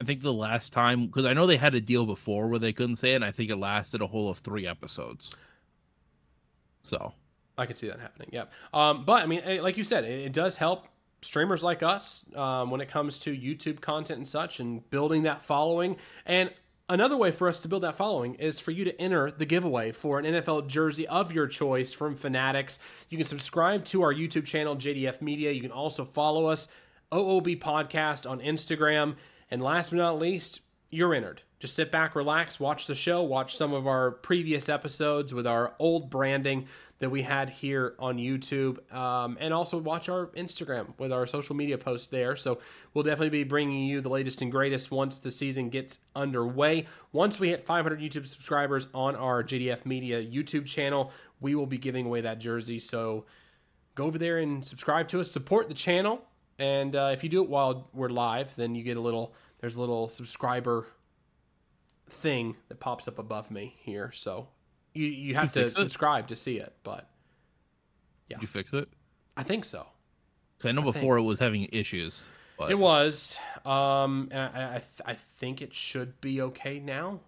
I 0.00 0.04
think 0.04 0.22
the 0.22 0.32
last 0.32 0.72
time 0.72 1.06
because 1.06 1.26
I 1.26 1.32
know 1.32 1.46
they 1.46 1.56
had 1.56 1.74
a 1.74 1.80
deal 1.80 2.06
before 2.06 2.46
where 2.46 2.60
they 2.60 2.72
couldn't 2.72 2.96
say 2.96 3.12
it. 3.12 3.16
and 3.16 3.24
I 3.24 3.32
think 3.32 3.50
it 3.50 3.56
lasted 3.56 4.00
a 4.00 4.06
whole 4.06 4.28
of 4.30 4.38
three 4.38 4.64
episodes. 4.66 5.32
So 6.82 7.12
I 7.56 7.66
could 7.66 7.76
see 7.76 7.88
that 7.88 7.98
happening. 8.00 8.28
Yeah. 8.32 8.44
Um, 8.72 9.04
but 9.04 9.22
I 9.22 9.26
mean, 9.26 9.40
eh, 9.44 9.60
like 9.60 9.76
you 9.76 9.84
said, 9.84 10.04
it, 10.04 10.26
it 10.26 10.32
does 10.32 10.56
help 10.56 10.86
streamers 11.20 11.62
like 11.62 11.82
us 11.82 12.24
um, 12.34 12.70
when 12.70 12.80
it 12.80 12.88
comes 12.88 13.18
to 13.20 13.36
YouTube 13.36 13.80
content 13.80 14.18
and 14.18 14.28
such, 14.28 14.60
and 14.60 14.88
building 14.90 15.24
that 15.24 15.42
following. 15.42 15.96
And 16.26 16.50
another 16.88 17.16
way 17.16 17.30
for 17.30 17.48
us 17.48 17.58
to 17.60 17.68
build 17.68 17.82
that 17.82 17.96
following 17.96 18.34
is 18.36 18.60
for 18.60 18.70
you 18.70 18.84
to 18.84 19.00
enter 19.00 19.30
the 19.30 19.46
giveaway 19.46 19.92
for 19.92 20.18
an 20.18 20.24
NFL 20.24 20.68
jersey 20.68 21.06
of 21.08 21.32
your 21.32 21.46
choice 21.46 21.92
from 21.92 22.16
Fanatics. 22.16 22.78
You 23.08 23.18
can 23.18 23.26
subscribe 23.26 23.84
to 23.86 24.02
our 24.02 24.14
YouTube 24.14 24.46
channel, 24.46 24.76
JDF 24.76 25.20
Media. 25.20 25.50
You 25.50 25.60
can 25.60 25.72
also 25.72 26.04
follow 26.04 26.46
us, 26.46 26.68
OOB 27.12 27.58
Podcast 27.58 28.28
on 28.28 28.40
Instagram. 28.40 29.16
And 29.50 29.62
last 29.62 29.90
but 29.90 29.96
not 29.96 30.18
least, 30.18 30.60
you're 30.90 31.14
entered. 31.14 31.42
Just 31.58 31.74
sit 31.74 31.90
back, 31.90 32.14
relax, 32.14 32.60
watch 32.60 32.86
the 32.86 32.94
show, 32.94 33.22
watch 33.22 33.56
some 33.56 33.72
of 33.72 33.86
our 33.86 34.12
previous 34.12 34.68
episodes 34.68 35.34
with 35.34 35.46
our 35.46 35.74
old 35.78 36.08
branding 36.08 36.66
that 36.98 37.10
we 37.10 37.22
had 37.22 37.50
here 37.50 37.94
on 37.98 38.16
YouTube, 38.18 38.92
um, 38.92 39.38
and 39.40 39.54
also 39.54 39.78
watch 39.78 40.08
our 40.08 40.28
Instagram 40.28 40.98
with 40.98 41.12
our 41.12 41.26
social 41.26 41.54
media 41.54 41.78
posts 41.78 42.08
there. 42.08 42.34
So 42.34 42.58
we'll 42.92 43.04
definitely 43.04 43.30
be 43.30 43.44
bringing 43.44 43.86
you 43.86 44.00
the 44.00 44.08
latest 44.08 44.42
and 44.42 44.50
greatest 44.50 44.90
once 44.90 45.18
the 45.18 45.30
season 45.30 45.68
gets 45.68 46.00
underway. 46.16 46.86
Once 47.12 47.38
we 47.38 47.50
hit 47.50 47.64
500 47.64 48.00
YouTube 48.00 48.26
subscribers 48.26 48.88
on 48.94 49.14
our 49.14 49.44
JDF 49.44 49.86
Media 49.86 50.22
YouTube 50.22 50.66
channel, 50.66 51.12
we 51.40 51.54
will 51.54 51.66
be 51.66 51.78
giving 51.78 52.06
away 52.06 52.20
that 52.20 52.40
jersey. 52.40 52.80
So 52.80 53.26
go 53.94 54.04
over 54.04 54.18
there 54.18 54.38
and 54.38 54.64
subscribe 54.64 55.06
to 55.08 55.20
us, 55.20 55.30
support 55.30 55.68
the 55.68 55.74
channel, 55.74 56.24
and 56.58 56.96
uh, 56.96 57.10
if 57.12 57.22
you 57.22 57.28
do 57.28 57.42
it 57.42 57.48
while 57.48 57.88
we're 57.92 58.08
live, 58.08 58.54
then 58.56 58.74
you 58.74 58.82
get 58.82 58.96
a 58.96 59.00
little. 59.00 59.34
There's 59.60 59.76
a 59.76 59.80
little 59.80 60.08
subscriber 60.08 60.86
thing 62.10 62.56
that 62.68 62.80
pops 62.80 63.08
up 63.08 63.18
above 63.18 63.50
me 63.50 63.76
here. 63.80 64.10
So 64.12 64.48
you 64.98 65.08
you 65.08 65.34
have 65.34 65.52
to 65.52 65.60
fix 65.62 65.74
it? 65.74 65.76
subscribe 65.76 66.28
to 66.28 66.36
see 66.36 66.58
it, 66.58 66.74
but 66.82 67.08
did 68.28 68.42
you 68.42 68.48
fix 68.48 68.72
it? 68.72 68.88
I 69.36 69.42
think 69.42 69.64
so. 69.64 69.86
'Cause 70.58 70.68
I 70.68 70.72
know 70.72 70.82
think- 70.82 70.94
before 70.94 71.16
it 71.18 71.22
was 71.22 71.38
having 71.38 71.68
issues. 71.72 72.24
But 72.58 72.72
It 72.72 72.78
was, 72.78 73.38
um, 73.64 74.28
and 74.32 74.40
I 74.56 74.68
I, 74.76 74.78
th- 74.78 75.00
I 75.06 75.14
think 75.14 75.62
it 75.62 75.72
should 75.72 76.20
be 76.20 76.42
okay 76.42 76.80
now. 76.80 77.20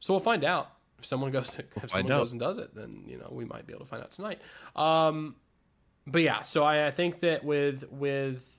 So 0.00 0.12
we'll 0.12 0.20
find 0.20 0.44
out 0.44 0.70
if 0.98 1.06
someone 1.06 1.30
goes 1.30 1.58
if 1.76 1.90
someone 1.90 2.12
out. 2.12 2.18
goes 2.18 2.32
and 2.32 2.40
does 2.40 2.58
it. 2.58 2.74
Then 2.74 3.04
you 3.06 3.16
know 3.16 3.28
we 3.32 3.46
might 3.46 3.66
be 3.66 3.72
able 3.72 3.86
to 3.86 3.88
find 3.88 4.02
out 4.02 4.10
tonight. 4.12 4.42
Um, 4.76 5.36
but 6.06 6.20
yeah, 6.20 6.42
so 6.42 6.64
I, 6.64 6.88
I 6.88 6.90
think 6.90 7.20
that 7.20 7.42
with 7.44 7.90
with 7.90 8.53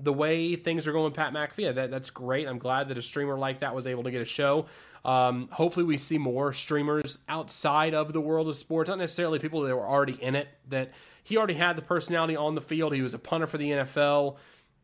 the 0.00 0.12
way 0.12 0.54
things 0.56 0.86
are 0.86 0.92
going 0.92 1.06
with 1.06 1.14
Pat 1.14 1.32
McAfee, 1.32 1.74
that 1.74 1.90
that's 1.90 2.10
great. 2.10 2.46
I'm 2.46 2.58
glad 2.58 2.88
that 2.88 2.98
a 2.98 3.02
streamer 3.02 3.36
like 3.36 3.60
that 3.60 3.74
was 3.74 3.86
able 3.86 4.04
to 4.04 4.10
get 4.10 4.22
a 4.22 4.26
show. 4.26 4.66
Um, 5.04 5.48
hopefully, 5.52 5.84
we 5.84 5.96
see 5.96 6.18
more 6.18 6.52
streamers 6.52 7.18
outside 7.28 7.94
of 7.94 8.12
the 8.12 8.20
world 8.20 8.48
of 8.48 8.56
sports, 8.56 8.88
not 8.88 8.98
necessarily 8.98 9.38
people 9.38 9.62
that 9.62 9.74
were 9.74 9.86
already 9.86 10.20
in 10.22 10.34
it. 10.34 10.48
That 10.68 10.92
he 11.24 11.36
already 11.36 11.54
had 11.54 11.76
the 11.76 11.82
personality 11.82 12.36
on 12.36 12.54
the 12.54 12.60
field. 12.60 12.94
He 12.94 13.02
was 13.02 13.14
a 13.14 13.18
punter 13.18 13.46
for 13.46 13.58
the 13.58 13.70
NFL. 13.70 14.36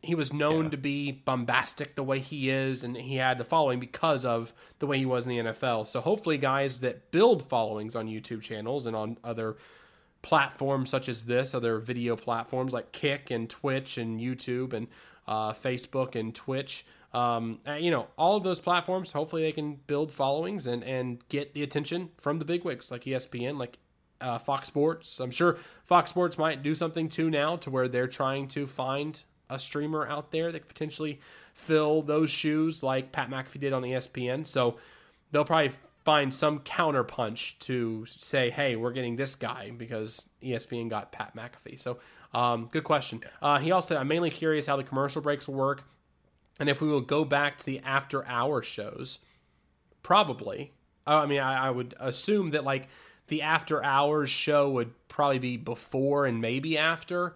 He 0.03 0.15
was 0.15 0.33
known 0.33 0.71
to 0.71 0.77
be 0.77 1.11
bombastic 1.13 1.95
the 1.95 2.03
way 2.03 2.19
he 2.19 2.51
is, 2.51 2.85
and 2.85 2.97
he 2.97 3.17
had 3.17 3.39
the 3.39 3.45
following 3.45 3.81
because 3.81 4.25
of 4.25 4.53
the 4.79 4.87
way 4.87 4.99
he 4.99 5.07
was 5.07 5.27
in 5.27 5.31
the 5.31 5.53
NFL. 5.53 5.87
So 5.87 6.01
hopefully, 6.01 6.39
guys 6.39 6.81
that 6.81 7.11
build 7.11 7.49
followings 7.49 7.95
on 7.95 8.09
YouTube 8.09 8.43
channels 8.43 8.87
and 8.87 8.95
on 8.95 9.17
other 9.25 9.57
platforms 10.25 10.89
such 10.89 11.09
as 11.09 11.27
this, 11.27 11.55
other 11.55 11.79
video 11.79 12.17
platforms 12.17 12.73
like 12.73 12.91
Kick 12.93 13.31
and 13.31 13.49
Twitch 13.49 13.99
and 13.99 14.19
YouTube 14.19 14.73
and 14.73 14.89
uh, 15.29 15.53
Facebook 15.53 16.17
and 16.17 16.35
Twitch. 16.35 16.85
Um, 17.13 17.61
uh, 17.69 17.75
you 17.75 17.91
know, 17.91 18.09
all 18.17 18.37
of 18.37 18.43
those 18.43 18.59
platforms, 18.59 19.13
hopefully 19.13 19.43
they 19.43 19.53
can 19.53 19.77
build 19.87 20.11
followings 20.11 20.67
and, 20.67 20.83
and 20.83 21.23
get 21.29 21.53
the 21.53 21.63
attention 21.63 22.09
from 22.17 22.39
the 22.39 22.45
bigwigs 22.45 22.91
like 22.91 23.05
ESPN, 23.05 23.59
like 23.59 23.79
uh, 24.21 24.39
Fox 24.39 24.67
Sports. 24.67 25.21
I'm 25.21 25.31
sure 25.31 25.59
Fox 25.85 26.11
Sports 26.11 26.39
might 26.39 26.63
do 26.63 26.75
something 26.75 27.09
too 27.09 27.31
now 27.31 27.57
to 27.57 27.71
where 27.71 27.87
they're 27.87 28.09
trying 28.09 28.49
to 28.49 28.67
find 28.67 29.21
a 29.51 29.59
streamer 29.59 30.09
out 30.09 30.33
there 30.33 30.51
that 30.51 30.61
could 30.61 30.69
potentially 30.69 31.21
fill 31.53 32.01
those 32.01 32.31
shoes 32.31 32.83
like 32.83 33.13
Pat 33.13 33.31
McAfee 33.31 33.61
did 33.61 33.75
on 33.75 33.83
ESPN. 33.83 34.47
So 34.47 34.79
they'll 35.31 35.45
probably 35.45 35.73
find 36.05 36.35
some 36.35 36.61
counterpunch 36.61 37.59
to 37.61 38.05
say, 38.07 38.51
hey, 38.51 38.77
we're 38.77 38.93
getting 38.93 39.17
this 39.17 39.35
guy 39.35 39.73
because 39.77 40.29
ESPN 40.43 40.91
got 40.91 41.13
Pat 41.13 41.35
McAfee. 41.35 41.79
So 41.79 41.99
um, 42.33 42.69
good 42.71 42.85
question. 42.85 43.23
Uh, 43.41 43.59
he 43.59 43.71
also 43.71 43.89
said, 43.89 43.97
I'm 43.97 44.09
mainly 44.09 44.31
curious 44.31 44.67
how 44.67 44.77
the 44.77 44.85
commercial 44.85 45.23
breaks 45.23 45.49
will 45.49 45.55
work 45.55 45.85
and 46.61 46.69
if 46.69 46.81
we 46.81 46.89
will 46.89 47.01
go 47.01 47.25
back 47.25 47.57
to 47.59 47.65
the 47.65 47.81
after 47.81 48.27
hour 48.27 48.61
shows. 48.63 49.21
Probably. 50.03 50.73
Uh, 51.07 51.21
I 51.21 51.27
mean, 51.27 51.41
I, 51.41 51.69
I 51.69 51.71
would 51.71 51.95
assume 51.99 52.51
that 52.51 52.65
like 52.65 52.89
the 53.29 53.43
after 53.43 53.83
hours 53.83 54.31
show 54.31 54.71
would 54.71 54.93
probably 55.09 55.39
be 55.39 55.57
before 55.57 56.27
and 56.27 56.41
maybe 56.41 56.77
after 56.77 57.35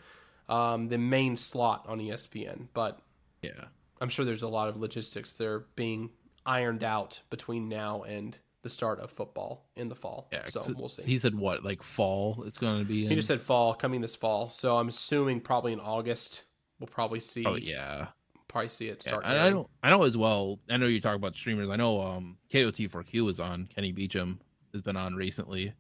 um, 0.49 0.89
the 0.89 0.99
main 0.99 1.37
slot 1.37 1.87
on 1.89 1.99
ESPN. 1.99 2.69
But 2.75 3.01
Yeah. 3.43 3.65
I'm 4.01 4.09
sure 4.11 4.25
there's 4.25 4.43
a 4.43 4.49
lot 4.49 4.69
of 4.69 4.77
logistics 4.77 5.33
that 5.35 5.47
are 5.47 5.67
being 5.75 6.11
ironed 6.45 6.85
out 6.85 7.21
between 7.31 7.69
now 7.69 8.03
and 8.03 8.39
the 8.63 8.69
start 8.69 9.01
of 9.01 9.11
football 9.11 9.67
in 9.77 9.89
the 9.89 9.95
fall. 9.95 10.29
Yeah. 10.33 10.47
so 10.47 10.61
we'll 10.77 10.89
see. 10.89 11.03
He 11.05 11.19
said 11.19 11.35
what, 11.35 11.65
like 11.65 11.83
fall? 11.83 12.45
It's 12.47 12.59
going 12.59 12.81
to 12.81 12.85
be. 12.85 13.05
In? 13.05 13.11
He 13.11 13.17
just 13.17 13.29
said 13.29 13.41
fall, 13.41 13.75
coming 13.75 14.01
this 14.01 14.17
fall. 14.17 14.49
So 14.49 14.77
I'm 14.77 14.89
assuming 14.89 15.41
probably 15.41 15.73
in 15.73 15.81
August 15.81 16.45
we'll 16.79 16.89
probably 16.89 17.21
see. 17.21 17.45
Oh 17.45 17.57
yeah. 17.57 18.09
probably 18.49 18.69
see 18.69 18.89
it 18.89 19.03
Yeah, 19.05 19.13
start. 19.13 19.25
and 19.25 19.39
I 19.39 19.51
don't. 19.51 19.69
I 19.83 19.91
know 19.91 20.03
as 20.05 20.17
well. 20.17 20.59
I 20.71 20.77
know 20.77 20.87
you 20.87 21.01
talk 21.01 21.17
about 21.17 21.37
streamers. 21.37 21.71
I 21.71 21.77
know 21.77 22.01
um 22.01 22.39
KOT4Q 22.51 23.25
was 23.25 23.41
on. 23.41 23.69
Kenny 23.75 23.93
Beecham 23.93 24.41
has 24.73 24.83
been 24.83 24.97
on 24.97 25.15
recently, 25.15 25.73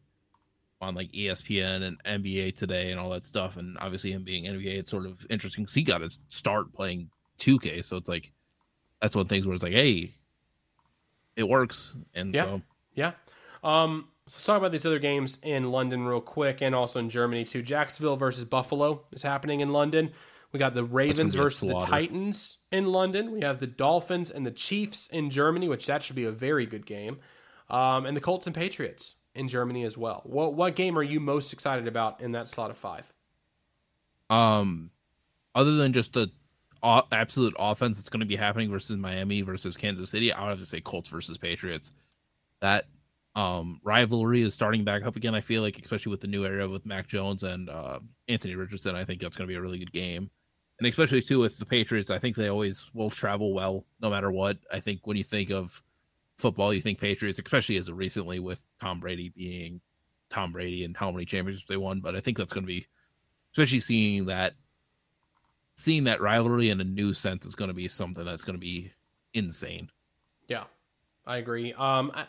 on 0.81 0.95
like 0.95 1.11
ESPN 1.12 1.83
and 1.83 2.24
NBA 2.24 2.57
Today 2.57 2.91
and 2.91 3.01
all 3.01 3.11
that 3.11 3.24
stuff. 3.24 3.57
And 3.57 3.76
obviously 3.81 4.12
him 4.12 4.24
being 4.24 4.45
NBA, 4.45 4.79
it's 4.79 4.91
sort 4.91 5.07
of 5.07 5.26
interesting 5.31 5.64
because 5.64 5.74
he 5.74 5.83
got 5.83 6.01
his 6.01 6.18
start 6.29 6.72
playing 6.72 7.11
2K. 7.39 7.85
So 7.85 7.97
it's 7.97 8.09
like 8.09 8.33
that's 9.01 9.14
one 9.14 9.22
of 9.22 9.29
the 9.29 9.35
things 9.35 9.47
where 9.47 9.55
it's 9.55 9.62
like, 9.62 9.72
hey, 9.72 10.14
it 11.39 11.49
works. 11.49 11.97
And 12.14 12.34
Yeah. 12.34 12.45
so 12.45 12.62
Yeah. 12.95 13.12
Um, 13.62 14.09
so 14.26 14.34
let's 14.36 14.45
talk 14.45 14.59
about 14.59 14.72
these 14.72 14.84
other 14.84 14.99
games 14.99 15.39
in 15.43 15.70
London 15.70 16.05
real 16.05 16.20
quick 16.20 16.61
and 16.61 16.74
also 16.74 16.99
in 16.99 17.09
Germany 17.09 17.45
too. 17.45 17.62
Jacksonville 17.62 18.16
versus 18.16 18.45
Buffalo 18.45 19.05
is 19.12 19.22
happening 19.22 19.61
in 19.61 19.70
London. 19.72 20.11
We 20.53 20.59
got 20.59 20.74
the 20.74 20.84
Ravens 20.84 21.34
versus 21.34 21.61
the. 21.61 21.78
Titans 21.78 22.59
in 22.72 22.86
London. 22.86 23.30
We 23.32 23.41
have 23.43 23.61
the 23.61 23.66
Dolphins 23.66 24.30
and 24.30 24.45
the 24.47 24.51
Chiefs 24.51 25.07
in 25.09 25.30
Germany, 25.30 25.68
which 25.68 25.86
that 25.86 26.03
should 26.03 26.16
be 26.16 26.24
a 26.24 26.32
very 26.32 26.66
good 26.66 26.86
game. 26.86 27.18
Um, 27.70 28.07
and 28.07 28.16
the 28.16 28.20
Colts 28.20 28.47
and 28.47 28.55
Patriots 28.57 29.14
in 29.34 29.47
Germany 29.49 29.84
as 29.84 29.97
well. 29.99 30.22
What 30.24 30.55
what 30.55 30.74
game 30.74 30.99
are 30.99 31.03
you 31.03 31.20
most 31.20 31.53
excited 31.53 31.86
about 31.86 32.20
in 32.20 32.32
that 32.32 32.49
slot 32.49 32.70
of 32.70 32.78
five? 32.78 33.12
um, 34.30 34.91
other 35.55 35.74
than 35.76 35.93
just 35.93 36.12
the 36.12 36.30
absolute 36.83 37.55
offense 37.59 37.97
that's 37.97 38.09
going 38.09 38.20
to 38.20 38.26
be 38.26 38.37
happening 38.37 38.70
versus 38.70 38.97
Miami 38.97 39.43
versus 39.43 39.76
Kansas 39.76 40.11
City, 40.11 40.33
I 40.33 40.43
would 40.43 40.51
have 40.51 40.59
to 40.59 40.66
say 40.66 40.81
Colts 40.81 41.09
versus 41.09 41.39
Patriots. 41.39 41.93
That 42.61 42.87
um 43.35 43.81
rivalry 43.85 44.43
is 44.43 44.55
starting 44.55 44.85
back 44.85 45.05
up 45.05 45.16
again. 45.16 45.35
I 45.35 45.41
feel 45.41 45.62
like, 45.62 45.79
especially 45.79 46.11
with 46.11 46.20
the 46.20 46.26
new 46.26 46.45
era 46.45 46.68
with 46.68 46.87
Mac 46.87 47.07
Jones 47.07 47.43
and 47.43 47.68
uh, 47.70 48.01
Anthony 48.29 48.55
Richardson, 48.55 48.97
I 48.97 49.05
think 49.05 49.20
that's 49.20 49.37
going 49.37 49.47
to 49.47 49.53
be 49.53 49.57
a 49.57 49.61
really 49.61 49.79
good 49.79 49.93
game. 49.93 50.31
And 50.79 50.87
especially 50.87 51.22
too 51.22 51.41
with 51.41 51.59
the 51.59 51.66
Patriots, 51.66 52.11
I 52.11 52.18
think 52.18 52.37
they 52.37 52.49
always 52.49 52.91
will 52.95 53.11
travel 53.11 53.53
well 53.53 53.85
no 54.01 54.11
matter 54.11 54.31
what. 54.31 54.59
I 54.72 54.81
think 54.81 55.07
when 55.07 55.16
you 55.16 55.24
think 55.24 55.51
of 55.51 55.83
football, 56.37 56.72
you 56.72 56.81
think 56.81 57.01
Patriots, 57.01 57.39
especially 57.39 57.76
as 57.76 57.91
recently 57.91 58.39
with 58.39 58.62
Tom 58.81 59.01
Brady 59.01 59.31
being 59.31 59.81
Tom 60.31 60.53
Brady 60.53 60.85
and 60.85 60.97
how 60.97 61.11
many 61.11 61.24
championships 61.24 61.68
they 61.68 61.76
won. 61.76 62.01
But 62.01 62.14
I 62.14 62.20
think 62.20 62.37
that's 62.37 62.53
going 62.53 62.64
to 62.64 62.68
be, 62.68 62.87
especially 63.53 63.81
seeing 63.81 64.26
that, 64.26 64.55
seeing 65.79 66.05
that 66.05 66.20
rivalry 66.20 66.70
in 66.70 66.81
a 66.81 66.85
new 66.85 67.14
sense 67.14 67.47
is 67.47 67.55
going 67.55 67.68
to 67.68 67.74
be 67.74 67.87
something 67.87 68.24
that's 68.24 68.43
going 68.43 68.57
to 68.57 68.61
be 68.61 68.91
insane. 69.33 69.89
Yeah, 70.49 70.64
I 71.24 71.37
agree. 71.37 71.72
Um, 71.72 72.11
I, 72.14 72.24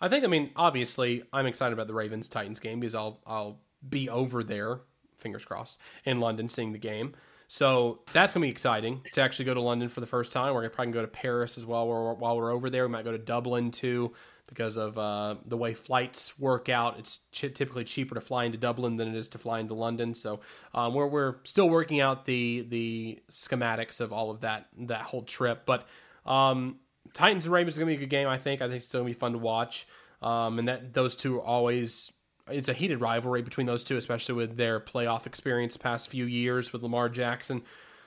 I 0.00 0.08
think 0.08 0.24
I 0.24 0.28
mean 0.28 0.50
obviously 0.54 1.24
I'm 1.32 1.46
excited 1.46 1.72
about 1.72 1.88
the 1.88 1.94
Ravens 1.94 2.28
Titans 2.28 2.60
game 2.60 2.78
because 2.78 2.94
I'll 2.94 3.20
I'll 3.26 3.58
be 3.86 4.08
over 4.08 4.44
there, 4.44 4.80
fingers 5.16 5.44
crossed, 5.44 5.76
in 6.04 6.20
London 6.20 6.48
seeing 6.48 6.72
the 6.72 6.78
game. 6.78 7.14
So 7.48 8.00
that's 8.12 8.34
gonna 8.34 8.44
be 8.44 8.50
exciting 8.50 9.00
to 9.12 9.20
actually 9.20 9.46
go 9.46 9.54
to 9.54 9.60
London 9.60 9.88
for 9.88 10.00
the 10.00 10.06
first 10.06 10.30
time. 10.30 10.54
We're 10.54 10.60
gonna 10.60 10.70
probably 10.70 10.92
go 10.92 11.02
to 11.02 11.08
Paris 11.08 11.58
as 11.58 11.66
well. 11.66 11.88
While 11.88 12.04
we're, 12.04 12.14
while 12.14 12.36
we're 12.36 12.52
over 12.52 12.70
there, 12.70 12.86
we 12.86 12.92
might 12.92 13.04
go 13.04 13.12
to 13.12 13.18
Dublin 13.18 13.72
too 13.72 14.12
because 14.46 14.76
of 14.76 14.98
uh, 14.98 15.36
the 15.46 15.56
way 15.56 15.74
flights 15.74 16.38
work 16.38 16.68
out. 16.68 16.98
It's 16.98 17.20
ch- 17.32 17.52
typically 17.54 17.84
cheaper 17.84 18.14
to 18.14 18.20
fly 18.20 18.44
into 18.44 18.58
Dublin 18.58 18.96
than 18.96 19.08
it 19.08 19.16
is 19.16 19.28
to 19.30 19.38
fly 19.38 19.60
into 19.60 19.74
London. 19.74 20.14
So 20.14 20.40
um, 20.74 20.94
we're 20.94 21.06
we're 21.06 21.36
still 21.44 21.68
working 21.68 22.00
out 22.00 22.26
the 22.26 22.66
the 22.68 23.20
schematics 23.30 24.00
of 24.00 24.12
all 24.12 24.30
of 24.30 24.40
that 24.42 24.68
that 24.78 25.02
whole 25.02 25.22
trip, 25.22 25.62
but. 25.66 25.86
Um, 26.26 26.78
Titans 27.12 27.44
and 27.44 27.52
Ravens 27.52 27.74
is 27.74 27.78
gonna 27.78 27.90
be 27.90 27.96
a 27.96 27.98
good 27.98 28.08
game. 28.08 28.28
I 28.28 28.38
think. 28.38 28.62
I 28.62 28.66
think 28.66 28.76
it's 28.76 28.86
still 28.86 29.00
gonna 29.00 29.10
be 29.10 29.14
fun 29.18 29.32
to 29.32 29.38
watch. 29.38 29.86
Um, 30.22 30.58
and 30.58 30.68
that 30.68 30.94
those 30.94 31.16
two 31.16 31.36
are 31.36 31.42
always. 31.42 32.12
It's 32.50 32.68
a 32.68 32.74
heated 32.74 33.00
rivalry 33.00 33.42
between 33.42 33.66
those 33.66 33.84
two, 33.84 33.96
especially 33.96 34.34
with 34.34 34.56
their 34.56 34.78
playoff 34.80 35.26
experience 35.26 35.76
past 35.76 36.08
few 36.08 36.26
years 36.26 36.72
with 36.72 36.82
Lamar 36.82 37.08
Jackson. 37.08 37.62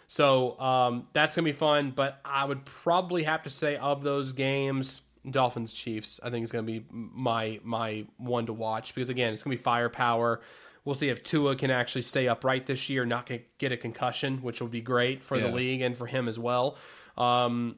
So 0.08 0.60
um, 0.60 1.08
that's 1.14 1.36
gonna 1.36 1.46
be 1.46 1.54
fun. 1.54 1.92
But 1.92 2.20
I 2.26 2.46
would 2.46 2.66
probably 2.66 3.24
have 3.24 3.44
to 3.44 3.50
say 3.50 3.78
of 3.78 4.04
those 4.04 4.34
games, 4.34 5.02
Dolphins 5.30 5.74
Chiefs. 5.74 6.20
I 6.24 6.30
think 6.30 6.44
is 6.44 6.52
gonna 6.52 6.64
be 6.64 6.86
my 6.90 7.60
my 7.64 8.06
one 8.18 8.46
to 8.48 8.54
watch 8.54 8.94
because 8.96 9.10
again, 9.10 9.34
it's 9.34 9.44
gonna 9.44 9.56
be 9.56 9.62
firepower. 9.62 10.42
We'll 10.86 10.96
see 10.96 11.10
if 11.10 11.22
Tua 11.22 11.56
can 11.58 11.70
actually 11.70 12.04
stay 12.04 12.30
upright 12.30 12.66
this 12.66 12.90
year, 12.90 13.06
not 13.06 13.30
get 13.58 13.72
a 13.74 13.78
concussion, 13.78 14.42
which 14.42 14.62
will 14.62 14.70
be 14.70 14.80
great 14.80 15.22
for 15.22 15.38
the 15.38 15.50
league 15.50 15.82
and 15.82 15.98
for 15.98 16.06
him 16.06 16.30
as 16.30 16.40
well. 16.40 16.78
Um, 17.18 17.78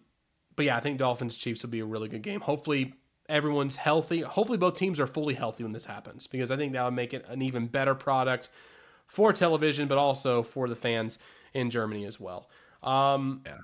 but 0.56 0.66
yeah, 0.66 0.78
I 0.78 0.80
think 0.80 1.00
Dolphins 1.00 1.36
Chiefs 1.36 1.64
will 1.64 1.72
be 1.72 1.80
a 1.80 1.86
really 1.86 2.08
good 2.08 2.22
game. 2.22 2.42
Hopefully 2.42 2.94
everyone's 3.28 3.78
healthy. 3.78 4.22
Hopefully 4.22 4.58
both 4.58 4.76
teams 4.76 5.00
are 5.00 5.08
fully 5.08 5.34
healthy 5.34 5.64
when 5.64 5.72
this 5.72 5.86
happens 5.86 6.28
because 6.28 6.52
I 6.52 6.58
think 6.58 6.74
that 6.74 6.84
would 6.84 6.94
make 6.94 7.14
it 7.14 7.26
an 7.28 7.42
even 7.42 7.68
better 7.68 7.96
product 7.96 8.50
for 9.08 9.34
television, 9.34 9.88
but 9.88 9.98
also 9.98 10.44
for 10.44 10.68
the 10.68 10.76
fans 10.76 11.18
in 11.54 11.70
Germany 11.70 12.06
as 12.06 12.20
well. 12.20 12.50
Um, 12.84 13.42
Yeah. 13.46 13.58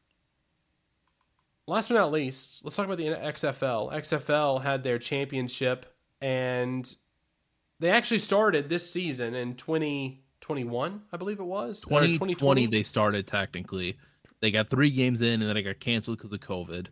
Last 1.67 1.89
but 1.89 1.95
not 1.95 2.11
least, 2.11 2.61
let's 2.63 2.75
talk 2.75 2.85
about 2.85 2.97
the 2.97 3.05
XFL. 3.05 3.91
XFL 3.91 4.63
had 4.63 4.83
their 4.83 4.99
championship 4.99 5.85
and 6.21 6.95
they 7.79 7.89
actually 7.89 8.19
started 8.19 8.69
this 8.69 8.89
season 8.89 9.35
in 9.35 9.55
2021, 9.55 11.01
I 11.11 11.17
believe 11.17 11.39
it 11.39 11.45
was. 11.45 11.83
Or 11.89 12.01
2020, 12.01 12.67
they 12.67 12.83
started 12.83 13.27
technically. 13.27 13.97
They 14.41 14.51
got 14.51 14.69
three 14.69 14.91
games 14.91 15.21
in, 15.21 15.41
and 15.41 15.43
then 15.49 15.57
it 15.57 15.63
got 15.63 15.79
canceled 15.79 16.17
because 16.17 16.33
of 16.33 16.39
COVID. 16.39 16.87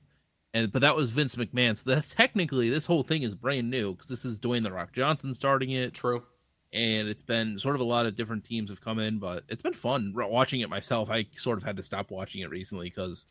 And 0.53 0.71
but 0.71 0.81
that 0.81 0.95
was 0.95 1.11
Vince 1.11 1.35
McMahon. 1.35 1.77
So 1.77 1.95
that 1.95 2.09
technically, 2.15 2.69
this 2.69 2.85
whole 2.85 3.03
thing 3.03 3.23
is 3.23 3.35
brand 3.35 3.69
new 3.69 3.93
because 3.93 4.07
this 4.07 4.25
is 4.25 4.39
Dwayne 4.39 4.63
the 4.63 4.71
Rock 4.71 4.91
Johnson 4.93 5.33
starting 5.33 5.71
it, 5.71 5.93
True. 5.93 6.23
and 6.71 7.07
it's 7.07 7.23
been 7.23 7.57
sort 7.57 7.75
of 7.75 7.81
a 7.81 7.85
lot 7.85 8.05
of 8.05 8.15
different 8.15 8.43
teams 8.43 8.69
have 8.69 8.81
come 8.81 8.99
in, 8.99 9.19
but 9.19 9.43
it's 9.47 9.63
been 9.63 9.73
fun 9.73 10.13
watching 10.15 10.61
it 10.61 10.69
myself. 10.69 11.09
I 11.09 11.27
sort 11.35 11.57
of 11.57 11.63
had 11.63 11.77
to 11.77 11.83
stop 11.83 12.11
watching 12.11 12.41
it 12.41 12.49
recently 12.49 12.89
because 12.89 13.25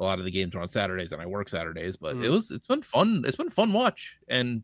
a 0.00 0.04
lot 0.04 0.18
of 0.18 0.24
the 0.24 0.30
games 0.30 0.54
are 0.54 0.60
on 0.60 0.68
Saturdays 0.68 1.12
and 1.12 1.20
I 1.22 1.26
work 1.26 1.48
Saturdays. 1.48 1.96
But 1.96 2.16
Mm. 2.16 2.24
it 2.24 2.30
was 2.30 2.50
it's 2.50 2.66
been 2.66 2.82
fun. 2.82 3.22
It's 3.26 3.36
been 3.36 3.48
fun 3.50 3.72
watch, 3.72 4.18
and 4.28 4.62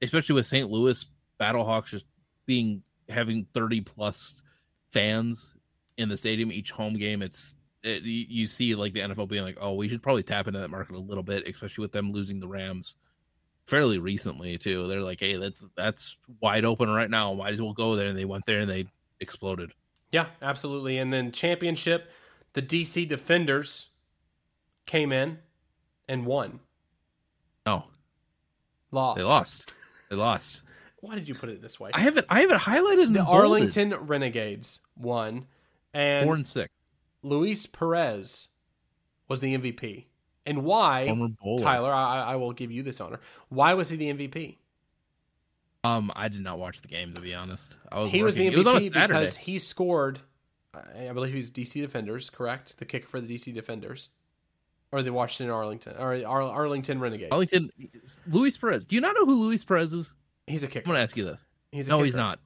especially 0.00 0.34
with 0.34 0.46
St. 0.46 0.68
Louis 0.70 1.04
Battlehawks 1.40 1.90
just 1.90 2.06
being 2.46 2.82
having 3.08 3.46
30 3.54 3.80
plus 3.82 4.42
fans 4.90 5.54
in 5.98 6.08
the 6.08 6.16
stadium 6.16 6.50
each 6.52 6.70
home 6.70 6.94
game. 6.94 7.22
It's 7.22 7.54
it, 7.82 8.02
you 8.02 8.26
you 8.28 8.46
see 8.46 8.74
like 8.74 8.92
the 8.92 9.00
NFL 9.00 9.28
being 9.28 9.42
like, 9.44 9.58
oh, 9.60 9.74
we 9.74 9.88
should 9.88 10.02
probably 10.02 10.22
tap 10.22 10.46
into 10.46 10.60
that 10.60 10.70
market 10.70 10.94
a 10.96 10.98
little 11.00 11.22
bit, 11.22 11.46
especially 11.48 11.82
with 11.82 11.92
them 11.92 12.12
losing 12.12 12.40
the 12.40 12.48
Rams 12.48 12.96
fairly 13.66 13.98
recently 13.98 14.58
too. 14.58 14.86
They're 14.88 15.00
like, 15.02 15.20
hey, 15.20 15.36
that's 15.36 15.64
that's 15.76 16.16
wide 16.40 16.64
open 16.64 16.88
right 16.90 17.10
now. 17.10 17.32
Might 17.34 17.52
as 17.52 17.60
well 17.62 17.72
go 17.72 17.94
there. 17.96 18.08
And 18.08 18.16
they 18.18 18.24
went 18.24 18.44
there 18.46 18.60
and 18.60 18.70
they 18.70 18.86
exploded. 19.20 19.72
Yeah, 20.10 20.26
absolutely. 20.42 20.98
And 20.98 21.12
then 21.12 21.32
championship, 21.32 22.10
the 22.52 22.62
DC 22.62 23.08
Defenders 23.08 23.88
came 24.86 25.12
in 25.12 25.38
and 26.08 26.26
won. 26.26 26.60
No, 27.66 27.84
Lost. 28.90 29.18
they 29.18 29.24
lost. 29.24 29.72
They 30.10 30.16
lost. 30.16 30.62
Why 31.00 31.14
did 31.16 31.28
you 31.28 31.34
put 31.34 31.48
it 31.48 31.60
this 31.60 31.80
way? 31.80 31.90
I 31.94 32.00
haven't 32.00 32.26
I 32.28 32.40
have 32.42 32.52
it 32.52 32.60
highlighted 32.60 33.04
in 33.06 33.12
the 33.12 33.22
bolded. 33.22 33.40
Arlington 33.40 33.94
Renegades 34.06 34.80
won, 34.96 35.46
and 35.92 36.26
four 36.26 36.34
and 36.36 36.46
six. 36.46 36.72
Luis 37.22 37.66
Perez 37.66 38.48
was 39.28 39.40
the 39.40 39.56
MVP. 39.58 40.04
And 40.46 40.64
why, 40.64 41.06
Tylor? 41.58 41.92
I, 41.92 42.32
I 42.32 42.36
will 42.36 42.52
give 42.52 42.70
you 42.72 42.82
this 42.82 43.00
honor. 43.00 43.20
Why 43.48 43.74
was 43.74 43.88
he 43.88 43.96
the 43.96 44.12
MVP? 44.12 44.56
Um, 45.84 46.12
I 46.14 46.28
did 46.28 46.42
not 46.42 46.58
watch 46.58 46.82
the 46.82 46.88
game 46.88 47.12
to 47.14 47.20
be 47.20 47.34
honest. 47.34 47.76
I 47.90 48.00
was. 48.00 48.12
He 48.12 48.22
was 48.22 48.36
the. 48.36 48.48
MVP 48.48 48.56
was 48.56 48.66
on 48.66 48.76
a 48.76 48.82
Saturday. 48.82 49.20
because 49.20 49.36
he 49.36 49.58
scored. 49.58 50.20
I 50.74 51.08
I 51.08 51.12
believe 51.12 51.32
he's 51.34 51.50
DC 51.50 51.80
Defenders, 51.80 52.30
correct? 52.30 52.78
The 52.78 52.84
kicker 52.84 53.08
for 53.08 53.20
the 53.20 53.32
DC 53.32 53.52
Defenders, 53.52 54.10
or 54.92 55.02
the 55.02 55.12
Washington 55.12 55.52
Arlington 55.52 55.96
or 55.98 56.14
Ar- 56.26 56.42
Arlington 56.42 57.00
Renegades. 57.00 57.32
Arlington. 57.32 57.70
Luis 58.28 58.56
Perez. 58.58 58.86
Do 58.86 58.94
you 58.94 59.00
not 59.00 59.14
know 59.14 59.24
who 59.24 59.34
Luis 59.34 59.64
Perez 59.64 59.92
is? 59.92 60.14
He's 60.46 60.62
a 60.62 60.68
kicker. 60.68 60.84
I'm 60.86 60.92
gonna 60.92 61.02
ask 61.02 61.16
you 61.16 61.24
this. 61.24 61.44
He's 61.72 61.88
No, 61.88 61.96
kicker. 61.96 62.04
he's 62.06 62.16
not. 62.16 62.38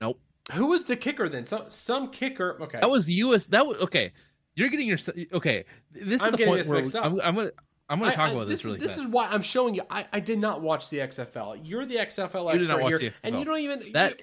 Nope. 0.00 0.20
Who 0.52 0.66
was 0.66 0.84
the 0.86 0.96
kicker 0.96 1.28
then? 1.28 1.46
Some 1.46 1.64
some 1.70 2.10
kicker. 2.10 2.58
Okay. 2.62 2.80
That 2.80 2.90
was 2.90 3.08
U.S. 3.08 3.46
That 3.46 3.66
was 3.66 3.78
okay. 3.78 4.12
You're 4.54 4.68
getting 4.70 4.88
your 4.88 4.98
okay. 5.32 5.64
This 5.92 6.20
is 6.20 6.22
I'm 6.22 6.32
the 6.32 6.44
point 6.44 6.66
where. 6.66 6.80
I'm, 7.02 7.20
I'm 7.20 7.34
gonna 7.36 7.50
I'm 7.88 8.00
gonna 8.00 8.12
talk 8.12 8.30
I- 8.30 8.32
about 8.32 8.48
this, 8.48 8.64
really 8.64 8.78
This 8.78 8.92
fast. 8.96 9.06
is 9.06 9.06
why 9.06 9.28
I'm 9.28 9.42
showing 9.42 9.74
you. 9.74 9.82
I, 9.88 10.06
I 10.12 10.20
did 10.20 10.38
not 10.40 10.60
watch 10.60 10.90
the 10.90 10.98
XFL. 10.98 11.60
You're 11.62 11.84
the 11.86 11.96
XFL 11.96 12.52
You 12.52 12.58
expert 12.60 12.88
here, 12.88 12.98
the 12.98 13.12
and 13.24 13.38
you 13.38 13.44
don't 13.44 13.58
even 13.60 13.92
That- 13.92 14.20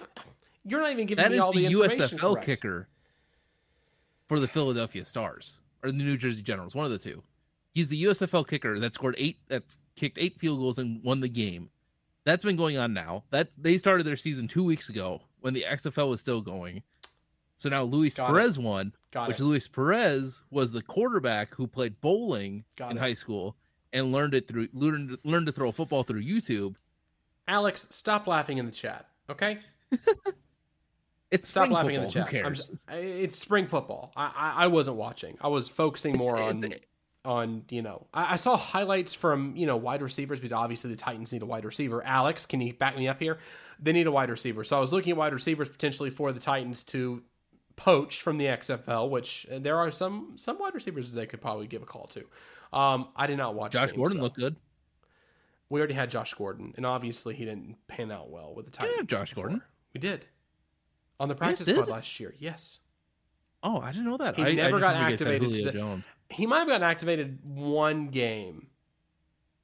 You're 0.65 0.81
not 0.81 0.91
even 0.91 1.05
giving 1.05 1.23
That 1.23 1.31
me 1.31 1.37
all 1.37 1.53
the, 1.53 1.67
the, 1.67 1.73
USFL 1.73 2.33
correct. 2.33 2.45
kicker 2.45 2.87
for 4.27 4.39
the 4.39 4.47
Philadelphia 4.47 5.05
Stars 5.05 5.59
or 5.83 5.91
the 5.91 5.97
New 5.97 6.17
Jersey 6.17 6.41
Generals, 6.41 6.73
one 6.75 6.85
of 6.85 6.91
the 6.91 6.97
two. 6.99 7.23
He's 7.75 7.87
the 7.89 8.03
USFL 8.05 8.47
kicker 8.47 8.79
that 8.79 8.93
scored 8.95 9.13
eight, 9.19 9.37
that's 9.47 9.77
kicked 9.95 10.17
eight 10.17 10.39
field 10.39 10.57
goals 10.59 10.79
and 10.79 11.03
won 11.03 11.19
the 11.19 11.29
game. 11.29 11.69
That's 12.23 12.43
been 12.43 12.55
going 12.55 12.77
on 12.77 12.93
now. 12.93 13.25
That 13.29 13.49
they 13.57 13.77
started 13.77 14.07
their 14.07 14.15
season 14.15 14.47
two 14.47 14.63
weeks 14.63 14.89
ago 14.89 15.21
when 15.41 15.53
the 15.53 15.65
XFL 15.69 16.09
was 16.09 16.21
still 16.21 16.41
going. 16.41 16.81
So 17.57 17.69
now 17.69 17.83
Luis 17.83 18.15
Got 18.15 18.29
it. 18.29 18.33
Perez 18.33 18.57
won, 18.57 18.93
Got 19.11 19.27
which 19.27 19.39
it. 19.39 19.43
Luis 19.43 19.67
Perez 19.67 20.41
was 20.51 20.71
the 20.71 20.81
quarterback 20.81 21.53
who 21.53 21.67
played 21.67 21.99
bowling 22.01 22.63
Got 22.77 22.91
in 22.91 22.97
it. 22.97 23.01
high 23.01 23.13
school 23.13 23.55
and 23.93 24.11
learned 24.11 24.33
it 24.33 24.47
through 24.47 24.67
learned 24.73 25.17
learned 25.23 25.45
to 25.47 25.51
throw 25.51 25.69
a 25.69 25.71
football 25.71 26.03
through 26.03 26.23
YouTube. 26.23 26.75
Alex, 27.47 27.87
stop 27.91 28.25
laughing 28.25 28.57
in 28.57 28.65
the 28.65 28.71
chat. 28.71 29.05
Okay, 29.29 29.59
It's 31.31 31.49
stop 31.49 31.69
laughing 31.69 31.95
football. 31.99 32.01
in 32.03 32.07
the 32.07 32.11
chat. 32.13 32.27
Who 32.29 32.31
cares? 32.43 32.75
it's 32.89 33.37
spring 33.37 33.67
football. 33.67 34.11
I, 34.15 34.31
I 34.35 34.63
I 34.63 34.67
wasn't 34.67 34.97
watching. 34.97 35.37
I 35.41 35.47
was 35.49 35.67
focusing 35.69 36.17
more 36.17 36.35
It's- 36.37 36.51
on 36.51 36.63
it's- 36.63 36.81
on 37.25 37.63
you 37.69 37.81
know. 37.81 38.07
I, 38.13 38.33
I 38.33 38.35
saw 38.37 38.55
highlights 38.57 39.13
from 39.13 39.55
you 39.57 39.65
know 39.65 39.75
wide 39.77 40.01
receivers 40.01 40.39
because 40.39 40.51
obviously 40.53 40.89
the 40.91 40.95
Titans 40.97 41.33
need 41.33 41.41
a 41.41 41.45
wide 41.45 41.65
receiver. 41.65 42.03
Alex, 42.03 42.45
can 42.45 42.61
you 42.61 42.73
back 42.73 42.95
me 42.97 43.07
up 43.07 43.19
here? 43.19 43.37
They 43.79 43.91
need 43.91 44.07
a 44.07 44.11
wide 44.11 44.29
receiver. 44.29 44.63
So 44.63 44.77
I 44.77 44.79
was 44.79 44.93
looking 44.93 45.11
at 45.11 45.17
wide 45.17 45.33
receivers 45.33 45.67
potentially 45.67 46.09
for 46.09 46.31
the 46.31 46.39
Titans 46.39 46.83
to 46.85 47.23
poach 47.75 48.21
from 48.21 48.37
the 48.37 48.45
XFL, 48.45 49.09
which 49.09 49.45
uh, 49.51 49.59
there 49.59 49.77
are 49.77 49.91
some 49.91 50.33
some 50.37 50.57
wide 50.59 50.73
receivers 50.73 51.11
they 51.11 51.25
could 51.25 51.41
probably 51.41 51.67
give 51.67 51.81
a 51.81 51.85
call 51.85 52.07
to. 52.07 52.23
Um, 52.71 53.09
I 53.15 53.27
did 53.27 53.37
not 53.37 53.55
watch. 53.55 53.71
Josh 53.73 53.87
games, 53.87 53.97
Gordon 53.97 54.17
though. 54.17 54.23
looked 54.23 54.37
good. 54.37 54.55
We 55.69 55.79
already 55.79 55.95
had 55.95 56.11
Josh 56.11 56.33
Gordon, 56.35 56.73
and 56.77 56.85
obviously 56.85 57.33
he 57.35 57.43
didn't 57.45 57.75
pan 57.87 58.11
out 58.11 58.29
well 58.29 58.53
with 58.53 58.65
the 58.65 58.71
Titans. 58.71 58.97
have 58.99 59.07
Josh 59.07 59.29
before. 59.31 59.45
Gordon. 59.45 59.61
We 59.93 59.99
did 59.99 60.25
on 61.19 61.27
the 61.29 61.35
practice 61.35 61.67
squad 61.67 61.87
last 61.87 62.19
year. 62.19 62.35
Yes, 62.37 62.79
Oh, 63.63 63.79
I 63.79 63.91
didn't 63.91 64.05
know 64.05 64.17
that. 64.17 64.35
He 64.35 64.43
I, 64.43 64.47
I 64.47 64.51
never 64.53 64.69
just 64.71 64.81
got 64.81 64.87
remember 64.93 65.09
you 65.11 65.17
guys 65.17 65.19
had 65.21 65.33
activated 65.33 65.53
to 65.53 65.65
the- 65.65 65.71
Jones. 65.71 66.05
He 66.29 66.45
might 66.45 66.59
have 66.59 66.67
gotten 66.67 66.83
activated 66.83 67.39
one 67.43 68.07
game 68.07 68.67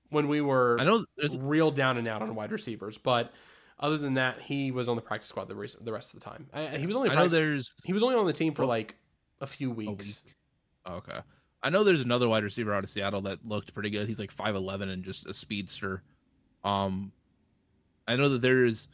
when 0.09 0.27
we 0.27 0.41
were 0.41 0.77
I 0.79 0.83
know 0.83 1.05
there's 1.17 1.37
real 1.37 1.71
down 1.71 1.97
and 1.97 2.07
out 2.07 2.21
on 2.21 2.35
wide 2.35 2.51
receivers, 2.51 2.97
but 2.97 3.31
other 3.79 3.97
than 3.97 4.13
that, 4.15 4.41
he 4.41 4.71
was 4.71 4.87
on 4.89 4.95
the 4.95 5.01
practice 5.01 5.29
squad 5.29 5.47
the 5.47 5.55
rest, 5.55 5.83
the 5.83 5.91
rest 5.91 6.13
of 6.13 6.19
the 6.19 6.25
time. 6.29 6.47
I, 6.53 6.77
he 6.77 6.85
was 6.85 6.95
only 6.95 7.09
I 7.09 7.15
know 7.15 7.27
there's 7.27 7.73
he 7.83 7.93
was 7.93 8.03
only 8.03 8.15
on 8.15 8.25
the 8.25 8.33
team 8.33 8.53
for 8.53 8.63
Oh. 8.63 8.67
like 8.67 8.95
a 9.39 9.47
few 9.47 9.71
a 9.71 9.73
weeks. 9.73 10.21
week. 10.25 10.35
Oh, 10.85 10.95
okay. 10.95 11.19
I 11.63 11.69
know 11.69 11.83
there's 11.83 12.01
another 12.01 12.27
wide 12.27 12.43
receiver 12.43 12.73
out 12.73 12.83
of 12.83 12.89
Seattle 12.89 13.21
that 13.21 13.45
looked 13.47 13.73
pretty 13.73 13.89
good. 13.91 14.07
He's 14.07 14.19
like 14.19 14.33
5'11 14.35 14.89
and 14.91 15.03
just 15.03 15.25
a 15.27 15.33
speedster. 15.33 16.03
Um 16.63 17.11
I 18.07 18.15
know 18.15 18.29
that 18.29 18.41
there's 18.41 18.87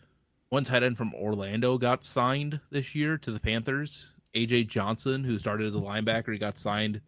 one 0.50 0.64
tight 0.64 0.84
end 0.84 0.98
from 0.98 1.14
Orlando 1.16 1.78
got 1.78 2.04
signed 2.04 2.60
this 2.70 2.94
year 2.96 3.18
to 3.20 3.32
the 3.32 3.40
Panthers. 3.40 4.14
AJ 4.36 4.68
Johnson, 4.68 5.24
who 5.24 5.38
started 5.40 5.66
as 5.68 5.76
a 5.76 5.80
linebacker, 5.80 6.32
he 6.32 6.38
got 6.40 6.58
signed 6.58 7.02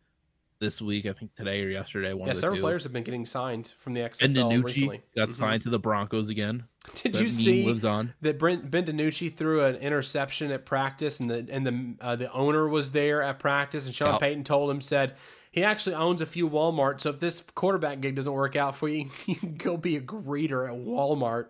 this 0.60 0.82
week, 0.82 1.06
I 1.06 1.14
think 1.14 1.34
today 1.36 1.64
or 1.64 1.70
yesterday. 1.70 2.14
One 2.14 2.28
Yeah, 2.28 2.32
of 2.32 2.36
the 2.36 2.42
several 2.42 2.58
two. 2.58 2.64
players 2.64 2.84
have 2.84 2.92
been 2.94 3.04
getting 3.04 3.26
signed 3.26 3.74
from 3.80 3.94
the 3.94 4.02
XFL 4.02 4.26
And 4.26 4.36
DiNucci 4.36 4.66
recently. 4.66 5.02
got 5.16 5.30
Mhm. 5.30 5.34
signed 5.34 5.62
to 5.64 5.70
the 5.70 5.80
Broncos 5.80 6.30
again. 6.30 6.66
Did 6.96 7.16
So 7.16 7.22
you 7.22 7.30
see 7.30 7.66
lives 7.66 7.86
on? 7.86 8.14
that 8.22 8.38
Brent 8.38 8.70
Ben 8.70 8.86
DiNucci 8.86 9.34
threw 9.36 9.64
an 9.64 9.76
interception 9.78 10.52
at 10.52 10.66
practice, 10.66 11.20
and 11.20 11.30
the 11.30 11.48
and 11.50 11.66
the 11.66 11.96
uh, 12.06 12.16
the 12.16 12.32
owner 12.34 12.68
was 12.68 12.92
there 12.92 13.22
at 13.22 13.40
practice, 13.40 13.86
and 13.86 13.96
Sean 13.96 14.14
Yep. 14.14 14.20
Payton 14.22 14.44
told 14.44 14.70
him 14.70 14.82
said 14.82 15.16
he 15.52 15.64
actually 15.64 15.96
owns 15.96 16.22
a 16.22 16.26
few 16.26 16.50
Walmart, 16.50 17.00
so 17.02 17.10
if 17.12 17.20
this 17.20 17.44
quarterback 17.56 18.02
gig 18.02 18.16
doesn't 18.16 18.34
work 18.34 18.56
out 18.56 18.76
for 18.76 18.88
you, 18.90 19.10
you 19.26 19.36
can 19.36 19.56
go 19.56 19.78
be 19.78 19.96
a 19.96 20.02
greeter 20.02 20.68
at 20.68 20.78
Walmart. 20.78 21.48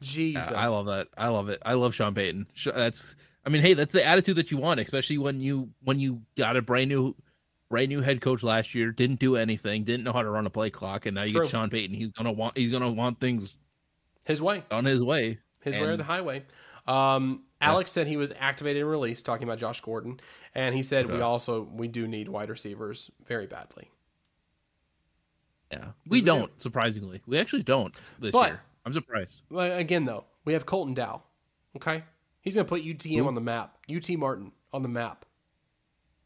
Jesus, 0.00 0.50
I 0.52 0.66
love 0.68 0.86
that. 0.86 1.08
I 1.16 1.28
love 1.28 1.48
it. 1.48 1.60
I 1.64 1.74
love 1.74 1.94
Sean 1.94 2.14
Payton. 2.14 2.46
That's 2.66 3.14
I 3.46 3.50
mean, 3.50 3.62
hey, 3.62 3.74
that's 3.74 3.92
the 3.92 4.04
attitude 4.04 4.36
that 4.36 4.50
you 4.50 4.58
want, 4.58 4.80
especially 4.80 5.18
when 5.18 5.40
you 5.40 5.70
when 5.82 5.98
you 6.00 6.22
got 6.36 6.56
a 6.56 6.62
brand 6.62 6.88
new 6.90 7.14
brand 7.68 7.88
new 7.88 8.00
head 8.00 8.20
coach 8.20 8.42
last 8.42 8.74
year, 8.74 8.90
didn't 8.90 9.18
do 9.18 9.36
anything, 9.36 9.84
didn't 9.84 10.04
know 10.04 10.12
how 10.12 10.22
to 10.22 10.30
run 10.30 10.46
a 10.46 10.50
play 10.50 10.70
clock, 10.70 11.06
and 11.06 11.14
now 11.14 11.22
you 11.24 11.32
True. 11.32 11.42
get 11.42 11.50
Sean 11.50 11.70
Payton. 11.70 11.94
He's 11.94 12.10
gonna 12.10 12.32
want 12.32 12.56
he's 12.56 12.70
gonna 12.70 12.90
want 12.90 13.20
things 13.20 13.56
his 14.24 14.40
way, 14.42 14.64
on 14.70 14.84
his 14.84 15.02
way. 15.02 15.38
his 15.60 15.76
way 15.76 15.84
or 15.84 15.96
the 15.96 16.04
highway. 16.04 16.44
Um, 16.86 17.42
Alex 17.60 17.90
said 17.90 18.06
he 18.06 18.16
was 18.16 18.32
activated 18.38 18.82
and 18.82 18.90
released, 18.90 19.26
talking 19.26 19.44
about 19.46 19.58
Josh 19.58 19.80
Gordon, 19.80 20.20
and 20.54 20.74
he 20.74 20.82
said 20.82 21.10
we 21.10 21.20
also 21.20 21.62
we 21.62 21.88
do 21.88 22.06
need 22.08 22.28
wide 22.28 22.48
receivers 22.50 23.10
very 23.26 23.46
badly. 23.46 23.90
Yeah. 25.70 25.88
We 26.06 26.20
do. 26.20 26.26
don't, 26.26 26.62
surprisingly. 26.62 27.20
We 27.26 27.38
actually 27.38 27.62
don't 27.62 27.94
this 28.18 28.32
But- 28.32 28.48
year. 28.48 28.62
I'm 28.86 28.92
surprised. 28.94 29.42
Again, 29.54 30.06
though, 30.06 30.24
we 30.46 30.54
have 30.54 30.64
Colton 30.64 30.94
Dowell. 30.94 31.22
Okay, 31.76 32.04
he's 32.40 32.54
going 32.54 32.64
to 32.64 32.68
put 32.68 32.82
UTM 32.82 33.18
Who? 33.18 33.26
on 33.26 33.34
the 33.34 33.40
map. 33.42 33.76
UT 33.94 34.08
Martin 34.16 34.52
on 34.72 34.82
the 34.82 34.88
map. 34.88 35.26
I 35.26 35.28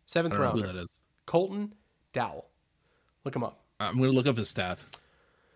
Seventh 0.06 0.38
know 0.38 0.50
who 0.52 0.62
that 0.62 0.76
is. 0.76 1.00
Colton 1.26 1.74
Dowell. 2.12 2.46
Look 3.24 3.36
him 3.36 3.44
up. 3.44 3.60
I'm 3.80 3.98
gonna 3.98 4.10
look 4.12 4.26
up 4.26 4.36
his 4.36 4.52
stats. 4.52 4.84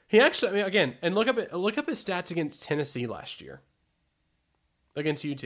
He 0.08 0.20
actually, 0.20 0.50
I 0.50 0.54
mean, 0.54 0.64
again, 0.64 0.94
and 1.02 1.14
look 1.14 1.28
up 1.28 1.36
look 1.52 1.78
up 1.78 1.88
his 1.88 2.02
stats 2.04 2.30
against 2.30 2.62
Tennessee 2.62 3.06
last 3.06 3.40
year. 3.40 3.60
Against 4.94 5.24
UT. 5.24 5.44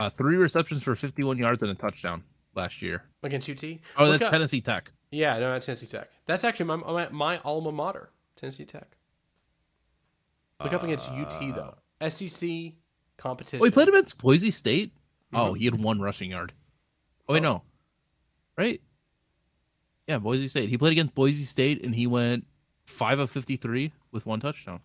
Uh, 0.00 0.10
three 0.10 0.36
receptions 0.36 0.82
for 0.82 0.96
51 0.96 1.38
yards 1.38 1.62
and 1.62 1.70
a 1.70 1.74
touchdown 1.74 2.24
last 2.56 2.82
year. 2.82 3.04
Against 3.22 3.48
UT. 3.48 3.62
Oh, 3.96 4.04
Look 4.04 4.12
that's 4.12 4.24
up- 4.24 4.30
Tennessee 4.30 4.60
Tech. 4.60 4.90
Yeah, 5.12 5.38
no, 5.38 5.52
not 5.52 5.62
Tennessee 5.62 5.86
Tech. 5.86 6.08
That's 6.26 6.42
actually 6.42 6.66
my, 6.66 6.76
my, 6.76 7.08
my 7.10 7.38
alma 7.44 7.70
mater, 7.70 8.10
Tennessee 8.34 8.64
Tech. 8.64 8.96
Look 10.62 10.72
up 10.72 10.82
against 10.82 11.08
UT 11.08 11.38
though. 11.54 12.08
SEC 12.08 12.72
competition. 13.16 13.60
Oh, 13.60 13.64
he 13.64 13.70
played 13.70 13.88
against 13.88 14.18
Boise 14.18 14.50
State. 14.50 14.92
Oh, 15.32 15.54
he 15.54 15.64
had 15.64 15.82
one 15.82 16.00
rushing 16.00 16.30
yard. 16.30 16.52
Oh 17.28 17.34
wait, 17.34 17.40
Oh. 17.40 17.42
no, 17.42 17.62
right? 18.56 18.80
Yeah, 20.06 20.18
Boise 20.18 20.48
State. 20.48 20.68
He 20.68 20.76
played 20.76 20.92
against 20.92 21.14
Boise 21.14 21.44
State 21.44 21.82
and 21.84 21.94
he 21.94 22.06
went 22.06 22.46
five 22.86 23.18
of 23.18 23.30
fifty-three 23.30 23.92
with 24.10 24.26
one 24.26 24.40
touchdown. 24.40 24.80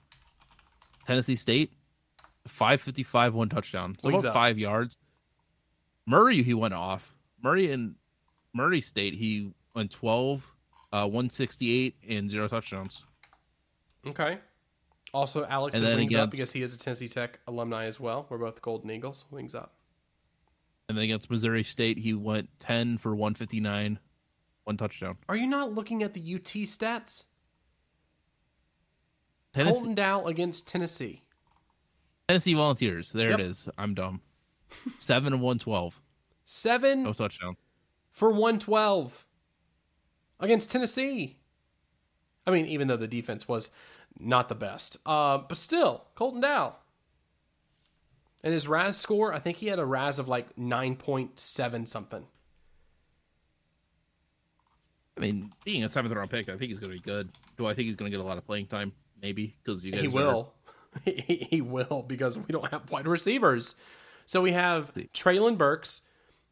Tennessee 1.06 1.36
State, 1.36 1.74
five 2.48 2.80
fifty-five, 2.82 3.34
one 3.34 3.50
touchdown. 3.50 3.96
So 4.00 4.10
Wings 4.10 4.24
about 4.24 4.30
up. 4.30 4.34
five 4.36 4.58
yards. 4.60 4.98
Murray, 6.06 6.44
he 6.44 6.54
went 6.54 6.74
off. 6.74 7.14
Murray 7.44 7.72
and 7.72 7.96
Murray 8.54 8.80
State, 8.82 9.14
he 9.14 9.52
went 9.76 9.92
12, 9.92 10.52
uh, 10.94 11.04
168, 11.06 11.96
and 12.08 12.30
zero 12.30 12.48
touchdowns. 12.48 13.04
Okay. 14.06 14.38
Also, 15.14 15.46
Alex 15.46 15.76
And 15.76 15.86
then 15.86 15.98
wings 15.98 16.16
up 16.16 16.32
because 16.32 16.52
he 16.52 16.62
is 16.64 16.74
a 16.74 16.78
Tennessee 16.78 17.08
Tech 17.08 17.40
alumni 17.48 17.86
as 17.86 18.00
well. 18.00 18.26
We're 18.30 18.38
both 18.38 18.62
Golden 18.62 18.90
Eagles. 18.90 19.26
Wings 19.32 19.54
up. 19.54 19.74
And 20.90 20.98
then 20.98 21.04
against 21.04 21.30
Missouri 21.30 21.64
State, 21.64 21.98
he 21.98 22.14
went 22.14 22.50
10 22.60 22.98
for 22.98 23.16
159, 23.16 24.00
one 24.64 24.78
touchdown. 24.78 25.18
Are 25.28 25.36
you 25.36 25.48
not 25.48 25.74
looking 25.74 26.02
at 26.02 26.14
the 26.14 26.22
UT 26.36 26.44
stats? 26.46 27.26
Tennessee, 29.54 29.74
Colton 29.74 29.96
Dowell 29.96 30.28
against 30.28 30.68
Tennessee. 30.68 31.24
Tennessee 32.28 32.54
Volunteers. 32.54 33.10
There 33.12 33.32
Yep. 33.32 33.40
it 33.40 33.46
is. 33.46 33.70
I'm 33.78 33.94
dumb. 33.94 34.22
Seven 34.98 35.34
of 35.34 35.40
112. 35.40 36.02
Seven 36.46 37.04
No 37.04 37.14
touchdown. 37.14 37.58
for 38.12 38.30
112 38.32 39.26
against 40.40 40.70
Tennessee. 40.72 41.38
I 42.46 42.52
mean, 42.52 42.66
even 42.66 42.88
though 42.88 42.98
the 42.98 43.08
defense 43.08 43.48
was 43.48 43.72
not 44.20 44.48
the 44.48 44.56
best, 44.56 44.98
uh, 45.06 45.38
but 45.40 45.58
still, 45.58 46.06
Colton 46.16 46.42
Dowell. 46.42 46.78
And 48.44 48.54
his 48.54 48.68
RAS 48.68 48.98
score, 48.98 49.34
I 49.34 49.40
think 49.40 49.58
he 49.58 49.68
had 49.68 49.80
a 49.80 49.86
RAS 49.86 50.20
of 50.20 50.28
like 50.28 50.56
9.7 50.56 51.88
something. 51.88 52.26
I 55.18 55.20
mean, 55.20 55.52
being 55.66 55.84
a 55.84 55.90
seventh 55.90 56.14
round 56.14 56.30
pick, 56.30 56.48
I 56.48 56.58
think 56.58 56.70
he's 56.70 56.80
going 56.80 56.92
to 56.92 56.98
be 56.98 57.02
good. 57.02 57.30
Do 57.58 57.66
I 57.66 57.74
think 57.74 57.88
he's 57.88 57.96
going 57.96 58.12
to 58.12 58.16
get 58.16 58.24
a 58.24 58.28
lot 58.28 58.38
of 58.38 58.46
playing 58.46 58.68
time? 58.68 58.94
Maybe 59.22 59.56
because 59.64 59.86
you 59.86 59.92
guys 59.92 60.02
He 60.02 60.08
will. 60.08 60.54
He, 61.06 61.48
he 61.52 61.62
will 61.62 62.04
because 62.08 62.40
we 62.40 62.46
don't 62.48 62.72
have 62.72 62.90
wide 62.90 63.08
receivers. 63.08 63.76
So 64.26 64.42
we 64.42 64.54
have 64.54 64.92
Treylon 65.14 65.56
Burks, 65.56 66.02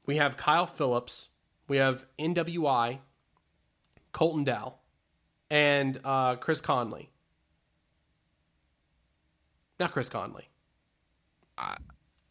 we 0.06 0.18
have 0.18 0.38
Kyle 0.38 0.68
Phillips, 0.68 1.30
we 1.68 1.78
have 1.78 2.06
NWI, 2.20 3.00
Colton 4.12 4.44
Dowell, 4.44 4.80
and 5.50 6.00
uh, 6.04 6.36
Chris 6.36 6.62
Conley. 6.62 7.10
Not 9.80 9.94
Chris 9.94 10.10
Conley. 10.10 10.48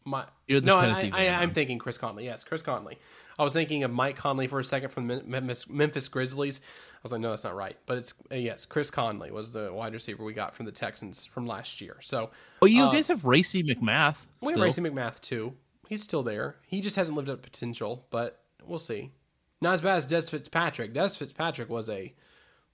My 0.07 0.25
You're 0.47 0.59
the 0.59 0.67
no, 0.67 0.79
Tennessee 0.81 1.11
I, 1.11 1.23
man. 1.45 1.53
thinking 1.53 1.79
Chris 1.79 1.97
Conley. 1.97 2.25
Yes, 2.25 2.43
Chris 2.43 2.61
Conley. 2.61 2.99
I 3.39 3.43
was 3.43 3.53
thinking 3.53 3.83
of 3.83 3.91
Mike 3.91 4.15
Conley 4.15 4.45
for 4.47 4.59
a 4.59 4.63
second 4.63 4.89
from 4.89 5.07
the 5.07 5.23
Memphis, 5.23 5.67
Memphis 5.67 6.07
Grizzlies. 6.07 6.59
I 6.59 6.99
was 7.03 7.11
like, 7.11 7.21
no, 7.21 7.31
that's 7.31 7.43
not 7.43 7.55
right. 7.55 7.75
But 7.87 7.97
it's 7.97 8.13
uh, 8.31 8.35
yes, 8.35 8.65
Chris 8.65 8.91
Conley 8.91 9.31
was 9.31 9.53
the 9.53 9.73
wide 9.73 9.93
receiver 9.93 10.23
we 10.23 10.33
got 10.33 10.53
from 10.53 10.67
the 10.67 10.71
Texans 10.71 11.25
from 11.25 11.47
last 11.47 11.81
year. 11.81 11.97
So 12.01 12.29
Oh, 12.61 12.65
you 12.67 12.83
Uh, 12.83 12.91
guys 12.91 13.07
have 13.07 13.25
Racey 13.25 13.63
McMath. 13.63 14.27
we 14.41 14.53
have. 14.53 14.61
Racey 14.61 14.81
McMath 14.81 15.19
too. 15.21 15.53
He's 15.89 16.03
still 16.03 16.21
there. 16.23 16.55
He 16.67 16.81
just 16.81 16.95
hasn't 16.95 17.17
lived 17.17 17.29
up 17.29 17.41
to 17.41 17.49
potential, 17.49 18.05
but 18.11 18.41
we'll 18.63 18.79
see. 18.79 19.11
Not 19.59 19.73
as 19.75 19.81
bad 19.81 19.97
as 19.97 20.05
Dez 20.07 20.29
Fitzpatrick. 20.29 20.93
Dez 20.93 21.17
Fitzpatrick 21.17 21.69
was 21.69 21.89
a 21.89 22.13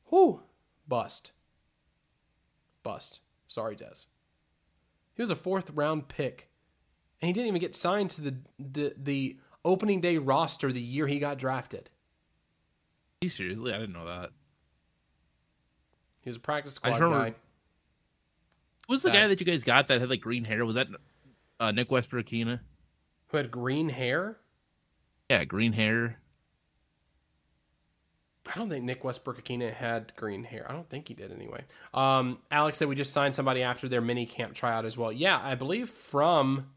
whoo 0.10 0.42
bust. 0.88 1.32
Bust. 2.84 3.20
Sorry, 3.48 3.76
Dez. 3.76 4.08
He 5.16 5.22
was 5.22 5.30
a 5.30 5.36
fourth 5.36 5.70
round 5.72 6.08
pick, 6.08 6.50
and 7.22 7.28
he 7.28 7.34
didn't 7.34 7.48
even 7.48 7.62
get 7.62 7.76
signed 7.76 8.10
to 8.12 8.22
the 8.22 8.38
the, 8.60 8.94
the 8.98 9.38
opening 9.66 10.02
day 10.02 10.18
roster 10.18 10.72
the 10.72 10.82
year 10.82 11.08
he 11.08 11.20
got 11.20 11.38
drafted. 11.38 11.90
You 13.22 13.30
seriously? 13.30 13.74
I 13.74 13.78
didn't 13.80 13.94
know 13.94 14.06
that. 14.08 14.32
He 16.22 16.30
was 16.30 16.38
a 16.38 16.40
practice 16.40 16.74
I 16.74 16.76
squad 16.76 16.90
just 16.92 17.02
remember- 17.02 17.30
guy. 17.32 17.36
The 18.90 18.98
That- 18.98 19.14
guy 19.14 19.28
that 19.28 19.40
you 19.40 19.46
guys 19.46 19.64
got 19.64 19.88
that 19.88 20.02
had 20.02 20.10
like 20.10 20.22
green 20.22 20.44
hair? 20.44 20.66
Was 20.66 20.76
that 20.76 20.88
uh, 21.60 21.72
Nick 21.72 21.92
Westbrook-Ikhine? 21.92 22.60
Who 23.28 23.38
had 23.38 23.50
green 23.52 23.90
hair? 23.90 24.38
Yeah, 25.30 25.46
green 25.46 25.74
hair. 25.74 26.20
I 28.48 28.58
don't 28.58 28.70
think 28.70 28.84
Nick 28.84 29.04
Westbrook 29.04 29.44
Ikhine 29.44 29.72
had 29.74 30.14
green 30.16 30.44
hair. 30.44 30.66
I 30.68 30.74
don't 30.74 30.90
think 30.90 31.08
he 31.08 31.14
did 31.14 31.32
anyway. 31.32 31.64
Um, 31.94 32.40
Alex 32.50 32.80
said 32.80 32.88
we 32.88 32.96
just 32.96 33.14
signed 33.14 33.36
somebody 33.36 33.62
after 33.62 33.88
their 33.88 34.02
mini 34.02 34.26
camp 34.26 34.54
tryout 34.56 34.84
as 34.86 34.98
well. 34.98 35.12
Yeah, 35.12 35.40
I 35.42 35.56
believe 35.56 35.90
from. 35.90 36.68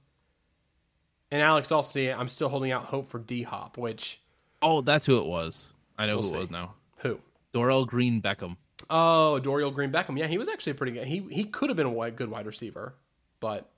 And 1.30 1.42
Alex 1.42 1.72
also, 1.72 2.00
I'm 2.12 2.28
still 2.28 2.48
holding 2.48 2.70
out 2.70 2.84
hope 2.84 3.10
for 3.10 3.18
D 3.18 3.42
Hop, 3.42 3.78
which 3.78 4.20
Oh, 4.62 4.82
that's 4.82 5.06
who 5.06 5.18
it 5.18 5.26
was. 5.26 5.68
I 5.98 6.06
know 6.06 6.16
We'll 6.16 6.22
who 6.24 6.28
see. 6.30 6.36
it 6.36 6.40
was 6.40 6.50
now. 6.50 6.74
who? 6.98 7.18
Dorial 7.52 7.86
Green 7.86 8.20
Beckham. 8.20 8.56
Oh, 8.90 9.40
Dorial 9.42 9.72
Green 9.72 9.90
Beckham. 9.90 10.18
Yeah, 10.18 10.26
he 10.26 10.38
was 10.38 10.48
actually 10.48 10.74
pretty 10.74 10.92
good. 10.92 11.06
He 11.06 11.20
he 11.30 11.44
could 11.44 11.70
have 11.70 11.76
been 11.76 11.86
a 11.86 12.10
good 12.10 12.28
wide 12.30 12.46
receiver, 12.46 12.94
but 13.40 13.70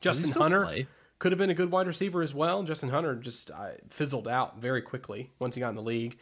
Justin 0.00 0.30
Hunter 0.30 0.64
play? 0.64 0.86
Could 1.22 1.30
have 1.30 1.38
been 1.38 1.50
a 1.50 1.54
good 1.54 1.70
wide 1.70 1.86
receiver 1.86 2.20
as 2.20 2.34
well. 2.34 2.64
Justin 2.64 2.88
Hunter 2.88 3.14
just 3.14 3.52
uh, 3.52 3.74
fizzled 3.88 4.26
out 4.26 4.60
very 4.60 4.82
quickly 4.82 5.30
once 5.38 5.54
he 5.54 5.60
got 5.60 5.68
in 5.68 5.76
the 5.76 5.80
league. 5.80 6.18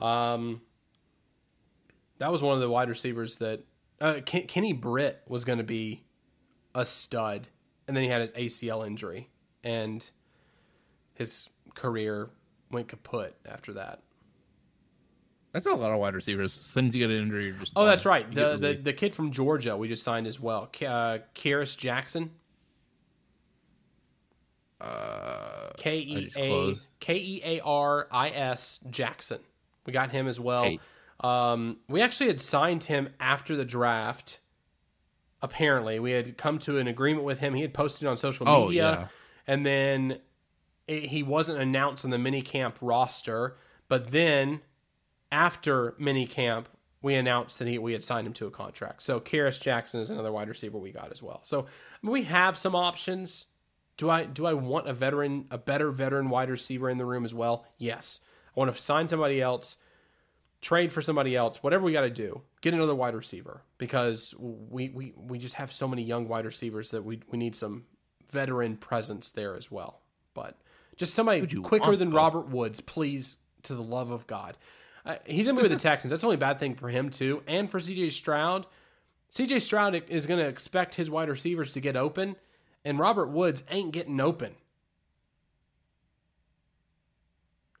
Um, 0.00 0.60
that 2.18 2.32
was 2.32 2.42
one 2.42 2.56
of 2.56 2.60
the 2.60 2.68
wide 2.68 2.88
receivers 2.88 3.36
that 3.36 3.62
uh, 4.00 4.22
Ken- 4.26 4.48
Kenny 4.48 4.72
Britt 4.72 5.22
was 5.28 5.44
going 5.44 5.58
to 5.58 5.64
be 5.64 6.02
a 6.74 6.84
stud, 6.84 7.46
and 7.86 7.96
then 7.96 8.02
he 8.02 8.10
had 8.10 8.22
his 8.22 8.32
ACL 8.32 8.84
injury, 8.84 9.30
and 9.62 10.10
his 11.14 11.48
career 11.76 12.30
went 12.72 12.88
kaput 12.88 13.36
after 13.48 13.74
that. 13.74 14.02
That's 15.52 15.66
a 15.66 15.74
lot 15.74 15.92
of 15.92 16.00
wide 16.00 16.16
receivers. 16.16 16.58
As 16.58 16.64
soon 16.64 16.88
as 16.88 16.94
you 16.96 17.06
get 17.06 17.14
an 17.14 17.22
injury, 17.22 17.44
you're 17.44 17.54
just. 17.54 17.74
Oh, 17.76 17.82
done. 17.82 17.90
that's 17.90 18.04
right. 18.04 18.28
The, 18.34 18.56
the 18.56 18.74
the 18.74 18.92
kid 18.92 19.14
from 19.14 19.30
Georgia 19.30 19.76
we 19.76 19.86
just 19.86 20.02
signed 20.02 20.26
as 20.26 20.40
well, 20.40 20.66
K- 20.66 20.86
uh, 20.86 21.18
Kearis 21.36 21.78
Jackson. 21.78 22.32
Uh, 24.80 25.70
K 25.76 25.92
I 25.92 25.94
E 26.00 26.30
A. 26.36 26.74
K 27.00 27.16
E 27.16 27.42
A 27.44 27.60
R 27.60 28.08
I 28.10 28.30
S 28.30 28.80
Jackson. 28.90 29.40
We 29.86 29.92
got 29.92 30.10
him 30.10 30.26
as 30.28 30.38
well. 30.40 30.64
Hey. 30.64 30.80
Um, 31.20 31.78
we 31.88 32.00
actually 32.00 32.28
had 32.28 32.40
signed 32.40 32.84
him 32.84 33.10
after 33.20 33.56
the 33.56 33.64
draft. 33.64 34.40
Apparently, 35.42 35.98
we 35.98 36.12
had 36.12 36.36
come 36.36 36.58
to 36.60 36.78
an 36.78 36.86
agreement 36.86 37.24
with 37.24 37.38
him. 37.38 37.54
He 37.54 37.62
had 37.62 37.72
posted 37.74 38.06
on 38.06 38.16
social 38.16 38.48
Oh, 38.48 38.66
media, 38.68 38.82
yeah. 38.82 39.06
and 39.46 39.64
then 39.64 40.18
it, 40.86 41.04
he 41.06 41.22
wasn't 41.22 41.58
announced 41.60 42.04
on 42.04 42.10
the 42.10 42.18
minicamp 42.18 42.74
roster. 42.80 43.56
But 43.88 44.10
then, 44.12 44.60
after 45.32 45.92
minicamp, 45.92 46.66
we 47.02 47.14
announced 47.14 47.58
that 47.58 47.68
he, 47.68 47.78
we 47.78 47.92
had 47.94 48.04
signed 48.04 48.26
him 48.26 48.34
to 48.34 48.46
a 48.46 48.50
contract. 48.50 49.02
So, 49.02 49.18
Kearis 49.18 49.58
Jackson 49.60 50.00
is 50.00 50.10
another 50.10 50.30
wide 50.30 50.48
receiver 50.48 50.76
we 50.78 50.90
got 50.92 51.10
as 51.10 51.22
well. 51.22 51.40
So, 51.42 51.66
we 52.02 52.24
have 52.24 52.58
some 52.58 52.74
options. 52.74 53.46
Do 54.00 54.08
I 54.08 54.24
do 54.24 54.46
I 54.46 54.54
want 54.54 54.88
a 54.88 54.94
veteran, 54.94 55.44
a 55.50 55.58
better 55.58 55.90
veteran 55.90 56.30
wide 56.30 56.48
receiver 56.48 56.88
in 56.88 56.96
the 56.96 57.04
room 57.04 57.22
as 57.22 57.34
well? 57.34 57.66
Yes. 57.76 58.20
I 58.56 58.58
want 58.58 58.74
to 58.74 58.82
sign 58.82 59.08
somebody 59.08 59.42
else, 59.42 59.76
trade 60.62 60.90
for 60.90 61.02
somebody 61.02 61.36
else, 61.36 61.62
whatever 61.62 61.84
we 61.84 61.92
got 61.92 62.00
to 62.00 62.10
do. 62.10 62.40
Get 62.62 62.72
another 62.72 62.94
wide 62.94 63.14
receiver 63.14 63.60
because 63.76 64.34
we, 64.38 64.88
we 64.88 65.12
we 65.18 65.38
just 65.38 65.56
have 65.56 65.70
so 65.70 65.86
many 65.86 66.02
young 66.02 66.28
wide 66.28 66.46
receivers 66.46 66.92
that 66.92 67.04
we 67.04 67.20
we 67.30 67.36
need 67.36 67.54
some 67.54 67.84
veteran 68.30 68.78
presence 68.78 69.28
there 69.28 69.54
as 69.54 69.70
well. 69.70 70.00
But 70.32 70.56
just 70.96 71.12
somebody 71.12 71.46
quicker 71.60 71.94
than? 71.94 72.10
Robert 72.10 72.48
Woods, 72.48 72.80
please, 72.80 73.36
to 73.64 73.74
the 73.74 73.82
love 73.82 74.10
of 74.10 74.26
God. 74.26 74.56
Uh, 75.04 75.16
he's 75.26 75.46
gonna 75.46 75.58
be 75.58 75.68
with 75.68 75.72
the 75.72 75.78
Texans. 75.88 76.08
That's 76.08 76.22
the 76.22 76.26
only 76.26 76.38
bad 76.38 76.58
thing 76.58 76.74
for 76.74 76.88
him 76.88 77.10
too, 77.10 77.42
and 77.46 77.70
for 77.70 77.80
CJ 77.80 78.12
Stroud. 78.12 78.64
CJ 79.30 79.60
Stroud 79.60 79.94
is 80.08 80.26
going 80.26 80.40
to 80.40 80.48
expect 80.48 80.96
his 80.96 81.08
wide 81.08 81.28
receivers 81.28 81.72
to 81.74 81.80
get 81.80 81.96
open, 81.96 82.34
and 82.84 82.98
Robert 82.98 83.28
Woods 83.28 83.62
ain't 83.70 83.92
getting 83.92 84.20
open. 84.20 84.54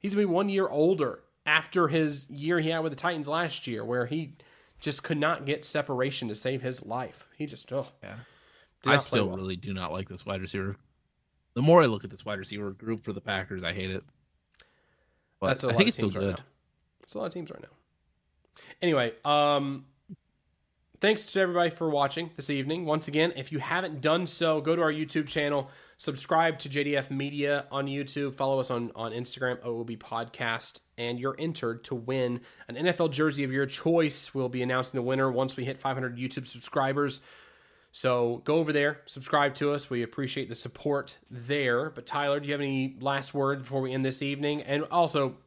He's 0.00 0.14
going 0.14 0.24
to 0.24 0.28
be 0.28 0.34
one 0.34 0.48
year 0.48 0.68
older 0.68 1.20
after 1.44 1.88
his 1.88 2.28
year 2.30 2.60
he 2.60 2.70
had 2.70 2.80
with 2.80 2.92
the 2.92 2.96
Titans 2.96 3.28
last 3.28 3.66
year, 3.66 3.84
where 3.84 4.06
he 4.06 4.34
just 4.78 5.02
could 5.02 5.18
not 5.18 5.44
get 5.44 5.64
separation 5.64 6.28
to 6.28 6.34
save 6.34 6.62
his 6.62 6.84
life. 6.86 7.26
He 7.36 7.46
just, 7.46 7.70
oh, 7.72 7.88
Yeah. 8.02 8.16
I 8.86 8.96
still 8.96 9.26
well. 9.28 9.36
really 9.36 9.56
do 9.56 9.74
not 9.74 9.92
like 9.92 10.08
this 10.08 10.24
wide 10.24 10.40
receiver. 10.40 10.76
The 11.52 11.60
more 11.60 11.82
I 11.82 11.86
look 11.86 12.04
at 12.04 12.10
this 12.10 12.24
wide 12.24 12.38
receiver 12.38 12.70
group 12.70 13.04
for 13.04 13.12
the 13.12 13.20
Packers, 13.20 13.62
I 13.62 13.74
hate 13.74 13.90
it. 13.90 14.02
But 15.38 15.48
That's 15.48 15.64
a 15.64 15.66
I 15.66 15.70
lot 15.72 15.76
think 15.78 15.82
of 15.82 15.88
it's 15.88 15.96
still 15.98 16.08
teams 16.10 16.16
right 16.16 16.22
good. 16.30 16.38
now. 16.38 16.44
It's 17.02 17.14
a 17.14 17.18
lot 17.18 17.26
of 17.26 17.32
teams 17.34 17.50
right 17.50 17.60
now. 17.60 17.68
Anyway, 18.80 19.12
um, 19.24 19.84
thanks 21.00 21.24
to 21.32 21.40
everybody 21.40 21.70
for 21.70 21.88
watching 21.88 22.30
this 22.36 22.50
evening. 22.50 22.84
Once 22.84 23.08
again, 23.08 23.32
if 23.34 23.50
you 23.50 23.58
haven't 23.58 24.00
done 24.02 24.26
so, 24.26 24.60
go 24.60 24.76
to 24.76 24.82
our 24.82 24.92
YouTube 24.92 25.26
channel, 25.26 25.70
subscribe 25.96 26.58
to 26.58 26.68
JDF 26.68 27.10
Media 27.10 27.66
on 27.70 27.86
YouTube, 27.86 28.34
follow 28.34 28.60
us 28.60 28.70
on, 28.70 28.92
on 28.94 29.12
Instagram, 29.12 29.58
OOB 29.64 29.98
Podcast, 29.98 30.80
and 30.98 31.18
you're 31.18 31.36
entered 31.38 31.82
to 31.84 31.94
win 31.94 32.40
an 32.68 32.74
NFL 32.74 33.12
jersey 33.12 33.44
of 33.44 33.50
your 33.50 33.64
choice. 33.64 34.34
We'll 34.34 34.50
be 34.50 34.62
announcing 34.62 34.98
the 34.98 35.02
winner 35.02 35.30
once 35.30 35.56
we 35.56 35.64
hit 35.64 35.78
500 35.78 36.18
YouTube 36.18 36.46
subscribers. 36.46 37.20
So 37.92 38.42
go 38.44 38.56
over 38.56 38.72
there, 38.72 39.00
subscribe 39.06 39.54
to 39.56 39.72
us. 39.72 39.90
We 39.90 40.02
appreciate 40.02 40.48
the 40.48 40.54
support 40.54 41.16
there. 41.30 41.90
But 41.90 42.06
Tylor, 42.06 42.40
do 42.40 42.46
you 42.46 42.52
have 42.52 42.60
any 42.60 42.96
last 43.00 43.32
words 43.32 43.62
before 43.62 43.80
we 43.80 43.92
end 43.92 44.04
this 44.04 44.22
evening? 44.22 44.62
And 44.62 44.84
also, 44.92 45.38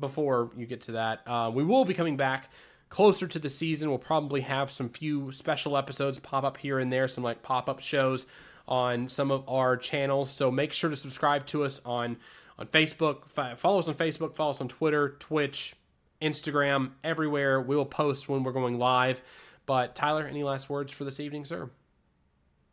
before 0.00 0.50
you 0.56 0.66
get 0.66 0.80
to 0.82 0.92
that, 0.92 1.20
uh, 1.28 1.50
we 1.54 1.62
will 1.62 1.84
be 1.84 1.94
coming 1.94 2.16
back 2.16 2.50
closer 2.92 3.26
to 3.26 3.38
the 3.38 3.48
season. 3.48 3.88
We'll 3.88 3.98
probably 3.98 4.42
have 4.42 4.70
some 4.70 4.90
few 4.90 5.32
special 5.32 5.78
episodes 5.78 6.18
pop 6.18 6.44
up 6.44 6.58
here 6.58 6.78
and 6.78 6.92
there, 6.92 7.08
some 7.08 7.24
like 7.24 7.42
pop 7.42 7.66
up 7.66 7.80
shows 7.80 8.26
on 8.68 9.08
some 9.08 9.30
of 9.30 9.48
our 9.48 9.78
channels. 9.78 10.30
So 10.30 10.50
make 10.50 10.74
sure 10.74 10.90
to 10.90 10.96
subscribe 10.96 11.46
to 11.46 11.64
us 11.64 11.80
on 11.86 12.18
on 12.58 12.66
Facebook. 12.66 13.30
Follow 13.56 13.78
us 13.78 13.88
on 13.88 13.94
Facebook. 13.94 14.36
Follow 14.36 14.50
us 14.50 14.60
on 14.60 14.68
Twitter, 14.68 15.16
Twitch, 15.18 15.74
Instagram, 16.20 16.90
everywhere. 17.02 17.62
We 17.62 17.76
will 17.76 17.86
post 17.86 18.28
when 18.28 18.44
we're 18.44 18.52
going 18.52 18.78
live. 18.78 19.22
But 19.64 19.94
Tylor, 19.94 20.26
any 20.26 20.42
last 20.42 20.68
words 20.68 20.92
for 20.92 21.04
this 21.04 21.18
evening, 21.18 21.46
sir? 21.46 21.70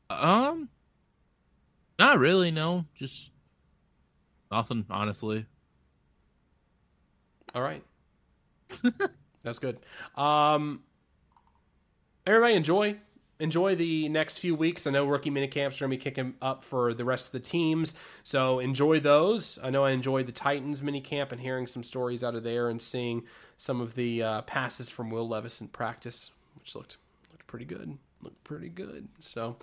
Um, 0.09 0.67
not 1.97 2.19
really. 2.19 2.51
No, 2.51 2.83
just 2.93 3.31
nothing. 4.51 4.85
Honestly, 4.89 5.45
All 7.55 7.61
right. 7.61 7.85
That's 9.43 9.59
good. 9.59 9.79
Um, 10.15 10.83
everybody 12.25 12.55
enjoy 12.55 12.97
enjoy 13.39 13.73
the 13.75 14.09
next 14.09 14.37
few 14.37 14.53
weeks. 14.53 14.85
I 14.85 14.91
know 14.91 15.05
rookie 15.05 15.29
mini 15.29 15.47
camps 15.47 15.77
are 15.77 15.87
going 15.87 15.91
to 15.91 15.97
be 15.97 16.03
kicking 16.03 16.33
up 16.41 16.63
for 16.63 16.93
the 16.93 17.05
rest 17.05 17.27
of 17.27 17.31
the 17.31 17.39
teams, 17.39 17.95
so 18.23 18.59
enjoy 18.59 18.99
those. 18.99 19.57
I 19.63 19.69
know 19.69 19.85
I 19.85 19.91
enjoyed 19.91 20.27
the 20.27 20.31
Titans 20.31 20.83
mini 20.83 21.01
camp 21.01 21.31
and 21.31 21.41
hearing 21.41 21.67
some 21.67 21.83
stories 21.83 22.23
out 22.23 22.35
of 22.35 22.43
there 22.43 22.69
and 22.69 22.81
seeing 22.81 23.23
some 23.57 23.81
of 23.81 23.95
the 23.95 24.21
uh, 24.21 24.41
passes 24.43 24.89
from 24.89 25.09
Will 25.09 25.27
Levis 25.27 25.61
in 25.61 25.69
practice, 25.69 26.31
which 26.55 26.75
looked 26.75 26.97
looked 27.31 27.47
pretty 27.47 27.65
good. 27.65 27.97
Looked 28.21 28.43
pretty 28.43 28.69
good. 28.69 29.07
So 29.21 29.55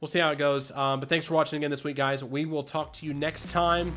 we'll 0.00 0.08
see 0.08 0.18
how 0.18 0.30
it 0.30 0.38
goes. 0.38 0.70
Um, 0.70 1.00
but 1.00 1.08
thanks 1.08 1.24
for 1.24 1.34
watching 1.34 1.58
again 1.58 1.70
this 1.70 1.84
week, 1.84 1.96
guys. 1.96 2.22
We 2.22 2.44
will 2.44 2.64
talk 2.64 2.92
to 2.94 3.06
you 3.06 3.14
next 3.14 3.48
time. 3.48 3.94